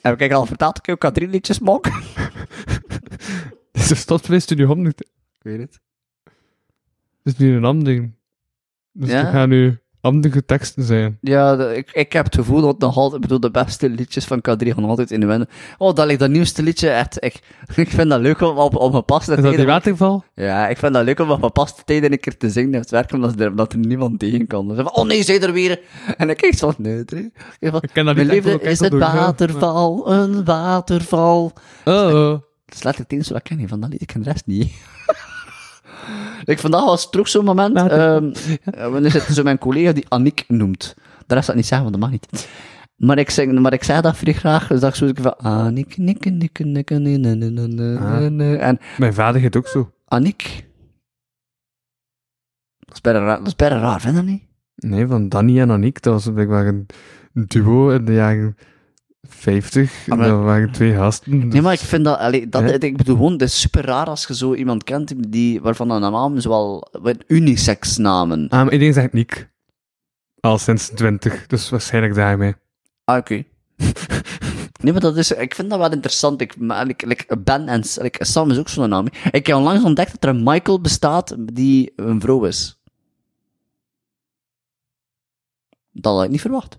Heb 0.00 0.20
ik 0.20 0.32
al 0.32 0.46
verteld 0.46 0.74
dat 0.74 0.88
ik 0.88 1.04
ook 1.04 1.14
drie 1.14 1.28
liedjes 1.28 1.58
maak? 1.58 1.86
Is 3.72 3.90
er 3.90 3.96
stadvlees 3.96 4.42
studio 4.42 4.66
hond 4.66 4.82
niet? 4.82 5.00
Ik 5.00 5.42
weet 5.42 5.58
het. 5.58 5.80
Het 7.22 7.32
is 7.32 7.36
nu 7.36 7.56
een 7.56 7.64
ander 7.64 7.84
ding. 7.84 8.14
Dus 8.92 9.10
Ja? 9.10 9.30
gaan 9.30 9.48
nu 9.48 9.78
andere 10.00 10.44
teksten 10.44 10.82
zijn. 10.82 11.18
Ja, 11.20 11.56
de- 11.56 11.76
ik, 11.76 11.90
ik 11.92 12.12
heb 12.12 12.24
het 12.24 12.34
gevoel 12.34 12.60
dat 12.60 12.78
nog 12.78 12.96
altijd, 12.96 13.14
ik 13.14 13.20
bedoel, 13.28 13.40
de 13.40 13.50
beste 13.50 13.88
liedjes 13.88 14.24
van 14.24 14.38
K3 14.38 14.68
gaan 14.68 14.84
altijd 14.84 15.10
in 15.10 15.20
de 15.20 15.26
winnen. 15.26 15.48
Oh, 15.78 15.94
dat 15.94 16.06
ligt 16.06 16.18
dat 16.18 16.30
nieuwste 16.30 16.62
liedje, 16.62 16.90
echt, 16.90 17.24
ik, 17.24 17.40
ik 17.76 17.90
vind 17.90 18.10
dat 18.10 18.20
leuk 18.20 18.40
om 18.40 18.56
op, 18.56 18.76
op 18.76 18.94
gepaste 18.94 19.30
Is 19.30 19.36
dat 19.36 19.44
die 19.44 19.54
tijden... 19.54 19.66
waterval? 19.74 20.24
Ja, 20.34 20.68
ik 20.68 20.76
vind 20.76 20.92
dat 20.94 21.04
leuk 21.04 21.20
om 21.20 21.30
op 21.30 21.42
gepaste 21.42 21.82
tijden 21.84 22.12
een 22.12 22.20
keer 22.20 22.36
te 22.36 22.50
zingen 22.50 22.72
in 22.72 22.80
het 22.80 22.90
werk, 22.90 23.12
omdat 23.12 23.40
er, 23.40 23.50
omdat 23.50 23.72
er 23.72 23.78
niemand 23.78 24.18
tegen 24.18 24.46
kan. 24.46 24.66
Zeg 24.74 24.84
van, 24.84 24.94
oh 24.94 25.06
nee, 25.06 25.22
zij 25.22 25.42
er 25.42 25.52
weer. 25.52 25.80
En 26.16 26.30
ik 26.30 26.36
kijk 26.36 26.54
zo 26.54 26.70
van, 26.70 26.84
nee, 26.84 27.04
drie. 27.04 27.32
Ik 27.58 27.70
van, 27.70 27.82
Ik 27.82 27.90
ken 27.92 28.04
dat 28.04 28.16
niet 28.16 28.26
liefde 28.26 28.60
is 28.60 28.78
ja. 28.78 28.88
waterval, 28.98 30.12
een 30.12 30.44
waterval. 30.44 31.52
Oh, 31.84 31.94
oh. 31.94 32.40
Dat 32.68 32.76
is 32.76 32.82
letterlijk 32.82 32.98
het 32.98 33.12
enige 33.12 33.32
wat 33.32 33.50
ik 33.50 33.56
ken 33.56 33.68
van 33.68 33.80
dat 33.80 33.90
lied, 33.90 34.00
ik 34.00 34.06
ken 34.06 34.22
de 34.22 34.30
rest 34.30 34.46
niet. 34.46 34.72
ik 36.44 36.58
vandaag 36.58 36.84
was 36.84 37.10
terug 37.10 37.28
zo'n 37.28 37.44
moment, 37.44 37.76
ehm 37.76 38.24
uh, 38.24 38.88
wanneer 38.92 39.10
zit 39.10 39.22
zo 39.22 39.42
mijn 39.42 39.58
collega 39.58 39.92
die 39.92 40.08
Annick 40.08 40.44
noemt. 40.48 40.94
De 41.26 41.34
rest 41.34 41.46
dat 41.46 41.56
niet 41.56 41.66
zeggen, 41.66 41.90
want 41.90 42.00
dat 42.00 42.10
mag 42.10 42.20
niet. 42.20 42.48
Maar 42.96 43.18
ik, 43.18 43.30
zeg, 43.30 43.46
maar 43.46 43.72
ik 43.72 43.84
zei 43.84 44.00
dat 44.00 44.16
vrij 44.16 44.32
graag, 44.32 44.66
dus 44.66 44.82
ik 44.82 44.94
zo 44.94 45.06
ik 45.06 45.18
van 45.20 45.36
Annick, 45.36 45.96
nikke, 45.96 46.30
nikke, 46.30 46.64
nikke. 46.64 46.94
En 48.58 48.78
Mijn 48.98 49.14
vader 49.14 49.40
heet 49.40 49.56
ook 49.56 49.66
zo. 49.66 49.92
Annick, 50.04 50.66
dat 52.78 52.94
is 52.94 53.00
bijna 53.00 53.18
raar, 53.18 53.38
dat 53.38 53.46
is 53.46 53.56
bijna 53.56 53.78
raar, 53.80 54.00
vind 54.00 54.14
je 54.14 54.20
dat 54.20 54.30
niet? 54.30 54.42
Nee, 54.78 55.06
van 55.06 55.28
Danny 55.28 55.60
en 55.60 55.70
Aniek. 55.70 56.02
Dat 56.02 56.12
was 56.12 56.32
blijkbaar 56.32 56.66
een 56.66 56.86
duo 57.32 57.90
in 57.90 58.04
de 58.04 58.12
jaren 58.12 58.56
50. 59.28 60.06
Ah, 60.08 60.18
maar- 60.18 60.28
dat 60.28 60.42
waren 60.42 60.72
twee 60.72 60.94
gasten. 60.94 61.48
Nee, 61.48 61.62
maar 61.62 61.72
ik 61.72 61.78
vind 61.78 62.04
dat, 62.04 62.18
allee, 62.18 62.48
dat 62.48 62.62
Ja. 62.62 62.80
ik 62.80 62.96
bedoel 62.96 63.16
gewoon, 63.16 63.32
het 63.32 63.42
is 63.42 63.60
super 63.60 63.84
raar 63.84 64.06
als 64.06 64.26
je 64.26 64.34
zo 64.36 64.54
iemand 64.54 64.84
kent 64.84 65.32
die, 65.32 65.60
waarvan 65.60 65.88
de 65.88 65.98
naam 65.98 66.40
zowel 66.40 66.88
wat 66.92 67.16
unisex 67.26 67.96
namen. 67.96 68.48
Ah, 68.48 68.62
maar 68.62 68.72
iedereen 68.72 68.92
zegt 68.94 69.12
Niek. 69.12 69.48
Al 70.40 70.58
sinds 70.58 70.88
20, 70.88 71.46
dus 71.46 71.70
waarschijnlijk 71.70 72.14
daarmee. 72.14 72.54
Ah, 73.04 73.16
oké. 73.16 73.44
nee, 74.82 74.92
maar 74.92 75.00
dat 75.00 75.16
is, 75.16 75.32
ik 75.32 75.54
vind 75.54 75.70
dat 75.70 75.78
wel 75.78 75.92
interessant. 75.92 76.40
Ik, 76.40 76.56
maar, 76.56 76.88
ik, 76.88 77.02
like, 77.02 77.38
Ben 77.38 77.68
en 77.68 77.82
like, 78.00 78.24
Sam 78.24 78.50
is 78.50 78.58
ook 78.58 78.68
zo'n 78.68 78.88
naam. 78.88 79.06
Ik 79.30 79.46
heb 79.46 79.56
onlangs 79.56 79.84
ontdekt 79.84 80.12
dat 80.12 80.24
er 80.24 80.28
een 80.36 80.42
Michael 80.42 80.80
bestaat 80.80 81.36
die 81.54 81.92
een 81.96 82.20
vrouw 82.20 82.44
is. 82.44 82.80
Dat 85.92 86.14
had 86.14 86.24
ik 86.24 86.30
niet 86.30 86.40
verwacht. 86.40 86.78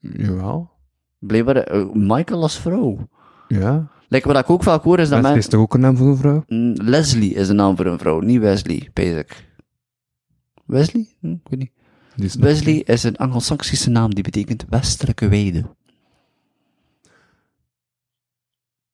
Jawel. 0.00 0.70
Blijkbaar, 1.18 1.56
eh, 1.56 1.86
Michael 1.92 2.42
als 2.42 2.58
vrouw. 2.58 3.08
Ja. 3.48 3.88
Like, 4.08 4.28
wat 4.28 4.38
ik 4.38 4.50
ook 4.50 4.62
vaak 4.62 4.82
hoor 4.82 4.98
is 4.98 5.08
dat 5.08 5.22
Dat 5.22 5.30
men... 5.30 5.40
is 5.40 5.48
toch 5.48 5.60
ook 5.60 5.74
een 5.74 5.80
naam 5.80 5.96
voor 5.96 6.06
een 6.06 6.16
vrouw? 6.16 6.44
Mm, 6.46 6.72
Leslie 6.72 7.34
is 7.34 7.48
een 7.48 7.56
naam 7.56 7.76
voor 7.76 7.86
een 7.86 7.98
vrouw, 7.98 8.20
niet 8.20 8.40
Wesley, 8.40 8.90
basic. 8.92 9.44
Wesley? 10.66 11.08
Hm, 11.20 11.32
ik 11.32 11.48
weet 11.48 11.58
niet. 11.58 11.70
Is 12.16 12.34
Wesley 12.34 12.74
is 12.74 13.02
een 13.02 13.16
Anglo-Saxische 13.16 13.90
naam 13.90 14.14
die 14.14 14.22
betekent 14.22 14.64
westelijke 14.68 15.28
weide. 15.28 15.64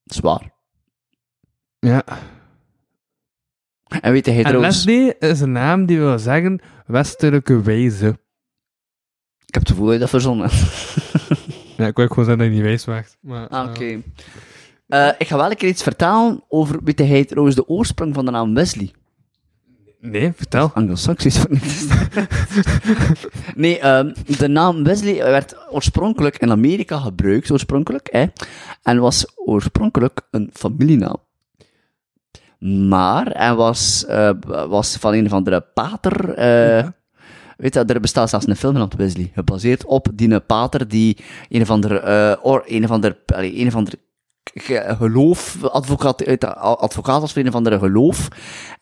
Zwaar. 0.03 0.51
Ja. 1.79 2.03
En 4.01 4.11
weet 4.11 4.25
hij 4.25 4.37
En 4.37 4.43
trouwens... 4.43 4.85
Leslie 4.85 5.17
is 5.17 5.39
een 5.39 5.51
naam 5.51 5.85
die 5.85 5.97
wil 5.99 6.19
zeggen 6.19 6.61
westelijke 6.85 7.61
wijze. 7.61 8.07
Ik 9.45 9.53
heb 9.53 9.61
het 9.61 9.69
gevoel 9.69 9.85
dat 9.85 9.93
je 9.93 9.99
dat 9.99 10.09
verzonnen. 10.09 10.49
Ja, 11.77 11.87
ik 11.87 11.95
wil 11.95 12.07
gewoon 12.07 12.25
zeggen 12.25 12.37
dat 12.43 12.47
je 12.47 12.53
niet 12.53 12.63
wijs 12.63 12.85
wacht. 12.85 13.17
Maar, 13.19 13.47
Ah, 13.47 13.69
Oké. 13.69 13.83
eh, 13.83 13.97
Eh, 15.07 15.13
ik 15.17 15.27
ga 15.27 15.37
wel 15.37 15.49
een 15.51 15.57
keer 15.57 15.69
iets 15.69 15.83
vertellen 15.83 16.43
over, 16.49 16.79
weet 16.83 17.27
trouwens, 17.27 17.55
de 17.55 17.67
oorsprong 17.67 18.13
van 18.13 18.25
de 18.25 18.31
naam 18.31 18.53
Wesley. 18.53 18.91
nee, 19.99 20.31
vertel. 20.35 20.71
Anglo-Saxisch 20.73 21.45
nee, 23.55 23.79
ehm, 23.79 24.13
de 24.37 24.47
naam 24.47 24.83
Wesley 24.83 25.15
werd 25.15 25.55
oorspronkelijk 25.71 26.37
in 26.37 26.51
Amerika 26.51 26.97
gebruikt, 26.97 27.51
oorspronkelijk, 27.51 28.07
hè, 28.11 28.25
en 28.83 28.99
was 28.99 29.25
oorspronkelijk 29.35 30.21
een 30.31 30.49
familienaam. 30.53 31.17
Maar 32.87 33.25
hij 33.37 33.53
was, 33.55 34.05
eh, 34.05 34.29
was 34.67 34.95
van 34.97 35.13
een 35.13 35.25
of 35.25 35.33
andere 35.33 35.61
pater. 35.73 36.33
eh, 36.33 36.87
Weet 37.57 37.73
je, 37.73 37.79
er 37.85 37.99
bestaat 37.99 38.29
zelfs 38.29 38.47
een 38.47 38.55
film 38.55 38.73
genaamd 38.73 38.95
Wesley, 38.95 39.31
gebaseerd 39.33 39.85
op 39.85 40.07
die 40.13 40.39
pater 40.39 40.87
die 40.87 41.17
een 41.49 41.61
of 41.61 41.69
andere, 41.69 41.99
eh, 41.99 42.45
or, 42.45 42.63
een 42.65 42.83
of 42.83 42.89
een 42.89 43.67
of 43.67 43.75
andere 43.75 43.99
ge- 44.43 44.95
geloof, 44.97 45.63
advocaat, 45.63 46.17
de- 46.17 46.55
advocaat 46.55 47.21
was 47.21 47.33
voor 47.33 47.41
een 47.41 47.47
of 47.47 47.55
andere 47.55 47.79
geloof. 47.79 48.27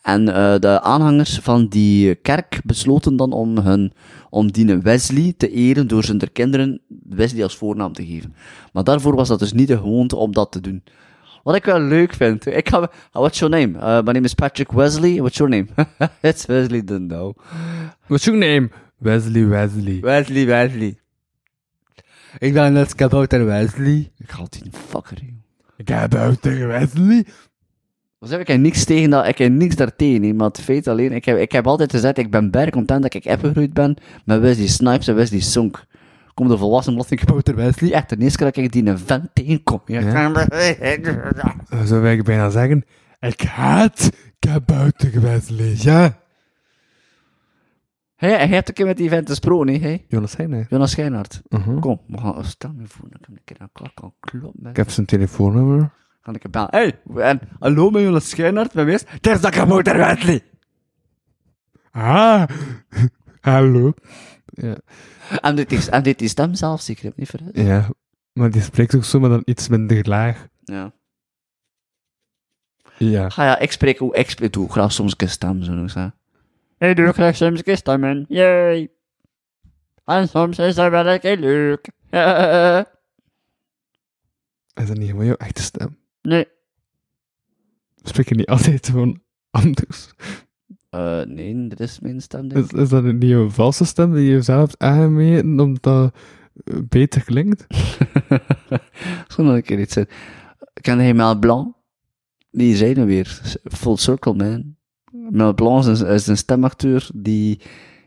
En 0.01 0.33
eh, 0.35 0.59
de 0.59 0.81
aanhangers 0.81 1.39
van 1.39 1.67
die 1.67 2.15
kerk 2.15 2.61
besloten 2.63 3.15
dan 3.15 3.31
om 3.31 3.57
hun, 3.57 3.93
om 4.29 4.51
die 4.51 4.77
Wesley 4.77 5.33
te 5.37 5.49
eren 5.51 5.87
door 5.87 6.03
zijn 6.03 6.17
der 6.17 6.31
kinderen 6.31 6.81
Wesley 7.09 7.43
als 7.43 7.55
voornaam 7.57 7.93
te 7.93 8.05
geven. 8.05 8.35
Maar 8.73 8.83
daarvoor 8.83 9.15
was 9.15 9.27
dat 9.27 9.39
dus 9.39 9.53
niet 9.53 9.67
de 9.67 9.77
gewoonte 9.77 10.15
om 10.15 10.33
dat 10.33 10.51
te 10.51 10.61
doen. 10.61 10.83
Wat 11.43 11.55
ik 11.55 11.65
wel 11.65 11.79
leuk 11.79 12.13
vind. 12.13 12.45
Ik 12.45 12.69
ga, 12.69 12.91
what's 13.11 13.39
your 13.39 13.59
name? 13.59 13.77
Uh, 13.77 14.01
my 14.01 14.11
name 14.11 14.25
is 14.25 14.33
Patrick 14.33 14.71
Wesley. 14.71 15.19
What's 15.19 15.37
your 15.37 15.51
name? 15.51 15.67
It's 16.21 16.45
Wesley 16.45 16.83
Dundo. 16.83 17.33
What's 18.07 18.25
your 18.25 18.39
name? 18.39 18.69
Wesley 18.97 19.47
Wesley. 19.47 19.99
Wesley, 20.01 20.45
Wesley. 20.45 20.99
Ik 22.37 22.53
ben 22.53 22.73
net 22.73 22.95
kabouter 22.95 23.45
Wesley. 23.45 24.11
Ik 24.17 24.31
ga 24.31 24.45
die 24.49 24.71
fucker, 24.89 25.17
joh. 25.17 25.35
Ik 25.77 25.87
heb 25.87 26.09
buiten 26.09 26.67
Wesley. 26.67 27.25
Dus 28.19 28.29
heb 28.29 28.49
ik 28.49 28.57
niks 28.57 28.83
tegen 28.83 29.09
dat, 29.09 29.27
ik 29.27 29.37
heb 29.37 29.51
niks 29.51 29.75
daartegen, 29.75 30.23
hè, 30.23 30.33
maar 30.33 30.47
het 30.47 30.61
feit 30.61 30.87
alleen, 30.87 31.11
ik 31.11 31.25
heb, 31.25 31.37
ik 31.37 31.51
heb 31.51 31.67
altijd 31.67 31.91
gezegd, 31.91 32.17
ik 32.17 32.31
ben 32.31 32.51
berg 32.51 32.69
content 32.69 33.01
dat 33.01 33.13
ik 33.13 33.25
opgegroeid 33.25 33.73
ben 33.73 33.95
met 34.25 34.39
Wesley 34.39 34.67
Snipes 34.67 35.07
en 35.07 35.15
Wesley 35.15 35.39
Sonk. 35.39 35.85
Kom 36.41 36.49
de 36.49 36.57
volwassen 36.57 36.93
belasting 36.93 37.19
kabouter 37.19 37.55
Wesley, 37.55 37.93
echt 37.93 38.09
de 38.09 38.17
eerste 38.17 38.37
keer 38.37 38.47
dat 38.47 38.57
ik 38.57 38.71
die 38.71 38.85
een 38.85 38.99
vent 38.99 39.29
tegenkom. 39.33 39.81
Ja. 39.85 40.29
Dan 41.69 41.87
zou 41.87 42.09
ik 42.09 42.23
bijna 42.23 42.49
zeggen, 42.49 42.85
ik 43.19 43.41
haat 43.41 44.09
kabouter 44.39 45.21
Wesley. 45.21 45.75
Ja. 45.77 46.17
Hey, 48.15 48.29
hij 48.29 48.47
heeft 48.47 48.67
een 48.67 48.73
keer 48.73 48.85
met 48.85 48.97
die 48.97 49.09
vent 49.09 49.29
gesproken, 49.29 49.67
hè, 49.67 49.79
hey? 49.79 50.05
Jonas 50.07 50.31
zijn 50.31 50.51
hè? 50.51 50.63
Jonas 50.69 50.91
Schijnaert. 50.91 51.41
Mhm. 51.47 51.79
Kom, 51.79 52.01
we 52.07 52.17
gaan, 52.17 52.45
stel 52.45 52.73
me 52.75 52.87
voor, 52.87 53.09
dat 53.09 53.19
ik 53.21 53.27
hem 53.27 53.57
een 53.59 53.69
klak 53.73 53.91
kan 53.93 54.13
kloppen. 54.19 54.69
Ik 54.69 54.75
heb 54.75 54.89
zijn 54.89 55.05
telefoonnummer. 55.05 55.91
Ga 56.21 56.33
ik 56.33 56.41
hem 56.41 56.51
bellen. 56.51 56.69
Hey, 56.71 56.99
en, 57.15 57.39
hallo, 57.59 57.89
met 57.89 58.01
Jonas 58.01 58.29
Schijnaert, 58.29 58.73
met 58.73 58.85
wie 58.85 58.93
is? 58.93 59.03
Het 59.07 59.27
is 59.27 59.41
dat 59.41 59.51
kabouter 59.51 59.97
Wesley. 59.97 60.41
Ah, 61.91 62.43
hallo. 63.41 63.93
Ja. 64.45 64.77
En 65.41 65.55
dit 65.55 65.71
is, 65.71 65.89
en 65.89 66.03
dit 66.03 66.21
is 66.21 66.37
hem 66.37 66.55
zelf 66.55 66.81
zeker, 66.81 67.03
heb 67.03 67.11
ik 67.11 67.17
niet 67.19 67.29
vergis. 67.29 67.63
ja, 67.65 67.89
maar 68.33 68.51
die 68.51 68.61
spreekt 68.61 68.95
ook 68.95 69.03
zo, 69.03 69.19
maar 69.19 69.29
dan 69.29 69.41
iets 69.45 69.67
minder 69.67 70.07
laag. 70.07 70.47
Ja. 70.63 70.93
Ja. 72.97 73.23
Ah 73.25 73.35
ja, 73.35 73.59
ik 73.59 73.71
spreek 73.71 74.01
ook, 74.01 74.15
ik 74.15 74.29
spreek 74.29 74.57
ook 74.57 74.71
graag 74.71 74.91
soms 74.91 75.13
een 75.17 75.29
stem, 75.29 75.63
zo 75.63 75.71
nog 75.73 75.91
zeggen. 75.91 76.15
Ik 76.77 76.95
doe 76.95 77.13
graag 77.13 77.35
soms 77.35 77.61
een 77.63 77.77
stem 77.77 78.03
in, 78.03 78.25
yay. 78.27 78.89
En 80.05 80.27
soms 80.27 80.59
is 80.59 80.75
dat 80.75 80.91
wel 80.91 81.07
een 81.07 81.19
keer 81.19 81.37
leuk. 81.37 81.89
Is 84.73 84.87
dat 84.87 84.97
niet 84.97 85.05
helemaal 85.05 85.25
jouw 85.25 85.35
echte 85.35 85.61
stem? 85.61 85.97
nee. 86.21 86.47
Spreek 88.03 88.29
je 88.29 88.35
niet 88.35 88.47
altijd 88.47 88.87
gewoon 88.87 89.21
anders? 89.49 90.09
Eh, 90.91 91.21
nee, 91.25 91.67
dit 91.67 91.79
is 91.79 91.99
mijn 91.99 92.21
stem, 92.21 92.47
denk 92.47 92.63
Is, 92.65 92.71
ik. 92.71 92.77
is 92.77 92.89
dat 92.89 93.03
een 93.03 93.51
valse 93.51 93.85
stem 93.85 94.13
die 94.13 94.31
je 94.31 94.41
zelf 94.41 94.69
hebt 94.69 94.81
aangemeten 94.81 95.59
omdat 95.59 95.83
dat 95.83 96.13
beter 96.89 97.23
klinkt? 97.23 97.65
Zou 99.27 99.47
nog 99.47 99.55
een 99.55 99.61
keer 99.61 99.79
iets 99.79 99.93
zijn. 99.93 100.07
Ken 100.73 100.99
hij 100.99 101.13
Mel 101.13 101.39
Blanc? 101.39 101.75
Die 102.51 102.75
zei 102.75 102.93
nu 102.93 103.05
weer, 103.05 103.41
Full 103.63 103.95
Circle 103.95 104.33
Man. 104.33 104.75
Mel 105.29 105.53
Blanc 105.53 105.85
is 105.85 105.99
een, 105.99 106.07
is 106.07 106.27
een 106.27 106.37
stemacteur 106.37 107.09
die 107.15 107.61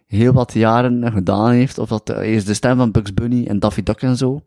heel 0.07 0.33
wat 0.33 0.53
jaren 0.53 1.13
gedaan 1.13 1.51
heeft. 1.51 1.79
Of 1.79 1.89
dat, 1.89 2.09
hij 2.09 2.35
is 2.35 2.45
de 2.45 2.55
stem 2.55 2.77
van 2.77 2.91
Bugs 2.91 3.15
Bunny 3.15 3.47
en 3.47 3.59
Daffy 3.59 3.83
Duck 3.83 4.03
en 4.03 4.17
zo. 4.17 4.43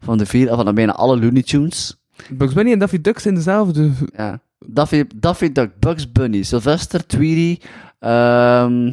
Van 0.00 0.18
de 0.18 0.26
vier, 0.26 0.48
van 0.48 0.74
bijna 0.74 0.92
alle 0.94 1.20
Looney 1.20 1.42
Tunes. 1.42 2.00
Bugs 2.30 2.54
Bunny 2.54 2.72
en 2.72 2.78
Daffy 2.78 3.00
Duck 3.00 3.18
zijn 3.18 3.34
dezelfde. 3.34 3.90
Ja. 4.16 4.40
Daffy, 4.66 5.04
Daffy 5.16 5.52
Duck, 5.52 5.70
Bugs 5.78 6.12
Bunny, 6.12 6.42
Sylvester, 6.42 7.06
Tweety, 7.06 7.58
ehm 7.98 8.92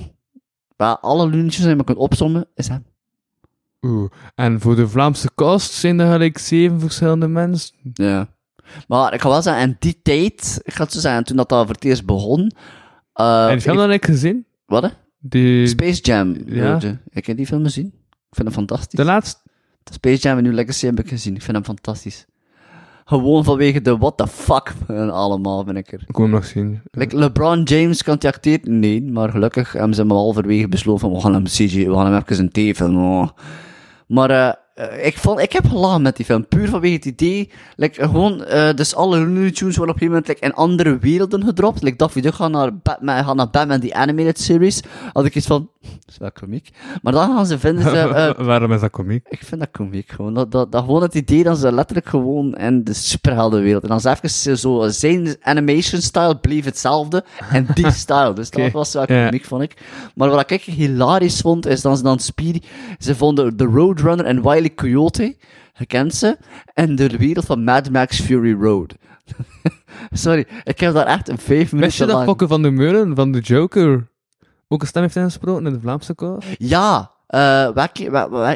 waar 0.76 0.98
alle 0.98 1.30
die 1.30 1.68
je 1.68 1.76
maar 1.76 1.84
kunt 1.84 1.98
opzommen, 1.98 2.48
is 2.56 2.68
hem. 2.68 2.85
Oeh. 3.81 4.10
En 4.35 4.60
voor 4.61 4.76
de 4.76 4.88
Vlaamse 4.88 5.30
cast 5.35 5.72
zijn 5.72 5.99
er 5.99 6.11
gelijk 6.11 6.38
zeven 6.38 6.80
verschillende 6.80 7.27
mensen. 7.27 7.76
Ja. 7.94 8.27
Maar 8.88 9.14
ik 9.14 9.22
ga 9.22 9.30
wel 9.30 9.41
zeggen, 9.41 9.64
in 9.64 9.76
die 9.80 9.99
tijd, 10.02 10.60
ik 10.64 10.73
ga 10.73 10.84
het 10.84 10.94
zo 10.94 10.99
zeggen, 10.99 11.23
toen 11.23 11.35
dat, 11.38 11.49
dat 11.49 11.65
voor 11.65 11.76
het 11.76 11.84
eerst 11.84 12.06
begon, 12.06 12.52
Eh, 13.14 13.45
en 13.45 13.52
die 13.52 13.61
film 13.61 13.76
ik- 13.76 13.81
heb 13.81 13.91
ik 13.91 14.06
gezien. 14.06 14.45
Wat, 14.65 14.84
hè? 14.84 14.89
Die, 15.19 15.68
Space 15.68 16.02
Jam. 16.02 16.35
Ja. 16.45 16.80
Ik 17.10 17.26
heb 17.26 17.38
die 17.38 17.45
film 17.45 17.64
gezien. 17.64 17.85
Ik 18.10 18.35
vind 18.35 18.48
hem 18.48 18.57
fantastisch. 18.57 18.98
de 18.99 19.06
laatste. 19.06 19.39
Space 19.94 20.22
Jam 20.22 20.38
en 20.38 20.44
New 20.44 20.53
Legacy 20.53 20.85
heb 20.85 20.99
ik 20.99 21.07
gezien. 21.10 21.35
Ik 21.35 21.41
vind 21.41 21.56
hem 21.56 21.65
fantastisch. 21.65 22.26
Gewoon 23.07 23.43
vanwege 23.43 23.81
de 23.81 23.97
what 23.97 24.17
the 24.17 24.27
fuck 24.27 24.73
en 24.88 25.09
allemaal, 25.09 25.63
vind 25.63 25.77
ik 25.77 25.91
er. 25.91 26.03
Ik 26.07 26.15
wil 26.15 26.25
hem 26.25 26.34
nog 26.34 26.45
zien. 26.45 26.81
Like 26.91 27.17
LeBron 27.17 27.63
James 27.63 28.03
kan 28.03 28.17
die? 28.41 28.59
Nee, 28.63 29.03
maar 29.03 29.29
gelukkig 29.29 29.71
hebben 29.71 29.93
ze 29.93 30.01
hem 30.01 30.11
al 30.11 30.17
halverwege 30.17 30.67
besloten 30.67 30.99
van 30.99 31.13
we 31.13 31.21
gaan 31.21 31.34
hem 31.34 31.43
CG, 31.43 31.73
we 31.73 31.93
gaan 31.93 32.13
hem 32.13 32.23
even 32.27 32.51
een 32.53 32.73
T-film. 32.73 32.97
oh. 32.97 33.27
Maar 34.07 34.57
eh, 34.75 35.05
ik, 35.05 35.17
vond, 35.17 35.39
ik 35.39 35.51
heb 35.51 35.67
gelachen 35.67 36.01
met 36.01 36.15
die 36.15 36.25
film, 36.25 36.47
puur 36.47 36.69
vanwege 36.69 36.95
het 36.95 37.05
idee. 37.05 37.51
Like, 37.75 38.03
gewoon, 38.07 38.43
eh, 38.43 38.73
dus 38.73 38.95
alle 38.95 39.17
Looney 39.17 39.51
Tunes 39.51 39.77
worden 39.77 39.95
op 39.95 40.01
een 40.01 40.07
gegeven 40.07 40.07
moment 40.07 40.27
like, 40.27 40.45
in 40.45 40.53
andere 40.53 40.97
werelden 40.97 41.43
gedropt. 41.43 41.81
Like 41.81 41.97
Daffy 41.97 42.21
Duck 42.21 42.34
gaat 42.34 42.51
naar 42.51 42.77
Batman, 42.77 43.23
gaat 43.23 43.35
naar 43.35 43.49
Batman 43.49 43.79
The 43.79 43.93
Animated 43.93 44.39
Series. 44.39 44.81
Had 45.13 45.25
ik 45.25 45.35
iets 45.35 45.47
van, 45.47 45.69
dat 45.89 46.09
is 46.14 46.18
wel 46.18 46.31
komiek. 46.31 46.69
Maar 47.01 47.14
dan 47.14 47.35
gaan 47.35 47.45
ze 47.45 47.59
vinden 47.59 47.84
ze... 47.84 47.97
eh, 47.97 48.45
Waarom 48.45 48.72
is 48.72 48.81
dat 48.81 48.91
komiek? 48.91 49.26
ik 49.30 49.43
vind 49.43 49.61
dat 49.61 49.72
komiek 49.72 50.09
gewoon. 50.09 50.34
Dat, 50.34 50.51
dat, 50.51 50.72
dat 50.72 50.84
gewoon 50.84 51.01
het 51.01 51.15
idee 51.15 51.43
dat 51.43 51.57
ze 51.57 51.72
letterlijk 51.72 52.07
gewoon 52.07 52.55
in 52.55 52.84
de 52.84 52.93
superheldenwereld. 52.93 53.84
En 53.84 53.89
dan 53.89 53.97
is 53.97 54.03
even 54.03 54.57
zo, 54.57 54.88
zijn 54.88 55.35
animation 55.41 56.01
style 56.01 56.38
bleef 56.38 56.65
hetzelfde. 56.65 57.23
En 57.49 57.68
die 57.73 57.91
style. 57.91 58.34
Dus 58.34 58.49
dat 58.49 58.72
was 58.72 58.93
wel 58.93 59.05
komiek, 59.05 59.45
vond 59.45 59.61
ik. 59.61 59.73
Maar 60.15 60.30
wat 60.30 60.51
ik 60.51 60.61
hilarisch 60.61 61.41
vond, 61.41 61.65
is 61.65 61.81
dat 61.81 61.97
ze 61.97 62.03
dan 62.03 62.19
Speedy, 62.19 62.61
ze 62.97 63.15
vonden 63.15 63.57
de 63.57 63.64
Roadrunner 63.64 64.26
en 64.26 64.41
Wile 64.41 64.73
Coyote, 64.73 65.35
je 65.73 65.85
kent 65.85 66.15
ze, 66.15 66.38
en 66.73 66.95
de 66.95 67.18
wereld 67.18 67.45
van 67.45 67.64
Mad 67.64 67.91
Max 67.91 68.19
Fury 68.19 68.53
Road. 68.53 68.95
Sorry, 70.11 70.47
ik 70.64 70.80
heb 70.80 70.93
daar 70.93 71.05
echt 71.05 71.30
een 71.30 71.38
vijf 71.38 71.57
Wist 71.57 71.72
je 71.72 71.76
minuten 71.76 72.07
dat 72.07 72.15
lang... 72.15 72.27
Fokke 72.27 72.47
van 72.47 72.61
de 72.61 72.72
Meulen 72.72 73.15
van 73.15 73.31
de 73.31 73.39
Joker 73.39 74.07
ook 74.68 74.81
een 74.81 74.88
stem 74.88 75.02
heeft 75.02 75.15
ingesproken 75.15 75.65
in 75.65 75.73
de 75.73 75.80
Vlaamse 75.80 76.14
koor? 76.14 76.44
Ja, 76.57 77.11
eh, 77.27 77.69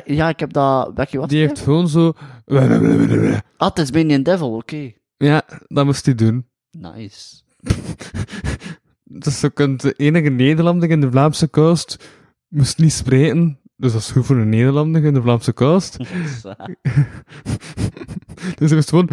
ja, 0.06 0.30
ik 0.30 0.40
heb 0.40 0.54
dat... 0.54 0.92
Welke 0.96 1.18
wat? 1.18 1.30
Die 1.30 1.40
heeft 1.40 1.60
gewoon 1.60 1.88
zo... 1.88 2.14
Ah, 3.58 3.68
het 3.68 3.80
is 3.80 3.92
Minion 3.92 4.24
Devil, 4.24 4.56
oké. 4.56 4.92
Ja, 5.18 5.42
dat 5.68 5.86
moest 5.86 6.06
hij 6.06 6.16
doen. 6.16 6.48
Nice. 6.72 7.42
Dus 9.14 9.42
je 9.42 9.50
kunt 9.50 9.82
de 9.82 9.94
enige 9.94 10.30
Nederlander 10.30 10.90
in 10.90 11.02
de 11.02 11.12
Vlaamse 11.12 11.48
kust 11.48 12.10
moest 12.48 12.78
niet 12.78 12.94
spreken. 12.94 13.60
Dus 13.76 13.92
dat 13.92 14.02
is 14.02 14.12
goed 14.12 14.26
voor 14.26 14.36
een 14.36 14.50
Nederlander 14.50 15.04
in 15.04 15.14
de 15.14 15.22
Vlaamse 15.22 15.54
kust. 15.54 15.98
dus 18.58 18.70
hij 18.70 18.76
moest 18.76 18.90
gewoon... 18.90 19.10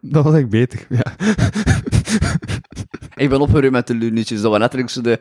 Dat 0.00 0.24
was 0.24 0.34
echt 0.34 0.48
beter, 0.48 0.86
ja. 0.88 1.14
Ik 3.14 3.28
ben 3.28 3.40
opgeruimd 3.40 3.72
met 3.72 3.86
de 3.86 3.94
lunetjes. 3.94 4.40
Dat 4.40 4.50
was 4.50 4.60
letterlijk 4.60 4.90
zo 4.90 5.00
de... 5.00 5.20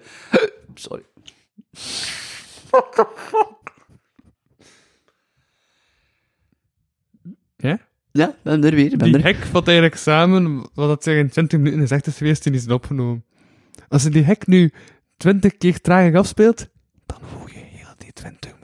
Sorry. 0.74 1.04
Ja? 7.58 7.80
Ja, 8.12 8.28
ik 8.28 8.36
ben 8.44 8.64
er 8.64 8.76
weer. 8.76 8.98
Ben 8.98 9.08
Die 9.08 9.18
er. 9.18 9.24
hek 9.24 9.36
vat 9.36 9.68
eigenlijk 9.68 9.98
samen 9.98 10.70
wat 10.74 10.88
dat 10.88 11.04
zich 11.04 11.18
in 11.18 11.30
20 11.30 11.60
minuten 11.60 11.82
is 11.82 11.92
echt 11.92 12.08
is 12.08 12.18
geweest 12.18 12.46
en 12.46 12.54
is 12.54 12.68
opgenomen. 12.68 13.26
Als 13.88 14.04
je 14.04 14.10
die 14.10 14.24
hek 14.24 14.48
nu 14.48 14.72
20 15.18 15.58
keer 15.58 15.82
trager 15.82 16.18
afspeelt, 16.18 16.68
dan 17.06 17.18
hoor 17.34 17.50
je 17.50 17.60
heel 17.60 17.94
die 17.98 18.14
20 18.14 18.54
minuten 18.54 18.54
aflevering. 18.54 18.63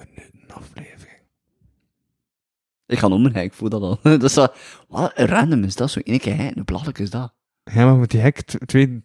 Ik 2.89 2.99
ga 2.99 3.07
om 3.07 3.25
ik 3.25 3.53
voel 3.53 3.69
dat 3.69 3.81
al. 3.81 3.99
dat 4.19 4.23
is 4.23 4.33
zo... 4.33 4.47
Wat 4.87 5.11
random 5.15 5.63
is 5.63 5.75
dat? 5.75 5.91
Zo 5.91 5.99
één 5.99 6.19
keer 6.19 6.37
hè? 6.37 6.49
Hoe 6.53 6.63
belachelijk 6.63 6.99
is 6.99 7.09
dat? 7.09 7.33
Ja, 7.63 7.85
maar 7.85 7.95
met 7.95 8.09
die 8.09 8.19
hek 8.19 8.41
tw- 8.41 8.55
twee- 8.65 9.03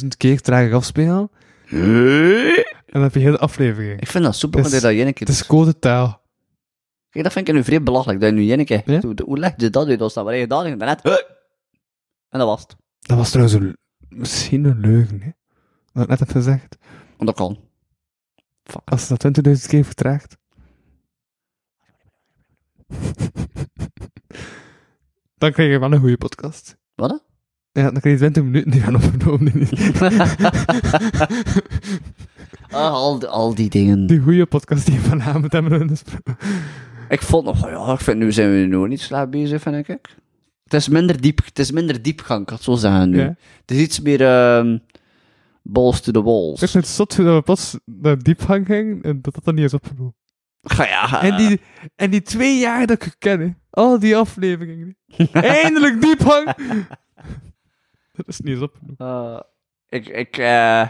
20.000 0.00 0.06
keer 0.16 0.40
trager 0.40 0.74
afspelen, 0.74 1.30
en 1.68 2.64
dan 2.86 3.02
heb 3.02 3.14
je 3.14 3.20
heel 3.20 3.32
de 3.32 3.38
aflevering. 3.38 4.00
Ik 4.00 4.08
vind 4.08 4.24
dat 4.24 4.36
super, 4.36 4.60
is- 4.60 4.66
je 4.72 4.80
dat 4.80 4.90
één 4.90 5.12
keer 5.12 5.26
Het 5.26 5.28
is 5.28 5.46
code 5.46 5.78
taal. 5.78 6.22
Kijk, 7.10 7.24
dat 7.24 7.32
vind 7.32 7.48
ik 7.48 7.54
nu 7.54 7.64
vrij 7.64 7.82
belachelijk. 7.82 8.20
Dat 8.20 8.28
je 8.30 8.34
nu 8.36 8.50
één 8.50 8.64
keer... 8.64 8.82
Ja? 8.84 9.00
Hoe, 9.00 9.14
hoe 9.24 9.38
leg 9.38 9.52
je 9.56 9.70
dat 9.70 9.88
uit? 9.88 9.98
Dat 9.98 10.14
wat 10.14 10.26
heb 10.26 10.34
je? 10.34 10.40
En 10.70 10.78
daarnet... 10.78 11.02
En 12.28 12.38
dat 12.38 12.48
was 12.48 12.60
het. 12.60 12.76
Dat 13.00 13.16
was 13.16 13.30
trouwens 13.30 13.56
een, 13.60 13.76
misschien 14.08 14.64
een 14.64 14.80
leugen, 14.80 15.22
hè? 15.22 15.30
Wat 15.92 16.02
ik 16.02 16.08
net 16.08 16.18
heb 16.18 16.30
gezegd. 16.30 16.76
Want 17.16 17.26
dat 17.26 17.34
kan. 17.34 17.58
Als 18.84 19.08
je 19.08 19.16
dat 19.16 19.46
20.000 19.46 19.66
keer 19.66 19.84
vertraagt. 19.84 20.36
dan 25.38 25.52
krijg 25.52 25.70
je 25.72 25.78
wel 25.78 25.92
een 25.92 26.00
goede 26.00 26.16
podcast. 26.16 26.76
Wat? 26.94 27.24
Ja, 27.72 27.82
dan 27.90 28.00
krijg 28.00 28.20
je 28.20 28.30
20 28.30 28.42
minuten 28.42 28.70
die 28.70 28.80
gaan 28.80 28.94
opgenomen. 28.94 29.52
Ah, 32.70 32.92
al, 32.92 33.18
die- 33.18 33.28
al 33.28 33.54
die 33.54 33.70
dingen. 33.70 34.06
Die 34.06 34.20
goede 34.20 34.46
podcast 34.46 34.86
die 34.86 34.94
we 34.94 35.04
vanavond 35.08 35.52
hebben 35.52 35.80
ingesproken. 35.80 36.36
Ik 37.08 37.22
vond 37.22 37.44
nog, 37.44 37.68
ja, 37.68 37.92
ik 37.92 38.00
vind 38.00 38.18
nu 38.18 38.32
zijn 38.32 38.50
we 38.60 38.66
nog 38.66 38.88
niet 38.88 39.00
slecht 39.00 39.30
bezig, 39.30 39.62
vind 39.62 39.88
ik. 39.88 40.16
Het 40.64 40.74
is 40.74 40.88
minder 40.88 41.20
diep, 41.20 41.44
het 41.44 41.58
is 41.58 41.70
minder 41.70 42.02
diepgang, 42.02 42.42
ik 42.42 42.48
had 42.48 42.62
zo 42.62 42.74
zeggen 42.74 43.10
nu. 43.10 43.18
Ja. 43.18 43.36
Het 43.60 43.70
is 43.70 43.78
iets 43.78 44.00
meer 44.00 44.20
ehm 44.20 44.78
balls 45.62 46.00
to 46.00 46.12
the 46.12 46.22
walls. 46.22 46.62
Ik 46.62 46.68
vind 46.68 46.84
het 46.84 46.92
zot 46.94 47.16
dat 47.16 47.34
we 47.36 47.42
pas 47.42 47.78
naar 47.84 48.22
diepgang 48.22 48.66
gingen 48.66 49.02
en 49.02 49.18
dat 49.22 49.34
dat 49.34 49.44
dan 49.44 49.54
niet 49.54 49.64
is 49.64 49.74
opgenomen. 49.74 50.14
Ja. 50.66 51.22
En, 51.22 51.36
die, 51.36 51.60
en 51.96 52.10
die 52.10 52.22
twee 52.22 52.58
jaar 52.58 52.86
dat 52.86 53.04
ik 53.04 53.14
ken, 53.18 53.58
al 53.70 53.98
die 53.98 54.16
afleveringen. 54.16 54.96
Eindelijk 55.32 56.00
diepgang! 56.00 56.44
dat 58.12 58.28
is 58.28 58.40
niet 58.40 58.54
eens 58.54 58.62
opgenomen. 58.62 58.96
Eh, 58.98 59.40
ik, 59.88 60.08
ik, 60.08 60.36
eh, 60.36 60.88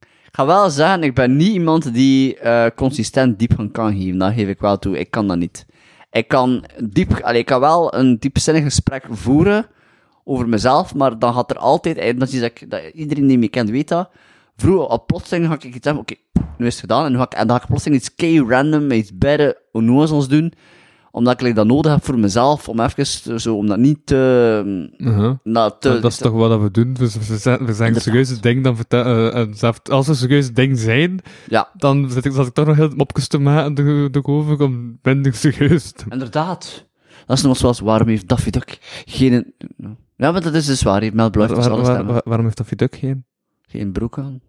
ik 0.00 0.36
ga 0.36 0.46
wel 0.46 0.70
zeggen, 0.70 1.02
ik 1.02 1.14
ben 1.14 1.36
niet 1.36 1.52
iemand 1.52 1.94
die 1.94 2.38
eh, 2.38 2.66
consistent 2.76 3.38
diepgang 3.38 3.72
kan 3.72 3.96
geven. 3.96 4.18
Dat 4.18 4.32
geef 4.32 4.48
ik 4.48 4.60
wel 4.60 4.78
toe. 4.78 4.98
Ik 4.98 5.10
kan 5.10 5.28
dat 5.28 5.38
niet. 5.38 5.66
Ik 6.10 6.28
kan, 6.28 6.64
diep, 6.84 7.20
allee, 7.20 7.40
ik 7.40 7.46
kan 7.46 7.60
wel 7.60 7.94
een 7.94 8.18
diepzinnig 8.18 8.62
gesprek 8.62 9.04
voeren 9.10 9.66
over 10.24 10.48
mezelf, 10.48 10.94
maar 10.94 11.18
dan 11.18 11.34
gaat 11.34 11.50
er 11.50 11.58
altijd, 11.58 12.18
dat 12.18 12.32
is 12.32 12.40
dat 12.40 12.82
iedereen 12.92 13.26
die 13.26 13.38
me 13.38 13.48
kent 13.48 13.70
weet 13.70 13.88
dat, 13.88 14.10
vroeger 14.60 14.86
op 14.88 15.06
plotseling 15.06 15.46
ga 15.46 15.54
ik 15.54 15.64
iets 15.64 15.78
zeggen, 15.80 16.02
oké, 16.02 16.14
nu 16.58 16.66
is 16.66 16.72
het 16.72 16.80
gedaan, 16.80 17.04
en, 17.04 17.12
nu 17.12 17.18
ga 17.18 17.24
ik, 17.24 17.32
en 17.32 17.46
dan 17.46 17.56
ga 17.56 17.62
ik 17.62 17.68
plotseling 17.68 18.00
iets 18.00 18.14
kei 18.14 18.40
random, 18.48 18.90
iets 18.90 19.16
beide 19.18 19.62
onnozels 19.72 20.28
doen, 20.28 20.52
omdat 21.10 21.42
ik 21.42 21.54
dat 21.54 21.66
nodig 21.66 21.92
heb 21.92 22.04
voor 22.04 22.18
mezelf, 22.18 22.68
om 22.68 22.80
even 22.80 23.40
zo, 23.40 23.56
om 23.56 23.66
dat 23.66 23.78
niet 23.78 24.06
te... 24.06 24.90
Uh-huh. 24.96 25.34
nou, 25.42 25.72
te 25.80 25.88
dat 26.00 26.10
is 26.12 26.16
toch 26.18 26.32
wat 26.32 26.60
we 26.60 26.70
doen? 26.70 26.94
We 26.94 27.06
zeggen, 27.06 27.66
we 27.66 27.72
Inderdaad. 27.72 28.02
serieuze 28.02 28.40
dingen, 28.40 28.62
dan 28.62 28.76
vertel, 28.76 29.46
zelf- 29.54 29.88
als 29.88 30.06
we 30.06 30.14
serieuze 30.14 30.52
dingen 30.52 30.76
zijn, 30.76 31.20
Ja, 31.48 31.68
dan 31.76 32.10
zit 32.10 32.24
ik, 32.24 32.32
zat 32.32 32.46
ik 32.46 32.52
toch 32.52 32.66
nog 32.66 32.76
heel 32.76 32.90
mopjes 32.96 33.28
te 33.28 33.38
maken 33.38 33.74
de- 33.74 34.08
de 34.10 34.24
over 34.24 34.62
om 34.62 34.98
minder 35.02 35.34
serieus 35.34 35.92
te 35.92 36.04
inderdaad. 36.08 36.88
Dat 37.26 37.36
is 37.36 37.44
nog 37.44 37.56
zoals, 37.56 37.80
waarom 37.80 38.08
heeft 38.08 38.28
Daffy 38.28 38.50
Duck 38.50 38.78
geen... 39.04 39.54
Ja, 40.16 40.32
maar 40.32 40.42
dat 40.42 40.54
is 40.54 40.66
dus 40.66 40.82
waar, 40.82 41.00
heeft 41.00 41.14
Mel 41.14 41.30
Bluff, 41.30 41.54
Waar- 41.54 42.04
waar- 42.06 42.20
waarom 42.24 42.44
heeft 42.44 42.56
Daffy 42.56 42.74
Duck 42.74 42.96
geen? 42.96 43.24
Geen 43.68 43.92
broek 43.92 44.18
aan. 44.18 44.40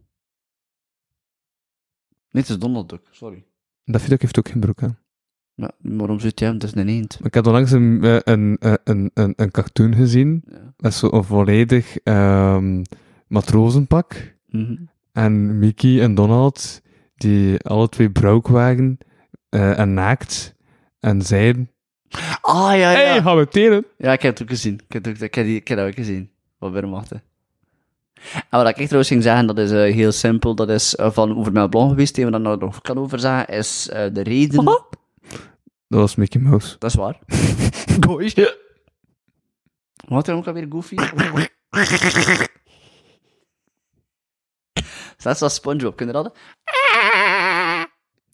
Nee, 2.32 2.42
het 2.44 2.50
is 2.52 2.58
Donald 2.60 2.90
Duck, 2.90 3.02
sorry. 3.12 3.44
Daffy 3.86 4.10
Duck 4.10 4.22
heeft 4.22 4.38
ook 4.40 4.48
geen 4.50 4.60
broek 4.60 4.84
aan. 4.84 4.98
Ja, 5.54 5.72
waarom 5.78 6.20
zit 6.20 6.40
jij 6.40 6.48
hem? 6.48 6.58
Het 6.58 6.66
is 6.68 6.76
een 6.76 6.88
eend. 6.88 7.20
Ik 7.24 7.34
had 7.34 7.48
onlangs 7.48 7.72
een, 7.72 8.04
eh, 8.04 8.16
een, 8.24 8.58
een, 8.60 8.80
een, 8.84 9.12
een, 9.14 9.34
een 9.36 9.52
cartoon 9.52 9.96
gezien, 9.96 10.44
Ja. 10.52 10.74
met 10.78 10.94
zo'n 10.94 11.24
volledig 11.24 11.98
ehm, 11.98 12.84
matrozenpak. 13.28 14.36
Mhm. 14.48 14.76
En 15.12 15.60
Mickey 15.60 16.02
en 16.02 16.16
Donald, 16.16 16.82
die 17.16 17.60
alle 17.60 17.90
twee 17.90 18.10
broek 18.12 18.48
waren 18.48 18.98
eh, 19.50 19.80
en 19.80 19.94
naakt, 19.94 20.56
en 21.00 21.22
zeiden, 21.22 21.72
Ah, 22.42 22.70
ja, 22.70 22.76
ja. 22.76 22.98
hey, 22.98 23.22
gaan 23.22 23.38
we 23.38 23.48
telen? 23.48 23.86
Ja, 23.98 24.12
ik 24.14 24.22
heb 24.22 24.34
het 24.34 24.42
ook 24.42 24.50
gezien. 24.50 24.74
Ik 24.74 24.94
heb, 24.94 25.06
het 25.06 25.16
ook, 25.16 25.22
ik 25.22 25.36
heb, 25.36 25.46
die, 25.46 25.56
ik 25.56 25.68
heb 25.68 25.78
dat 25.78 25.88
ook 25.88 25.96
gezien. 25.96 26.30
Wat 26.58 26.72
weer 26.72 26.90
wachten. 26.90 27.24
En 28.50 28.60
wat 28.60 28.68
ik 28.68 28.76
echt 28.76 28.86
trouwens 28.86 29.10
ging 29.10 29.24
zeggen, 29.24 29.48
dat 29.48 29.58
is 29.58 29.72
eh, 29.72 29.94
heel 29.94 30.12
simpel. 30.12 30.56
Dat 30.56 30.70
is 30.70 30.96
eh, 30.96 31.12
van 31.12 31.38
over 31.38 31.52
Mel 31.52 31.68
Blanc 31.68 31.90
geweest. 31.90 32.16
Die 32.16 32.26
we 32.26 32.32
daar 32.32 32.42
nou 32.42 32.58
nog 32.58 32.82
kan 32.82 32.98
over 32.98 33.20
zeggen, 33.20 33.48
is 33.48 33.90
eh, 33.90 34.14
de 34.14 34.22
reden... 34.22 34.66
Dat 34.66 36.00
was 36.00 36.16
Mickey 36.16 36.42
Mouse. 36.42 36.76
Dat 36.80 36.90
is 36.90 36.96
waar. 36.96 37.20
Goeie. 38.08 38.50
Wat 40.08 40.28
er 40.28 40.36
ook 40.36 40.48
alweer 40.48 40.66
Goofy? 40.70 40.96
Dat 45.18 45.34
is 45.34 45.40
wel 45.40 45.50
SpongeBob, 45.50 45.96
kun 45.96 46.08
je 46.08 46.14
dat? 46.14 46.38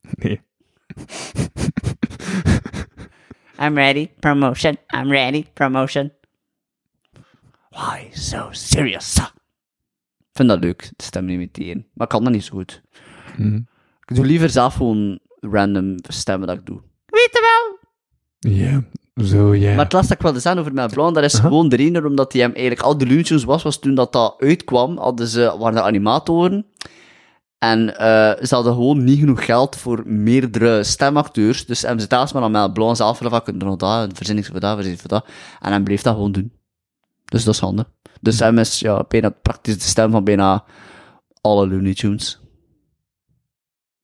Nee. 0.02 0.42
I'm 3.60 3.76
ready. 3.76 4.10
Promotion. 4.20 4.78
I'm 4.94 5.12
ready. 5.12 5.46
Promotion. 5.54 6.12
Why 7.70 8.10
so 8.14 8.48
serious? 8.52 9.20
Ik 10.38 10.44
vind 10.46 10.62
dat 10.62 10.70
leuk, 10.70 10.92
de 10.96 11.04
stem 11.04 11.30
imiteren. 11.30 11.86
Maar 11.94 12.08
ik 12.08 12.14
kan 12.14 12.24
dat 12.24 12.34
niet 12.34 12.44
zo 12.44 12.56
goed. 12.56 12.82
Hm. 13.36 13.56
Ik 14.06 14.16
doe 14.16 14.26
liever 14.26 14.50
zelf 14.50 14.74
gewoon 14.74 15.20
random 15.40 15.96
stemmen 16.08 16.48
dat 16.48 16.58
ik 16.58 16.66
doe. 16.66 16.82
Weet 17.06 17.30
je 17.32 17.42
wel? 17.42 18.52
Ja. 18.54 18.84
Zo, 19.26 19.56
ja. 19.56 19.76
Maar 19.76 19.84
het 19.84 19.94
laatste 19.94 20.14
dat 20.14 20.18
ik 20.18 20.24
wilde 20.24 20.40
zeggen 20.40 20.62
over 20.62 20.74
Mel 20.74 20.90
Blanc, 20.90 21.16
dat 21.16 21.24
is 21.24 21.40
gewoon 21.40 21.70
de 21.70 21.76
reden 21.76 22.06
omdat 22.06 22.34
hij 22.34 22.42
hem 22.42 22.52
eigenlijk 22.52 22.82
al 22.82 22.98
de 22.98 23.24
Tunes 23.24 23.44
was, 23.44 23.64
was 23.64 23.80
toen 23.80 23.96
dat 23.96 24.14
dat 24.14 24.36
uitkwam, 24.38 24.98
hadden 24.98 25.28
ze, 25.28 25.56
waren 25.60 25.76
de 25.76 25.82
animatoren. 25.82 26.66
En 27.58 27.98
eh, 27.98 28.46
ze 28.46 28.56
hadden 28.56 28.74
gewoon 28.74 29.04
niet 29.04 29.20
genoeg 29.20 29.46
geld 29.46 29.76
voor 29.76 30.04
meerdere 30.06 30.84
stemacteurs. 30.84 31.66
Dus 31.66 31.82
hebben 31.82 32.02
ze 32.02 32.08
telkens 32.08 32.34
maar 32.34 32.44
aan 32.44 32.52
Mel 32.52 32.72
Blanc 32.72 32.96
zelf 32.96 33.18
gevraagd, 33.18 33.44
kun 33.44 33.58
je 33.58 33.66
nog 33.66 33.76
dat, 33.76 34.10
verzin 34.14 34.38
ik 34.38 34.46
voor 34.46 34.60
dat, 34.60 34.76
verzin 34.76 34.94
ik 34.94 35.00
voor 35.00 35.10
dat. 35.10 35.28
En 35.60 35.72
hij 35.72 35.82
bleef 35.82 36.02
dat 36.02 36.14
gewoon 36.14 36.32
doen. 36.32 36.52
Dus 37.26 37.44
dat 37.44 37.54
is 37.54 37.60
handig. 37.60 37.86
Dus 38.22 38.40
hij 38.40 38.54
is 38.54 38.80
ja, 38.80 39.06
bijna 39.08 39.30
praktisch 39.30 39.78
de 39.78 39.84
stem 39.84 40.12
van 40.12 40.24
bijna 40.24 40.64
alle 41.42 41.68
Looney 41.68 41.94
Tunes. 41.94 42.40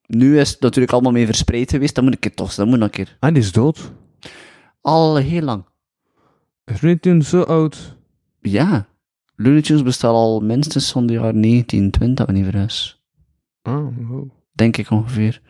Nu 0.08 0.40
is 0.40 0.52
het 0.52 0.60
natuurlijk 0.60 0.94
allemaal 0.94 1.12
mee 1.12 1.26
verspreid 1.26 1.70
geweest, 1.70 1.96
dan 1.96 2.04
moet 2.04 2.14
ik 2.14 2.24
het 2.24 2.36
toch, 2.36 2.54
dat 2.54 2.68
moet 2.68 2.78
nog 2.78 2.88
een 2.88 2.94
keer. 2.94 3.18
Ah, 3.20 3.34
die 3.34 3.44
is 3.44 3.52
dood. 3.52 3.92
Al 4.82 5.16
heel 5.16 5.42
lang. 5.42 5.66
Is 6.66 6.82
Looney 6.82 7.00
Tunes 7.00 7.30
zo 7.30 7.42
oud? 7.42 7.98
Ja. 8.42 8.88
Looney 9.36 9.62
Tunes 9.62 9.84
bestaat 9.84 10.12
al 10.12 10.40
minstens 10.40 10.92
van 10.92 11.06
de 11.06 11.14
jaren 11.14 11.42
1920, 11.42 12.26
wanneer 12.26 12.44
verhuis. 12.44 13.04
Ah, 13.62 13.88
wow. 14.10 14.30
Denk 14.52 14.78
ik 14.78 14.90
ongeveer. 14.90 15.42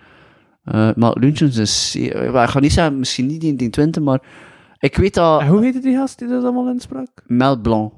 Eh, 0.64 0.74
maar 0.96 1.14
Looney 1.14 1.32
Tunes 1.32 1.58
is... 1.58 1.96
Ik 1.96 2.12
ga 2.34 2.60
niet 2.60 2.74
zeggen, 2.74 3.00
misschien 3.00 3.26
niet 3.26 3.42
1920, 3.42 4.04
maar... 4.04 4.52
Ik 4.80 4.96
weet 4.96 5.14
dat... 5.14 5.42
En 5.42 5.48
hoe 5.48 5.64
heette 5.64 5.80
die 5.80 5.96
gast 5.96 6.20
die 6.20 6.28
dat 6.28 6.44
allemaal 6.44 6.70
insprak? 6.70 7.10
Mel 7.28 7.62
Blanc. 7.62 7.94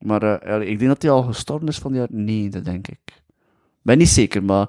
Maar 0.00 0.22
eh, 0.22 0.68
ik 0.68 0.78
denk 0.78 0.90
dat 0.90 1.02
hij 1.02 1.10
al 1.10 1.22
gestorven 1.22 1.68
is 1.68 1.78
van 1.78 1.92
de 1.92 1.98
jaren 1.98 2.24
90, 2.24 2.62
denk 2.62 2.88
ik. 2.88 2.98
Ben 3.82 3.98
niet 3.98 4.08
zeker, 4.08 4.42
maar... 4.42 4.68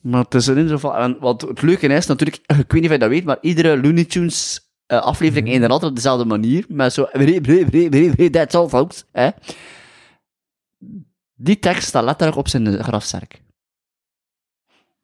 Maar 0.00 0.22
het 0.24 0.34
is 0.34 0.48
in 0.48 0.56
ieder 0.56 0.72
geval... 0.72 0.96
En 0.96 1.16
wat 1.20 1.40
het 1.40 1.62
leuke 1.62 1.86
is, 1.86 2.06
natuurlijk... 2.06 2.42
Ik 2.46 2.72
weet 2.72 2.72
niet 2.72 2.84
of 2.84 2.90
je 2.90 2.98
dat 2.98 3.08
weet, 3.08 3.24
maar 3.24 3.38
iedere 3.40 3.80
Looney 3.80 4.04
Tunes... 4.04 4.70
eh, 4.86 5.00
aflevering 5.00 5.48
inderdaad 5.48 5.82
op 5.82 5.94
dezelfde 5.94 6.24
manier, 6.24 6.64
met 6.68 6.92
zo... 6.92 7.08
That's 8.30 8.54
all, 8.54 8.68
folks. 8.68 9.04
Hè? 9.12 9.28
Die 11.34 11.58
tekst 11.58 11.88
staat 11.88 12.04
letterlijk 12.04 12.38
op 12.38 12.48
zijn 12.48 12.84
grafzerk. 12.84 13.42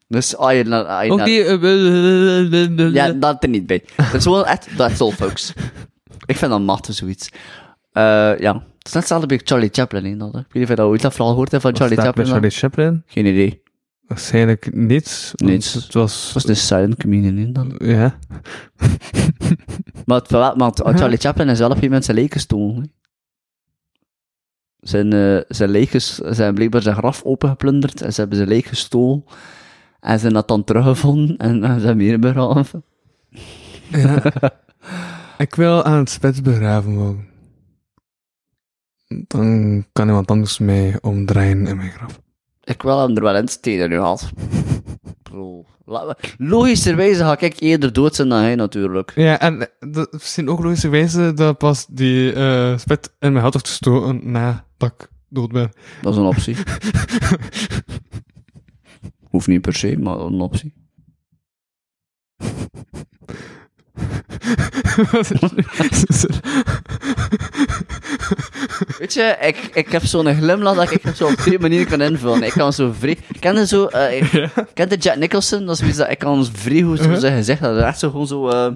Dus 0.08 0.36
als 0.36 0.52
je... 0.52 1.08
Ook 1.10 1.24
die... 1.24 2.92
ja, 2.92 3.12
dat 3.12 3.42
er 3.42 3.48
niet 3.48 3.66
bij. 3.66 3.84
Dat 3.96 4.14
is 4.14 4.24
wel 4.24 4.46
echt, 4.46 4.76
that's 4.76 5.00
all, 5.00 5.12
folks. 5.12 5.52
Ik 6.26 6.36
vind 6.36 6.50
dat 6.50 6.60
machtig, 6.60 6.94
zoiets. 6.94 7.28
Eh 7.94 8.02
ja, 8.38 8.54
het 8.54 8.86
is 8.86 8.92
net 8.92 9.02
hetzelfde 9.02 9.26
bij 9.26 9.40
Charlie 9.44 9.68
Chaplin, 9.72 10.04
hè, 10.04 10.16
dat, 10.16 10.32
hè. 10.32 10.38
Ik 10.38 10.44
weet 10.44 10.54
niet 10.54 10.62
of 10.62 10.68
je 10.68 10.74
dat 10.74 10.86
ooit 10.86 11.02
dat 11.02 11.12
verhaal 11.12 11.30
gehoord 11.30 11.50
hebt 11.50 11.62
van 11.62 11.76
Charlie 11.76 11.98
Chaplin. 11.98 12.26
Charlie 12.26 12.50
Chaplin? 12.50 13.02
Geen 13.06 13.26
idee. 13.26 13.62
Waarschijnlijk 14.06 14.74
niets. 14.74 15.30
Niets. 15.34 15.74
Het 15.74 15.94
was... 15.94 16.24
Dat 16.24 16.32
was 16.32 16.44
de 16.44 16.54
silent 16.54 16.96
comedian, 16.96 17.52
dan. 17.52 17.74
Ja. 17.78 18.18
Maar, 20.06 20.18
het, 20.18 20.30
wel- 20.30 20.56
maar 20.56 20.68
het- 20.68 20.98
Charlie 20.98 21.18
Chaplin 21.18 21.48
is 21.48 21.58
gegeven 21.58 21.82
moment 21.84 22.04
zijn 22.04 22.16
leek 22.16 22.32
gestolen, 22.32 22.76
hè. 22.76 22.82
Zijn, 24.80 25.12
eh, 25.12 25.40
zijn 25.48 25.70
leeg 25.70 25.90
ges- 25.90 26.14
zijn 26.14 26.54
blijkbaar 26.54 26.82
zijn 26.82 26.96
graf 26.96 27.22
opengeplunderd 27.22 28.02
en 28.02 28.12
ze 28.12 28.20
hebben 28.20 28.38
zijn 28.38 28.48
leeg 28.50 28.68
gestolen. 28.68 29.24
En 30.00 30.18
ze 30.18 30.24
hebben 30.24 30.32
dat 30.32 30.48
dan 30.48 30.64
teruggevonden 30.64 31.36
en, 31.36 31.64
en 31.64 31.80
ze 31.80 31.86
hebben 31.86 32.04
hier 32.04 32.18
begraven. 32.18 32.84
ja. 33.88 34.22
Ik 35.38 35.54
wil 35.54 35.84
aan 35.84 35.98
het 35.98 36.10
spits 36.10 36.40
begraven 36.40 36.94
worden. 36.96 37.26
Dan 39.26 39.84
kan 39.92 40.08
iemand 40.08 40.30
anders 40.30 40.58
mij 40.58 40.98
omdraaien 41.00 41.66
in 41.66 41.76
mijn 41.76 41.90
graf. 41.90 42.20
Ik 42.64 42.82
wil 42.82 43.00
hem 43.00 43.16
er 43.16 43.22
wel 43.22 43.36
in 43.36 43.48
steden 43.48 43.88
nu 43.88 43.98
had. 43.98 44.30
Bro. 45.22 45.64
Logischerwijze 46.38 47.22
ga 47.22 47.40
ik 47.40 47.60
eerder 47.60 47.92
dood 47.92 48.14
zijn 48.14 48.28
dan 48.28 48.40
hij 48.40 48.54
natuurlijk. 48.54 49.12
Ja, 49.14 49.40
en 49.40 49.60
eh, 49.60 49.92
dat 49.92 50.06
is 50.06 50.12
misschien 50.12 50.48
ook 50.48 50.62
logische 50.62 50.88
wijze 50.88 51.34
dat 51.34 51.58
pas 51.58 51.86
die 51.86 52.32
eh, 52.32 52.78
spit 52.78 53.12
in 53.18 53.32
mijn 53.32 53.40
hout 53.40 53.52
wordt 53.52 53.68
gestoken 53.68 54.30
nadat 54.30 54.92
ik 54.92 55.08
dood 55.28 55.52
ben. 55.52 55.70
Dat 56.02 56.12
is 56.12 56.18
een 56.18 56.24
optie. 56.24 56.56
Hoeft 59.30 59.46
niet 59.46 59.60
per 59.60 59.74
se, 59.74 59.98
maar 59.98 60.18
een 60.18 60.40
optie. 60.40 60.74
Weet 68.98 69.12
je, 69.14 69.36
ik, 69.40 69.56
ik 69.74 69.88
heb 69.92 70.04
zo'n 70.04 70.34
glimlach 70.34 70.74
dat 70.76 70.90
ik 70.90 71.02
het 71.02 71.16
zo 71.16 71.26
op 71.26 71.32
twee 71.34 71.58
manieren 71.58 71.86
kan 71.86 72.00
invullen. 72.00 72.42
Ik 72.42 72.52
kan 72.52 72.72
zo 72.72 72.92
vrij... 72.98 73.18
Ken 73.40 73.54
je 73.54 73.66
zo... 73.66 73.86
eh 73.86 74.16
ik, 74.16 74.48
Kent 74.74 74.90
je 74.90 74.96
Jack 74.98 75.16
Nicholson? 75.16 75.60
Dat 75.64 75.70
is 75.74 75.78
zoiets 75.78 75.96
dat 75.98 76.10
ik 76.10 76.18
kan 76.18 76.46
vrij 76.52 76.82
goed 76.82 76.98
zo 76.98 77.14
zijn 77.14 77.36
gezicht. 77.36 77.60
Dat 77.60 77.76
is 77.76 77.82
echt 77.82 77.98
zo 77.98 78.10
gewoon 78.10 78.26
zo... 78.26 78.48
eh 78.48 78.70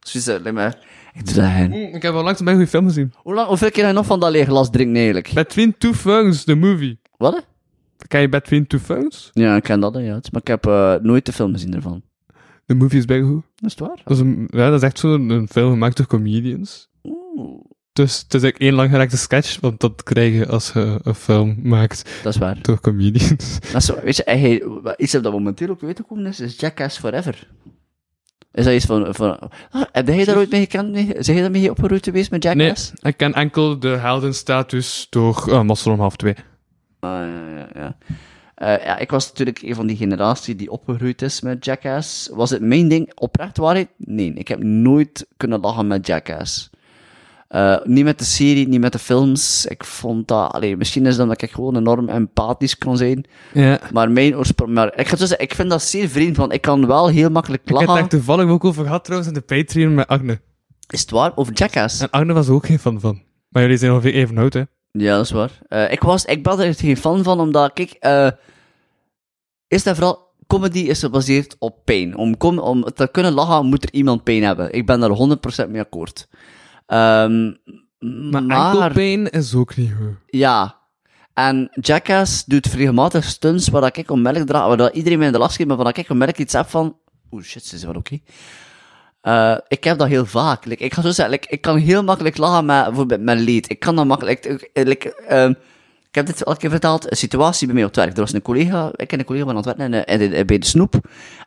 Zoiets 0.00 0.28
dat... 0.28 0.40
lijkt 0.42 0.58
me- 0.58 0.72
Ik 1.14 1.26
doe 1.26 1.34
dat 1.34 1.44
hen. 1.44 1.72
ik 1.72 2.02
heb 2.02 2.14
al 2.14 2.22
langs 2.22 2.40
een 2.40 2.48
goede 2.48 2.66
film 2.66 2.86
gezien. 2.86 3.12
Hoe 3.16 3.34
lang, 3.34 3.48
hoeveel 3.48 3.70
keer 3.70 3.82
heb 3.84 3.92
je 3.92 3.98
nog 3.98 4.06
van 4.06 4.20
dat 4.20 4.30
leeg 4.30 4.46
glas 4.46 4.70
drinken 4.70 4.96
eigenlijk? 4.96 5.30
Between 5.34 5.74
Two 5.78 5.92
Ferns, 5.92 6.44
de 6.44 6.54
movie. 6.54 7.00
Wat? 7.16 7.46
Ken 8.08 8.20
je 8.20 8.28
Between 8.28 8.66
Two 8.66 8.78
Ferns? 8.78 9.30
Ja, 9.32 9.56
ik 9.56 9.62
ken 9.62 9.80
dat, 9.80 9.94
ja. 9.94 10.12
Maar 10.32 10.40
ik 10.40 10.46
heb 10.46 10.66
eh, 10.66 10.94
nooit 11.02 11.26
de 11.26 11.32
film 11.32 11.52
gezien 11.52 11.74
ervan. 11.74 12.02
De 12.66 12.74
movie 12.74 12.98
is 12.98 13.04
bij 13.04 13.20
goed. 13.20 13.42
Dat 13.56 13.70
is 13.70 13.76
het 13.78 13.80
waar? 13.88 14.00
Dat 14.04 14.16
is, 14.16 14.22
een, 14.22 14.48
ja, 14.50 14.66
dat 14.70 14.82
is 14.82 14.86
echt 14.88 14.98
zo'n 14.98 15.30
een 15.30 15.48
film 15.48 15.70
gemaakt 15.70 15.96
door 15.96 16.06
comedians. 16.06 16.88
Oeh, 17.02 17.60
Dus 17.92 18.12
het 18.22 18.34
is 18.34 18.42
eigenlijk 18.42 18.58
één 18.62 18.72
langgerekte 18.74 19.16
sketch, 19.16 19.60
want 19.60 19.80
dat 19.80 20.02
krijg 20.02 20.34
je 20.34 20.46
als 20.46 20.72
je 20.72 20.98
een 21.02 21.14
film 21.14 21.56
maakt 21.62 22.20
dat 22.22 22.32
is 22.34 22.40
waar. 22.40 22.58
door 22.62 22.80
comedians. 22.80 23.58
Dat 23.72 23.74
is, 23.74 23.84
zo- 23.84 24.00
weet 24.02 24.16
je, 24.16 24.78
wat- 24.82 25.00
iets 25.00 25.12
dat 25.12 25.32
momenteel 25.32 25.68
ook 25.68 25.82
uitgekomen 25.82 26.26
is, 26.26 26.40
is 26.40 26.60
Jackass 26.60 26.98
Forever. 26.98 27.48
Is 28.52 28.64
dat 28.64 28.74
iets 28.74 28.84
van... 28.84 29.14
van 29.14 29.38
ah, 29.70 29.82
heb 29.92 30.06
jij 30.08 30.24
daar 30.24 30.36
ooit 30.36 30.50
mee 30.50 30.60
gekend? 30.60 30.90
Mee? 30.92 31.06
Zijn 31.18 31.36
jij 31.36 31.40
daarmee 31.40 31.70
opgeroeid 31.70 32.04
geweest 32.04 32.30
met 32.30 32.42
Nee, 32.42 32.56
Jackass? 32.56 32.92
ik 33.00 33.16
ken 33.16 33.32
enkel 33.32 33.78
de 33.78 33.88
heldenstatus 33.88 35.06
door 35.10 35.44
uh, 35.48 35.62
Master 35.62 35.92
om 35.92 35.98
half 36.00 36.16
twee. 36.16 36.34
Ah, 37.00 37.10
ja, 37.10 37.56
ja, 37.56 37.68
ja. 37.74 37.96
Eh, 38.54 38.84
ja, 38.84 38.98
ik 38.98 39.10
was 39.10 39.28
natuurlijk 39.28 39.62
een 39.62 39.74
van 39.74 39.86
die 39.86 39.96
generatie 39.96 40.56
die 40.56 40.70
opgegroeid 40.70 41.22
is 41.22 41.40
met 41.40 41.64
Jackass. 41.64 42.30
Was 42.32 42.50
het 42.50 42.60
mijn 42.60 42.88
ding 42.88 43.12
oprecht 43.14 43.56
waarheid? 43.56 43.88
Nee, 43.96 44.32
ik 44.34 44.48
heb 44.48 44.62
nooit 44.62 45.26
kunnen 45.36 45.60
lachen 45.60 45.86
met 45.86 46.06
Jackass. 46.06 46.70
Eh, 47.48 47.76
niet 47.84 48.04
met 48.04 48.18
de 48.18 48.24
serie, 48.24 48.68
niet 48.68 48.80
met 48.80 48.92
de 48.92 48.98
films. 48.98 49.66
Ik 49.66 49.84
vond 49.84 50.28
dat... 50.28 50.52
Allee, 50.52 50.76
misschien 50.76 51.06
is 51.06 51.12
het 51.12 51.22
omdat 51.22 51.42
ik 51.42 51.50
gewoon 51.50 51.76
enorm 51.76 52.08
empathisch 52.08 52.78
kan 52.78 52.96
zijn. 52.96 53.24
Ja. 53.52 53.80
Maar 53.92 54.10
mijn 54.10 54.36
oorsprong... 54.36 54.72
Maar 54.72 54.98
ik, 54.98 55.08
ga 55.08 55.16
zo 55.16 55.26
zeggen, 55.26 55.46
ik 55.46 55.54
vind 55.54 55.70
dat 55.70 55.82
zeer 55.82 56.08
vreemd, 56.08 56.36
want 56.36 56.52
ik 56.52 56.60
kan 56.60 56.86
wel 56.86 57.08
heel 57.08 57.30
makkelijk 57.30 57.62
Ik 57.62 57.68
heb 57.68 57.78
het 57.78 57.86
lachen. 57.86 58.02
daar 58.02 58.10
toevallig 58.10 58.50
ook 58.50 58.64
over 58.64 58.84
gehad 58.84 59.04
trouwens 59.04 59.32
in 59.32 59.38
de 59.38 59.56
Patreon 59.56 59.94
met 59.94 60.08
Agne. 60.08 60.40
Is 60.88 61.00
het 61.00 61.10
waar? 61.10 61.32
Over 61.34 61.52
Jackass? 61.52 62.00
En 62.00 62.10
Agne 62.10 62.32
was 62.32 62.48
er 62.48 62.54
ook 62.54 62.66
geen 62.66 62.78
fan 62.78 63.00
van. 63.00 63.22
Maar 63.48 63.62
jullie 63.62 63.76
zijn 63.76 63.92
ongeveer 63.92 64.14
even 64.14 64.38
oud, 64.38 64.52
hè? 64.52 64.62
Ja, 64.92 65.16
dat 65.16 65.24
is 65.24 65.30
waar. 65.30 65.58
Eh, 65.68 65.92
ik, 65.92 66.00
was, 66.02 66.24
ik 66.24 66.42
ben 66.42 66.58
er 66.58 66.66
echt 66.66 66.80
geen 66.80 66.96
fan 66.96 67.22
van, 67.22 67.40
omdat, 67.40 67.72
kijk, 67.72 67.90
eh 67.90 68.30
is 69.68 69.82
dat 69.82 69.94
vooral, 69.94 70.28
comedy 70.46 70.78
is 70.78 70.98
gebaseerd 71.00 71.56
op 71.58 71.84
pijn. 71.84 72.16
Om, 72.16 72.34
om 72.58 72.82
te 72.84 73.08
kunnen 73.12 73.32
lachen, 73.32 73.66
moet 73.66 73.82
er 73.82 73.92
iemand 73.92 74.22
pijn 74.24 74.42
hebben. 74.42 74.72
Ik 74.72 74.86
ben 74.86 75.00
daar 75.00 75.66
100% 75.66 75.70
mee 75.70 75.80
akkoord. 75.80 76.28
Ehm, 76.86 77.52
Maar, 78.30 78.42
maar, 78.42 78.72
enkelpijn 78.72 79.30
is 79.30 79.54
ook 79.54 79.76
niet 79.76 79.92
goed. 79.98 80.16
ja. 80.26 80.78
En 81.34 81.68
Jackass 81.80 82.44
doet 82.44 82.66
regelmatig 82.66 83.24
stunts 83.24 83.68
waar 83.68 83.98
ik 83.98 84.10
onmiddellijk 84.10 84.50
draag, 84.50 84.76
waar 84.76 84.92
iedereen 84.92 85.18
mij 85.18 85.26
in 85.26 85.32
de 85.32 85.38
last 85.38 85.56
geeft, 85.56 85.68
maar 85.68 85.76
waar 85.78 85.98
ik 85.98 86.10
onmiddellijk 86.10 86.38
iets 86.38 86.52
heb 86.52 86.68
van, 86.68 86.96
oeh 87.30 87.42
shit, 87.42 87.64
ze 87.64 87.74
is 87.74 87.84
wel 87.84 87.94
oké. 87.94 88.18
Eh, 89.20 89.56
ik 89.68 89.84
heb 89.84 89.98
dat 89.98 90.08
heel 90.08 90.26
vaak. 90.26 90.64
Ik 90.64 90.94
ga 90.94 91.02
zo 91.02 91.10
zeggen, 91.10 91.38
ik 91.48 91.60
kan 91.60 91.76
heel 91.76 92.04
makkelijk 92.04 92.36
lachen 92.36 92.64
met, 92.64 92.84
bijvoorbeeld 92.84 93.20
met 93.20 93.38
leed. 93.40 93.70
Ik 93.70 93.78
kan 93.80 93.96
dat 93.96 94.06
makkelijk... 94.06 94.44
ehm, 94.44 95.50
ik 96.08 96.14
heb 96.16 96.26
dit 96.26 96.44
al 96.44 96.52
een 96.52 96.58
keer 96.58 96.70
verteld, 96.70 97.10
een 97.10 97.16
situatie 97.16 97.66
bij 97.66 97.74
mij 97.74 97.84
op 97.84 97.90
het 97.90 97.98
werk. 98.04 98.14
Er 98.14 98.20
was 98.20 98.32
een 98.32 98.42
collega, 98.42 98.90
ik 98.96 99.12
en 99.12 99.18
een 99.18 99.24
collega 99.24 99.44
van 99.44 99.56
aan 99.56 99.92
het 99.92 100.06
in 100.20 100.30
de- 100.30 100.44
bij 100.44 100.58
de 100.58 100.66
snoep. 100.66 100.94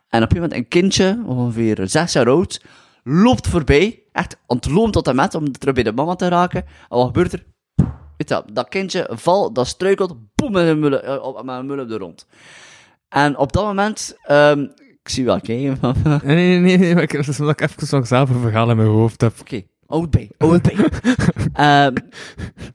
En 0.08 0.22
op 0.22 0.30
een 0.30 0.34
moment 0.36 0.52
een 0.54 0.68
kindje, 0.68 1.22
ongeveer 1.26 1.78
zes 1.88 2.12
jaar 2.12 2.28
oud, 2.28 2.62
loopt 3.04 3.48
voorbij, 3.48 4.02
echt 4.12 4.36
ontloopt 4.46 4.92
tot 4.92 5.08
en 5.08 5.16
met, 5.16 5.34
om 5.34 5.52
terug 5.52 5.74
bij 5.74 5.82
de 5.82 5.92
mama 5.92 6.14
te 6.14 6.28
raken. 6.28 6.62
En 6.62 6.96
wat 6.96 7.06
gebeurt 7.06 7.32
er? 7.32 7.44
Weet 8.16 8.28
je, 8.28 8.42
dat 8.52 8.68
kindje 8.68 9.08
valt, 9.12 9.54
dat 9.54 9.66
struikelt, 9.66 10.16
boem, 10.34 10.52
met 10.52 10.66
een 10.66 10.78
mullen, 10.78 11.04
eh, 11.04 11.22
op, 11.22 11.46
de 11.88 11.96
rond. 11.98 12.26
En 13.08 13.38
op 13.38 13.52
dat 13.52 13.64
moment, 13.64 14.16
ehm, 14.22 14.66
ik 15.04 15.10
zie 15.10 15.24
wel 15.24 15.40
kijken, 15.40 15.76
van, 15.76 15.90
oké, 15.90 16.26
Nee, 16.26 16.36
nee, 16.36 16.58
nee, 16.58 16.78
nee, 16.78 16.94
maar 16.94 17.02
ik, 17.02 17.12
dat 17.12 17.28
is 17.28 17.40
omdat 17.40 17.60
ik 17.60 17.70
even 17.70 18.06
zelf 18.06 18.30
een 18.30 18.40
verhaal 18.40 18.70
in 18.70 18.76
mijn 18.76 18.88
hoofd 18.88 19.20
heb. 19.20 19.34
oud 19.86 20.10
bij, 20.10 20.30
oud 20.38 20.62
bij. 20.62 20.76
Ehm 21.52 21.94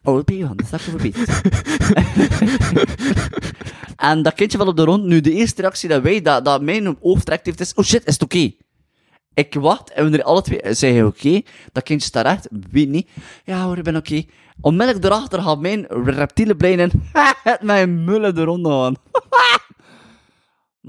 oud 0.04 0.26
bij, 0.26 0.36
Johan, 0.36 0.58
dat 0.58 0.66
staat 0.68 0.82
voor 0.82 1.02
beter. 1.02 1.42
en 4.10 4.22
dat 4.24 4.34
kindje 4.34 4.58
valt 4.58 4.70
op 4.70 4.78
de 4.78 4.84
rond. 4.84 5.04
Nu, 5.04 5.22
de 5.22 5.32
eerste 5.32 5.62
reactie 5.62 5.90
dat 5.90 6.02
wij, 6.02 6.22
dat, 6.22 6.46
dat 6.46 6.62
mijn 6.62 6.98
trekt 7.24 7.46
heeft, 7.46 7.60
is, 7.60 7.74
oh 7.74 7.86
shit, 7.86 8.06
is 8.06 8.14
het 8.14 8.24
oké? 8.24 8.52
Ik 9.34 9.54
wacht, 9.54 9.92
en 9.92 10.12
we 10.12 10.18
er 10.18 10.24
alle 10.24 10.42
twee 10.42 10.74
zeggen 10.74 11.06
oké. 11.06 11.42
Dat 11.72 11.84
kindje 11.84 12.08
staat 12.08 12.26
recht, 12.26 12.48
weet 12.72 12.90
niet. 12.90 13.10
Ja 13.44 13.64
hoor, 13.64 13.78
ik 13.78 13.84
ben 13.84 13.96
oké. 13.96 14.24
Onmiddellijk 14.62 15.02
daarachter 15.02 15.42
gaat 15.42 15.60
mijn 15.60 15.86
reptiele 15.88 16.56
brein 16.56 16.80
in, 16.80 16.92
het 17.44 17.62
mijn 17.72 18.04
mullen 18.04 18.38
er 18.38 18.44
rond 18.44 18.68
aan. 18.68 18.96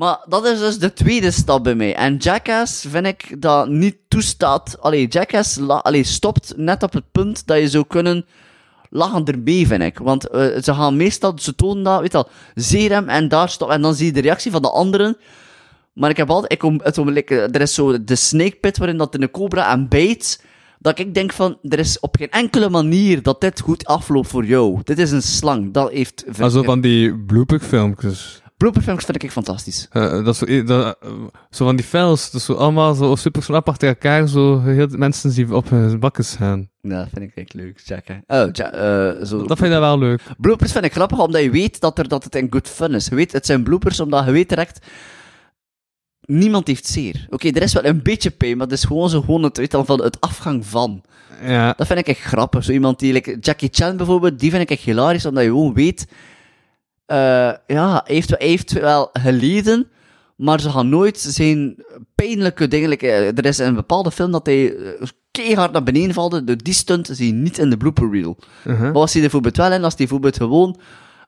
Maar 0.01 0.18
dat 0.28 0.47
is 0.47 0.59
dus 0.59 0.78
de 0.78 0.93
tweede 0.93 1.31
stap 1.31 1.64
bij 1.64 1.74
mij. 1.74 1.94
En 1.94 2.16
Jackass 2.16 2.85
vind 2.89 3.06
ik 3.06 3.43
dat 3.43 3.68
niet 3.68 3.97
toestaat. 4.09 4.77
Allee, 4.81 5.06
Jackass 5.06 5.59
la- 5.59 5.78
allee, 5.78 6.05
stopt 6.05 6.52
net 6.56 6.82
op 6.82 6.93
het 6.93 7.05
punt 7.12 7.47
dat 7.47 7.59
je 7.59 7.68
zou 7.68 7.85
kunnen 7.89 8.27
lachen 8.90 9.24
erbij, 9.24 9.66
vind 9.66 9.82
ik. 9.82 9.98
Want 9.98 10.28
eh, 10.28 10.62
ze 10.62 10.74
gaan 10.74 10.97
meestal, 10.97 11.32
ze 11.39 11.55
tonen 11.55 11.82
dat, 11.82 12.01
weet 12.01 12.12
je 12.12 12.27
zeer 12.55 12.90
hem 12.90 13.09
en 13.09 13.28
daar 13.28 13.48
stop. 13.48 13.70
En 13.70 13.82
dan 13.82 13.94
zie 13.94 14.06
je 14.06 14.12
de 14.12 14.20
reactie 14.20 14.51
van 14.51 14.62
de 14.62 14.70
anderen. 14.70 15.16
Maar 15.93 16.10
ik 16.10 16.16
heb 16.16 16.31
altijd, 16.31 16.52
ik 16.52 16.59
kom, 16.59 16.81
het, 16.82 16.97
er 17.55 17.60
is 17.60 17.74
zo 17.74 18.05
de 18.05 18.16
snake 18.16 18.56
pit 18.60 18.78
waarin 18.78 18.97
dat 18.97 19.14
in 19.14 19.22
een 19.22 19.31
cobra 19.31 19.72
en 19.72 19.89
bijt. 19.89 20.44
Dat 20.78 20.98
ik 20.98 21.14
denk 21.14 21.32
van, 21.32 21.59
er 21.62 21.78
is 21.78 22.01
op 22.01 22.16
geen 22.16 22.31
enkele 22.31 22.68
manier 22.68 23.22
dat 23.22 23.40
dit 23.40 23.60
goed 23.60 23.85
afloopt 23.85 24.28
voor 24.28 24.44
jou. 24.44 24.81
Dit 24.85 24.98
is 24.98 25.10
een 25.10 25.22
slang. 25.22 25.72
Dat 25.72 25.90
heeft... 25.90 26.24
Maar 26.39 26.51
zo 26.51 26.62
van 26.62 26.81
die 26.81 27.18
blooperfilmpjes. 27.18 28.43
Blooperfilms 28.61 29.05
vind 29.05 29.23
ik 29.23 29.31
fantastisch. 29.31 29.87
Eh, 29.91 30.24
dat 30.24 30.37
zo, 30.37 30.45
eh, 30.45 30.66
dat, 30.66 30.99
zo 31.51 31.65
van 31.65 31.77
die 31.77 31.85
files, 31.85 32.31
dat 32.31 32.43
zo 32.43 32.53
allemaal 32.53 32.95
zo 32.95 33.16
super 33.16 33.43
snap 33.43 33.69
achter 33.69 33.89
elkaar, 33.89 34.28
zo 34.28 34.61
heel 34.61 34.87
mensen 34.89 35.31
die 35.31 35.55
op 35.55 35.70
hun 35.70 36.01
bakken 36.01 36.24
gaan. 36.24 36.70
Ja, 36.81 36.99
dat 36.99 37.09
vind 37.12 37.31
ik 37.31 37.35
echt 37.35 37.55
leuk. 37.55 37.81
Checken. 37.85 38.24
Oh, 38.27 38.49
ja, 38.53 38.73
eh, 38.73 39.24
zo. 39.24 39.47
Dat 39.47 39.59
vind 39.59 39.73
ik 39.73 39.78
wel 39.78 39.99
leuk. 39.99 40.23
Bloopers 40.39 40.73
vind 40.73 40.85
ik 40.85 40.93
grappig, 40.93 41.19
omdat 41.19 41.43
je 41.43 41.51
weet 41.51 41.81
dat, 41.81 41.99
er, 41.99 42.09
dat 42.09 42.24
het 42.24 42.35
een 42.35 42.47
good 42.51 42.69
fun 42.69 42.95
is. 42.95 43.07
Je 43.07 43.15
weet, 43.15 43.32
het 43.32 43.47
zijn 43.47 43.62
bloopers, 43.62 44.01
omdat 44.01 44.24
je 44.24 44.31
weet 44.31 44.49
direct... 44.49 44.87
Niemand 46.20 46.66
heeft 46.66 46.87
zeer. 46.87 47.27
Oké, 47.31 47.49
er 47.49 47.62
is 47.62 47.73
wel 47.73 47.85
een 47.85 48.03
beetje 48.03 48.31
pijn, 48.31 48.57
maar 48.57 48.66
het 48.66 48.77
is 48.77 48.85
gewoon 48.85 49.11
zo 49.11 49.20
gewoon 49.20 49.43
het, 49.43 49.57
weet 49.57 49.77
van 49.85 50.03
het 50.03 50.20
afgang 50.20 50.66
van. 50.66 51.03
Ja. 51.43 51.74
Dat 51.77 51.87
vind 51.87 51.99
ik 51.99 52.09
echt 52.09 52.20
grappig. 52.20 52.65
Zo 52.65 52.73
iemand 52.73 52.99
die, 52.99 53.12
like 53.12 53.39
Jackie 53.41 53.69
Chan 53.73 53.97
bijvoorbeeld, 53.97 54.39
die 54.39 54.51
vind 54.51 54.62
ik 54.62 54.70
echt 54.70 54.82
hilarisch, 54.82 55.27
omdat 55.27 55.43
je 55.43 55.49
gewoon 55.49 55.74
weet... 55.74 56.07
eh, 57.11 57.53
ja, 57.66 58.03
hij 58.05 58.15
heeft, 58.15 58.28
hij 58.28 58.47
heeft 58.47 58.73
wel 58.73 59.09
geleden, 59.12 59.91
maar 60.37 60.61
ze 60.61 60.70
gaan 60.70 60.89
nooit 60.89 61.19
zijn 61.19 61.85
pijnlijke 62.15 62.69
dingen... 62.69 62.99
eh, 62.99 63.39
er 63.39 63.45
is 63.45 63.59
een 63.59 63.74
bepaalde 63.74 64.11
film 64.11 64.31
dat 64.31 64.47
hij 64.47 64.77
eh, 64.77 65.09
keihard 65.31 65.73
naar 65.73 65.82
beneden 65.82 66.15
valt, 66.15 66.47
door 66.47 66.57
die 66.57 66.74
stunt 66.74 67.09
zie 67.12 67.27
je 67.27 67.32
niet 67.32 67.59
in 67.59 67.70
de 67.70 67.77
blooper 67.77 68.11
reel. 68.11 68.37
Uh-huh. 68.65 68.82
Maar 68.82 68.93
was 68.93 69.12
hij 69.12 69.23
er 69.23 69.28
bijvoorbeeld 69.31 69.57
wel 69.57 69.73
in, 69.73 69.85
als 69.85 69.95
hij 69.97 70.07
bijvoorbeeld 70.07 70.37
gewoon... 70.37 70.81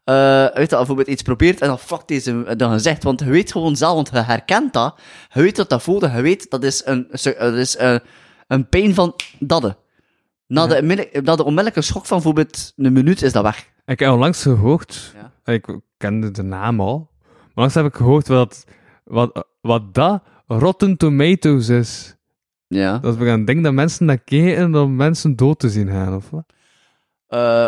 eh 0.05 0.47
weet 0.55 0.71
je, 0.71 0.77
bijvoorbeeld 0.77 1.09
iets 1.09 1.23
probeert 1.23 1.61
en 1.61 1.69
dan 1.69 1.79
fuck 1.79 2.03
deze 2.07 2.55
dan 2.57 2.73
gezegd. 2.73 3.03
Want 3.03 3.21
je 3.21 3.27
weet 3.27 3.53
gewoon 3.53 3.77
zelf, 3.77 3.95
want 3.95 4.11
je 4.13 4.19
herkent 4.19 4.73
dat. 4.73 4.99
Je 5.33 5.43
weet 5.43 5.57
dat 5.57 5.71
dat 5.71 5.83
voelt 5.83 6.03
en 6.03 6.17
je 6.17 6.23
weet 6.23 6.51
dat 6.51 6.65
is 6.65 6.83
een, 6.85 7.07
dat 7.39 7.55
is 7.55 7.79
een, 7.79 8.01
een 8.47 8.69
pijn 8.69 8.95
van 8.95 9.15
dadde. 9.39 9.77
Na, 10.47 10.67
de, 10.67 10.77
onmiddellijk- 10.81 11.25
na 11.25 11.37
de 11.37 11.43
onmiddellijke 11.45 11.81
schok 11.83 12.07
van 12.07 12.17
bijvoorbeeld 12.17 12.73
een 12.77 12.93
minuut 12.93 13.23
is 13.23 13.33
dat 13.33 13.43
weg. 13.43 13.71
Ik 13.85 13.99
heb 13.99 14.11
onlangs 14.13 14.43
gehoord, 14.43 15.15
Ja. 15.45 15.53
ik 15.53 15.79
kende 15.97 16.31
de 16.31 16.43
naam 16.43 16.81
al, 16.81 17.11
maar 17.29 17.49
onlangs 17.55 17.75
heb 17.75 17.85
ik 17.87 17.95
gehoord 17.95 18.29
wat, 18.29 18.65
wat, 19.05 19.47
wat 19.61 19.95
dat 19.95 20.23
Rotten 20.47 20.97
Tomatoes 20.97 21.69
is. 21.69 22.17
Ja. 22.67 22.99
Dat 22.99 23.17
we 23.17 23.27
gaan 23.27 23.45
denken 23.45 23.65
dat 23.65 23.73
mensen 23.73 24.07
dat 24.07 24.25
kijken 24.25 24.75
om 24.75 24.97
mensen 24.97 25.37
dood 25.37 25.59
te 25.59 25.71
zien 25.71 25.89
gaan, 25.89 26.15
of 26.15 26.31
wat? 26.31 26.45
Eh 27.27 27.67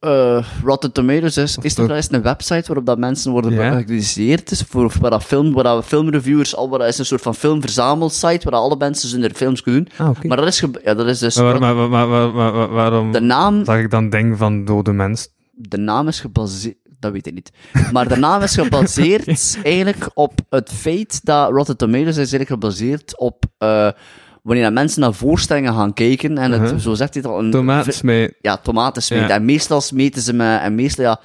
eh, 0.00 0.44
Rotten 0.64 0.92
Tomatoes 0.92 1.36
is, 1.36 1.56
is 1.60 1.74
wel 1.74 1.90
eens 1.90 2.12
een 2.12 2.22
website 2.22 2.66
waarop 2.66 2.86
dat 2.86 2.98
mensen 2.98 3.32
worden 3.32 3.52
georganiseerd. 3.52 4.48
Dus 4.48 4.62
voor, 4.68 4.92
waar 5.00 5.10
dat 5.10 5.24
film, 5.24 5.52
waar 5.52 5.64
dat 5.64 5.84
filmreviewers, 5.84 6.56
al, 6.56 6.68
waar 6.68 6.78
dat 6.78 6.88
is 6.88 6.98
een 6.98 7.06
soort 7.06 7.22
van 7.22 7.34
filmverzamelsite, 7.34 8.50
waar 8.50 8.52
dat 8.52 8.62
alle 8.62 8.76
mensen 8.78 9.20
hun 9.20 9.34
films 9.34 9.62
kunnen 9.62 9.84
doen. 9.84 10.06
Ah. 10.06 10.22
Maar 10.22 10.36
dat 10.36 10.46
is, 10.46 10.64
ja, 10.84 10.94
dat 10.94 11.06
is 11.06 11.18
dus... 11.18 11.36
Maar, 11.36 11.88
waarom 12.68 13.12
de 13.12 13.20
naam 13.20 13.64
zag 13.64 13.78
ik 13.78 13.90
dan 13.90 14.10
dingen 14.10 14.36
van 14.36 14.64
dode 14.64 14.92
mensen? 14.92 15.30
de 15.68 15.78
naam 15.78 16.08
is 16.08 16.20
gebaseerd... 16.20 16.76
Dat 16.98 17.12
weet 17.12 17.26
ik 17.26 17.34
niet. 17.34 17.52
Maar 17.92 18.08
de 18.08 18.16
naam 18.16 18.42
is 18.42 18.54
gebaseerd 18.54 19.58
eigenlijk 19.62 20.10
op 20.14 20.40
het 20.50 20.72
feit 20.72 21.24
dat 21.24 21.50
Rotten 21.50 21.76
Tomatoes 21.76 22.08
is 22.08 22.16
eigenlijk 22.16 22.50
gebaseerd 22.50 23.18
op... 23.18 23.44
eh, 23.58 23.88
wanneer 24.42 24.64
dat 24.64 24.72
mensen 24.72 25.00
naar 25.00 25.14
voorstellingen 25.14 25.74
gaan 25.74 25.92
kijken, 25.92 26.38
en 26.38 26.52
het, 26.52 26.60
Uh-huh. 26.60 26.78
zo 26.78 26.94
zegt 26.94 27.14
hij 27.14 27.22
het 27.22 27.32
al... 27.32 27.38
Een, 27.38 27.50
Tomatensmeet. 27.50 28.34
Ja, 28.40 28.56
tomaten 28.56 29.02
smeten. 29.02 29.28
Ja. 29.28 29.34
En 29.34 29.44
meestal 29.44 29.80
smeten 29.80 30.22
ze 30.22 30.32
met... 30.32 30.60
En 30.60 30.74
meestal, 30.74 31.04
ja... 31.04 31.20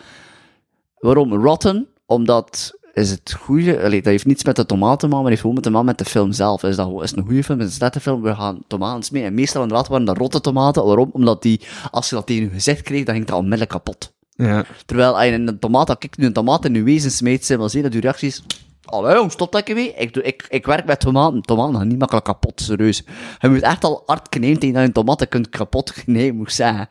Waarom? 0.99 1.33
Rotten? 1.33 1.87
Omdat... 2.05 2.73
Is 2.93 3.11
het 3.11 3.35
goede... 3.39 3.83
Allee, 3.83 4.01
dat 4.01 4.11
heeft 4.11 4.25
niets 4.25 4.43
met 4.43 4.55
de 4.55 4.65
tomaten 4.65 5.09
maar 5.09 5.25
heeft 5.25 5.41
gewoon 5.41 5.55
met 5.55 5.63
de 5.63 5.69
man 5.69 5.85
met 5.85 5.97
de 5.97 6.05
film 6.05 6.31
zelf. 6.31 6.63
Is 6.63 6.75
dat 6.75 7.01
is 7.01 7.09
het 7.09 7.19
een 7.19 7.25
goede 7.25 7.43
film? 7.43 7.61
Is 7.61 7.79
het 7.79 7.95
een 7.95 8.01
film? 8.01 8.21
We 8.21 8.35
gaan 8.35 8.59
tomaten 8.67 9.03
smeten. 9.03 9.27
En 9.27 9.33
meestal 9.33 9.61
inderdaad 9.61 9.87
waren 9.87 10.05
dat 10.05 10.17
rotte 10.17 10.41
tomaten. 10.41 10.85
Waarom? 10.85 11.09
Omdat 11.13 11.41
die... 11.41 11.61
Als 11.91 12.09
je 12.09 12.15
dat 12.15 12.25
tegen 12.25 12.43
je 12.43 12.49
gezicht 12.49 12.81
kreeg, 12.81 13.03
dan 13.05 13.13
ging 13.13 13.25
het 13.25 13.33
al 13.33 13.39
onmiddellijk 13.41 13.71
kapot. 13.71 14.13
Ja. 14.29 14.65
Terwijl 14.85 15.15
als 15.15 15.25
je 15.25 15.31
een 15.31 15.59
tomaat, 15.59 15.89
als 15.89 15.97
ik 15.99 16.17
nu 16.17 16.25
een 16.25 16.33
tomaat 16.33 16.65
in 16.65 16.73
je 16.73 16.83
wezen 16.83 17.11
smijt, 17.11 17.45
zijn 17.45 17.59
wel 17.59 17.69
zien 17.69 17.83
dat 17.83 17.93
je 17.93 17.99
reacties... 17.99 18.43
Allee, 18.85 19.15
jong, 19.15 19.31
stop 19.31 19.51
dat 19.51 19.67
mee. 19.67 19.93
Ik, 19.93 20.13
doe, 20.13 20.23
ik, 20.23 20.45
ik 20.49 20.65
werk 20.65 20.85
met 20.85 20.99
tomaten. 20.99 21.41
Tomaten 21.41 21.75
gaan 21.75 21.87
niet 21.87 21.99
makkelijk 21.99 22.25
kapot, 22.25 22.61
serieus. 22.61 23.03
Je 23.39 23.49
moet 23.49 23.61
echt 23.61 23.83
al 23.83 24.03
hard 24.05 24.29
knijpen 24.29 24.59
tegen 24.59 24.73
dat 24.73 24.81
je 24.81 24.87
een 24.87 24.93
tomaten 24.93 25.27
kunt 25.27 25.49
kapot 25.49 25.93
knijpen, 26.03 26.35
moet 26.35 26.47
ik 26.47 26.53
zeggen. 26.53 26.89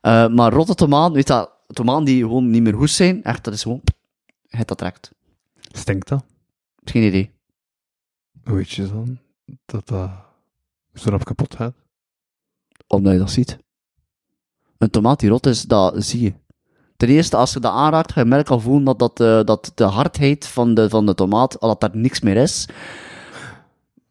Eh, 0.00 0.28
maar 0.28 0.52
rotte 0.52 0.74
tomaten, 0.74 1.14
weet 1.14 1.26
dat, 1.26 1.50
tomaten 1.66 2.04
die 2.04 2.22
gewoon 2.22 2.50
niet 2.50 2.62
meer 2.62 2.74
goed 2.74 2.90
zijn, 2.90 3.24
echt, 3.24 3.44
dat 3.44 3.54
is 3.54 3.62
gewoon... 3.62 3.82
Het 4.48 4.68
dat 4.68 4.78
trekt. 4.78 5.12
Stinkt 5.72 6.08
dat? 6.08 6.24
Geen 6.84 7.02
idee. 7.02 7.30
Hoe 8.44 8.56
weet 8.56 8.70
je 8.70 8.88
dan 8.88 9.18
dat 9.64 9.88
dat 9.88 10.10
zo 10.94 11.10
rap 11.10 11.24
kapot 11.24 11.54
gaat? 11.54 11.74
Omdat 12.86 13.12
je 13.12 13.18
dat 13.18 13.30
ziet. 13.30 13.58
Een 14.78 14.90
tomaat 14.90 15.20
die 15.20 15.28
rot 15.28 15.46
is, 15.46 15.62
dat 15.62 16.04
zie 16.04 16.20
je. 16.20 16.34
Ten 16.98 17.08
eerste, 17.08 17.36
als 17.36 17.52
je 17.52 17.60
dat 17.60 17.72
aanraakt, 17.72 18.12
ga 18.12 18.20
je 18.20 18.26
merken 18.26 18.54
al 18.54 18.60
voelen 18.60 18.84
dat, 18.84 18.98
dat, 18.98 19.20
eh, 19.20 19.40
dat 19.44 19.72
de 19.74 19.84
hardheid 19.84 20.46
van 20.46 20.74
de, 20.74 20.88
van 20.88 21.06
de 21.06 21.14
tomaat, 21.14 21.60
al 21.60 21.68
dat 21.68 21.80
daar 21.80 21.90
niks 22.00 22.20
meer 22.20 22.36
is. 22.36 22.68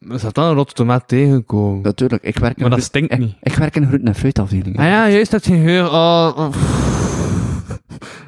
Er 0.09 0.19
staat 0.19 0.35
dan 0.35 0.45
een 0.49 0.55
rotte 0.55 0.73
tomaat 0.73 1.07
tegenkomen. 1.07 1.81
Natuurlijk, 1.81 2.23
ik 2.23 2.37
werk 2.37 2.55
in 2.55 2.61
maar 2.61 2.69
dat 2.69 2.83
stinkt 2.83 3.11
ik, 3.13 3.19
niet. 3.19 3.35
ik 3.41 3.53
werk 3.53 3.75
in 3.75 3.81
een 3.81 3.87
groente- 3.87 4.07
en 4.07 4.15
fruitafdeling. 4.15 4.77
Ah 4.79 4.85
ja, 4.85 5.09
juist 5.09 5.31
dat 5.31 5.45
geen 5.45 5.63
geur. 5.63 5.85
Oh, 5.85 6.31
oh. 6.35 6.49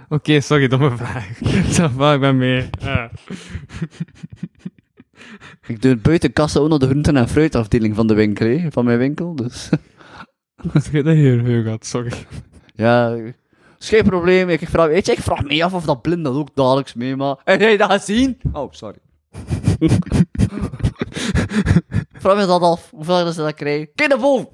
Oké, 0.09 0.39
sorry, 0.41 0.67
domme 0.67 0.97
vraag. 0.97 1.27
Va, 1.95 2.13
ik 2.13 2.19
ben 2.19 2.37
mee. 2.37 2.69
Ah. 2.83 3.03
Ik 5.67 5.81
doe 5.81 5.95
buiten 5.97 6.33
kassa 6.33 6.59
ook 6.59 6.69
nog 6.69 6.79
de 6.79 6.87
groenten- 6.87 7.17
en 7.17 7.29
fruitafdeling 7.29 7.95
van 7.95 8.07
de 8.07 8.13
winkel, 8.13 8.59
van 8.69 8.85
mijn 8.85 8.97
winkel. 8.97 9.35
Dus 9.35 9.69
dat 10.73 10.85
hier 10.91 11.39
geur 11.39 11.69
had, 11.69 11.85
sorry. 11.85 12.11
ja, 12.75 13.15
is 13.79 13.89
geen 13.89 14.03
probleem. 14.03 14.49
Ik 14.49 14.69
vraag, 14.69 14.87
weet 14.87 15.05
je, 15.05 15.11
ik 15.11 15.19
vraag 15.19 15.43
me 15.43 15.63
af 15.63 15.73
of 15.73 15.85
dat 15.85 16.01
blind 16.01 16.23
dat 16.23 16.33
ook 16.33 16.55
dagelijks 16.55 16.93
meemaakt. 16.93 17.41
Heb 17.43 17.59
jij 17.59 17.77
dat 17.77 17.91
gezien? 17.91 18.37
Oh, 18.53 18.71
sorry. 18.71 18.97
vraag 22.21 22.37
me 22.37 22.45
dat 22.45 22.61
af. 22.61 22.89
Hoeveel 22.91 23.27
is 23.27 23.35
dat 23.35 23.45
dat 23.45 23.55
krijgen? 23.55 23.89
Kijk 23.95 24.09
naar 24.09 24.19
boven! 24.19 24.49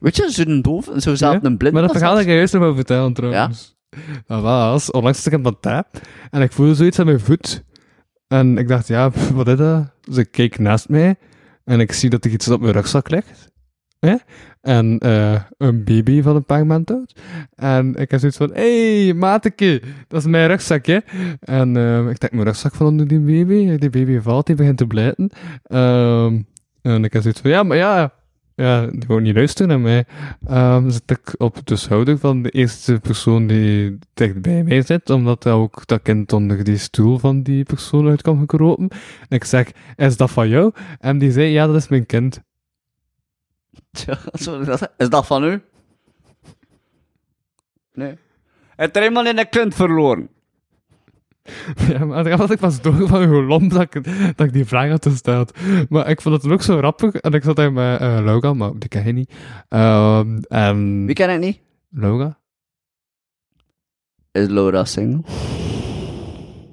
Weet 0.00 0.16
je, 0.16 0.30
zo'n 0.30 0.62
doof, 0.62 0.90
zo 0.96 1.14
zelf 1.14 1.34
Ja, 1.34 1.38
een 1.42 1.56
blind. 1.56 1.74
Maar 1.74 1.82
dat 1.82 1.92
verhaal 1.92 2.12
dat 2.14 2.22
ik 2.22 2.28
juist 2.28 2.54
nog 2.54 2.74
vertellen 2.74 3.12
trouwens. 3.12 3.76
Dat 4.26 4.42
was, 4.42 4.90
onlangs 4.90 5.22
zat 5.22 5.26
ik 5.26 5.32
in 5.32 5.40
mijn 5.40 5.60
tap 5.60 5.86
en 6.30 6.42
ik 6.42 6.52
voelde 6.52 6.74
zoiets 6.74 6.98
aan 6.98 7.06
mijn 7.06 7.20
voet. 7.20 7.64
En 8.26 8.58
ik 8.58 8.68
dacht, 8.68 8.88
ja, 8.88 9.10
wat 9.32 9.48
is 9.48 9.56
dat? 9.56 9.90
Dus 10.00 10.16
ik 10.16 10.30
keek 10.30 10.58
naast 10.58 10.88
mij 10.88 11.16
en 11.64 11.80
ik 11.80 11.92
zie 11.92 12.10
dat 12.10 12.24
er 12.24 12.30
iets 12.30 12.48
op 12.48 12.60
mijn 12.60 12.72
rugzak 12.72 13.10
ligt. 13.10 13.52
Hè? 13.98 14.14
En 14.64 14.98
eh, 14.98 15.40
een 15.58 15.84
baby 15.84 16.22
van 16.22 16.36
een 16.36 16.44
paar 16.44 16.66
maanden 16.66 16.96
oud. 16.96 17.14
En 17.54 17.94
ik 17.94 18.10
heb 18.10 18.20
zoiets 18.20 18.36
van, 18.36 18.50
hé, 18.52 19.04
hey, 19.04 19.14
mateke, 19.14 19.82
dat 20.08 20.20
is 20.20 20.26
mijn 20.26 20.48
rugzak, 20.48 20.86
hè. 20.86 20.98
En 21.40 21.76
eh, 21.76 22.08
ik 22.08 22.18
trek 22.18 22.32
mijn 22.32 22.44
rugzak 22.44 22.74
van 22.74 22.86
onder 22.86 23.08
die 23.08 23.20
baby. 23.20 23.76
Die 23.76 23.90
baby 23.90 24.18
valt, 24.20 24.46
die 24.46 24.54
begint 24.54 24.78
te 24.78 24.86
blijten. 24.86 25.30
Ehm, 25.62 26.40
en 26.82 27.04
ik 27.04 27.12
heb 27.12 27.22
zoiets 27.22 27.40
van, 27.40 27.50
ja, 27.50 27.62
maar 27.62 27.76
ja, 27.76 28.12
ja, 28.54 28.86
die 28.86 29.04
wou 29.06 29.20
niet 29.20 29.34
luisteren 29.34 29.68
naar 29.68 29.80
mij. 29.80 30.04
Ehm 30.46 30.90
zit 30.90 31.10
ik 31.10 31.34
op 31.38 31.66
de 31.66 31.76
schouder 31.76 32.18
van 32.18 32.42
de 32.42 32.50
eerste 32.50 32.98
persoon 33.02 33.46
die 33.46 33.98
dicht 34.14 34.42
bij 34.42 34.62
mij 34.62 34.82
zit, 34.82 35.10
omdat 35.10 35.42
dat 35.42 35.54
ook 35.54 35.86
dat 35.86 36.02
kind 36.02 36.32
onder 36.32 36.64
die 36.64 36.76
stoel 36.76 37.18
van 37.18 37.42
die 37.42 37.64
persoon 37.64 38.08
uit 38.08 38.22
kwam 38.22 38.38
gekropen. 38.38 38.88
En 39.28 39.36
ik 39.36 39.44
zeg, 39.44 39.70
is 39.96 40.16
dat 40.16 40.30
van 40.30 40.48
jou? 40.48 40.72
En 40.98 41.18
die 41.18 41.32
zei, 41.32 41.46
ja, 41.46 41.66
dat 41.66 41.76
is 41.76 41.88
mijn 41.88 42.06
kind. 42.06 42.42
Tja, 43.98 44.18
Is 44.96 45.08
dat 45.08 45.26
van 45.26 45.44
u? 45.44 45.62
Nee. 47.92 48.18
Het 48.76 48.96
er 48.96 49.02
eenmaal 49.02 49.26
in 49.26 49.36
de 49.36 49.48
kunt 49.48 49.74
verloren. 49.74 50.28
Ja, 51.88 52.04
maar 52.04 52.24
dan 52.24 52.38
had 52.38 52.50
ik 52.50 52.58
pas 52.58 52.80
door 52.80 53.08
van 53.08 53.24
hoe 53.24 53.42
lomp 53.42 53.70
dat 53.72 53.82
ik, 53.82 54.04
dat 54.36 54.46
ik 54.46 54.52
die 54.52 54.64
vraag 54.64 54.90
had 54.90 55.06
gesteld. 55.06 55.52
Maar 55.88 56.08
ik 56.08 56.20
vond 56.20 56.42
het 56.42 56.52
ook 56.52 56.62
zo 56.62 56.80
rappig. 56.80 57.14
En 57.14 57.32
ik 57.32 57.42
zat 57.42 57.56
daar 57.56 57.72
met 57.72 58.00
eh 58.00 58.18
Laura, 58.22 58.54
maar 58.54 58.70
die 58.78 58.88
ken 58.88 59.06
je 59.06 59.12
niet. 59.12 59.32
En... 60.48 61.06
Wie 61.06 61.14
ken 61.14 61.30
ik 61.30 61.40
niet? 61.40 61.60
Laura? 61.90 62.38
Is 64.32 64.48
Laura 64.48 64.84
single? 64.84 65.22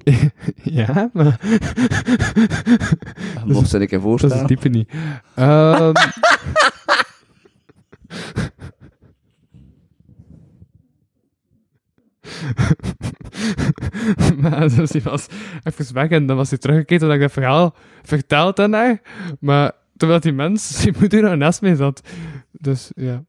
ja, 0.62 1.10
maar... 1.12 1.40
Mocht 3.44 3.68
ze 3.68 3.80
een 3.80 3.86
keer 3.86 4.00
Dat 4.00 4.00
is 4.00 4.02
voorstellen. 4.02 4.38
het 4.38 4.46
type 4.46 4.68
niet. 4.68 4.90
Ehm 5.34 5.92
maar 14.40 14.68
dus 14.68 14.90
die 14.90 15.02
was 15.02 15.26
even 15.62 15.94
weg 15.94 16.08
en 16.08 16.26
dan 16.26 16.36
was 16.36 16.50
hij 16.50 16.58
teruggekeken 16.58 17.06
dat 17.06 17.14
ik 17.14 17.20
dat 17.20 17.32
verhaal 17.32 17.74
verteld 18.02 18.58
aan 18.58 18.72
haar. 18.72 19.00
Maar 19.40 19.72
terwijl 19.96 20.20
die 20.20 20.32
mens, 20.32 20.70
zijn 20.80 20.94
moeder 20.98 21.22
nog 21.22 21.36
naast 21.36 21.60
mij 21.60 21.74
zat. 21.74 22.08
Dus 22.50 22.90
ja. 22.94 23.24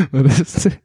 Wat 0.10 0.24
is 0.24 0.64
het? 0.64 0.80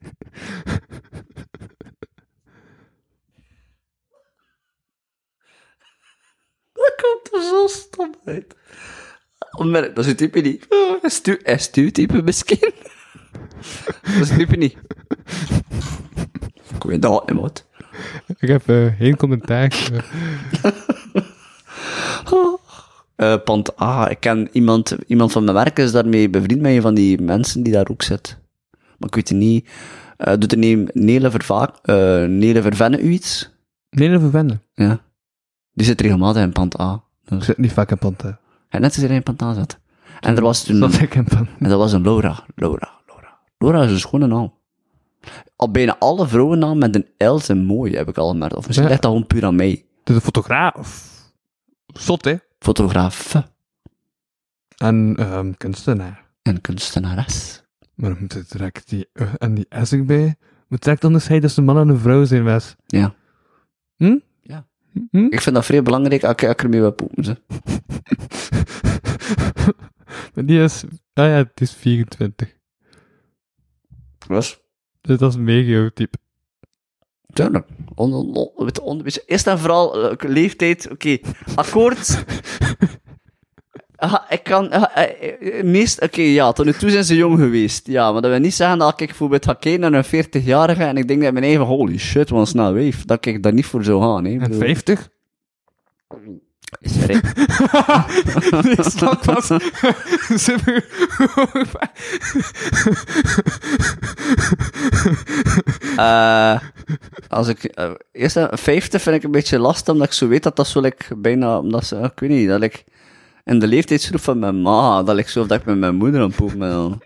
Dat 6.82 6.96
komt 7.02 7.44
er 7.44 7.50
zo 7.50 7.68
stom 7.68 8.16
uit. 8.26 8.56
Onmerk, 9.58 9.96
dat 9.96 10.04
is 10.04 10.10
het 10.10 10.18
type 10.18 10.40
niet. 10.40 10.66
Oh, 10.70 11.04
Is 11.04 11.22
is 11.44 11.70
uw 11.72 11.92
type 11.92 12.22
misschien? 12.22 12.72
Dat 14.02 14.22
is 14.22 14.30
het 14.30 14.38
type 14.38 14.56
niet. 14.56 14.78
Ik 16.76 16.84
weet 16.84 17.02
dat 17.02 17.34
niet. 17.34 17.66
Ik 18.38 18.48
heb 18.48 18.70
eh, 18.70 18.98
geen 18.98 19.18
commentaar. 19.18 19.72
Eh 23.22 23.38
pand 23.44 23.82
A, 23.82 24.10
ik 24.10 24.20
ken 24.20 24.50
iemand, 24.52 24.96
iemand 25.08 25.32
van 25.32 25.44
mijn 25.44 25.56
werk 25.56 25.80
is 25.80 25.92
daarmee 25.92 26.30
bevriend 26.30 26.62
met 26.62 26.72
een 26.72 26.82
van 26.82 26.94
die 26.94 27.22
mensen 27.22 27.64
die 27.64 27.74
daar 27.74 27.88
ook 27.92 28.02
zit. 28.02 28.38
Maar 28.72 29.10
ik 29.10 29.16
weet 29.16 29.30
het 29.30 29.38
niet. 29.38 29.70
Eh, 30.18 30.34
doet 30.38 30.50
de 30.50 30.58
neem 30.58 30.88
Nele, 30.94 31.32
eh 31.84 32.24
Nele 32.26 32.62
Vervenne 32.62 33.00
u 33.02 33.10
iets? 33.10 33.50
nee, 33.90 34.10
dat 34.10 34.22
verwennen. 34.22 34.62
Ja. 34.74 35.02
Die 35.74 35.86
zit 35.86 36.02
regelmatig 36.02 36.44
in 36.44 36.52
pand 36.52 36.80
A. 36.80 37.04
Ik 37.24 37.30
Dus, 37.30 37.46
zit 37.46 37.58
niet 37.58 37.72
vaak 37.74 37.92
in 37.92 37.98
Panta. 37.98 38.40
hij 38.70 38.80
net 38.80 38.90
als 38.96 39.06
hij 39.06 39.16
in 39.16 39.24
pand 39.24 39.42
A 39.42 39.54
zat. 39.54 39.80
En 40.20 40.36
er 40.36 40.42
was 40.42 40.64
toen... 40.64 40.80
Dat 40.80 41.00
ik 41.02 41.16
in 41.16 41.24
Panta. 41.24 41.52
En 41.60 41.70
dat 41.70 41.78
was 41.78 41.94
een 41.94 42.02
Laura. 42.02 42.44
Laura, 42.56 42.92
Laura. 43.08 43.40
Laura 43.58 43.84
is 43.84 43.92
een 43.92 44.00
schone 44.00 44.28
naam. 44.28 44.54
Al 45.56 45.72
bijna 45.72 45.96
alle 46.00 46.28
vrouwennamen 46.28 46.78
met 46.78 46.96
een 46.96 47.28
L 47.32 47.38
zijn 47.38 47.66
mooi, 47.66 47.96
heb 47.96 48.08
ik 48.10 48.18
al 48.18 48.30
gemerkt. 48.30 48.56
Of 48.56 48.66
misschien 48.66 48.84
Ja. 48.86 48.92
ligt 48.92 49.02
dat 49.04 49.12
gewoon 49.12 49.28
puur 49.28 49.46
aan 49.46 49.56
mij. 49.56 49.86
Dus 50.04 50.16
een 50.16 50.22
fotograaf. 50.22 51.10
Zot, 51.88 52.26
hè? 52.26 52.36
Fotograaf 52.60 53.36
En 54.78 55.16
ehm, 55.18 55.52
kunstenaar. 55.58 56.26
en 56.42 56.62
kunstenares. 56.62 57.64
Maar 57.96 58.10
dan 58.10 58.20
moet 58.20 58.34
er 58.34 58.46
direct 58.50 58.90
die, 58.90 59.10
eh, 59.14 59.28
en 59.38 59.54
die 59.54 59.66
S 59.82 59.92
erbij. 59.92 60.36
Moet 60.68 60.84
direct 60.84 61.04
onderscheiden 61.04 61.48
dat 61.48 61.56
ze 61.56 61.60
een 61.60 61.66
man 61.74 61.78
en 61.78 61.90
een 61.90 62.00
vrouw 62.00 62.24
zijn, 62.26 62.44
Wes. 62.44 62.76
Ja. 62.88 63.14
Hm? 63.96 64.18
Hm? 65.12 65.28
Ik 65.30 65.42
vind 65.42 65.56
dat 65.56 65.66
vrij 65.66 65.84
belangrijk 65.84 66.24
als 66.24 66.32
ik, 66.32 66.44
als 66.44 66.52
ik 66.52 66.64
ermee 66.64 66.80
wil 66.80 66.94
poepen. 66.94 67.24
Ze. 67.24 67.38
maar 70.34 70.46
die 70.46 70.62
is, 70.62 70.84
ah 71.14 71.26
ja, 71.26 71.36
het 71.36 71.62
is 71.62 71.74
24. 71.74 72.56
Was? 74.28 74.62
Dus 75.02 75.18
dat 75.18 75.30
is 75.30 75.36
een 75.36 75.44
type. 75.94 76.18
Tuurlijk. 77.34 77.68
On, 77.96 78.14
on, 78.14 78.36
vooral 79.60 80.10
eh, 80.10 80.30
leeftijd. 80.30 80.92
Oké, 80.92 81.18
akkoord. 81.56 82.08
Ah, 84.02 84.16
ik 84.30 84.44
kan... 84.44 84.70
ah, 84.70 84.84
eh, 84.96 85.60
eh, 85.60 85.64
meest... 85.64 86.02
Oké, 86.02 86.22
ja, 86.22 86.52
tot 86.52 86.66
nu 86.66 86.74
toe 86.74 86.90
zijn 86.90 87.04
ze 87.04 87.16
jong 87.16 87.40
geweest. 87.40 87.88
Ja, 87.88 88.12
maar 88.12 88.22
dat 88.22 88.32
wil 88.32 88.40
niet 88.40 88.54
zeggen 88.54 88.78
dat 88.78 89.02
ik 89.02 89.08
bijvoorbeeld 89.08 89.46
ga 89.46 89.54
kijken 89.54 89.92
naar 89.92 89.94
een 89.94 90.26
40-jarige 90.26 90.84
en 90.84 90.98
ik 90.98 91.08
denk 91.08 91.22
dat 91.22 91.34
mijn 91.34 91.46
eigen, 91.46 91.66
holy 91.66 91.98
shit, 91.98 92.30
wat 92.30 92.40
een 92.40 92.48
snel 92.48 92.74
weef. 92.74 93.06
Dat 93.06 93.26
ik 93.26 93.44
daar 93.44 93.54
niet 93.54 93.66
voor 93.66 93.84
zou 93.84 94.02
gaan, 94.02 94.26
hè. 94.26 94.32
En 94.32 94.40
bedoel, 94.40 94.60
50? 94.60 95.10
Is 96.80 96.96
ik 98.78 98.84
snap 98.84 99.22
pas. 99.24 99.52
Super. 100.46 100.86
Eh, 105.96 106.60
als 107.28 107.48
ik, 107.48 107.64
eh, 107.64 107.92
eerst 108.12 108.36
een 108.36 108.58
50 108.58 109.02
vind 109.02 109.16
ik 109.16 109.24
een 109.24 109.32
beetje 109.32 109.60
lastig, 109.60 109.94
omdat 109.94 110.08
ik 110.08 110.14
zo 110.14 110.28
weet 110.28 110.44
dat 110.44 110.56
dat 110.56 110.68
zo 110.68 110.82
like, 110.82 111.16
bijna, 111.16 111.58
omdat 111.58 111.86
ze, 111.86 111.96
ik 111.96 112.20
weet 112.20 112.30
niet, 112.30 112.48
dat 112.48 112.62
ik 112.62 112.84
in 113.44 113.60
de 113.60 113.68
leeftijdsgroep 113.68 114.20
van 114.22 114.40
mijn 114.40 114.62
ma, 114.62 115.04
dat 115.04 115.18
ik 115.18 115.28
zo 115.28 115.42
of 115.42 115.48
dat 115.48 115.60
ik 115.60 115.66
met 115.66 115.78
mijn 115.78 115.96
moeder 115.96 116.22
aan 116.22 116.32
poepen 116.32 116.60
ben. 116.60 117.00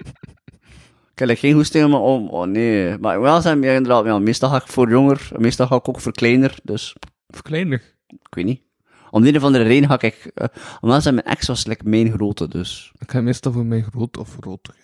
Ik 1.16 1.28
heb 1.28 1.38
geen 1.38 1.54
goesting 1.54 1.86
om, 1.86 1.94
om, 1.94 2.30
oh 2.30 2.46
nee, 2.48 2.98
maar 2.98 3.22
wel 3.22 3.42
zijn 3.42 3.60
meer 3.60 3.76
inderdaad, 3.76 4.06
ja, 4.06 4.20
meestal 4.20 4.50
ga 4.50 4.56
ik 4.56 4.68
voor 4.68 4.90
jonger, 4.90 5.30
meestal 5.38 5.68
ga 5.68 5.76
ik 5.76 5.90
ook 5.90 6.00
voor 6.00 6.12
kleiner, 6.12 6.58
dus, 6.64 6.96
Of 7.28 7.42
kleiner. 7.42 7.96
ik 8.08 8.34
weet 8.36 8.46
niet. 8.46 8.64
Om 9.12 9.22
de 9.22 9.30
een 9.30 9.36
of 9.36 9.44
andere 9.44 9.64
reden 9.64 9.90
ga 9.90 10.02
ik, 10.02 10.32
uh, 10.36 10.48
omdat 10.82 11.02
zijn 11.02 11.16
mijn 11.16 11.28
ex 11.28 11.48
was 11.48 11.66
like, 11.66 11.90
mijn 11.90 12.12
grote, 12.12 12.48
dus, 12.48 12.92
Ik 12.98 13.12
ga 13.12 13.22
meestal 13.22 13.52
voor 13.52 13.66
mij 13.66 13.82
groot 13.82 14.18
of 14.18 14.36
groter. 14.40 14.76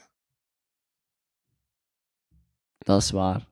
dat 2.77 3.01
is 3.01 3.11
waar. 3.11 3.49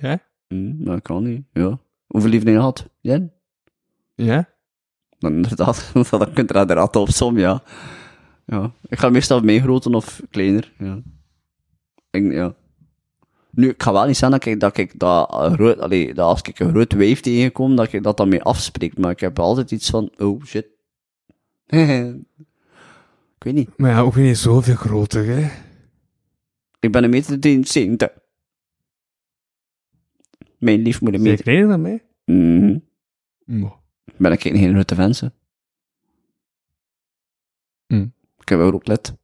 Ja? 0.00 0.18
Hm, 0.48 0.84
dat 0.84 1.02
kan 1.02 1.22
niet, 1.22 1.46
ja. 1.52 1.78
Hoeveel 2.06 2.30
liefde 2.30 2.50
je 2.50 2.58
had? 2.58 2.88
Jen? 3.00 3.32
Ja? 4.14 4.48
Inderdaad, 5.20 5.90
dan 6.10 6.32
kunt 6.32 6.50
er 6.50 6.60
inderdaad 6.60 6.96
op 6.96 7.08
som, 7.10 7.38
ja. 7.38 7.62
Ja. 8.46 8.72
Ik 8.88 8.98
ga 8.98 9.08
meestal 9.08 9.40
meegroten 9.40 9.94
of 9.94 10.22
kleiner, 10.30 10.72
ja. 10.78 11.02
Ik, 12.10 12.32
ja. 12.32 12.54
Nu, 13.50 13.68
ik 13.68 13.82
ga 13.82 13.92
wel 13.92 14.06
niet 14.06 14.16
zeggen 14.16 14.38
dat 14.38 14.46
ik 14.46 14.60
dat, 14.60 14.76
ik 14.76 14.98
dat, 14.98 15.34
een 15.34 15.54
groot, 15.54 15.78
allee, 15.78 16.14
dat 16.14 16.26
als 16.26 16.42
ik 16.42 16.58
een 16.58 16.70
groot 16.70 16.92
wijf 16.92 17.20
tegenkom, 17.20 17.76
dat 17.76 17.92
ik 17.92 18.02
dat 18.02 18.16
dan 18.16 18.28
mee 18.28 18.42
afspreek, 18.42 18.98
maar 18.98 19.10
ik 19.10 19.20
heb 19.20 19.38
altijd 19.38 19.70
iets 19.70 19.90
van, 19.90 20.10
oh 20.18 20.44
shit. 20.44 20.66
ik 21.66 23.44
weet 23.44 23.54
niet. 23.54 23.70
Maar 23.76 23.90
ja, 23.90 24.00
ook 24.00 24.16
niet 24.16 24.38
zoveel 24.38 24.74
groter, 24.74 25.26
hè? 25.26 25.48
Ik 26.80 26.92
ben 26.92 27.04
een 27.04 27.10
meter 27.10 27.38
70. 27.66 28.08
Mijn 30.58 30.82
lief 30.82 31.00
moet 31.00 31.14
een 31.14 31.22
Ben 31.22 31.30
je 31.30 31.30
meter. 31.30 31.44
kleiner 31.44 31.68
dan 31.68 31.82
mij? 31.82 32.04
Mhm. 32.24 32.78
Mo. 33.44 33.79
Ben 34.16 34.32
ik 34.32 34.40
geen 34.40 34.72
grote 34.72 34.94
wensen. 34.94 35.34
Hm. 37.86 38.06
Ik 38.38 38.48
heb 38.48 38.58
wel 38.58 38.72
ook. 38.72 39.16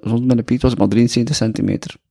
Rond 0.00 0.26
met 0.26 0.36
de 0.36 0.42
Piet 0.42 0.62
was 0.62 0.72
ik 0.72 0.78
maar 0.78 0.88
73 0.88 1.36
centimeter. 1.36 1.96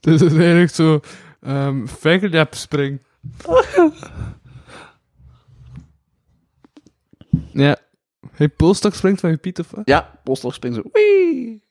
Dus 0.00 0.20
het 0.20 0.32
is 0.32 0.38
eigenlijk 0.38 0.70
zo... 0.70 1.00
Um, 1.40 1.86
spring. 2.50 3.00
ja. 7.52 7.76
Hey, 8.32 8.48
polstok 8.48 8.94
springt 8.94 9.20
van 9.20 9.30
je 9.30 9.36
piet 9.36 9.58
of 9.58 9.70
wat? 9.70 9.82
Ja, 9.84 10.20
polstok 10.24 10.54
springt 10.54 10.76
zo. 10.76 10.82
Wee! 10.92 11.62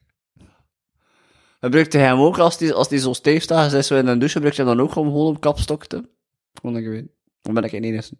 Gebruikte 1.61 1.97
hij 1.97 2.07
hem 2.07 2.19
ook 2.19 2.37
als 2.37 2.57
die, 2.57 2.73
als 2.73 2.89
die 2.89 2.99
zo 2.99 3.13
stijf 3.13 3.43
staat? 3.43 3.71
Zei 3.71 3.81
zo 3.81 3.95
in 3.95 4.07
een 4.07 4.19
douche, 4.19 4.33
gebruikte 4.33 4.61
hij 4.61 4.69
hem 4.69 4.79
dan 4.79 4.87
ook 4.87 4.95
om 4.95 5.05
gewoon 5.07 5.35
op 5.35 5.41
kapstok 5.41 5.85
te? 5.85 6.09
Gewoon 6.53 6.73
dat 6.73 6.83
ik 6.83 6.89
weet. 6.89 7.07
Dan 7.41 7.53
ben 7.53 7.63
ik 7.63 7.69
geen 7.69 7.83
enigste. 7.83 8.17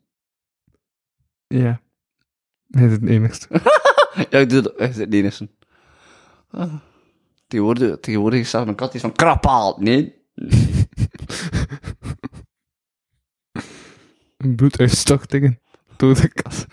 Ja. 1.47 1.81
Hij 2.67 2.85
is 2.85 2.91
het 2.91 3.07
enigste. 3.07 3.47
Ja, 4.29 4.39
ik 4.39 4.49
doe 4.49 4.61
dat. 4.61 4.77
Hij 4.77 4.89
is 4.89 4.97
het 4.97 5.13
enigste. 5.13 5.49
Ah. 6.49 6.73
Tegenwoordig, 7.47 7.99
tegenwoordig 7.99 8.39
is 8.39 8.49
zelfs 8.49 8.65
mijn 8.65 8.77
kat 8.77 8.91
die 8.91 9.01
is 9.01 9.07
van 9.07 9.15
krapaal. 9.15 9.77
Nee. 9.79 10.15
Een 14.37 14.55
bloeduitstortingen. 14.55 15.59
Door 15.95 16.15
de 16.15 16.27
kas. 16.27 16.65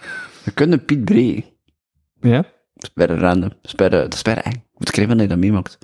We 0.45 0.51
kunnen 0.51 0.85
Piet 0.85 1.05
Bree. 1.05 1.59
Ja? 2.21 2.45
Is 2.75 2.93
bijna 2.93 3.15
random. 3.15 3.53
Is 3.63 3.75
is 4.09 4.23
bijna 4.23 4.43
eng. 4.43 4.65
Moet 4.75 4.89
ik 4.89 4.97
even 4.97 5.11
dat 5.11 5.21
je 5.21 5.29
dat 5.29 5.39
meemaakt. 5.39 5.79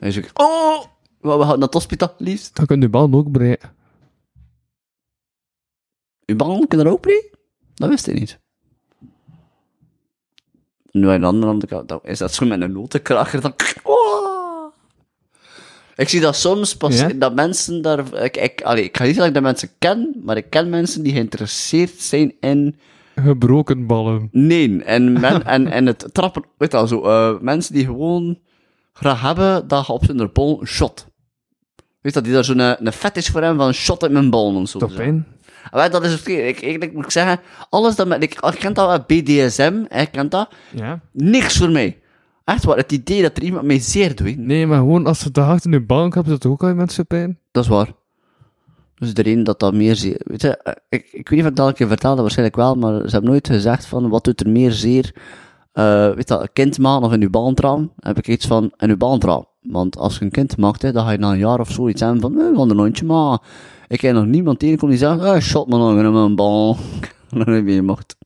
Dan 0.00 0.08
is 0.08 0.18
ook, 0.18 0.30
oh! 0.32 0.84
We 1.20 1.28
gaan 1.30 1.38
naar 1.38 1.58
het 1.58 1.74
hospitaal, 1.74 2.14
liefst. 2.18 2.56
Dan 2.56 2.66
kun 2.66 2.80
je 2.80 2.88
bal 2.88 3.12
ook 3.12 3.30
breien. 3.32 3.58
Uw 6.26 6.36
bal 6.36 6.66
kan 6.66 6.78
er 6.78 6.88
ook 6.88 7.00
bree? 7.00 7.30
Dat 7.74 7.88
wist 7.88 8.06
ik 8.06 8.18
niet. 8.18 8.38
Nu 10.90 11.08
aan 11.08 11.20
de 11.20 11.26
andere 11.26 11.66
kant, 11.66 11.88
dan 11.88 12.00
is 12.02 12.18
dat 12.18 12.34
zo 12.34 12.46
met 12.46 12.60
een 12.60 12.72
notenkracher. 12.72 13.40
Dan, 13.40 13.54
oh! 13.82 14.72
Ik 15.96 16.08
zie 16.08 16.20
dat 16.20 16.36
soms 16.36 16.76
pas, 16.76 16.98
Ja? 16.98 17.08
dat 17.08 17.34
mensen 17.34 17.82
daar... 17.82 18.14
Ik, 18.22 18.36
ik, 18.36 18.62
allee, 18.62 18.84
ik 18.84 18.96
ga 18.96 19.04
niet 19.04 19.14
zeggen 19.14 19.16
dat 19.16 19.26
ik 19.26 19.34
de 19.34 19.40
mensen 19.40 19.70
ken, 19.78 20.20
maar 20.24 20.36
ik 20.36 20.50
ken 20.50 20.68
mensen 20.68 21.02
die 21.02 21.12
geïnteresseerd 21.12 22.00
zijn 22.00 22.34
in... 22.40 22.78
Gebroken 23.14 23.86
ballen. 23.86 24.28
Nee, 24.32 24.82
en, 24.84 25.12
men, 25.12 25.44
en, 25.44 25.66
en 25.66 25.86
het 25.86 26.08
trappen... 26.12 26.44
Weet 26.56 26.70
je 26.72 26.76
wel, 26.76 26.86
zo... 26.86 27.02
eh, 27.02 27.40
mensen 27.40 27.74
die 27.74 27.84
gewoon 27.84 28.38
graag 29.00 29.20
hebben 29.20 29.68
dat 29.68 29.86
je 29.86 29.92
op 29.92 30.04
zijn 30.04 30.32
bol 30.32 30.60
een 30.60 30.66
shot. 30.66 31.06
Weet 31.76 32.12
je 32.14 32.20
dat, 32.20 32.24
die 32.24 32.32
daar 32.32 32.44
zo'n 32.44 32.58
een, 32.58 32.86
een 32.86 32.92
fetish 32.92 33.28
voor 33.30 33.40
hebben 33.40 33.58
van 33.58 33.68
een 33.68 33.74
shot 33.74 34.02
uit 34.02 34.12
mijn 34.12 34.30
bol 34.30 34.58
en 34.58 34.66
zo. 34.66 34.78
Top. 34.78 34.92
Maar 35.72 35.90
dat 35.90 36.04
is 36.04 36.12
het. 36.12 36.28
Ik, 36.28 36.62
eigenlijk 36.62 36.92
moet 36.92 37.04
ik 37.04 37.10
zeggen, 37.10 37.40
alles 37.70 37.96
dat 37.96 38.06
met, 38.06 38.22
ik, 38.22 38.34
ik 38.34 38.58
ken 38.58 38.72
dat 38.74 38.86
wel, 38.88 39.04
BDSM, 39.06 39.84
hè, 39.88 40.00
ik 40.00 40.12
ken 40.12 40.28
dat, 40.28 40.48
Ja. 40.74 41.00
niks 41.12 41.56
voor 41.56 41.70
mij. 41.70 41.98
Echt 42.44 42.64
waar, 42.64 42.76
het 42.76 42.92
idee 42.92 43.22
dat 43.22 43.36
er 43.36 43.42
iemand 43.42 43.64
mij 43.66 43.78
zeer 43.78 44.14
doet, 44.16 44.36
Nee, 44.36 44.66
maar 44.66 44.78
gewoon 44.78 45.06
als 45.06 45.18
ze 45.18 45.30
te 45.30 45.40
hard 45.40 45.64
in 45.64 45.70
je 45.70 45.80
bal 45.80 46.02
hebben, 46.02 46.24
dat 46.24 46.46
ook 46.46 46.62
al 46.62 46.74
mensen 46.74 47.06
pijn. 47.06 47.38
dat 47.50 47.64
is 47.64 47.70
waar. 47.70 47.92
Dus 48.94 49.14
de 49.14 49.22
reden 49.22 49.44
dat 49.44 49.60
dat 49.60 49.74
meer 49.74 49.94
zeer... 49.96 50.20
Weet 50.24 50.42
je, 50.42 50.56
eh, 50.56 50.72
ik, 50.88 51.08
ik 51.12 51.28
weet 51.28 51.30
niet 51.30 51.40
of 51.40 51.46
ik 51.50 51.56
dat 51.56 51.58
al 51.58 51.68
een 51.68 51.74
keer 51.74 51.88
vertelde, 51.88 52.20
waarschijnlijk 52.20 52.56
wel, 52.56 52.74
maar 52.74 52.94
ze 53.04 53.10
hebben 53.10 53.30
nooit 53.30 53.46
gezegd 53.48 53.86
van, 53.86 54.08
wat 54.08 54.24
doet 54.24 54.40
er 54.40 54.48
meer 54.50 54.72
zeer, 54.72 55.14
eh 55.72 56.12
weet 56.12 56.28
dat, 56.28 56.40
een 56.40 56.52
kind 56.52 56.78
maken 56.78 57.06
of 57.06 57.12
in 57.12 57.22
uw 57.22 57.30
ballentraam? 57.30 57.92
heb 57.96 58.18
ik 58.18 58.28
iets 58.28 58.46
van, 58.46 58.72
in 58.76 58.90
uw 58.90 58.96
ballentraam. 58.96 59.46
Want 59.60 59.96
als 59.96 60.18
je 60.18 60.24
een 60.24 60.30
kind 60.30 60.56
maakt, 60.56 60.82
hè, 60.82 60.92
dan 60.92 61.04
ga 61.04 61.10
je 61.10 61.18
na 61.18 61.32
een 61.32 61.38
jaar 61.38 61.60
of 61.60 61.70
zo 61.70 61.88
iets 61.88 62.00
hebben 62.00 62.20
van, 62.20 62.40
eh, 62.40 62.46
een 62.46 62.78
hondje, 62.78 63.04
maar 63.04 63.38
ik 63.88 64.00
heb 64.00 64.14
nog 64.14 64.26
niemand 64.26 64.58
tegenkomen 64.58 64.96
die 64.96 65.06
zegt, 65.06 65.20
ah, 65.20 65.40
shot 65.40 65.68
me 65.68 65.76
nog 65.76 65.98
in 65.98 66.12
mijn 66.12 66.34
bal. 66.34 66.76
Dan 67.30 67.48
heb 67.48 67.66
je 67.66 67.82
mocht. 67.82 68.16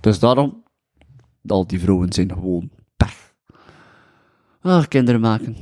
Dus 0.00 0.18
daarom, 0.18 0.62
al 1.46 1.66
die 1.66 1.80
vrouwen 1.80 2.12
zijn 2.12 2.32
gewoon 2.32 2.70
pech. 2.96 3.34
Ah, 4.62 4.84
kinderen 4.88 5.20
maken. 5.20 5.56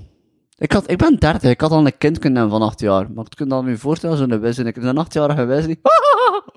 Ik, 0.59 0.73
had, 0.73 0.91
ik 0.91 0.99
ben 0.99 1.19
30, 1.19 1.51
ik 1.51 1.61
had 1.61 1.71
al 1.71 1.87
een 1.87 1.99
kind 1.99 2.19
kunnen 2.19 2.39
hebben 2.39 2.59
van 2.59 2.69
8 2.69 2.81
jaar. 2.81 3.11
Maar 3.11 3.25
ik 3.25 3.37
kan 3.37 3.49
dan 3.49 3.65
me 3.65 3.79
voorstellen, 3.79 4.17
zo'n 4.17 4.41
Wesley, 4.41 4.67
ik 4.67 4.75
heb 4.75 4.85
een 4.85 5.07
8-jarige 5.07 5.45
Wesley. 5.45 5.77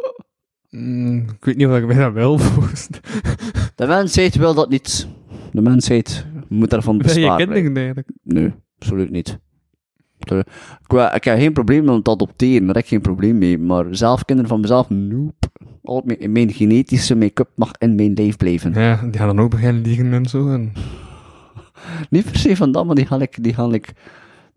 Mm, 0.69 1.17
ik 1.17 1.45
weet 1.45 1.57
niet 1.57 1.67
of 1.67 1.77
ik 1.77 1.85
mij 1.85 1.97
dat 1.97 2.13
wil, 2.13 2.37
De 3.75 3.87
mensheid 3.87 4.35
wil 4.35 4.53
dat 4.53 4.69
niet. 4.69 5.07
De 5.51 5.61
mensheid 5.61 6.25
moet 6.47 6.69
daarvan 6.69 6.97
Ben 6.97 7.19
je 7.19 7.35
kinderen 7.35 7.75
eigenlijk? 7.75 8.09
Nee, 8.23 8.53
absoluut 8.79 9.09
niet. 9.09 9.39
Ik, 10.19 11.23
heb 11.23 11.39
geen 11.39 11.53
probleem 11.53 11.89
om 11.89 12.01
te 12.01 12.11
adopteren, 12.11 12.65
daar 12.65 12.75
heb 12.75 12.83
ik 12.83 12.89
geen 12.89 13.01
probleem 13.01 13.37
mee. 13.37 13.57
Maar 13.57 13.85
zelf 13.89 14.25
kinderen 14.25 14.51
van 14.51 14.59
mezelf, 14.59 14.89
nope. 14.89 15.47
Al 15.83 16.01
mijn, 16.05 16.31
mijn 16.31 16.51
genetische 16.51 17.15
make-up 17.15 17.49
mag 17.55 17.71
in 17.77 17.95
mijn 17.95 18.13
lijf 18.13 18.37
blijven. 18.37 18.73
Ja, 18.73 18.95
die 18.95 19.19
gaan 19.19 19.27
dan 19.27 19.39
ook 19.39 19.49
beginnen 19.49 19.81
liegen 19.81 20.13
en 20.13 20.25
zo. 20.25 20.49
En... 20.49 20.73
Niet 22.09 22.25
per 22.25 22.37
se 22.37 22.55
van 22.55 22.71
dat, 22.71 22.85
maar 22.85 22.95
die 22.95 23.05
ga 23.05 23.19
ik, 23.19 23.43
die 23.43 23.53
ga 23.53 23.71
ik... 23.71 23.93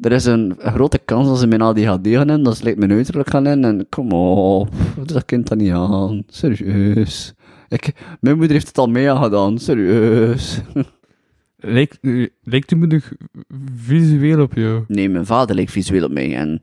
Er 0.02 0.12
is 0.12 0.24
een, 0.24 0.54
een 0.58 0.72
grote 0.72 0.98
kans 0.98 1.28
dat 1.28 1.38
ze 1.38 1.46
mijn 1.46 1.62
ADHD 1.62 2.08
gaan 2.08 2.30
in, 2.30 2.42
dat 2.42 2.56
ze 2.56 2.64
like, 2.64 2.78
mijn 2.78 2.92
uiterlijk 2.92 3.30
gaan 3.30 3.46
in, 3.46 3.64
en 3.64 3.86
kom 3.88 4.12
op, 4.12 4.68
dat 5.06 5.24
kind 5.24 5.48
dan 5.48 5.58
niet 5.58 5.72
aan? 5.72 6.22
Serieus. 6.26 7.32
Ik, 7.68 7.92
mijn 8.20 8.36
moeder 8.36 8.52
heeft 8.52 8.66
het 8.68 8.78
al 8.78 8.88
mee 8.88 9.10
aan 9.10 9.22
gedaan, 9.22 9.58
serieus. 9.58 10.60
Lijkt, 11.56 11.98
u- 12.00 12.32
lijkt 12.42 12.70
uw 12.72 12.78
moeder 12.78 13.08
visueel 13.76 14.40
op 14.42 14.54
jou? 14.54 14.84
Nee, 14.88 15.08
mijn 15.08 15.26
vader 15.26 15.54
lijkt 15.54 15.70
visueel 15.70 16.04
op 16.04 16.12
mij, 16.12 16.36
en 16.36 16.60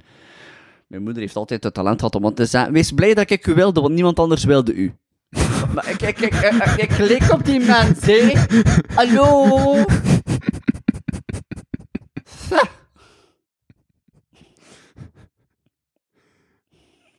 mijn 0.88 1.04
moeder 1.04 1.22
heeft 1.22 1.36
altijd 1.36 1.64
het 1.64 1.74
talent 1.74 1.98
gehad 2.00 2.16
om 2.16 2.26
aan 2.26 2.34
te 2.34 2.46
zeggen, 2.46 2.74
wees 2.74 2.92
blij 2.92 3.14
dat 3.14 3.30
ik 3.30 3.48
u 3.48 3.54
wilde, 3.54 3.82
want 3.82 3.94
niemand 3.94 4.20
anders 4.20 4.44
wilde 4.44 4.74
u. 4.74 4.94
maar 5.74 5.90
ik, 5.90 6.02
ik, 6.02 6.20
ik, 6.20 6.34
ik, 6.34 6.90
ik 6.92 6.98
leek 6.98 7.32
op 7.34 7.46
die 7.46 7.60
mens, 7.60 8.06
hé. 8.06 8.34
Hallo? 8.96 9.46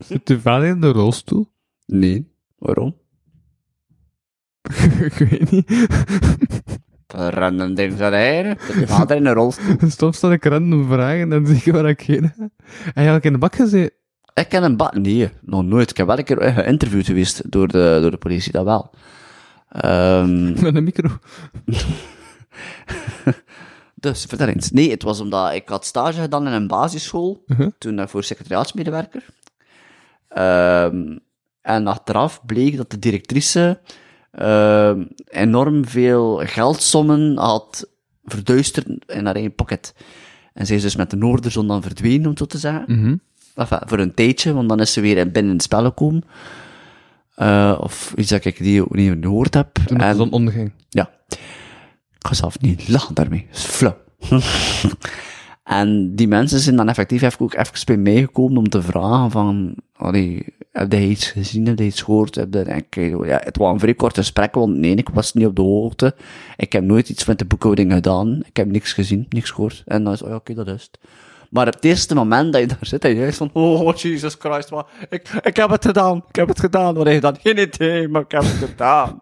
Zit 0.05 0.29
uw 0.29 0.39
vader 0.39 0.67
in 0.67 0.81
de 0.81 0.91
rolstoel? 0.91 1.51
Nee, 1.85 2.31
waarom? 2.57 2.95
ik 5.09 5.13
weet 5.13 5.51
niet. 5.51 5.87
Random 7.07 7.75
ding 7.75 7.97
van 7.97 8.13
eieren. 8.13 8.57
Je 8.79 8.87
vader 8.87 9.17
in 9.17 9.25
een 9.25 9.33
rolstoel. 9.33 9.75
Soms 9.97 10.17
stel 10.17 10.31
ik 10.31 10.45
random 10.45 10.87
vragen 10.87 11.19
en 11.19 11.29
dan 11.29 11.45
zie 11.45 11.55
ik 11.55 11.73
waar 11.73 11.89
ik 11.89 12.01
heen 12.01 12.33
ga. 12.93 13.11
Al 13.11 13.19
in 13.21 13.31
de 13.31 13.37
bak 13.37 13.55
gezeten? 13.55 13.95
Ik 14.33 14.49
ken 14.49 14.63
een 14.63 14.77
bak. 14.77 14.95
Nee, 14.95 15.29
nog 15.41 15.63
nooit. 15.63 15.89
Ik 15.89 15.97
heb 15.97 16.07
wel 16.07 16.17
een 16.17 16.23
keer 16.23 16.37
eh, 16.37 16.55
geïnterviewd 16.55 17.05
geweest 17.05 17.51
door 17.51 17.67
de, 17.67 17.97
door 18.01 18.11
de 18.11 18.17
politie, 18.17 18.51
dat 18.51 18.63
wel. 18.63 18.89
Ehm, 19.69 20.43
Met 20.63 20.75
een 20.75 20.83
micro. 20.83 21.09
dus, 23.95 24.25
vertel 24.25 24.47
eens. 24.47 24.71
Nee, 24.71 24.91
het 24.91 25.03
was 25.03 25.19
omdat 25.19 25.53
ik 25.53 25.69
had 25.69 25.85
stage 25.85 26.21
gedaan 26.21 26.47
in 26.47 26.53
een 26.53 26.67
basisschool. 26.67 27.43
Mhm. 27.45 27.69
Toen 27.77 27.99
eh, 27.99 28.07
voor 28.07 28.23
secretariaatsmedewerker. 28.23 29.25
Ehm, 30.33 31.17
en 31.61 31.87
achteraf 31.87 32.45
bleek 32.45 32.77
dat 32.77 32.91
de 32.91 32.99
directrice 32.99 33.79
ehm, 34.31 35.03
enorm 35.27 35.85
veel 35.87 36.41
geldsommen 36.45 37.37
had 37.37 37.89
verduisterd 38.23 38.87
in 39.07 39.25
haar 39.25 39.33
eigen 39.35 39.55
pocket. 39.55 39.95
En 40.53 40.65
zij 40.65 40.75
is 40.75 40.81
dus 40.81 40.95
met 40.95 41.09
de 41.09 41.15
Noorderzon 41.17 41.67
dan 41.67 41.81
verdwenen, 41.81 42.23
om 42.23 42.29
het 42.29 42.37
zo 42.39 42.45
te 42.45 42.57
zeggen. 42.57 42.83
Mhm. 42.87 43.15
Enfin, 43.55 43.79
voor 43.85 43.99
een 43.99 44.13
tijdje, 44.13 44.53
want 44.53 44.69
dan 44.69 44.79
is 44.79 44.93
ze 44.93 45.01
weer 45.01 45.17
in- 45.17 45.31
binnen 45.31 45.53
het 45.53 45.63
spel 45.63 45.83
gekomen. 45.83 46.23
Eh, 47.35 47.77
of 47.81 48.13
iets 48.15 48.29
dat 48.29 48.45
ik 48.45 48.57
die 48.57 48.81
ook 48.83 48.95
niet 48.95 49.17
gehoord 49.21 49.53
heb. 49.53 49.73
Toen 49.85 49.97
de 49.97 50.03
En- 50.03 50.15
zon 50.15 50.31
onderging. 50.31 50.71
ja. 50.89 51.09
Ik 52.17 52.27
ga 52.27 52.33
zelf 52.33 52.59
niet 52.61 52.87
lachen 52.89 53.15
daarmee. 53.15 53.45
Dat 53.47 53.55
is 53.57 53.63
flauw. 53.63 53.97
en 55.71 56.15
die 56.15 56.27
mensen 56.27 56.59
zijn 56.59 56.75
dan 56.75 56.89
effectief 56.89 57.21
even, 57.21 57.39
ook 57.39 57.53
even 57.53 57.85
bij 57.85 57.97
mij 57.97 58.21
gekomen 58.21 58.57
om 58.57 58.69
te 58.69 58.81
vragen 58.81 59.31
van, 59.31 59.75
allee, 59.95 60.45
heb 60.71 60.91
je 60.91 61.07
iets 61.07 61.27
gezien, 61.27 61.67
heb 61.67 61.79
je 61.79 61.85
iets 61.85 62.01
gehoord? 62.01 62.35
Heb 62.35 62.53
je, 62.53 62.59
en 62.59 62.77
ik, 62.77 62.95
ja, 63.25 63.41
het 63.43 63.57
was 63.57 63.73
een 63.73 63.79
vrij 63.79 63.93
kort 63.93 64.17
gesprek, 64.17 64.53
want 64.55 64.75
nee, 64.75 64.95
ik 64.95 65.09
was 65.09 65.33
niet 65.33 65.45
op 65.45 65.55
de 65.55 65.61
hoogte. 65.61 66.15
Ik 66.57 66.73
heb 66.73 66.83
nooit 66.83 67.09
iets 67.09 67.25
met 67.25 67.39
de 67.39 67.45
boekhouding 67.45 67.93
gedaan. 67.93 68.43
Ik 68.45 68.57
heb 68.57 68.67
niks 68.67 68.93
gezien, 68.93 69.25
niks 69.29 69.49
gehoord. 69.49 69.83
En 69.85 70.03
dan 70.03 70.13
is, 70.13 70.21
oh 70.21 70.29
ja, 70.29 70.35
oké, 70.35 70.53
dat 70.53 70.67
is 70.67 70.81
het. 70.91 70.99
Maar 71.49 71.67
op 71.67 71.73
het 71.73 71.85
eerste 71.85 72.15
moment 72.15 72.53
dat 72.53 72.61
je 72.61 72.67
daar 72.67 72.77
zit, 72.81 73.05
en 73.05 73.15
je 73.15 73.27
is 73.27 73.37
van, 73.37 73.49
oh, 73.53 73.95
Jesus 73.95 74.35
Christ, 74.39 74.69
wat, 74.69 74.87
ik, 75.09 75.29
ik 75.41 75.55
heb 75.55 75.69
het 75.69 75.85
gedaan, 75.85 76.23
ik 76.29 76.35
heb 76.35 76.47
het 76.47 76.59
gedaan. 76.59 76.93
Wat 76.93 77.05
heb 77.05 77.13
je 77.13 77.21
dan? 77.21 77.37
Geen 77.41 77.59
idee, 77.59 78.07
maar 78.07 78.21
ik 78.21 78.31
heb 78.31 78.41
het 78.41 78.69
gedaan. 78.69 79.21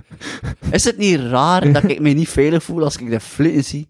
Is 0.70 0.84
het 0.84 0.98
niet 0.98 1.20
raar 1.20 1.72
dat 1.72 1.82
ik 1.84 2.00
me 2.00 2.10
niet 2.10 2.28
veilig 2.28 2.62
voel 2.62 2.84
als 2.84 2.96
ik 2.96 3.10
de 3.10 3.20
flitten 3.20 3.64
zie? 3.64 3.88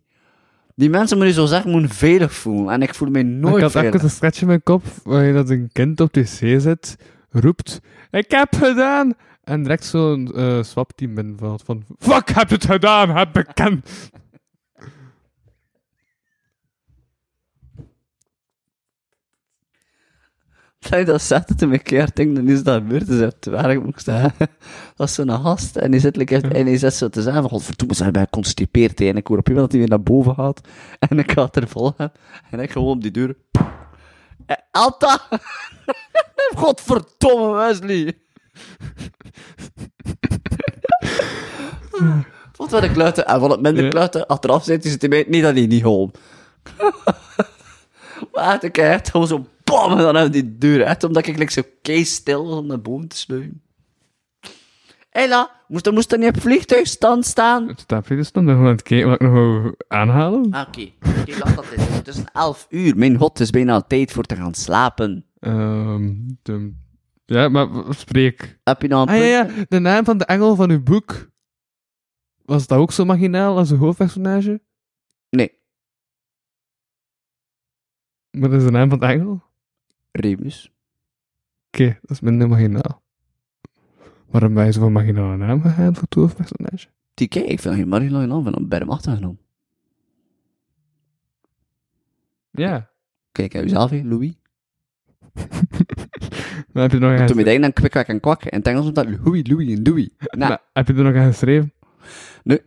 Die 0.80 0.90
mensen 0.90 1.16
moeten 1.16 1.34
zo 1.34 1.46
zeggen, 1.46 1.70
moeten 1.70 1.90
veilig 1.90 2.34
voelen. 2.34 2.72
En 2.72 2.82
ik 2.82 2.94
voel 2.94 3.10
me 3.10 3.22
nooit 3.22 3.56
ik 3.56 3.62
had 3.62 3.70
veilig. 3.70 4.02
een 4.02 4.10
stretch 4.10 4.40
in 4.40 4.46
mijn 4.46 4.62
kop, 4.62 4.82
waar 5.04 5.24
je 5.24 5.32
dat 5.32 5.50
een 5.50 5.70
kind 5.72 6.00
op 6.00 6.12
de 6.12 6.20
wc 6.20 6.60
zit, 6.60 6.96
roept, 7.30 7.80
ik 8.10 8.30
heb 8.30 8.54
gedaan! 8.56 9.14
En 9.44 9.62
direct 9.62 9.84
zo'n 9.84 10.32
eh 10.34 10.62
swapteam 10.62 11.14
binnenvalt 11.14 11.62
van, 11.62 11.84
fuck, 11.98 12.28
heb 12.30 12.48
je 12.48 12.54
het 12.54 12.64
gedaan, 12.64 13.10
heb 13.10 13.32
bekend! 13.32 13.90
Dat 20.88 21.06
dat 21.06 21.22
zegt, 21.22 21.48
het 21.48 21.62
een 21.62 21.82
keer 21.82 22.10
denk 22.14 22.34
dan 22.36 22.48
is 22.48 22.62
dat 22.62 22.74
gebeurd. 22.74 23.06
Dus 23.06 23.20
op 23.20 23.34
het 23.40 23.44
werk 23.44 23.80
moet 23.84 23.94
ik 23.94 24.00
zeggen. 24.00 24.32
Dat 24.96 25.08
is 25.08 25.14
zo'n 25.14 25.30
gast. 25.30 25.76
En 25.76 25.90
die 25.90 26.00
zit, 26.00 26.16
like, 26.16 26.34
echt- 26.34 26.48
en 26.52 26.64
die 26.64 26.78
zit 26.78 26.94
zo 26.94 27.08
te 27.08 27.22
zeggen 27.22 27.42
van, 27.42 27.50
godverdomme, 27.50 27.94
ze 27.94 28.10
ben 28.10 28.22
geconstipeerd. 28.22 28.98
hè. 28.98 29.06
En 29.08 29.16
ik 29.16 29.26
hoor 29.26 29.38
op 29.38 29.48
iemand 29.48 29.64
dat 29.64 29.72
hij 29.78 29.80
weer 29.80 29.96
naar 29.96 30.02
boven 30.02 30.34
gaat. 30.34 30.60
En 31.08 31.18
ik 31.18 31.32
ga 31.32 31.48
er 31.52 31.68
volgen. 31.68 32.12
En 32.50 32.60
ik 32.60 32.70
gewoon 32.70 32.88
op 32.96 33.02
die 33.02 33.10
deur. 33.10 33.36
Eh, 34.46 34.56
Alta! 34.70 35.20
Godverdomme, 36.56 37.56
Wesley! 37.56 38.18
Wat 42.56 42.70
wat 42.70 42.82
ik 42.82 42.92
kluiten. 42.92 43.26
En 43.26 43.40
van 43.40 43.50
het 43.50 43.60
minder 43.60 43.84
Ja. 43.84 43.90
kluiten, 43.90 44.26
achteraf 44.26 44.64
zit 44.64 44.84
hij 44.84 44.96
hij 45.00 45.08
bij, 45.08 45.24
niet 45.28 45.42
dat 45.42 45.54
hij 45.54 45.66
niet 45.66 45.82
gewoon. 45.82 46.12
Maar 48.32 48.64
ik 48.64 48.78
echt 48.78 49.10
gewoon 49.10 49.26
zo 49.26 49.46
bam, 49.70 49.90
en 49.90 49.98
dan 49.98 50.16
uit 50.16 50.32
die 50.32 50.58
deur. 50.58 50.80
Echt 50.82 51.04
omdat 51.04 51.26
ik 51.26 51.38
like, 51.38 51.52
zo 51.52 51.62
kei 51.82 52.04
stil 52.04 52.46
was 52.48 52.58
om 52.58 52.66
naar 52.66 52.80
boven 52.80 53.08
te 53.08 53.16
sluiten. 53.16 53.62
Ella, 55.10 55.50
moest 55.68 55.86
er, 55.86 55.92
moest 55.92 56.12
er 56.12 56.18
niet 56.18 56.28
op 56.28 56.40
vliegtuigstand 56.40 57.26
staan? 57.26 57.68
Het 57.68 57.80
staat 57.80 58.08
dus 58.08 58.32
dan 58.32 58.44
nog 58.44 58.56
aan 58.56 58.64
het 58.64 58.82
kijken 58.82 59.08
wat 59.08 59.20
ik 59.20 59.28
nog 59.30 59.72
aanhalen. 59.88 60.50
Ah, 60.52 60.66
Oké, 60.68 60.90
laat 61.38 61.56
dat 61.56 61.72
is. 61.76 61.88
Het 61.88 62.08
is 62.08 62.16
een 62.16 62.28
elf 62.32 62.66
uur. 62.70 62.96
Mijn 62.96 63.16
god, 63.16 63.28
het 63.28 63.40
is 63.40 63.50
bijna 63.50 63.80
tijd 63.80 64.12
voor 64.12 64.24
te 64.24 64.36
gaan 64.36 64.54
slapen. 64.54 65.26
Ehm, 65.38 66.14
de- 66.42 66.74
ja, 67.24 67.48
maar 67.48 67.68
spreek. 67.94 68.58
Heb 68.64 68.82
je 68.82 68.88
nou 68.88 69.02
een 69.10 69.14
Ah 69.22 69.28
ja, 69.28 69.64
de 69.68 69.78
naam 69.78 70.04
van 70.04 70.18
de 70.18 70.24
engel 70.24 70.54
van 70.54 70.70
uw 70.70 70.82
boek. 70.82 71.30
Was 72.44 72.66
dat 72.66 72.78
ook 72.78 72.92
zo 72.92 73.04
maginaal 73.04 73.56
als 73.56 73.70
een 73.70 73.76
hoofdpersonage? 73.78 74.62
Nee, 75.30 75.58
Wat 78.30 78.52
is 78.52 78.64
de 78.64 78.70
naam 78.70 78.88
van 78.90 78.98
de 78.98 79.06
engel? 79.06 79.42
Oké, 80.12 80.26
Remus. 80.28 80.72
dat 81.70 82.10
is 82.10 82.20
minder 82.20 82.48
maginaal. 82.48 83.02
Waarom 84.30 84.54
ben 84.54 84.64
je 84.64 84.72
zo 84.72 84.80
van 84.80 84.92
maginale 84.92 85.36
naam 85.36 85.62
gegaan 85.62 85.94
voor 85.94 86.02
het 86.02 86.14
hoofdpersonage? 86.14 86.88
Die 87.14 87.28
kijk, 87.28 87.46
ik 87.46 87.60
vind 87.60 87.74
geen 87.74 87.88
Marilyn 87.88 88.28
naam 88.28 88.42
van 88.44 88.56
een 88.56 88.68
berm 88.68 88.90
achtergenomen. 88.90 89.40
Ja. 92.50 92.90
Kijk, 93.32 93.52
je 93.52 93.68
zelf, 93.68 93.90
hè, 93.90 94.02
Louis? 94.04 94.32
Maar 96.72 96.82
heb 96.82 96.92
je 96.92 96.98
nog 96.98 97.20
aan 97.20 97.26
Toen 97.26 97.36
denken 97.36 97.64
aan 97.64 97.72
kwik, 97.72 97.90
kwak 97.90 98.06
en 98.06 98.20
kwak. 98.20 98.44
In 98.44 98.58
het 98.58 98.66
Engels 98.66 98.92
dat 98.92 99.06
Louis, 99.06 99.46
Louis 99.46 99.76
en 99.76 99.82
Louis. 99.82 100.08
Nou, 100.18 100.48
Maar 100.50 100.62
heb 100.72 100.86
je 100.86 100.94
er 100.94 101.02
nog 101.02 101.14
aan 101.14 101.26
geschreven? 101.26 101.72
Nee. 102.42 102.60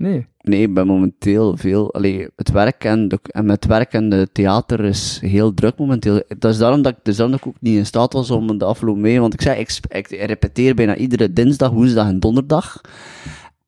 Nee. 0.00 0.26
Nee, 0.40 0.62
ik 0.62 0.74
ben 0.74 0.86
momenteel 0.86 1.56
veel... 1.56 1.94
Allee, 1.94 2.28
het 2.36 2.50
werk 2.50 2.84
en, 2.84 3.08
de, 3.08 3.18
en 3.22 3.46
met 3.46 3.66
werk 3.66 3.92
en 3.92 4.08
de 4.08 4.28
theater 4.32 4.84
is 4.84 5.18
heel 5.22 5.54
druk 5.54 5.78
momenteel. 5.78 6.22
Dat 6.38 6.52
is 6.52 6.58
daarom 6.58 6.82
dat 6.82 6.92
ik, 6.92 6.98
dus 7.02 7.16
daarom 7.16 7.38
ook 7.46 7.54
niet 7.60 7.76
in 7.76 7.86
staat 7.86 8.12
was 8.12 8.30
om 8.30 8.58
de 8.58 8.64
afgelopen 8.64 9.00
mee... 9.00 9.20
Want 9.20 9.34
ik 9.34 9.40
zei, 9.40 9.60
ik, 9.60 9.78
ik 9.88 10.08
repeteer 10.08 10.74
bijna 10.74 10.96
iedere 10.96 11.32
dinsdag, 11.32 11.70
woensdag 11.70 12.06
en 12.06 12.20
donderdag. 12.20 12.80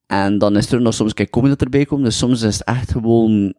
En 0.07 0.39
dan 0.39 0.57
is 0.57 0.73
er 0.73 0.81
nog 0.81 0.95
soms 0.95 1.15
kijk 1.15 1.31
comedy 1.31 1.53
dat 1.53 1.63
erbij 1.63 1.85
komt. 1.85 2.05
Dus 2.05 2.19
soms 2.19 2.43
is 2.43 2.59
het 2.59 2.67
echt 2.67 2.91
gewoon 2.91 3.55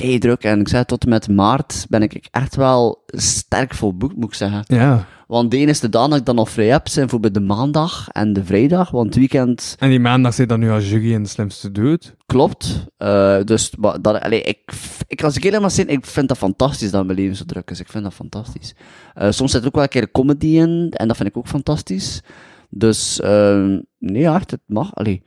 druk. 0.00 0.44
En 0.44 0.60
ik 0.60 0.68
zei 0.68 0.84
tot 0.84 1.04
en 1.04 1.08
met 1.08 1.28
maart 1.28 1.86
ben 1.88 2.02
ik 2.02 2.28
echt 2.30 2.56
wel 2.56 3.04
sterk 3.06 3.74
volboekt, 3.74 4.16
moet 4.16 4.28
ik 4.28 4.34
zeggen. 4.34 4.64
Ja. 4.66 5.06
Want 5.26 5.50
de 5.50 5.56
enige 5.56 5.88
dag 5.88 6.08
dat 6.08 6.18
ik 6.18 6.24
dan 6.24 6.34
nog 6.34 6.50
vrij 6.50 6.66
heb, 6.66 6.88
zijn 6.88 7.00
bijvoorbeeld 7.00 7.34
de 7.34 7.54
maandag 7.54 8.08
en 8.08 8.32
de 8.32 8.44
vrijdag. 8.44 8.90
Want 8.90 9.06
het 9.06 9.16
weekend 9.16 9.76
En 9.78 9.88
die 9.88 10.00
maandag 10.00 10.34
zit 10.34 10.48
dan 10.48 10.60
nu 10.60 10.70
als 10.70 10.90
jury 10.90 11.12
in 11.12 11.22
de 11.22 11.28
slimste 11.28 11.72
dood. 11.72 12.14
klopt. 12.26 12.86
Eh, 12.96 13.38
dus 13.44 13.76
maar 13.78 14.02
dat, 14.02 14.20
allee, 14.20 14.42
ik, 14.42 14.72
ik, 15.06 15.22
als 15.22 15.36
ik 15.36 15.42
helemaal 15.42 15.70
zin, 15.70 15.88
ik 15.88 16.06
vind 16.06 16.28
dat 16.28 16.38
fantastisch 16.38 16.90
dat 16.90 17.06
mijn 17.06 17.18
leven 17.18 17.36
zo 17.36 17.44
druk 17.44 17.70
is. 17.70 17.80
Ik 17.80 17.88
vind 17.88 18.04
dat 18.04 18.14
fantastisch. 18.14 18.74
Eh, 19.14 19.30
soms 19.30 19.50
zit 19.50 19.60
er 19.60 19.66
ook 19.66 19.74
wel 19.74 19.82
een 19.82 19.88
keer 19.88 20.10
comedy 20.10 20.46
in, 20.46 20.92
en 20.96 21.08
dat 21.08 21.16
vind 21.16 21.28
ik 21.28 21.36
ook 21.36 21.48
fantastisch. 21.48 22.22
Dus, 22.70 23.20
eh, 23.20 23.64
nee, 23.98 24.26
echt, 24.26 24.50
het 24.50 24.60
mag. 24.66 24.94
Allee. 24.94 25.22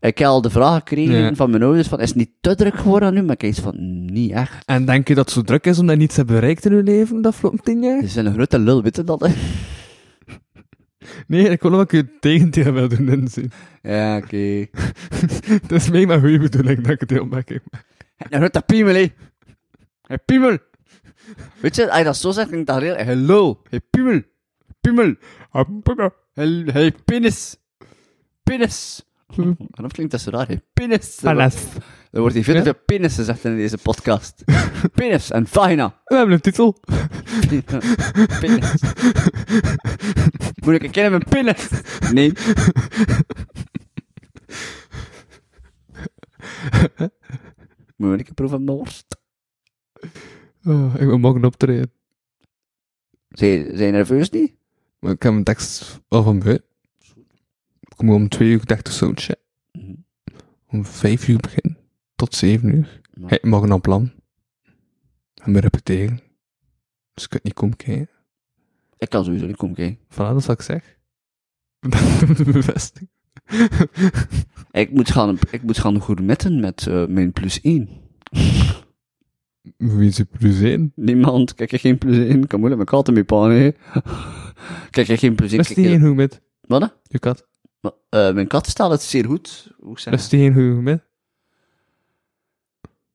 Ik 0.00 0.18
heb 0.18 0.28
al 0.28 0.40
de 0.42 0.50
vraag 0.50 0.78
gekregen 0.78 1.14
Ja. 1.14 1.34
van 1.34 1.50
mijn 1.50 1.62
ouders, 1.62 1.88
van, 1.88 2.00
is 2.00 2.08
het 2.08 2.16
niet 2.18 2.30
te 2.40 2.54
druk 2.54 2.74
geworden 2.74 3.14
nu? 3.14 3.22
Maar 3.22 3.34
ik 3.34 3.42
iets 3.42 3.60
van, 3.60 4.04
niet 4.04 4.30
echt. 4.32 4.64
En 4.64 4.84
denk 4.84 5.08
je 5.08 5.14
dat 5.14 5.24
het 5.24 5.34
zo 5.34 5.42
druk 5.42 5.64
is 5.66 5.78
omdat 5.78 5.94
je 5.94 6.00
niets 6.00 6.16
hebt 6.16 6.28
bereikt 6.28 6.64
in 6.64 6.76
je 6.76 6.82
leven 6.82 7.22
de 7.22 7.28
afgelopen 7.28 7.60
tien 7.62 7.82
jaar? 7.82 8.00
Ze 8.02 8.08
zijn 8.08 8.26
een 8.26 8.32
grote 8.32 8.58
lul, 8.58 8.82
weet 8.82 8.96
je 8.96 9.04
dat? 9.04 9.20
hè? 9.20 9.32
Nee, 11.26 11.48
ik 11.48 11.62
wil 11.62 11.70
nog 11.70 11.80
een 11.80 11.86
keer 11.86 12.00
het 12.00 12.20
tegendeel 12.20 12.72
wil 12.72 12.88
doen 12.88 13.08
inzien. 13.08 13.52
Ja, 13.82 14.16
oké. 14.16 14.36
Het 15.62 15.72
is 15.72 15.90
mee 15.90 16.06
maar 16.06 16.18
goede 16.20 16.38
bedoeling 16.38 16.80
dat 16.80 16.90
ik 16.92 17.00
het 17.00 17.10
heel 17.10 17.24
makkelijk 17.26 17.64
maak. 17.70 17.84
Een 18.16 18.38
grote 18.38 18.62
piemel, 18.66 18.94
hé. 18.94 19.12
Hé, 20.06 20.18
piemel. 20.18 20.58
Weet 21.60 21.76
je, 21.76 21.88
als 21.88 21.98
je 21.98 22.04
dat 22.04 22.16
zo 22.16 22.30
zegt, 22.30 22.48
klinkt 22.48 22.66
dat 22.66 22.80
heel... 22.80 23.14
Lul. 23.14 23.62
Hé, 23.70 23.78
piemel. 23.90 24.22
Piemel. 24.80 25.14
Hé, 26.34 26.90
penis. 27.04 27.56
Penis. 28.42 29.04
Waarom 29.74 29.90
klinkt 29.92 30.12
dat 30.12 30.20
zo 30.20 30.30
raar, 30.30 30.48
hé? 30.48 30.56
Penis. 30.72 31.22
Er 32.10 32.20
wordt 32.20 32.34
hier 32.34 32.44
veel 32.44 32.54
te 32.54 32.62
veel 32.62 32.82
penis 32.86 33.14
gezegd 33.14 33.44
in 33.44 33.56
deze 33.56 33.78
podcast. 33.78 34.44
penis 34.94 35.30
en 35.30 35.46
vagina. 35.46 36.00
We 36.04 36.16
hebben 36.16 36.34
een 36.34 36.40
titel. 36.40 36.76
penis. 38.40 38.72
Moet 40.64 40.74
ik 40.74 40.82
een 40.82 40.90
keer 40.90 41.10
mijn 41.10 41.24
penis? 41.28 41.68
Nee. 42.12 42.32
Moet 47.96 48.20
ik 48.20 48.28
een 48.28 48.34
proef 48.34 48.50
van 48.50 48.64
mijn 48.64 48.76
worst? 48.76 49.16
Oh, 50.64 50.94
ik 50.94 51.06
wil 51.06 51.18
morgen 51.18 51.44
optreden. 51.44 51.92
Zijn 53.28 53.64
zijn 53.64 53.86
je 53.86 53.92
nerveus 53.92 54.30
niet? 54.30 54.54
Maar 54.98 55.12
ik 55.12 55.22
heb 55.22 55.32
mijn 55.32 55.44
tekst 55.44 56.00
wel 56.08 56.22
van 56.22 56.38
buiten. 56.38 56.69
Ik 58.00 58.06
moet 58.06 58.14
om 58.14 58.28
twee 58.28 58.48
uur 58.48 58.66
30 58.66 58.92
soundcheck. 58.92 59.40
Mhm. 59.72 59.94
Om 60.66 60.84
vijf 60.84 61.28
uur 61.28 61.38
beginnen. 61.38 61.78
Tot 62.14 62.34
zeven 62.34 62.74
uur. 62.74 63.00
Ja. 63.12 63.26
Hey, 63.26 63.38
morgen 63.42 63.70
al 63.70 63.80
plan. 63.80 64.12
En 65.34 65.52
we 65.52 65.60
repeteren. 65.60 66.20
Dus 67.14 67.24
ik 67.24 67.30
kan 67.30 67.40
niet 67.42 67.54
komen 67.54 67.76
kijken. 67.76 68.08
Ik 68.98 69.08
kan 69.08 69.24
sowieso 69.24 69.46
niet 69.46 69.56
komen 69.56 69.76
kijken. 69.76 69.98
Voilà, 70.04 70.16
dat 70.16 70.36
is 70.36 70.46
wat 70.46 70.58
ik 70.58 70.64
zeg. 70.64 70.98
De 71.80 72.44
bevestiging. 72.52 73.10
Ik 74.70 74.90
moet 74.90 75.10
gaan, 75.10 75.38
ik 75.50 75.62
moet 75.62 75.78
gaan 75.78 76.02
gourmetten 76.02 76.60
met 76.60 76.86
eh, 76.86 77.06
mijn 77.06 77.32
plus 77.32 77.60
1. 77.60 77.88
Wie 79.76 80.08
is 80.08 80.16
je 80.16 80.24
plus 80.24 80.60
één? 80.60 80.92
Niemand, 80.94 81.54
kijk, 81.54 81.72
ik 81.72 81.80
geen 81.80 81.98
plus 81.98 82.16
1. 82.16 82.46
Kan 82.46 82.60
moeilijk 82.60 82.82
mijn 82.82 82.96
katten 82.96 83.14
mee 83.14 83.24
pannen, 83.24 83.58
hè. 83.58 83.70
Kijk, 84.90 85.08
ik 85.08 85.18
geen 85.18 85.34
plus 85.34 85.50
1. 85.50 85.56
Dat 85.56 85.68
is 85.70 85.76
die 85.76 85.88
één 85.88 86.00
hoe 86.00 86.14
met? 86.14 86.42
Wat? 86.60 87.00
Je 87.02 87.18
kat. 87.18 87.48
Eh, 88.08 88.32
mijn 88.32 88.46
kat 88.46 88.66
staat 88.66 88.90
het 88.90 89.02
zeer 89.02 89.24
goed. 89.24 89.70
Hoe 89.78 89.88
Dat 89.92 90.00
zeggen? 90.00 90.22
is 90.22 90.28
die 90.28 90.52
hoe 90.52 90.82
met? 90.82 91.02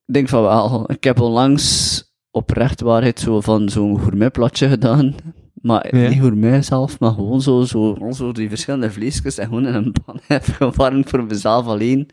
Ik 0.05 0.13
denk 0.13 0.29
van 0.29 0.41
wel. 0.41 0.83
Ik 0.91 1.03
heb 1.03 1.19
onlangs 1.19 2.03
oprecht 2.31 2.81
waarheid 2.81 3.19
zo 3.19 3.41
van 3.41 3.69
zo'n 3.69 3.99
gourmetplatje 3.99 4.67
gedaan. 4.69 5.15
Maar 5.53 5.95
Ja. 5.97 6.09
niet 6.09 6.19
gourmet 6.19 6.65
zelf, 6.65 6.99
maar 6.99 7.11
gewoon 7.11 7.41
zo, 7.41 7.61
zo, 7.61 7.97
zo 8.11 8.31
die 8.31 8.49
verschillende 8.49 8.91
vleesjes 8.91 9.37
en 9.37 9.47
gewoon 9.47 9.67
in 9.67 9.73
een 9.73 9.93
pan 10.05 10.19
heb 10.27 10.43
gewarmd 10.45 11.09
voor 11.09 11.23
mezelf 11.23 11.65
alleen. 11.65 12.09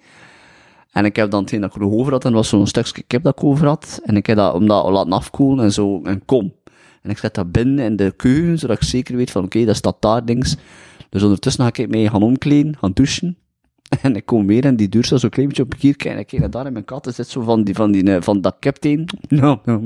En 0.92 1.04
ik 1.04 1.16
heb 1.16 1.30
dan 1.30 1.40
hetgeen 1.40 1.60
dat 1.60 1.74
ik 1.74 1.80
nog 1.80 1.92
over 1.92 2.12
had, 2.12 2.24
en 2.24 2.32
was 2.32 2.48
zo'n 2.48 2.66
stukje 2.66 3.02
kip 3.02 3.22
dat 3.22 3.36
ik 3.38 3.44
over 3.44 3.66
had. 3.66 4.00
En 4.04 4.16
ik 4.16 4.26
heb 4.26 4.36
dat 4.36 4.54
om 4.54 4.66
dat 4.66 4.88
laten 4.90 5.12
afkoelen 5.12 5.64
en 5.64 5.72
zo 5.72 6.00
een 6.02 6.24
kom. 6.24 6.52
En 7.02 7.10
ik 7.10 7.18
zet 7.18 7.34
dat 7.34 7.52
binnen 7.52 7.84
in 7.84 7.96
de 7.96 8.12
keuken, 8.16 8.58
zodat 8.58 8.76
ik 8.76 8.82
zeker 8.88 9.16
weet 9.16 9.30
van 9.30 9.44
oké, 9.44 9.64
dat 9.64 9.76
staat 9.76 9.96
daar 10.00 10.22
links. 10.24 10.56
Dus 11.12 11.22
ondertussen 11.22 11.64
ga 11.64 11.82
ik 11.82 11.88
mij 11.88 12.08
gaan 12.08 12.22
omkleden, 12.22 12.76
gaan 12.78 12.92
douchen. 12.92 13.36
En 14.02 14.16
ik 14.16 14.26
kom 14.26 14.46
weer 14.46 14.64
en 14.64 14.76
die 14.76 14.88
deur 14.88 15.04
staat 15.04 15.20
zo'n 15.20 15.30
klein 15.30 15.48
beetje 15.48 15.62
op 15.62 15.74
hier 15.78 15.96
kijken. 15.96 16.10
En 16.10 16.18
ik 16.18 16.26
kijk 16.26 16.40
naar 16.40 16.50
daar 16.50 16.66
en 16.66 16.72
mijn 16.72 16.84
kat 16.84 17.10
zit 17.14 17.28
zo 17.28 17.40
van, 17.40 17.64
die, 17.64 17.74
van, 17.74 17.92
die, 17.92 18.14
eh, 18.14 18.22
van 18.22 18.40
dat 18.40 18.56
captain. 18.60 19.08
No, 19.28 19.60
no, 19.64 19.80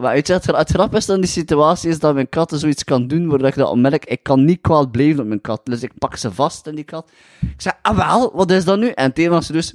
Maar 0.00 0.14
het, 0.14 0.28
het 0.28 0.70
grap 0.70 0.94
is 0.94 1.06
dan 1.06 1.20
die 1.20 1.30
situatie 1.30 1.90
is 1.90 1.98
dat 1.98 2.14
mijn 2.14 2.28
kat 2.28 2.52
zoiets 2.54 2.84
kan 2.84 3.06
doen, 3.06 3.28
waar 3.28 3.44
ik 3.44 3.54
dat 3.54 3.70
onmerk, 3.70 4.04
ik 4.04 4.22
kan 4.22 4.44
niet 4.44 4.60
kwaad 4.60 4.90
blijven 4.90 5.20
op 5.20 5.26
mijn 5.26 5.40
kat. 5.40 5.60
Dus 5.64 5.82
ik 5.82 5.92
pak 5.98 6.16
ze 6.16 6.32
vast 6.32 6.66
in 6.66 6.74
die 6.74 6.84
kat. 6.84 7.10
Ik 7.40 7.60
zeg, 7.60 7.72
ah 7.82 7.96
wel, 7.96 8.32
wat 8.34 8.50
is 8.50 8.64
dat 8.64 8.78
nu? 8.78 8.88
En 8.88 9.10
het 9.14 9.26
was 9.26 9.46
dus, 9.46 9.74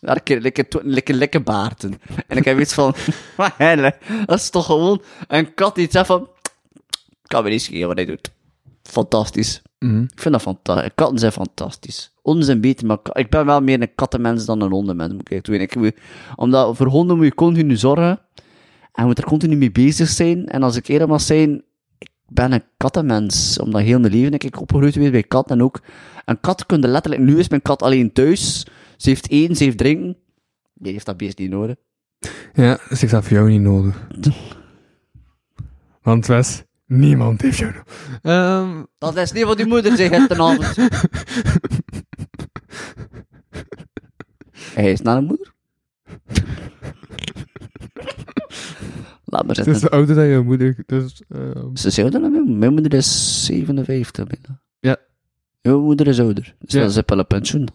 lekker, 0.00 0.40
lekker, 0.40 0.66
lekker, 0.82 1.14
lekker 1.14 1.42
baarten. 1.42 2.00
En 2.26 2.36
ik 2.36 2.44
heb 2.44 2.58
iets 2.58 2.74
van, 2.74 2.94
dat 4.26 4.38
is 4.38 4.50
toch 4.50 4.66
gewoon 4.66 5.02
een 5.28 5.54
kat 5.54 5.74
die 5.74 5.88
zegt 5.90 6.06
van, 6.06 6.28
kan 7.22 7.44
me 7.44 7.50
niet 7.50 7.62
schelen 7.62 7.88
wat 7.88 7.96
hij 7.96 8.06
doet. 8.06 8.30
Fantastisch. 8.92 9.62
Mhm. 9.78 10.02
Ik 10.02 10.20
vind 10.20 10.34
dat 10.34 10.42
fantastisch. 10.42 10.90
Katten 10.94 11.18
zijn 11.18 11.32
fantastisch. 11.32 12.14
Honden 12.22 12.44
zijn 12.44 12.60
beter, 12.60 12.86
maar 12.86 12.98
ik 13.12 13.30
ben 13.30 13.46
wel 13.46 13.60
meer 13.60 13.80
een 13.80 13.94
kattenmens 13.94 14.44
dan 14.44 14.60
een 14.60 14.70
hondenmens, 14.70 15.12
moet 15.12 15.30
ik 15.30 15.44
doen. 15.44 15.54
Ik, 15.54 16.00
omdat 16.36 16.76
voor 16.76 16.86
honden 16.86 17.16
moet 17.16 17.24
je 17.24 17.34
continu 17.34 17.76
zorgen. 17.76 18.20
En 18.92 19.06
moet 19.06 19.18
er 19.18 19.24
continu 19.24 19.56
mee 19.56 19.72
bezig 19.72 20.08
zijn. 20.08 20.46
En 20.46 20.62
als 20.62 20.76
ik 20.76 20.86
eerder 20.86 21.08
mag 21.08 21.20
zijn, 21.20 21.64
ik 21.98 22.08
ben 22.28 22.52
een 22.52 22.62
kattenmens. 22.76 23.58
Omdat 23.58 23.82
heel 23.82 24.00
mijn 24.00 24.12
leven 24.12 24.30
denk 24.30 24.44
ik 24.44 24.60
opgegroeid 24.60 24.92
geweest 24.92 25.12
bij 25.12 25.22
katten. 25.22 25.56
En 25.58 25.62
ook, 25.64 25.80
een 26.24 26.40
kat 26.40 26.66
kun 26.66 26.80
je 26.80 26.88
letterlijk, 26.88 27.22
nu 27.22 27.38
is 27.38 27.48
mijn 27.48 27.62
kat 27.62 27.82
alleen 27.82 28.12
thuis. 28.12 28.66
Ze 28.96 29.08
heeft 29.08 29.30
eten, 29.30 29.56
ze 29.56 29.64
heeft 29.64 29.78
drinken. 29.78 30.16
Die 30.74 30.92
heeft 30.92 31.06
dat 31.06 31.16
beest 31.16 31.38
niet 31.38 31.50
nodig. 31.50 31.76
Ja, 32.54 32.78
dus 32.88 33.02
ik 33.02 33.10
heb 33.10 33.22
voor 33.22 33.36
jou 33.36 33.50
niet 33.50 33.60
nodig. 33.60 34.08
Want 36.02 36.26
Wes, 36.26 36.62
niemand 36.98 37.40
heeft 37.42 37.58
jou 37.58 37.72
nodig. 37.72 38.18
Ehm, 38.22 38.82
Dat 38.98 39.16
is 39.16 39.32
niet 39.32 39.44
wat 39.44 39.56
die 39.56 39.66
moeder 39.66 39.96
zegt 39.96 40.28
ten 40.28 40.40
avond. 40.40 40.76
Hij 44.74 44.92
is 44.92 45.00
naar 45.00 45.16
een 45.16 45.24
moeder? 45.24 45.52
Laat 49.24 49.46
maar 49.46 49.56
het 49.56 49.64
zitten. 49.64 49.72
is 49.82 49.90
ouder 49.90 50.14
dan 50.14 50.28
jouw 50.28 50.42
moeder, 50.42 50.82
dus... 50.86 51.22
ehm, 51.28 51.76
Ze 51.76 51.86
is 51.86 51.98
ouder 51.98 52.20
dan 52.20 52.30
mijn 52.30 52.42
moeder. 52.42 52.58
Mijn 52.58 52.72
moeder 52.72 52.94
is 52.94 53.44
57 53.44 54.26
bijna. 54.26 54.60
Ja. 54.80 54.96
Jouw 55.60 55.80
moeder 55.80 56.06
is 56.06 56.20
ouder. 56.20 56.54
Dus 56.58 56.72
Ja. 56.72 56.80
dat 56.80 56.90
is 56.90 57.02
wel 57.06 57.18
een 57.18 57.26
pensioen. 57.26 57.68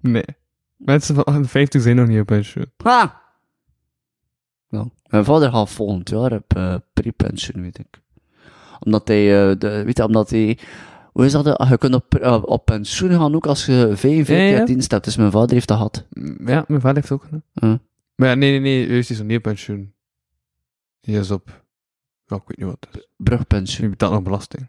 nee. 0.00 0.24
Mensen 0.76 1.14
van 1.14 1.24
58 1.24 1.82
zijn 1.82 1.96
nog 1.96 2.06
niet 2.08 2.20
op 2.20 2.26
pensioen. 2.26 2.72
Ha! 2.76 3.20
Nou, 4.68 4.88
mijn 5.06 5.24
vader 5.24 5.50
gaat 5.50 5.70
volgend 5.70 6.08
jaar 6.10 6.32
op 6.32 6.56
eh, 6.56 6.76
pre-pensioen, 6.92 7.62
weet 7.62 7.78
ik. 7.78 8.01
Omdat 8.84 9.08
hij, 9.08 9.50
eh, 9.50 9.58
de, 9.58 9.82
weet 9.84 9.96
je, 9.96 10.04
omdat 10.04 10.30
hij, 10.30 10.58
hoe 11.12 11.24
is 11.24 11.32
dat? 11.32 11.46
eh, 11.46 11.70
Je 11.70 11.78
kunt 11.78 11.94
op, 11.94 12.14
eh, 12.14 12.42
op 12.44 12.64
pensioen 12.64 13.10
gaan 13.10 13.34
ook 13.34 13.46
als 13.46 13.66
je 13.66 13.92
45 13.96 14.36
Ja, 14.36 14.42
ja. 14.42 14.56
jaar 14.56 14.66
dienst 14.66 14.90
hebt. 14.90 15.04
Dus 15.04 15.16
mijn 15.16 15.30
vader 15.30 15.50
heeft 15.52 15.68
dat 15.68 15.76
gehad. 15.76 16.06
Mm, 16.10 16.48
Ja, 16.48 16.64
mijn 16.68 16.80
vader 16.80 16.96
heeft 16.96 17.10
ook. 17.12 17.26
Huh? 17.52 17.74
Maar 18.14 18.28
ja, 18.28 18.34
nee, 18.34 18.50
nee, 18.50 18.60
nee, 18.60 18.88
juist, 18.88 19.10
is 19.10 19.18
nog 19.18 19.26
niet 19.26 19.36
op 19.36 19.42
pensioen. 19.42 19.92
Die 21.00 21.18
is 21.18 21.30
op... 21.30 21.64
Ja, 22.26 22.36
ik 22.36 22.42
weet 22.46 22.56
niet 22.58 22.66
wat 22.66 22.86
is. 22.92 23.06
Brugpensioen. 23.16 23.80
Die 23.80 23.90
betaalt 23.90 24.12
nog 24.12 24.22
belasting. 24.22 24.68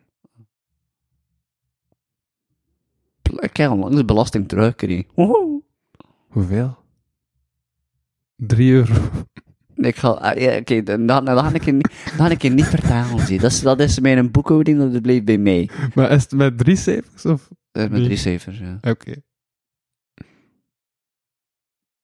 Ik 3.39 3.57
heb 3.57 3.71
onlangs 3.71 3.95
de 3.95 4.05
belasting 4.05 4.47
teruggekregen. 4.47 5.05
Woehoe. 5.15 5.61
Hoeveel? 6.27 6.75
3 8.35 8.71
euro. 8.73 8.93
Ik 9.75 9.95
ga, 9.95 10.07
ah, 10.07 10.41
ja, 10.41 10.57
oké, 10.57 10.83
dan, 10.83 11.05
dan, 11.05 11.25
dan 11.25 11.37
ga 11.37 11.53
ik 11.53 11.65
je 11.65 11.71
niet, 11.71 11.89
dan 12.17 12.27
ga 12.27 12.29
ik 12.29 12.41
je 12.41 12.49
niet 12.49 12.65
vertellen, 12.65 13.19
zie. 13.19 13.39
Dat 13.39 13.51
is, 13.51 13.61
dat 13.61 13.79
is 13.79 13.99
mijn 13.99 14.31
boekhouding, 14.31 14.91
dat 14.91 15.01
blijft 15.01 15.25
bij 15.25 15.37
mij. 15.37 15.69
Maar 15.93 16.11
is 16.11 16.21
het 16.21 16.31
met 16.31 16.57
drie 16.57 16.75
cijfers, 16.75 17.25
of... 17.25 17.49
Is 17.71 17.87
met 17.89 18.03
drie 18.03 18.17
cijfers, 18.17 18.59
ja. 18.59 18.77
Oké. 18.81 19.13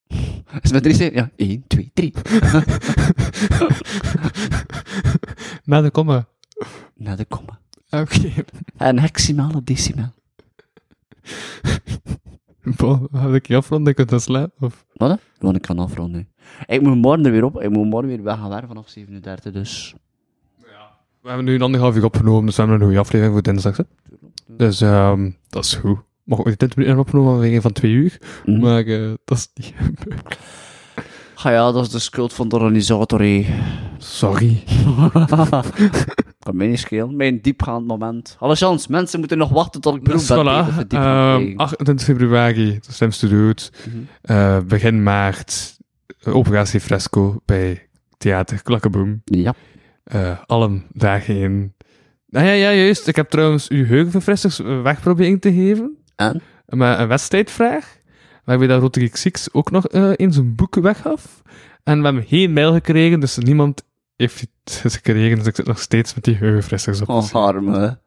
Is 0.08 0.72
het 0.72 0.72
met 0.72 0.84
drie 0.84 0.96
cijfers? 0.96 1.20
Ja, 1.20 1.32
1, 1.36 1.64
2, 1.68 1.91
3. 1.94 2.14
Na 5.64 5.82
de 5.82 5.91
komma. 5.91 6.28
Na 6.96 7.16
de 7.16 7.26
komma. 7.26 7.60
Oké. 7.90 8.34
En 8.78 9.00
hexaal 9.00 9.52
op 9.56 9.66
decimaal. 9.66 10.14
Bon, 12.78 13.08
had 13.12 13.34
ik 13.34 13.48
je 13.48 13.56
afronden, 13.56 13.94
ik 13.98 14.10
slapen, 14.20 14.52
of... 14.68 14.86
Wat? 14.94 15.20
Want 15.40 15.56
ik 15.56 15.62
kan 15.62 15.80
afronden. 15.80 16.28
Ik 16.66 16.82
moet 16.82 16.96
morgen 16.98 17.26
er 17.26 17.32
weer 17.32 17.44
op. 17.44 17.62
Ik 17.62 17.70
moet 17.70 17.86
morgen 17.90 18.10
weer 18.10 18.24
weg 18.24 18.38
gaan 18.38 18.50
werken 18.50 18.68
vanaf 18.68 18.90
37, 18.90 19.52
dus... 19.54 19.96
We 21.22 21.28
hebben 21.28 21.46
nu 21.46 21.54
een 21.56 21.62
anderhalf 21.62 21.96
uur 21.96 22.04
opgenomen, 22.06 22.46
dus 22.46 22.56
we 22.56 22.62
hebben 22.62 22.80
een 22.80 22.86
goede 22.86 23.02
aflevering 23.02 23.34
voor 23.34 23.44
dinsdag. 23.44 23.78
Hè? 23.78 23.84
Dus 24.48 24.82
ehm 24.82 25.30
dat 25.50 25.64
is 25.64 25.74
goed. 25.74 25.98
Mag 26.24 26.44
niet 26.46 26.58
20 26.58 26.78
minuten 26.78 27.00
opgenomen 27.00 27.32
vanwege 27.32 27.62
van 27.62 27.72
twee 27.72 27.91
uur, 27.91 28.22
Mhm. 28.46 28.60
maar 28.60 28.86
eh, 28.86 29.14
dat 29.26 29.38
is 29.38 29.50
niet 29.54 29.74
gebeurd. 29.78 30.38
Ah 31.36 31.52
ja, 31.52 31.72
dat 31.72 31.86
is 31.86 31.90
de 31.91 32.00
schuld 32.00 32.34
van 32.34 32.50
de 32.50 32.56
organisator, 32.56 33.20
hé. 33.20 33.46
Sorry. 33.98 34.64
Kan 36.40 36.56
mij 36.56 36.68
niet 36.68 36.80
schelen. 36.80 37.16
Mijn 37.16 37.41
diepgaand 37.41 37.88
moment. 37.88 38.36
Alle 38.40 38.56
chance, 38.56 38.91
mensen 38.91 39.20
moeten 39.20 39.38
nog 39.38 39.49
wachten 39.49 39.82
tot 39.82 39.95
ik 39.95 40.03
beroep 40.03 40.20
Dus 40.20 40.28
ben. 40.28 40.38
voilà, 40.38 40.66
tegen 40.66 40.78
de 40.78 40.88
diepgaand 40.88 41.30
ehm, 41.30 41.38
krijgen. 41.38 41.57
28 41.57 42.06
februari, 42.06 42.80
de 42.82 42.91
slimste 42.91 43.28
dood. 43.28 43.72
Mhm. 43.88 43.98
Eh, 44.22 44.60
begin 44.68 45.03
maart, 45.03 45.78
eh, 46.20 46.36
operatie 46.36 46.80
Fresco 46.80 47.41
bij 47.45 47.88
Theater 48.18 48.64
Klakkeboom. 48.64 49.22
Ja. 49.24 49.53
Eh 50.03 50.38
alle 50.45 50.82
dagen 50.94 51.36
in. 51.36 51.74
Ah 52.32 52.44
ja, 52.44 52.52
ja, 52.52 52.74
juist. 52.74 53.07
Ik 53.07 53.16
heb 53.16 53.30
trouwens 53.30 53.68
uw 53.68 53.86
geheugenverfrissers 53.86 54.60
eh, 54.60 54.82
weg 54.82 55.02
proberen 55.02 55.40
te 55.40 55.53
geven. 55.53 55.98
En? 56.16 56.41
Met 56.66 56.99
een 56.99 57.07
wedstrijdvraag. 57.07 57.98
Waarbij 58.44 58.68
dat 58.68 58.82
Rotary 58.82 59.10
Six 59.14 59.53
ook 59.53 59.72
nog 59.72 59.88
in 60.16 60.34
zijn 60.34 60.56
boek 60.56 60.76
weggaf. 60.76 61.41
En 61.84 61.98
we 61.98 62.03
hebben 62.03 62.24
geen 62.24 62.53
mail 62.53 62.74
gekregen, 62.74 63.20
dus 63.20 63.38
niemand 63.38 63.84
heeft 64.20 64.40
het 64.64 64.82
gekregen. 64.96 65.38
Dus 65.38 65.48
ik 65.48 65.56
zit 65.56 65.66
nog 65.66 65.80
steeds 65.80 66.16
met 66.16 66.24
die 66.24 66.36
geheugenverfrissers 66.36 67.02
op. 67.02 67.10
Oh, 67.10 67.22
zien. 67.22 67.41
arme. 67.41 68.00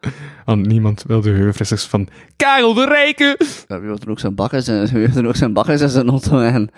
Want 0.45 0.67
niemand 0.67 1.03
wil 1.03 1.17
de 1.17 1.23
geheugenverfrissers 1.23 1.85
van 1.85 2.09
Karel 2.37 2.75
de 2.75 2.87
Rijke. 2.87 3.37
Ja, 3.69 3.81
wie 3.81 3.91
heeft 3.91 4.03
er 4.03 4.11
ook 4.11 4.19
zijn 4.19 4.35
bakkers 4.35 4.69
en 4.69 4.87
wie 4.87 4.99
heeft 4.99 5.17
er 5.17 5.27
ook 5.27 5.37
zijn 5.37 5.53
bakkers 5.53 5.81
en 5.81 5.91
zijn 5.91 6.09
auto 6.09 6.41
en... 6.41 6.71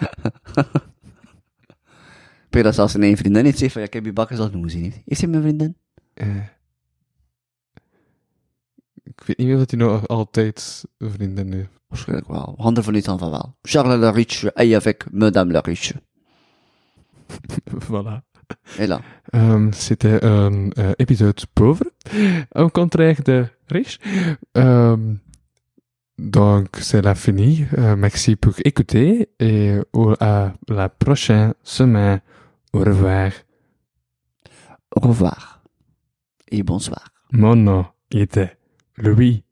Ik 2.46 2.60
weet 2.60 2.64
dat 2.64 2.74
zelfs 2.74 2.94
een 2.94 3.16
vriendin 3.16 3.44
niet 3.44 3.58
zegt 3.58 3.72
van, 3.72 3.80
ja, 3.80 3.86
ik 3.86 3.92
heb 3.92 4.04
je 4.04 4.12
bakkers 4.12 4.40
al 4.40 4.48
genoeg 4.48 4.64
gezien. 4.64 4.94
Is 5.04 5.20
hij 5.20 5.28
mijn 5.28 5.42
vriendin? 5.42 5.76
Eh, 6.14 6.36
ik 9.02 9.22
weet 9.26 9.38
niet 9.38 9.46
meer 9.46 9.60
of 9.60 9.70
hij 9.70 9.78
nog 9.78 10.08
altijd 10.08 10.84
een 10.98 11.10
vriendin 11.10 11.52
heeft. 11.52 11.68
Waarschijnlijk 11.88 12.28
wel. 12.28 12.54
Handen 12.56 12.84
van 12.84 12.92
niet 12.92 13.08
aan 13.08 13.18
van 13.18 13.30
wel. 13.30 13.56
Charles 13.62 13.98
Lariche, 13.98 14.52
et 14.52 14.74
avec 14.74 15.10
Madame 15.10 15.52
Lariche. 15.52 15.94
voilà. 17.86 18.33
Et 18.78 18.86
là. 18.86 19.00
Euh, 19.34 19.70
C'était 19.72 20.24
un 20.24 20.70
euh, 20.78 20.94
épisode 20.98 21.40
pauvre, 21.54 21.84
au 22.54 22.68
contraire 22.68 23.22
de 23.24 23.46
riche. 23.70 23.98
Euh, 24.56 24.96
donc, 26.18 26.68
c'est 26.80 27.02
la 27.02 27.14
fini. 27.14 27.64
Euh, 27.78 27.96
merci 27.96 28.36
pour 28.36 28.54
écouter 28.64 29.28
et 29.40 29.76
au- 29.92 30.14
à 30.20 30.52
la 30.68 30.88
prochaine 30.88 31.54
semaine. 31.62 32.20
Au 32.72 32.78
revoir. 32.80 33.32
Au 34.96 35.08
revoir. 35.08 35.62
Et 36.50 36.62
bonsoir. 36.62 37.08
Mon 37.32 37.56
nom 37.56 37.86
était 38.12 38.56
Louis 38.96 39.42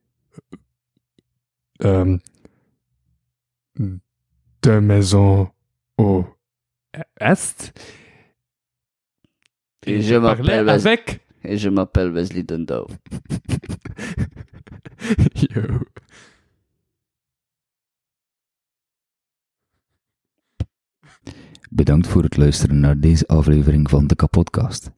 euh, 1.84 2.16
de 4.62 4.78
Maison 4.78 5.50
au 5.98 6.24
Est. 7.20 7.72
Et 9.86 10.00
je 10.02 10.16
parlais 10.18 10.36
m'appelle 10.36 10.64
Wes- 10.64 10.86
avec 10.86 11.20
Et 11.44 11.56
je 11.58 11.68
m'appelle 11.68 12.10
Wesley 12.12 12.44
Dundau. 12.44 12.86
Yo. 15.34 15.62
Bedankt 21.70 22.06
voor 22.06 22.22
het 22.22 22.36
luisteren 22.36 22.80
naar 22.80 22.98
deze 23.00 23.26
aflevering 23.26 23.90
van 23.90 24.06
de 24.06 24.14
Kapodcast. 24.14 24.90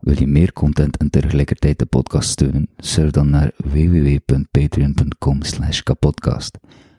Wil 0.00 0.18
je 0.18 0.26
meer 0.26 0.52
content 0.52 0.96
en 0.96 1.10
tegelijkertijd 1.10 1.78
de 1.78 1.86
podcast 1.86 2.28
steunen? 2.30 2.68
Surf 2.76 3.10
dan 3.10 3.30
naar 3.30 3.52
www.patreon.com 3.56 5.42
slash 5.42 5.80
kapodcast. 5.80 6.58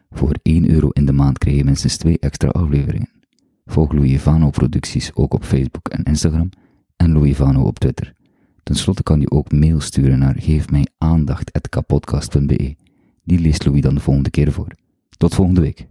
Voor 0.10 0.36
1 0.42 0.70
euro 0.70 0.90
in 0.90 1.06
de 1.06 1.12
maand 1.12 1.38
krijg 1.38 1.58
je 1.58 1.64
minstens 1.64 1.98
2 1.98 2.20
extra 2.20 2.50
afleveringen. 2.50 3.10
Volg 3.66 3.92
Louis 3.92 4.22
Vano 4.22 4.50
producties 4.50 5.12
ook 5.16 5.34
op 5.34 5.44
Facebook 5.44 5.88
en 5.88 6.04
Instagram 6.04 6.50
en 7.04 7.12
Louis 7.12 7.36
Vano 7.36 7.64
op 7.64 7.80
Twitter. 7.80 8.14
Ten 8.64 8.76
slotte 8.76 9.04
kan 9.04 9.20
je 9.20 9.32
ook 9.32 9.52
mail 9.52 9.80
sturen 9.80 10.20
naar 10.20 10.36
geefmijaandacht.kapodcast.be. 10.38 12.76
Die 13.24 13.40
leest 13.40 13.66
Louis 13.66 13.82
dan 13.82 13.96
de 13.96 14.02
volgende 14.02 14.30
keer 14.30 14.52
voor. 14.52 14.72
Tot 15.18 15.36
volgende 15.36 15.62
week. 15.62 15.88